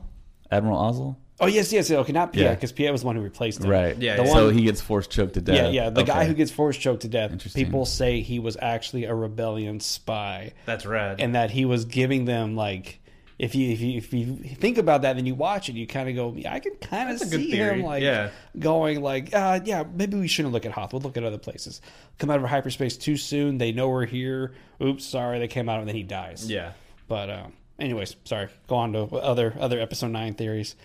Admiral 0.51 0.77
Ozzel? 0.79 1.17
Oh 1.41 1.47
yes, 1.47 1.73
yes. 1.73 1.91
Okay, 1.91 2.13
not 2.13 2.33
Piett 2.33 2.43
Yeah. 2.43 2.55
because 2.55 2.73
Piett 2.73 2.93
was 2.93 3.01
the 3.01 3.07
one 3.07 3.17
who 3.17 3.23
replaced 3.23 3.63
him. 3.65 3.71
Right. 3.71 3.97
Yeah, 3.97 4.17
The 4.17 4.25
yeah. 4.25 4.33
so 4.33 4.51
he 4.51 4.63
gets 4.65 4.81
force 4.81 5.07
choked 5.07 5.35
to 5.35 5.41
death. 5.41 5.57
Yeah, 5.57 5.85
yeah. 5.85 5.91
The 5.91 6.03
guy 6.05 6.25
who 6.27 6.35
gets 6.35 6.51
force 6.51 6.77
choked 6.77 7.03
to 7.03 7.09
death. 7.09 7.33
Interesting. 7.33 7.65
People 7.65 7.87
say 7.87 8.21
he 8.21 8.39
was 8.39 8.57
actually 8.61 9.05
a 9.05 9.15
rebellion 9.15 9.81
spy, 9.81 10.53
That's 10.67 10.85
rad. 10.85 11.21
and 11.21 11.35
that 11.35 11.51
he 11.53 11.65
was 11.65 11.85
giving 11.87 12.25
them 12.27 12.55
like. 12.57 13.01
If 13.39 13.55
you 13.57 13.71
if 13.71 13.81
you 13.81 13.99
if 13.99 14.13
you 14.13 14.37
think 14.37 14.79
about 14.79 15.03
that, 15.03 15.17
then 15.17 15.27
you 15.27 15.35
watch 15.35 15.69
it, 15.69 15.75
you 15.75 15.87
kind 15.89 16.09
of 16.09 16.15
go, 16.15 16.33
yeah, 16.37 16.55
I 16.55 16.61
can 16.61 16.75
kind 16.77 17.11
of 17.11 17.19
That's 17.19 17.33
a 17.33 17.37
good 17.37 17.45
see 17.45 17.57
him 17.57 17.83
like 17.83 18.03
Yeah. 18.03 18.31
going 18.59 19.01
like, 19.03 19.35
uh, 19.35 19.59
yeah, 19.65 19.83
maybe 19.93 20.17
we 20.17 20.29
shouldn't 20.29 20.55
look 20.55 20.65
at 20.65 20.71
Hoth. 20.73 20.93
We'll 20.93 21.03
look 21.03 21.17
at 21.17 21.25
other 21.25 21.39
places. 21.39 21.81
Come 22.19 22.31
out 22.31 22.39
of 22.39 22.45
hyperspace 22.49 22.97
too 22.97 23.17
soon. 23.17 23.59
They 23.59 23.73
know 23.73 23.89
we're 23.89 24.07
here. 24.07 24.53
Oops, 24.81 25.05
sorry, 25.05 25.41
they 25.41 25.49
came 25.49 25.69
out 25.69 25.81
and 25.81 25.89
then 25.89 25.97
he 25.97 26.05
dies. 26.05 26.49
yeah. 26.49 26.73
But 27.09 27.29
uh, 27.29 27.47
anyways, 27.79 28.15
sorry. 28.25 28.49
Go 28.69 28.77
on 28.77 28.93
to 28.93 29.01
other 29.17 29.55
other 29.59 29.81
episode 29.81 30.09
nine 30.13 30.35
theories. 30.35 30.77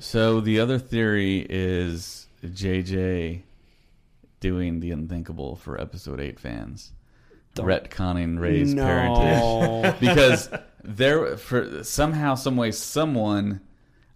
So 0.00 0.40
the 0.40 0.58
other 0.60 0.78
theory 0.78 1.46
is 1.48 2.26
JJ 2.44 3.42
doing 4.40 4.80
the 4.80 4.90
unthinkable 4.90 5.56
for 5.56 5.80
episode 5.80 6.20
eight 6.20 6.38
fans, 6.38 6.92
Don't- 7.56 7.66
retconning 7.66 8.38
Rey's 8.38 8.72
no. 8.74 8.82
parentage 8.84 10.00
because 10.00 10.48
there 10.84 11.36
for 11.36 11.82
somehow, 11.84 12.34
some 12.36 12.56
way, 12.56 12.70
someone 12.72 13.60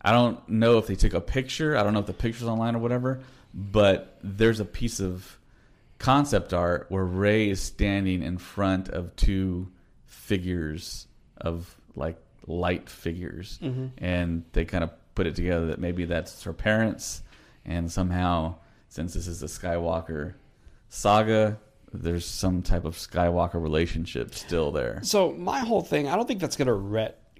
I 0.03 0.13
don't 0.13 0.49
know 0.49 0.79
if 0.79 0.87
they 0.87 0.95
took 0.95 1.13
a 1.13 1.21
picture. 1.21 1.77
I 1.77 1.83
don't 1.83 1.93
know 1.93 2.01
if 2.01 2.07
the 2.07 2.15
picture's 2.15 2.49
online 2.49 2.75
or 2.75 2.79
whatever, 2.79 3.21
but 3.53 4.19
there's 4.23 4.59
a 4.61 4.65
piece 4.65 4.99
of 5.01 5.39
concept 5.99 6.55
art 6.55 6.87
where 6.89 7.05
Ray 7.05 7.51
is 7.51 7.61
standing 7.61 8.23
in 8.23 8.39
front 8.39 8.89
of 8.89 9.15
two 9.17 9.71
figures 10.07 11.07
of 11.37 11.77
like 11.95 12.17
light 12.47 12.89
figures, 12.89 13.59
Mm-hmm. 13.63 13.87
and 13.99 14.45
they 14.53 14.65
kind 14.65 14.85
of 14.85 14.91
put 15.15 15.27
it 15.27 15.35
together 15.35 15.67
that 15.67 15.79
maybe 15.81 16.05
that's 16.07 16.43
her 16.45 16.53
parents, 16.55 17.23
and 17.67 17.91
somehow 17.93 18.55
since 18.89 19.13
this 19.15 19.27
is 19.27 19.41
the 19.41 19.47
Skywalker 19.49 20.35
saga, 20.89 21.59
there's 21.93 22.25
some 22.25 22.63
type 22.63 22.85
of 22.85 22.97
Skywalker 22.97 23.61
relationship 23.63 24.35
still 24.35 24.71
there. 24.71 25.01
So 25.03 25.33
my 25.33 25.59
whole 25.61 25.83
thing, 25.83 26.09
I 26.09 26.17
don't 26.17 26.27
think 26.29 26.41
that's 26.41 26.57
going 26.57 26.69
to 26.69 26.73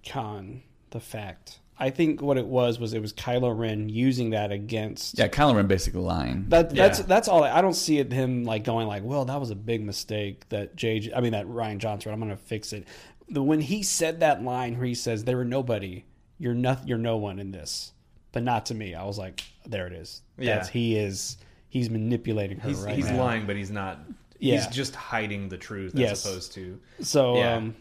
retcon 0.05 0.63
the 0.91 1.01
fact. 1.01 1.59
I 1.79 1.89
think 1.89 2.21
what 2.21 2.37
it 2.37 2.47
was 2.47 2.79
was 2.79 2.93
it 2.93 3.01
was 3.01 3.13
Kylo 3.15 3.57
Ren 3.59 3.89
using 3.89 4.31
that 4.31 4.53
against. 4.53 5.19
Yeah, 5.19 5.29
Kylo 5.29 5.57
Ren 5.57 5.67
basically 5.67 6.03
lying. 6.03 6.45
That, 6.49 6.75
that's 6.75 6.99
Yeah. 6.99 7.07
that's 7.07 7.27
all. 7.27 7.43
I 7.43 7.63
don't 7.63 7.73
see 7.75 7.99
it 7.99 8.13
him 8.13 8.45
like 8.45 8.65
going 8.65 8.87
like, 8.87 9.03
well, 9.03 9.25
that 9.25 9.41
was 9.41 9.51
a 9.51 9.55
big 9.55 9.83
mistake 9.83 10.47
that 10.51 10.77
JJ. 10.77 11.13
I 11.17 11.21
mean 11.21 11.33
that 11.33 11.47
Rian 11.47 11.79
Johnson. 11.79 12.13
I'm 12.13 12.21
going 12.21 12.31
to 12.31 12.37
fix 12.37 12.75
it. 12.75 12.87
The, 13.31 13.43
when 13.43 13.61
he 13.63 13.83
said 13.83 14.21
that 14.21 14.43
line 14.43 14.77
where 14.77 14.87
he 14.87 14.95
says, 14.95 15.25
"There 15.25 15.39
were 15.39 15.45
nobody. 15.45 16.05
You're 16.37 16.53
not. 16.55 16.87
You're 16.87 16.99
no 16.99 17.17
one 17.17 17.39
in 17.39 17.51
this, 17.51 17.93
but 18.33 18.43
not 18.43 18.67
to 18.67 18.75
me." 18.75 18.95
I 18.95 19.05
was 19.05 19.17
like, 19.17 19.43
there 19.65 19.87
it 19.87 19.95
is. 19.95 20.21
Yeah. 20.37 20.57
That's, 20.57 20.69
he 20.69 20.97
is. 20.99 21.39
He's 21.71 21.89
manipulating 21.89 22.59
her 22.59 22.69
He's, 22.69 22.81
right 22.81 22.97
he's 22.97 23.09
now. 23.09 23.19
lying, 23.25 23.47
but 23.47 23.57
he's 23.57 23.71
not. 23.71 24.01
Yeah. 24.41 24.57
He's 24.57 24.67
just 24.69 24.95
hiding 24.97 25.49
the 25.49 25.59
truth 25.59 25.93
Yes. 25.95 26.13
as 26.13 26.27
opposed 26.27 26.53
to. 26.55 26.81
So, 27.03 27.37
Yeah. 27.37 27.55
um, 27.57 27.77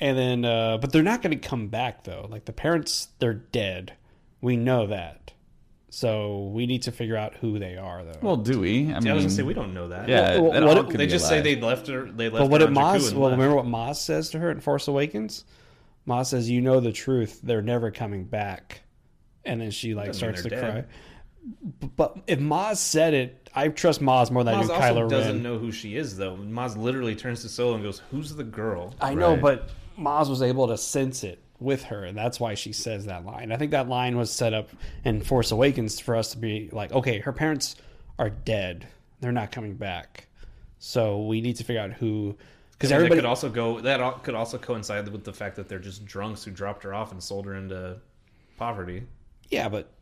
and 0.00 0.16
then, 0.18 0.44
uh, 0.44 0.78
but 0.78 0.92
they're 0.92 1.02
not 1.02 1.22
going 1.22 1.38
to 1.38 1.48
come 1.48 1.68
back 1.68 2.04
though. 2.04 2.26
Like 2.30 2.44
the 2.44 2.52
parents, 2.52 3.08
they're 3.18 3.34
dead. 3.34 3.94
We 4.40 4.56
know 4.56 4.86
that. 4.88 5.32
So 5.90 6.50
we 6.52 6.66
need 6.66 6.82
to 6.82 6.92
figure 6.92 7.16
out 7.16 7.34
who 7.36 7.58
they 7.60 7.76
are 7.76 8.02
though. 8.04 8.18
well, 8.20 8.36
do 8.36 8.58
we? 8.60 8.92
I 8.92 8.98
mean, 8.98 9.08
I 9.08 9.14
was 9.14 9.22
gonna 9.22 9.30
say 9.30 9.44
we 9.44 9.54
don't 9.54 9.72
know 9.74 9.88
that. 9.88 10.08
yeah, 10.08 10.38
Well, 10.40 10.50
that 10.50 10.64
what 10.64 10.76
all 10.76 10.82
They 10.82 11.06
just 11.06 11.28
say 11.28 11.40
they 11.40 11.54
left 11.54 11.86
her. 11.86 12.10
They 12.10 12.28
left. 12.28 12.42
but 12.42 12.50
what 12.50 12.60
her 12.62 12.66
did 12.66 12.76
on 12.76 12.96
Maz? 12.98 13.12
Well, 13.12 13.28
left. 13.30 13.38
remember 13.38 13.54
what 13.56 13.66
Maz 13.66 13.96
says 13.96 14.28
to 14.30 14.40
her 14.40 14.50
in 14.50 14.58
Force 14.60 14.88
Awakens? 14.88 15.44
Maz 16.06 16.26
says, 16.26 16.50
"You 16.50 16.60
know 16.60 16.80
the 16.80 16.90
truth. 16.90 17.40
They're 17.44 17.62
never 17.62 17.92
coming 17.92 18.24
back." 18.24 18.82
And 19.44 19.60
then 19.60 19.70
she 19.70 19.94
like 19.94 20.06
Doesn't 20.08 20.18
starts 20.18 20.42
to 20.42 20.48
they're 20.48 20.60
cry. 20.60 20.84
Dead. 21.44 21.80
B- 21.80 21.90
But 21.96 22.16
if 22.26 22.38
Maz 22.38 22.76
said 22.76 23.14
it, 23.14 23.50
I 23.54 23.68
trust 23.68 24.00
Maz 24.00 24.30
more 24.30 24.44
than 24.44 24.54
I 24.54 24.62
Maz 24.62 24.66
do 24.66 24.72
also 24.72 24.82
Kylo 25.06 25.08
doesn't 25.10 25.42
know 25.42 25.58
who 25.58 25.70
she 25.72 25.96
is 25.96 26.16
though. 26.16 26.36
Maz 26.36 26.76
literally 26.76 27.14
turns 27.14 27.42
to 27.42 27.48
Solo 27.48 27.74
and 27.74 27.82
goes, 27.82 28.00
"Who's 28.10 28.34
the 28.34 28.44
girl?" 28.44 28.94
I 29.00 29.14
know, 29.14 29.32
Right. 29.32 29.40
but 29.42 29.68
Maz 29.98 30.28
was 30.28 30.42
able 30.42 30.68
to 30.68 30.76
sense 30.76 31.22
it 31.24 31.38
with 31.60 31.84
her, 31.84 32.04
and 32.04 32.18
that's 32.18 32.40
why 32.40 32.54
she 32.54 32.72
says 32.72 33.06
that 33.06 33.24
line. 33.24 33.52
I 33.52 33.56
think 33.56 33.70
that 33.70 33.88
line 33.88 34.16
was 34.16 34.30
set 34.30 34.52
up 34.52 34.68
in 35.04 35.20
Force 35.22 35.50
Awakens 35.52 36.00
for 36.00 36.16
us 36.16 36.32
to 36.32 36.38
be 36.38 36.68
like, 36.72 36.92
okay, 36.92 37.20
her 37.20 37.32
parents 37.32 37.76
are 38.18 38.28
dead; 38.30 38.88
they're 39.20 39.30
not 39.32 39.52
coming 39.52 39.74
back, 39.74 40.26
so 40.78 41.22
we 41.26 41.40
need 41.40 41.56
to 41.56 41.64
figure 41.64 41.80
out 41.82 41.92
who. 41.92 42.36
Because 42.72 42.90
I 42.90 42.96
everybody, 42.96 43.20
that 43.20 43.22
could 43.22 43.28
also 43.28 43.48
go. 43.50 43.80
That 43.80 44.00
al- 44.00 44.18
could 44.18 44.34
also 44.34 44.58
coincide 44.58 45.08
with 45.08 45.22
the 45.22 45.32
fact 45.32 45.54
that 45.56 45.68
they're 45.68 45.78
just 45.78 46.04
drunks 46.04 46.42
who 46.42 46.50
dropped 46.50 46.82
her 46.82 46.92
off 46.92 47.12
and 47.12 47.22
sold 47.22 47.46
her 47.46 47.54
into 47.54 47.98
poverty. 48.56 49.04
yeah, 49.48 49.68
but 49.68 49.92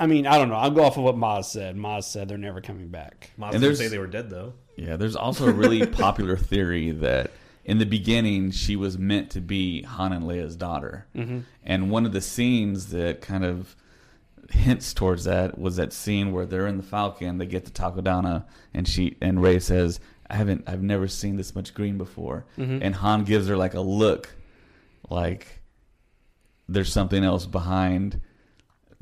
I 0.00 0.06
mean, 0.06 0.26
I 0.26 0.38
don't 0.38 0.48
know. 0.48 0.56
I'll 0.56 0.70
go 0.70 0.82
off 0.84 0.96
of 0.96 1.04
what 1.04 1.16
Maz 1.16 1.44
said. 1.44 1.76
Maz 1.76 2.04
said 2.04 2.28
they're 2.28 2.38
never 2.38 2.60
coming 2.60 2.88
back. 2.88 3.30
Maz 3.38 3.44
And 3.44 3.52
didn't 3.52 3.62
there's- 3.62 3.78
say 3.78 3.88
they 3.88 3.98
were 3.98 4.06
dead 4.06 4.30
though. 4.30 4.54
Yeah, 4.76 4.96
there's 4.96 5.16
also 5.16 5.48
a 5.48 5.52
really 5.52 5.86
popular 6.04 6.36
theory 6.36 6.90
that 6.92 7.30
in 7.64 7.78
the 7.78 7.86
beginning 7.86 8.50
she 8.50 8.74
was 8.74 8.96
meant 8.98 9.30
to 9.30 9.40
be 9.40 9.82
Han 9.82 10.12
and 10.12 10.24
Leia's 10.24 10.56
daughter, 10.56 11.06
mm-hmm. 11.14 11.40
and 11.62 11.90
one 11.90 12.06
of 12.06 12.12
the 12.12 12.20
scenes 12.22 12.88
that 12.88 13.20
kind 13.20 13.44
of 13.44 13.76
hints 14.50 14.92
towards 14.92 15.24
that 15.24 15.58
was 15.58 15.76
that 15.76 15.92
scene 15.92 16.32
where 16.32 16.44
they're 16.46 16.66
in 16.66 16.76
the 16.78 16.82
Falcon, 16.82 17.38
they 17.38 17.46
get 17.46 17.64
to 17.66 17.70
Takodana, 17.70 18.44
and 18.74 18.88
she 18.88 19.16
and 19.20 19.40
Rey 19.42 19.58
says, 19.60 20.00
"I 20.28 20.36
haven't, 20.36 20.64
I've 20.66 20.82
never 20.82 21.06
seen 21.06 21.36
this 21.36 21.54
much 21.54 21.74
green 21.74 21.98
before," 21.98 22.46
and 22.56 22.94
Han 22.96 23.24
gives 23.24 23.46
her 23.48 23.56
like 23.56 23.74
a 23.74 23.80
look, 23.80 24.34
like 25.10 25.60
there's 26.68 26.92
something 26.92 27.22
else 27.22 27.44
behind 27.46 28.20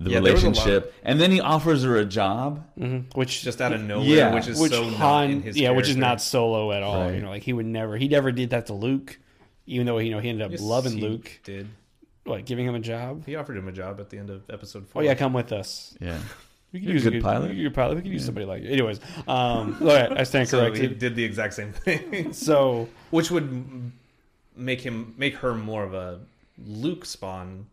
the 0.02 0.10
Yeah, 0.10 0.20
there 0.20 0.32
was 0.32 0.42
relationship, 0.42 0.94
and 1.04 1.20
then 1.20 1.30
he 1.30 1.40
offers 1.40 1.84
her 1.84 1.96
a 1.98 2.04
job. 2.06 2.64
Mm-hmm. 2.78 3.18
Which 3.18 3.42
Just 3.42 3.60
out 3.60 3.72
of 3.72 3.82
nowhere, 3.82 4.06
Yeah. 4.08 4.34
which 4.34 4.48
is 4.48 4.58
which 4.58 4.72
so 4.72 4.84
not 4.84 4.94
Han, 4.94 5.30
in 5.30 5.42
his 5.42 5.56
yeah, 5.58 5.70
which 5.70 5.88
is 5.88 5.96
not 5.96 6.20
Solo 6.22 6.72
at 6.72 6.82
all. 6.82 7.02
Right. 7.04 7.14
You 7.14 7.20
know, 7.20 7.28
like 7.28 7.42
he 7.42 7.52
would 7.52 7.66
never, 7.66 7.96
he 7.98 8.08
never 8.08 8.32
did 8.32 8.50
that 8.50 8.66
to 8.66 8.72
Luke, 8.72 9.18
even 9.66 9.86
though 9.86 9.98
you 9.98 10.10
know 10.10 10.18
he 10.18 10.30
ended 10.30 10.44
up 10.44 10.50
Yes, 10.52 10.60
loving 10.62 10.92
he 10.96 11.00
Luke. 11.02 11.30
Did 11.44 11.68
What, 12.24 12.46
giving 12.46 12.66
him 12.66 12.74
a 12.74 12.80
job? 12.80 13.24
he 13.26 13.36
offered 13.36 13.56
him 13.58 13.68
a 13.68 13.72
job 13.72 14.00
at 14.00 14.08
the 14.10 14.16
end 14.18 14.30
of 14.30 14.42
episode 14.50 14.84
Oh 14.84 14.92
four? 14.92 15.04
yeah, 15.04 15.14
come 15.14 15.32
with 15.34 15.52
us. 15.52 15.94
Yeah. 16.00 16.18
We 16.72 16.78
could 16.80 16.84
You're 16.88 16.92
a 16.92 17.00
use 17.00 17.04
good 17.10 17.22
pilot. 17.22 17.54
You're 17.56 17.70
a 17.70 17.74
pilot. 17.74 17.96
We 17.96 18.02
could 18.02 18.12
use 18.12 18.24
somebody 18.24 18.46
like 18.46 18.62
you. 18.62 18.70
Anyways, 18.70 19.00
um, 19.26 19.76
all 19.80 19.86
right, 19.88 20.12
I 20.18 20.22
stand 20.22 20.48
So 20.48 20.62
he 20.62 20.70
corrected. 20.70 20.98
did 21.00 21.14
the 21.16 21.24
exact 21.24 21.52
same 21.54 21.72
thing, 21.72 22.32
So, 22.48 22.88
which 23.10 23.30
would 23.32 23.90
make 24.56 24.80
him 24.80 25.14
make 25.18 25.34
her 25.36 25.52
more 25.54 25.82
of 25.84 25.94
a 25.94 26.20
Luke 26.64 27.04
spawn. 27.06 27.66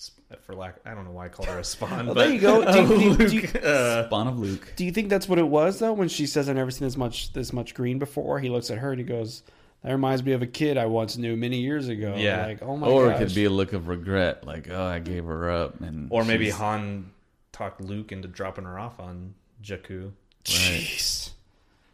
Sp- 0.00 0.40
For 0.42 0.54
lack, 0.54 0.76
I 0.86 0.94
don't 0.94 1.04
know 1.04 1.10
why 1.12 1.26
I 1.26 1.28
called 1.28 1.48
her 1.48 1.58
a 1.58 1.64
spawn. 1.74 2.06
Well, 2.06 2.14
but 2.14 2.24
there 2.26 2.32
you 2.32 2.40
go. 2.40 2.64
Do 2.64 2.80
you- 2.80 2.86
do 2.88 2.94
you- 2.94 3.16
do 3.28 3.36
you- 3.36 3.40
Luke, 3.54 3.64
uh, 3.64 4.06
Spawn 4.06 4.26
of 4.28 4.38
Luke. 4.38 4.72
do 4.76 4.84
you 4.84 4.92
think 4.92 5.08
that's 5.10 5.28
what 5.28 5.38
it 5.38 5.46
was 5.46 5.78
though? 5.78 5.92
When 5.92 6.08
she 6.08 6.26
says, 6.26 6.48
"I've 6.48 6.56
never 6.56 6.70
seen 6.70 6.86
this 6.86 6.96
much 6.96 7.32
this 7.32 7.52
much 7.52 7.74
green 7.74 7.98
before," 7.98 8.38
he 8.40 8.48
looks 8.48 8.70
at 8.70 8.78
her 8.78 8.90
and 8.92 8.98
he 9.00 9.04
goes, 9.06 9.42
"That 9.82 9.92
reminds 9.92 10.22
me 10.24 10.32
of 10.32 10.42
a 10.42 10.46
kid 10.46 10.76
I 10.78 10.86
once 10.86 11.16
knew 11.16 11.36
many 11.36 11.60
years 11.60 11.88
ago." 11.88 12.14
Yeah. 12.16 12.46
like 12.46 12.62
oh 12.62 12.76
my 12.76 12.86
or 12.86 13.08
gosh. 13.08 13.20
it 13.20 13.24
could 13.26 13.34
be 13.34 13.44
a 13.44 13.50
look 13.50 13.72
of 13.72 13.88
regret, 13.88 14.46
like 14.46 14.68
oh, 14.70 14.82
I 14.84 14.98
gave 15.00 15.24
her 15.24 15.50
up, 15.50 15.80
and 15.80 16.08
or 16.10 16.24
maybe 16.24 16.46
she's- 16.46 16.56
Han 16.58 17.10
talked 17.52 17.80
Luke 17.80 18.10
into 18.12 18.26
dropping 18.28 18.64
her 18.64 18.78
off 18.78 18.98
on 19.00 19.34
Jakku 19.62 20.12
Jeez. 20.44 21.30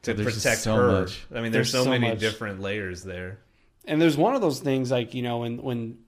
to 0.02 0.14
There's 0.14 0.34
just 0.34 0.44
protect 0.44 0.60
so 0.62 0.76
her. 0.76 1.00
much. 1.00 1.26
I 1.34 1.40
mean, 1.40 1.50
there's, 1.50 1.52
There's 1.52 1.70
so, 1.72 1.84
so 1.84 1.90
many 1.90 2.10
much. 2.10 2.20
different 2.20 2.60
layers 2.60 3.02
there. 3.02 3.38
And 3.84 4.00
there's 4.00 4.16
one 4.16 4.34
of 4.36 4.40
those 4.40 4.60
things 4.60 4.90
like 4.92 5.14
you 5.14 5.22
know 5.22 5.38
when 5.38 5.62
when 5.62 5.98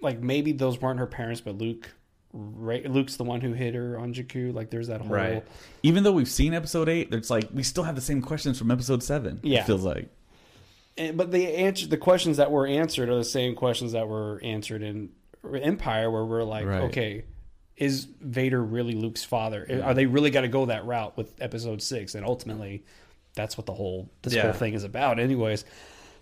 like 0.00 0.20
maybe 0.20 0.52
those 0.52 0.80
weren't 0.80 0.98
her 0.98 1.06
parents, 1.06 1.40
but 1.40 1.56
Luke. 1.58 1.90
Right, 2.34 2.84
Luke's 2.88 3.16
the 3.16 3.24
one 3.24 3.40
who 3.40 3.54
hit 3.54 3.74
her 3.74 3.98
on 3.98 4.12
Jakku. 4.12 4.52
Like, 4.52 4.68
there's 4.68 4.88
that 4.88 5.00
whole 5.00 5.08
Right. 5.16 5.42
even 5.82 6.02
though 6.02 6.12
we've 6.12 6.28
seen 6.28 6.52
episode 6.52 6.86
eight, 6.90 7.12
it's 7.14 7.30
like 7.30 7.48
we 7.54 7.62
still 7.62 7.84
have 7.84 7.94
the 7.94 8.02
same 8.02 8.20
questions 8.20 8.58
from 8.58 8.70
episode 8.70 9.02
seven. 9.02 9.40
Yeah. 9.42 9.60
it 9.60 9.66
feels 9.66 9.82
like 9.82 10.10
and, 10.98 11.16
but 11.16 11.32
the 11.32 11.46
answer 11.46 11.86
the 11.86 11.96
questions 11.96 12.36
that 12.36 12.50
were 12.50 12.66
answered 12.66 13.08
are 13.08 13.16
the 13.16 13.24
same 13.24 13.54
questions 13.54 13.92
that 13.92 14.08
were 14.08 14.40
answered 14.44 14.82
in 14.82 15.08
Empire, 15.42 16.10
where 16.10 16.24
we're 16.24 16.42
like, 16.44 16.66
Right. 16.66 16.82
okay, 16.82 17.24
is 17.78 18.04
Vader 18.20 18.62
really 18.62 18.92
Luke's 18.94 19.24
father? 19.24 19.66
Are 19.82 19.94
they 19.94 20.04
really 20.04 20.30
got 20.30 20.42
to 20.42 20.48
go 20.48 20.66
that 20.66 20.84
route 20.84 21.16
with 21.16 21.32
Episode 21.40 21.80
Six? 21.80 22.14
And 22.14 22.26
ultimately, 22.26 22.84
that's 23.36 23.56
what 23.56 23.64
the 23.66 23.72
whole 23.74 24.10
this 24.20 24.34
Yeah. 24.34 24.42
whole 24.42 24.52
thing 24.52 24.74
is 24.74 24.84
about, 24.84 25.18
anyways. 25.18 25.64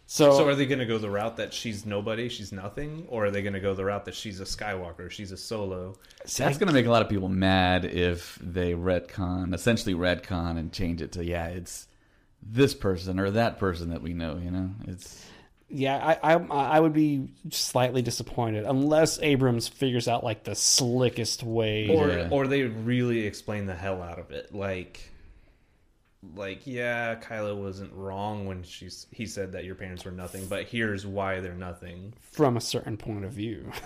So, 0.09 0.31
So 0.39 0.47
are 0.49 0.55
they 0.55 0.67
going 0.67 0.79
to 0.79 0.87
go 0.87 0.99
the 0.99 1.11
route 1.11 1.37
that 1.39 1.53
she's 1.53 1.85
nobody, 1.85 2.29
she's 2.29 2.53
nothing, 2.53 3.07
or 3.09 3.27
are 3.27 3.31
they 3.33 3.43
going 3.43 3.55
to 3.55 3.61
go 3.61 3.75
the 3.75 3.85
route 3.85 4.05
that 4.05 4.15
she's 4.15 4.41
a 4.41 4.45
Skywalker, 4.45 5.11
she's 5.11 5.33
a 5.33 5.37
Solo? 5.37 5.97
that's 6.21 6.59
going 6.59 6.69
to 6.69 6.73
make 6.73 6.87
a 6.87 6.91
lot 6.91 7.03
of 7.03 7.09
people 7.09 7.29
mad 7.29 7.85
if 7.85 8.39
they 8.41 8.75
retcon, 8.75 9.53
essentially 9.53 9.95
retcon, 9.95 10.59
and 10.59 10.73
change 10.73 11.03
it 11.03 11.13
to 11.13 11.25
yeah, 11.25 11.49
it's 11.49 11.89
this 12.41 12.73
person 12.75 13.19
or 13.19 13.33
that 13.33 13.59
person 13.59 13.91
that 13.91 14.01
we 14.03 14.15
know. 14.15 14.39
You 14.43 14.51
know, 14.53 14.71
it's 14.87 15.25
Yeah, 15.69 15.97
I, 16.23 16.35
I 16.35 16.37
I 16.37 16.79
would 16.79 16.93
be 16.93 17.29
slightly 17.51 18.01
disappointed 18.03 18.65
unless 18.65 19.19
Abrams 19.21 19.67
figures 19.67 20.07
out 20.07 20.23
like 20.23 20.45
the 20.45 20.55
slickest 20.55 21.43
way. 21.43 21.89
or 21.89 22.09
Yeah. 22.11 22.29
or 22.31 22.47
they 22.47 22.63
really 22.63 23.27
explain 23.27 23.67
the 23.67 23.75
hell 23.75 24.01
out 24.03 24.21
of 24.21 24.31
it 24.31 24.55
like 24.55 25.11
like 26.35 26.67
yeah 26.67 27.15
Kylo 27.17 27.57
wasn't 27.57 27.93
wrong 27.93 28.47
when 28.47 28.63
she's 28.63 29.07
he 29.13 29.27
said 29.27 29.53
that 29.53 29.65
your 29.65 29.75
parents 29.75 30.05
were 30.05 30.11
nothing 30.11 30.47
but 30.47 30.65
here's 30.65 31.07
why 31.07 31.41
they're 31.41 31.53
nothing 31.55 32.15
from 32.33 32.57
a 32.57 32.61
certain 32.61 32.97
point 32.97 33.25
of 33.25 33.33
view. 33.33 33.71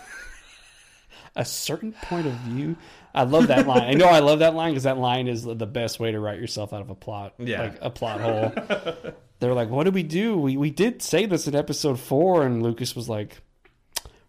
a 1.36 1.44
certain 1.44 1.92
point 1.92 2.26
of 2.26 2.32
view. 2.32 2.76
I 3.14 3.24
love 3.24 3.48
that 3.48 3.66
line. 3.66 3.82
I 3.82 3.92
know 3.92 4.06
I 4.06 4.20
love 4.20 4.38
that 4.38 4.54
line 4.54 4.72
because 4.72 4.84
that 4.84 4.96
line 4.98 5.28
is 5.28 5.42
the 5.44 5.66
best 5.66 6.00
way 6.00 6.12
to 6.12 6.18
write 6.20 6.40
yourself 6.40 6.72
out 6.72 6.80
of 6.80 6.90
a 6.90 6.94
plot, 6.94 7.34
Yeah. 7.38 7.62
like 7.62 7.78
a 7.82 7.90
plot 7.90 8.20
hole. 8.20 9.12
They're 9.40 9.54
like, 9.54 9.68
"What 9.70 9.84
do 9.84 9.90
we 9.90 10.02
do? 10.02 10.36
We 10.36 10.56
we 10.56 10.70
did 10.70 11.02
say 11.02 11.26
this 11.26 11.46
in 11.46 11.54
episode 11.54 11.98
four, 12.00 12.44
and 12.44 12.62
Lucas 12.62 12.96
was 12.96 13.08
like, 13.08 13.38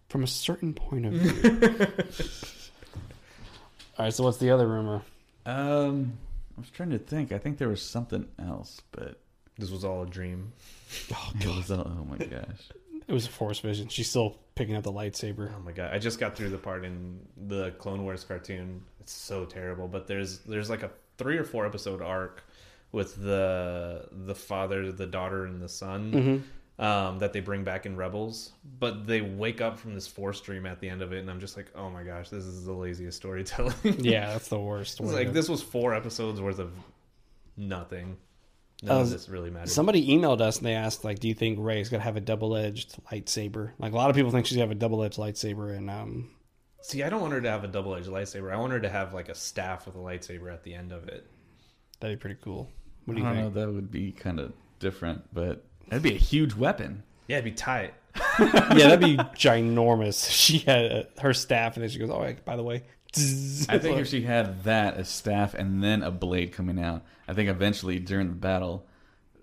"From 0.08 0.22
a 0.22 0.26
certain 0.26 0.74
point 0.74 1.06
of 1.06 1.12
view." 1.12 1.86
All 3.98 4.06
right, 4.06 4.12
so 4.14 4.24
what's 4.24 4.38
the 4.38 4.50
other 4.50 4.66
rumor? 4.66 5.02
um. 5.46 6.14
I 6.62 6.64
was 6.64 6.70
trying 6.70 6.90
to 6.90 6.98
think. 6.98 7.32
I 7.32 7.38
think 7.38 7.58
there 7.58 7.68
was 7.68 7.82
something 7.82 8.26
else, 8.38 8.80
but 8.92 9.18
this 9.58 9.70
was 9.70 9.84
all 9.84 10.02
a 10.02 10.06
dream 10.06 10.52
Oh, 11.12 11.32
it 11.40 11.46
was, 11.46 11.70
oh 11.70 12.06
my 12.08 12.16
gosh. 12.16 12.70
It 13.08 13.12
was 13.12 13.26
a 13.26 13.30
Force 13.30 13.58
Vision. 13.58 13.88
She's 13.88 14.08
still 14.08 14.38
picking 14.54 14.76
up 14.76 14.84
the 14.84 14.92
lightsaber. 14.92 15.50
oh 15.56 15.60
my 15.64 15.72
god 15.72 15.90
i 15.94 15.98
just 15.98 16.20
got 16.20 16.36
through 16.36 16.50
the 16.50 16.58
part 16.58 16.84
in 16.84 17.18
the 17.48 17.70
clone 17.78 18.02
wars 18.02 18.22
cartoon 18.22 18.82
it's 19.00 19.12
so 19.12 19.46
terrible 19.46 19.88
but 19.88 20.06
there's 20.06 20.40
there's 20.40 20.68
like 20.68 20.82
a 20.82 20.90
three 21.16 21.38
or 21.38 21.44
four 21.44 21.64
episode 21.66 22.02
arc 22.02 22.44
with 22.92 23.16
the 23.16 24.06
the 24.12 24.34
father 24.34 24.92
the 24.92 25.06
daughter 25.06 25.46
and 25.46 25.62
the 25.62 25.68
son 25.70 26.12
Mm-hmm. 26.12 26.42
Um, 26.78 27.18
that 27.20 27.32
they 27.32 27.40
bring 27.40 27.62
back 27.64 27.86
in 27.86 27.96
Rebels, 27.96 28.50
but 28.80 29.06
they 29.06 29.20
wake 29.20 29.60
up 29.60 29.78
from 29.78 29.94
this 29.94 30.08
force 30.08 30.40
dream 30.40 30.64
at 30.66 30.80
the 30.80 30.88
end 30.88 31.02
of 31.02 31.12
it, 31.12 31.18
and 31.18 31.30
I'm 31.30 31.38
just 31.38 31.56
like, 31.56 31.66
oh 31.76 31.90
my 31.90 32.02
gosh, 32.02 32.28
this 32.30 32.44
is 32.44 32.64
the 32.64 32.72
laziest 32.72 33.16
storytelling. 33.18 33.74
Yeah, 33.98 34.28
that's 34.32 34.48
the 34.48 34.58
worst. 34.58 34.98
It's 34.98 35.12
like 35.12 35.28
to- 35.28 35.32
this 35.32 35.48
was 35.48 35.62
four 35.62 35.94
episodes 35.94 36.40
worth 36.40 36.58
of 36.58 36.72
nothing. 37.56 38.16
None 38.82 38.96
Uh, 38.96 39.00
of 39.02 39.10
this 39.10 39.28
really 39.28 39.50
mattered. 39.50 39.68
Somebody 39.68 40.08
emailed 40.08 40.40
us 40.40 40.56
and 40.56 40.66
they 40.66 40.74
asked, 40.74 41.04
like, 41.04 41.20
do 41.20 41.28
you 41.28 41.34
think 41.34 41.58
Rey's 41.60 41.88
gonna 41.88 42.02
have 42.02 42.16
a 42.16 42.20
double 42.20 42.56
edged 42.56 42.96
lightsaber? 43.12 43.72
Like 43.78 43.92
a 43.92 43.96
lot 43.96 44.10
of 44.10 44.16
people 44.16 44.32
think 44.32 44.46
she's 44.46 44.56
gonna 44.56 44.66
have 44.66 44.76
a 44.76 44.80
double 44.80 45.04
edged 45.04 45.18
lightsaber, 45.18 45.76
and 45.76 45.88
um, 45.90 46.30
See, 46.80 47.02
I 47.04 47.10
don't 47.10 47.20
want 47.20 47.32
her 47.34 47.40
to 47.40 47.50
have 47.50 47.62
a 47.62 47.68
double 47.68 47.94
edged 47.94 48.08
lightsaber. 48.08 48.52
I 48.52 48.56
want 48.56 48.72
her 48.72 48.80
to 48.80 48.88
have 48.88 49.14
like 49.14 49.28
a 49.28 49.34
staff 49.36 49.86
with 49.86 49.94
a 49.94 49.98
lightsaber 49.98 50.52
at 50.52 50.64
the 50.64 50.74
end 50.74 50.90
of 50.90 51.06
it. 51.06 51.28
that'd 52.00 52.18
be 52.18 52.20
pretty 52.20 52.40
cool. 52.42 52.68
What 53.04 53.14
I 53.14 53.20
do 53.20 53.20
you 53.20 53.28
don't 53.28 53.36
know. 53.36 53.42
think? 53.44 53.54
That 53.54 53.72
would 53.72 53.90
be 53.92 54.10
kind 54.10 54.40
of 54.40 54.52
different, 54.80 55.22
but 55.32 55.64
that'd 55.92 56.02
be 56.02 56.14
a 56.14 56.18
huge 56.18 56.54
weapon. 56.54 57.02
Yeah, 57.28 57.36
it'd 57.38 57.44
be 57.44 57.52
tight. 57.52 57.94
yeah, 58.38 58.48
that'd 58.88 59.00
be 59.00 59.16
ginormous. 59.16 60.30
She 60.30 60.58
had 60.58 60.92
uh, 60.92 61.02
her 61.20 61.32
staff, 61.32 61.76
and 61.76 61.82
then 61.82 61.90
she 61.90 61.98
goes, 61.98 62.10
"Oh, 62.10 62.20
wait, 62.20 62.44
by 62.44 62.56
the 62.56 62.62
way." 62.62 62.82
I 63.68 63.78
think 63.78 63.98
if 63.98 64.08
she 64.08 64.22
had 64.22 64.64
that 64.64 64.96
as 64.96 65.08
staff 65.08 65.52
and 65.54 65.82
then 65.84 66.02
a 66.02 66.10
blade 66.10 66.52
coming 66.52 66.82
out, 66.82 67.02
I 67.28 67.34
think 67.34 67.50
eventually 67.50 67.98
during 67.98 68.28
the 68.28 68.34
battle, 68.34 68.86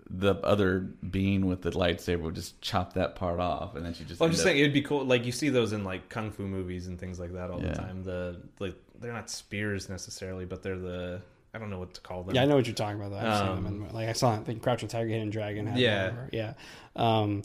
the 0.08 0.34
other 0.36 0.80
being 1.08 1.46
with 1.46 1.62
the 1.62 1.70
lightsaber 1.70 2.22
would 2.22 2.34
just 2.34 2.60
chop 2.60 2.94
that 2.94 3.14
part 3.14 3.38
off, 3.40 3.76
and 3.76 3.84
then 3.86 3.94
she 3.94 4.04
just. 4.04 4.18
Well, 4.20 4.26
I'm 4.26 4.32
just 4.32 4.42
up- 4.42 4.48
saying 4.48 4.58
it'd 4.58 4.72
be 4.72 4.82
cool. 4.82 5.04
Like 5.04 5.24
you 5.24 5.32
see 5.32 5.48
those 5.50 5.72
in 5.72 5.84
like 5.84 6.08
kung 6.08 6.30
fu 6.32 6.42
movies 6.48 6.86
and 6.88 6.98
things 6.98 7.18
like 7.20 7.32
that 7.32 7.50
all 7.50 7.60
Yeah. 7.60 7.68
the 7.70 7.74
time. 7.76 8.02
The 8.02 8.40
like 8.58 8.74
they're 9.00 9.12
not 9.12 9.30
spears 9.30 9.88
necessarily, 9.88 10.44
but 10.44 10.62
they're 10.62 10.78
the 10.78 11.22
I 11.52 11.58
don't 11.58 11.70
know 11.70 11.78
what 11.78 11.94
to 11.94 12.00
call 12.00 12.22
them. 12.22 12.34
Yeah, 12.34 12.42
I 12.42 12.46
know 12.46 12.56
what 12.56 12.66
you're 12.66 12.74
talking 12.74 13.00
about. 13.00 13.10
Though. 13.10 13.28
I've 13.28 13.38
seen 13.38 13.46
them. 13.64 13.66
Um, 13.66 13.84
In, 13.88 13.92
like 13.94 14.08
I 14.08 14.12
saw, 14.12 14.32
I 14.34 14.38
think 14.38 14.62
Crouching 14.62 14.88
Tiger, 14.88 15.08
Hidden 15.08 15.30
Dragon. 15.30 15.66
Had 15.66 15.78
Yeah. 15.78 16.10
one, 16.10 16.28
yeah. 16.32 16.52
Um, 16.96 17.42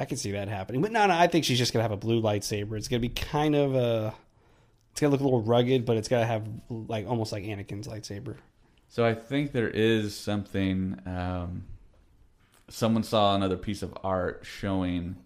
I 0.00 0.06
can 0.06 0.16
see 0.16 0.32
that 0.32 0.48
happening, 0.48 0.80
but 0.82 0.90
no, 0.92 1.06
no. 1.06 1.14
I 1.14 1.26
think 1.26 1.44
she's 1.44 1.58
just 1.58 1.72
gonna 1.72 1.82
have 1.82 1.92
a 1.92 1.96
blue 1.96 2.20
lightsaber. 2.22 2.76
It's 2.76 2.88
gonna 2.88 3.00
be 3.00 3.08
kind 3.10 3.54
of 3.54 3.74
a. 3.74 4.14
It's 4.92 5.00
gonna 5.00 5.10
look 5.12 5.20
a 5.20 5.24
little 5.24 5.42
rugged, 5.42 5.84
but 5.84 5.96
it's 5.96 6.08
gotta 6.08 6.26
have 6.26 6.46
like 6.70 7.06
almost 7.06 7.32
like 7.32 7.44
Anakin's 7.44 7.86
lightsaber. 7.86 8.36
So 8.88 9.04
I 9.04 9.14
think 9.14 9.52
there 9.52 9.68
is 9.68 10.16
something. 10.16 11.00
Um, 11.06 11.64
someone 12.68 13.02
saw 13.02 13.34
another 13.34 13.56
piece 13.56 13.82
of 13.82 13.96
art 14.02 14.40
showing 14.44 15.16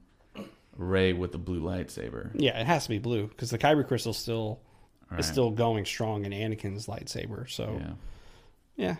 Rey 0.77 1.12
with 1.12 1.32
the 1.32 1.39
blue 1.39 1.61
lightsaber. 1.61 2.31
Yeah, 2.35 2.59
it 2.61 2.66
has 2.66 2.85
to 2.85 2.89
be 2.90 2.99
blue 2.99 3.27
because 3.28 3.51
the 3.51 3.59
Kyber 3.59 3.86
crystal 3.86 4.12
still 4.12 4.61
Right. 5.11 5.21
is 5.21 5.27
still 5.27 5.51
going 5.51 5.85
strong 5.87 6.25
in 6.27 6.33
Anakin's 6.33 6.87
lightsaber. 6.87 7.49
So 7.51 7.81
Yeah, 7.81 7.95
yeah, 8.77 8.97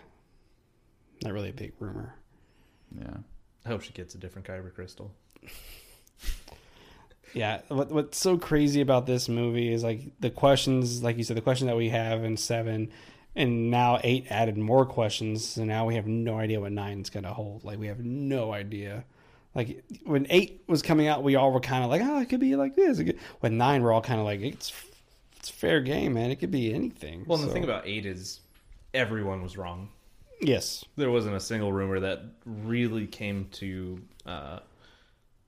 not 1.23 1.33
really 1.33 1.49
a 1.49 1.53
big 1.53 1.73
rumor. 1.79 2.15
yeah. 2.97 3.17
I 3.65 3.69
hope 3.69 3.81
she 3.83 3.93
gets 3.93 4.15
a 4.15 4.17
different 4.17 4.47
kyber 4.47 4.73
crystal. 4.73 5.11
Yeah, 7.33 7.61
what 7.67 7.91
what's 7.91 8.17
so 8.17 8.37
crazy 8.39 8.81
about 8.81 9.05
this 9.05 9.29
movie 9.29 9.71
is 9.71 9.83
like 9.83 10.01
the 10.19 10.31
questions, 10.31 11.03
like 11.03 11.17
you 11.17 11.23
said, 11.23 11.37
the 11.37 11.41
question 11.41 11.67
that 11.67 11.77
we 11.77 11.89
have 11.89 12.23
in 12.23 12.37
seven, 12.37 12.89
and 13.35 13.69
now 13.69 13.99
eight 14.03 14.25
added 14.31 14.57
more 14.57 14.83
questions, 14.83 15.45
so 15.45 15.63
now 15.63 15.85
we 15.85 15.93
have 15.93 16.07
no 16.07 16.39
idea 16.39 16.59
what 16.59 16.71
nine's 16.71 17.11
gonna 17.11 17.31
hold. 17.31 17.63
Like 17.63 17.77
we 17.77 17.85
have 17.85 17.99
no 17.99 18.51
idea. 18.51 19.03
Like 19.53 19.83
when 20.05 20.25
eight 20.31 20.63
was 20.67 20.81
coming 20.81 21.07
out, 21.07 21.21
we 21.23 21.35
all 21.35 21.51
were 21.51 21.59
kind 21.59 21.83
of 21.83 21.91
like, 21.91 22.01
oh, 22.03 22.19
it 22.19 22.29
could 22.29 22.39
be 22.39 22.55
like 22.55 22.75
this. 22.75 22.99
When 23.41 23.57
nine, 23.57 23.83
we're 23.83 23.91
all 23.91 24.01
kind 24.01 24.19
of 24.19 24.25
like, 24.25 24.41
it's 24.41 24.73
it's 25.39 25.49
fair 25.49 25.81
game, 25.81 26.13
man. 26.13 26.31
It 26.31 26.37
could 26.37 26.51
be 26.51 26.73
anything. 26.73 27.23
Well, 27.25 27.39
and 27.39 27.47
the 27.47 27.53
thing 27.53 27.63
about 27.63 27.87
eight 27.87 28.05
is 28.05 28.41
everyone 28.93 29.41
was 29.41 29.57
wrong. 29.57 29.89
yes, 30.41 30.83
There 30.95 31.11
wasn't 31.11 31.35
a 31.35 31.39
single 31.39 31.71
rumor 31.73 31.99
that 32.01 32.21
really 32.45 33.07
came 33.07 33.47
to 33.53 34.01
uh, 34.25 34.59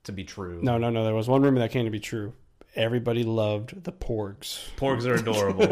to 0.04 0.12
be 0.12 0.24
true. 0.24 0.60
no, 0.62 0.78
no, 0.78 0.90
no. 0.90 1.04
There 1.04 1.16
was 1.16 1.28
one 1.28 1.42
rumor 1.44 1.60
that 1.60 1.72
came 1.72 1.86
to 1.86 1.92
be 1.92 2.00
true. 2.00 2.34
Everybody 2.74 3.24
loved 3.26 3.84
the 3.84 3.92
Porgs. 3.92 4.62
Porgs 4.78 5.06
are 5.06 5.16
adorable. 5.16 5.64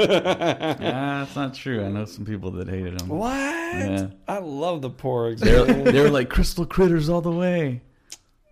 Ah, 0.91 1.23
that's 1.23 1.35
not 1.35 1.53
true. 1.53 1.83
I 1.85 1.87
know 1.87 2.03
some 2.05 2.25
people 2.25 2.51
that 2.51 2.67
hated 2.67 2.99
them. 2.99 3.07
What? 3.07 3.29
Yeah. 3.33 4.07
I 4.27 4.39
love 4.39 4.81
the 4.81 4.89
Porgs. 4.89 5.39
They're, 5.39 5.63
they're 5.65 6.09
like 6.09 6.29
crystal 6.29 6.65
critters 6.65 7.07
all 7.07 7.21
the 7.21 7.31
way. 7.31 7.81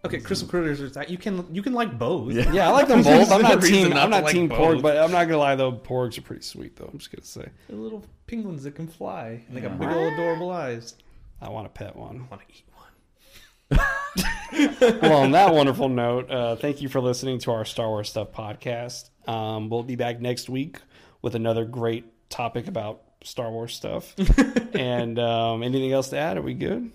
Okay, 0.08 0.20
crystal 0.20 0.48
critters 0.48 0.82
are 0.82 0.90
that 0.90 1.10
you 1.10 1.18
can 1.18 1.46
you 1.54 1.62
can 1.62 1.74
like 1.74 1.98
both. 1.98 2.34
Yeah. 2.34 2.52
Yeah, 2.52 2.70
I 2.70 2.72
like 2.72 2.88
them 2.88 3.04
both. 3.04 3.32
I'm 3.32 3.42
not 3.42 3.62
team. 3.62 3.90
not 3.90 4.00
I'm 4.00 4.12
to 4.12 4.18
not 4.18 4.24
like 4.24 4.34
team 4.34 4.48
both. 4.48 4.58
Porg, 4.58 4.82
but 4.82 4.98
I'm 4.98 5.12
not 5.12 5.26
gonna 5.26 5.38
lie 5.38 5.56
though. 5.56 5.72
Porgs 5.72 6.18
are 6.18 6.22
pretty 6.22 6.44
sweet 6.44 6.76
though. 6.76 6.90
I'm 6.92 6.98
just 6.98 7.12
gonna 7.12 7.26
say 7.26 7.50
They're 7.68 7.78
little 7.78 8.04
penguins 8.26 8.64
that 8.64 8.76
can 8.76 8.88
fly. 8.88 9.44
And 9.48 9.56
they 9.56 9.62
got 9.62 9.80
big 9.80 9.90
old 9.90 10.14
adorable 10.14 10.52
eyes. 10.52 10.96
I 11.42 11.50
want 11.50 11.68
a 11.68 11.70
pet 11.70 11.96
one. 11.96 12.28
I 12.28 12.36
want 12.36 12.48
to 12.48 12.54
eat 12.54 12.64
one. 12.74 13.70
well, 15.02 15.22
on 15.22 15.32
that 15.32 15.54
wonderful 15.54 15.90
note, 15.90 16.30
uh, 16.32 16.56
thank 16.56 16.82
you 16.82 16.90
for 16.90 17.02
listening 17.02 17.40
to 17.40 17.52
our 17.52 17.66
Star 17.66 17.88
Wars 17.88 18.10
Stuff 18.10 18.32
podcast. 18.32 19.10
Um, 19.28 19.70
we'll 19.70 19.84
be 19.84 19.96
back 19.96 20.20
next 20.20 20.50
week 20.50 20.80
with 21.22 21.36
another 21.36 21.66
great 21.66 22.06
topic 22.30 22.68
about 22.68 23.02
Star 23.24 23.52
Wars 23.52 23.76
stuff. 23.76 24.16
and 24.74 25.20
um, 25.20 25.64
anything 25.64 25.92
else 25.92 26.10
to 26.10 26.18
add? 26.18 26.38
Are 26.38 26.42
we 26.42 26.54
good? 26.54 26.92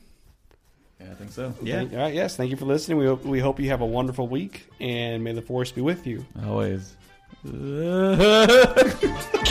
Yeah, 1.04 1.10
I 1.10 1.14
think 1.14 1.32
so. 1.32 1.54
Yeah. 1.62 1.76
Thank- 1.78 1.92
all 1.92 1.98
right. 1.98 2.14
Yes. 2.14 2.36
Thank 2.36 2.50
you 2.50 2.56
for 2.56 2.64
listening. 2.66 2.98
We 2.98 3.06
hope, 3.06 3.24
we 3.24 3.40
hope 3.40 3.58
you 3.60 3.68
have 3.70 3.80
a 3.80 3.86
wonderful 3.86 4.28
week, 4.28 4.68
and 4.80 5.22
may 5.24 5.32
the 5.32 5.42
force 5.42 5.72
be 5.72 5.80
with 5.80 6.06
you. 6.06 6.24
Always. 6.46 6.96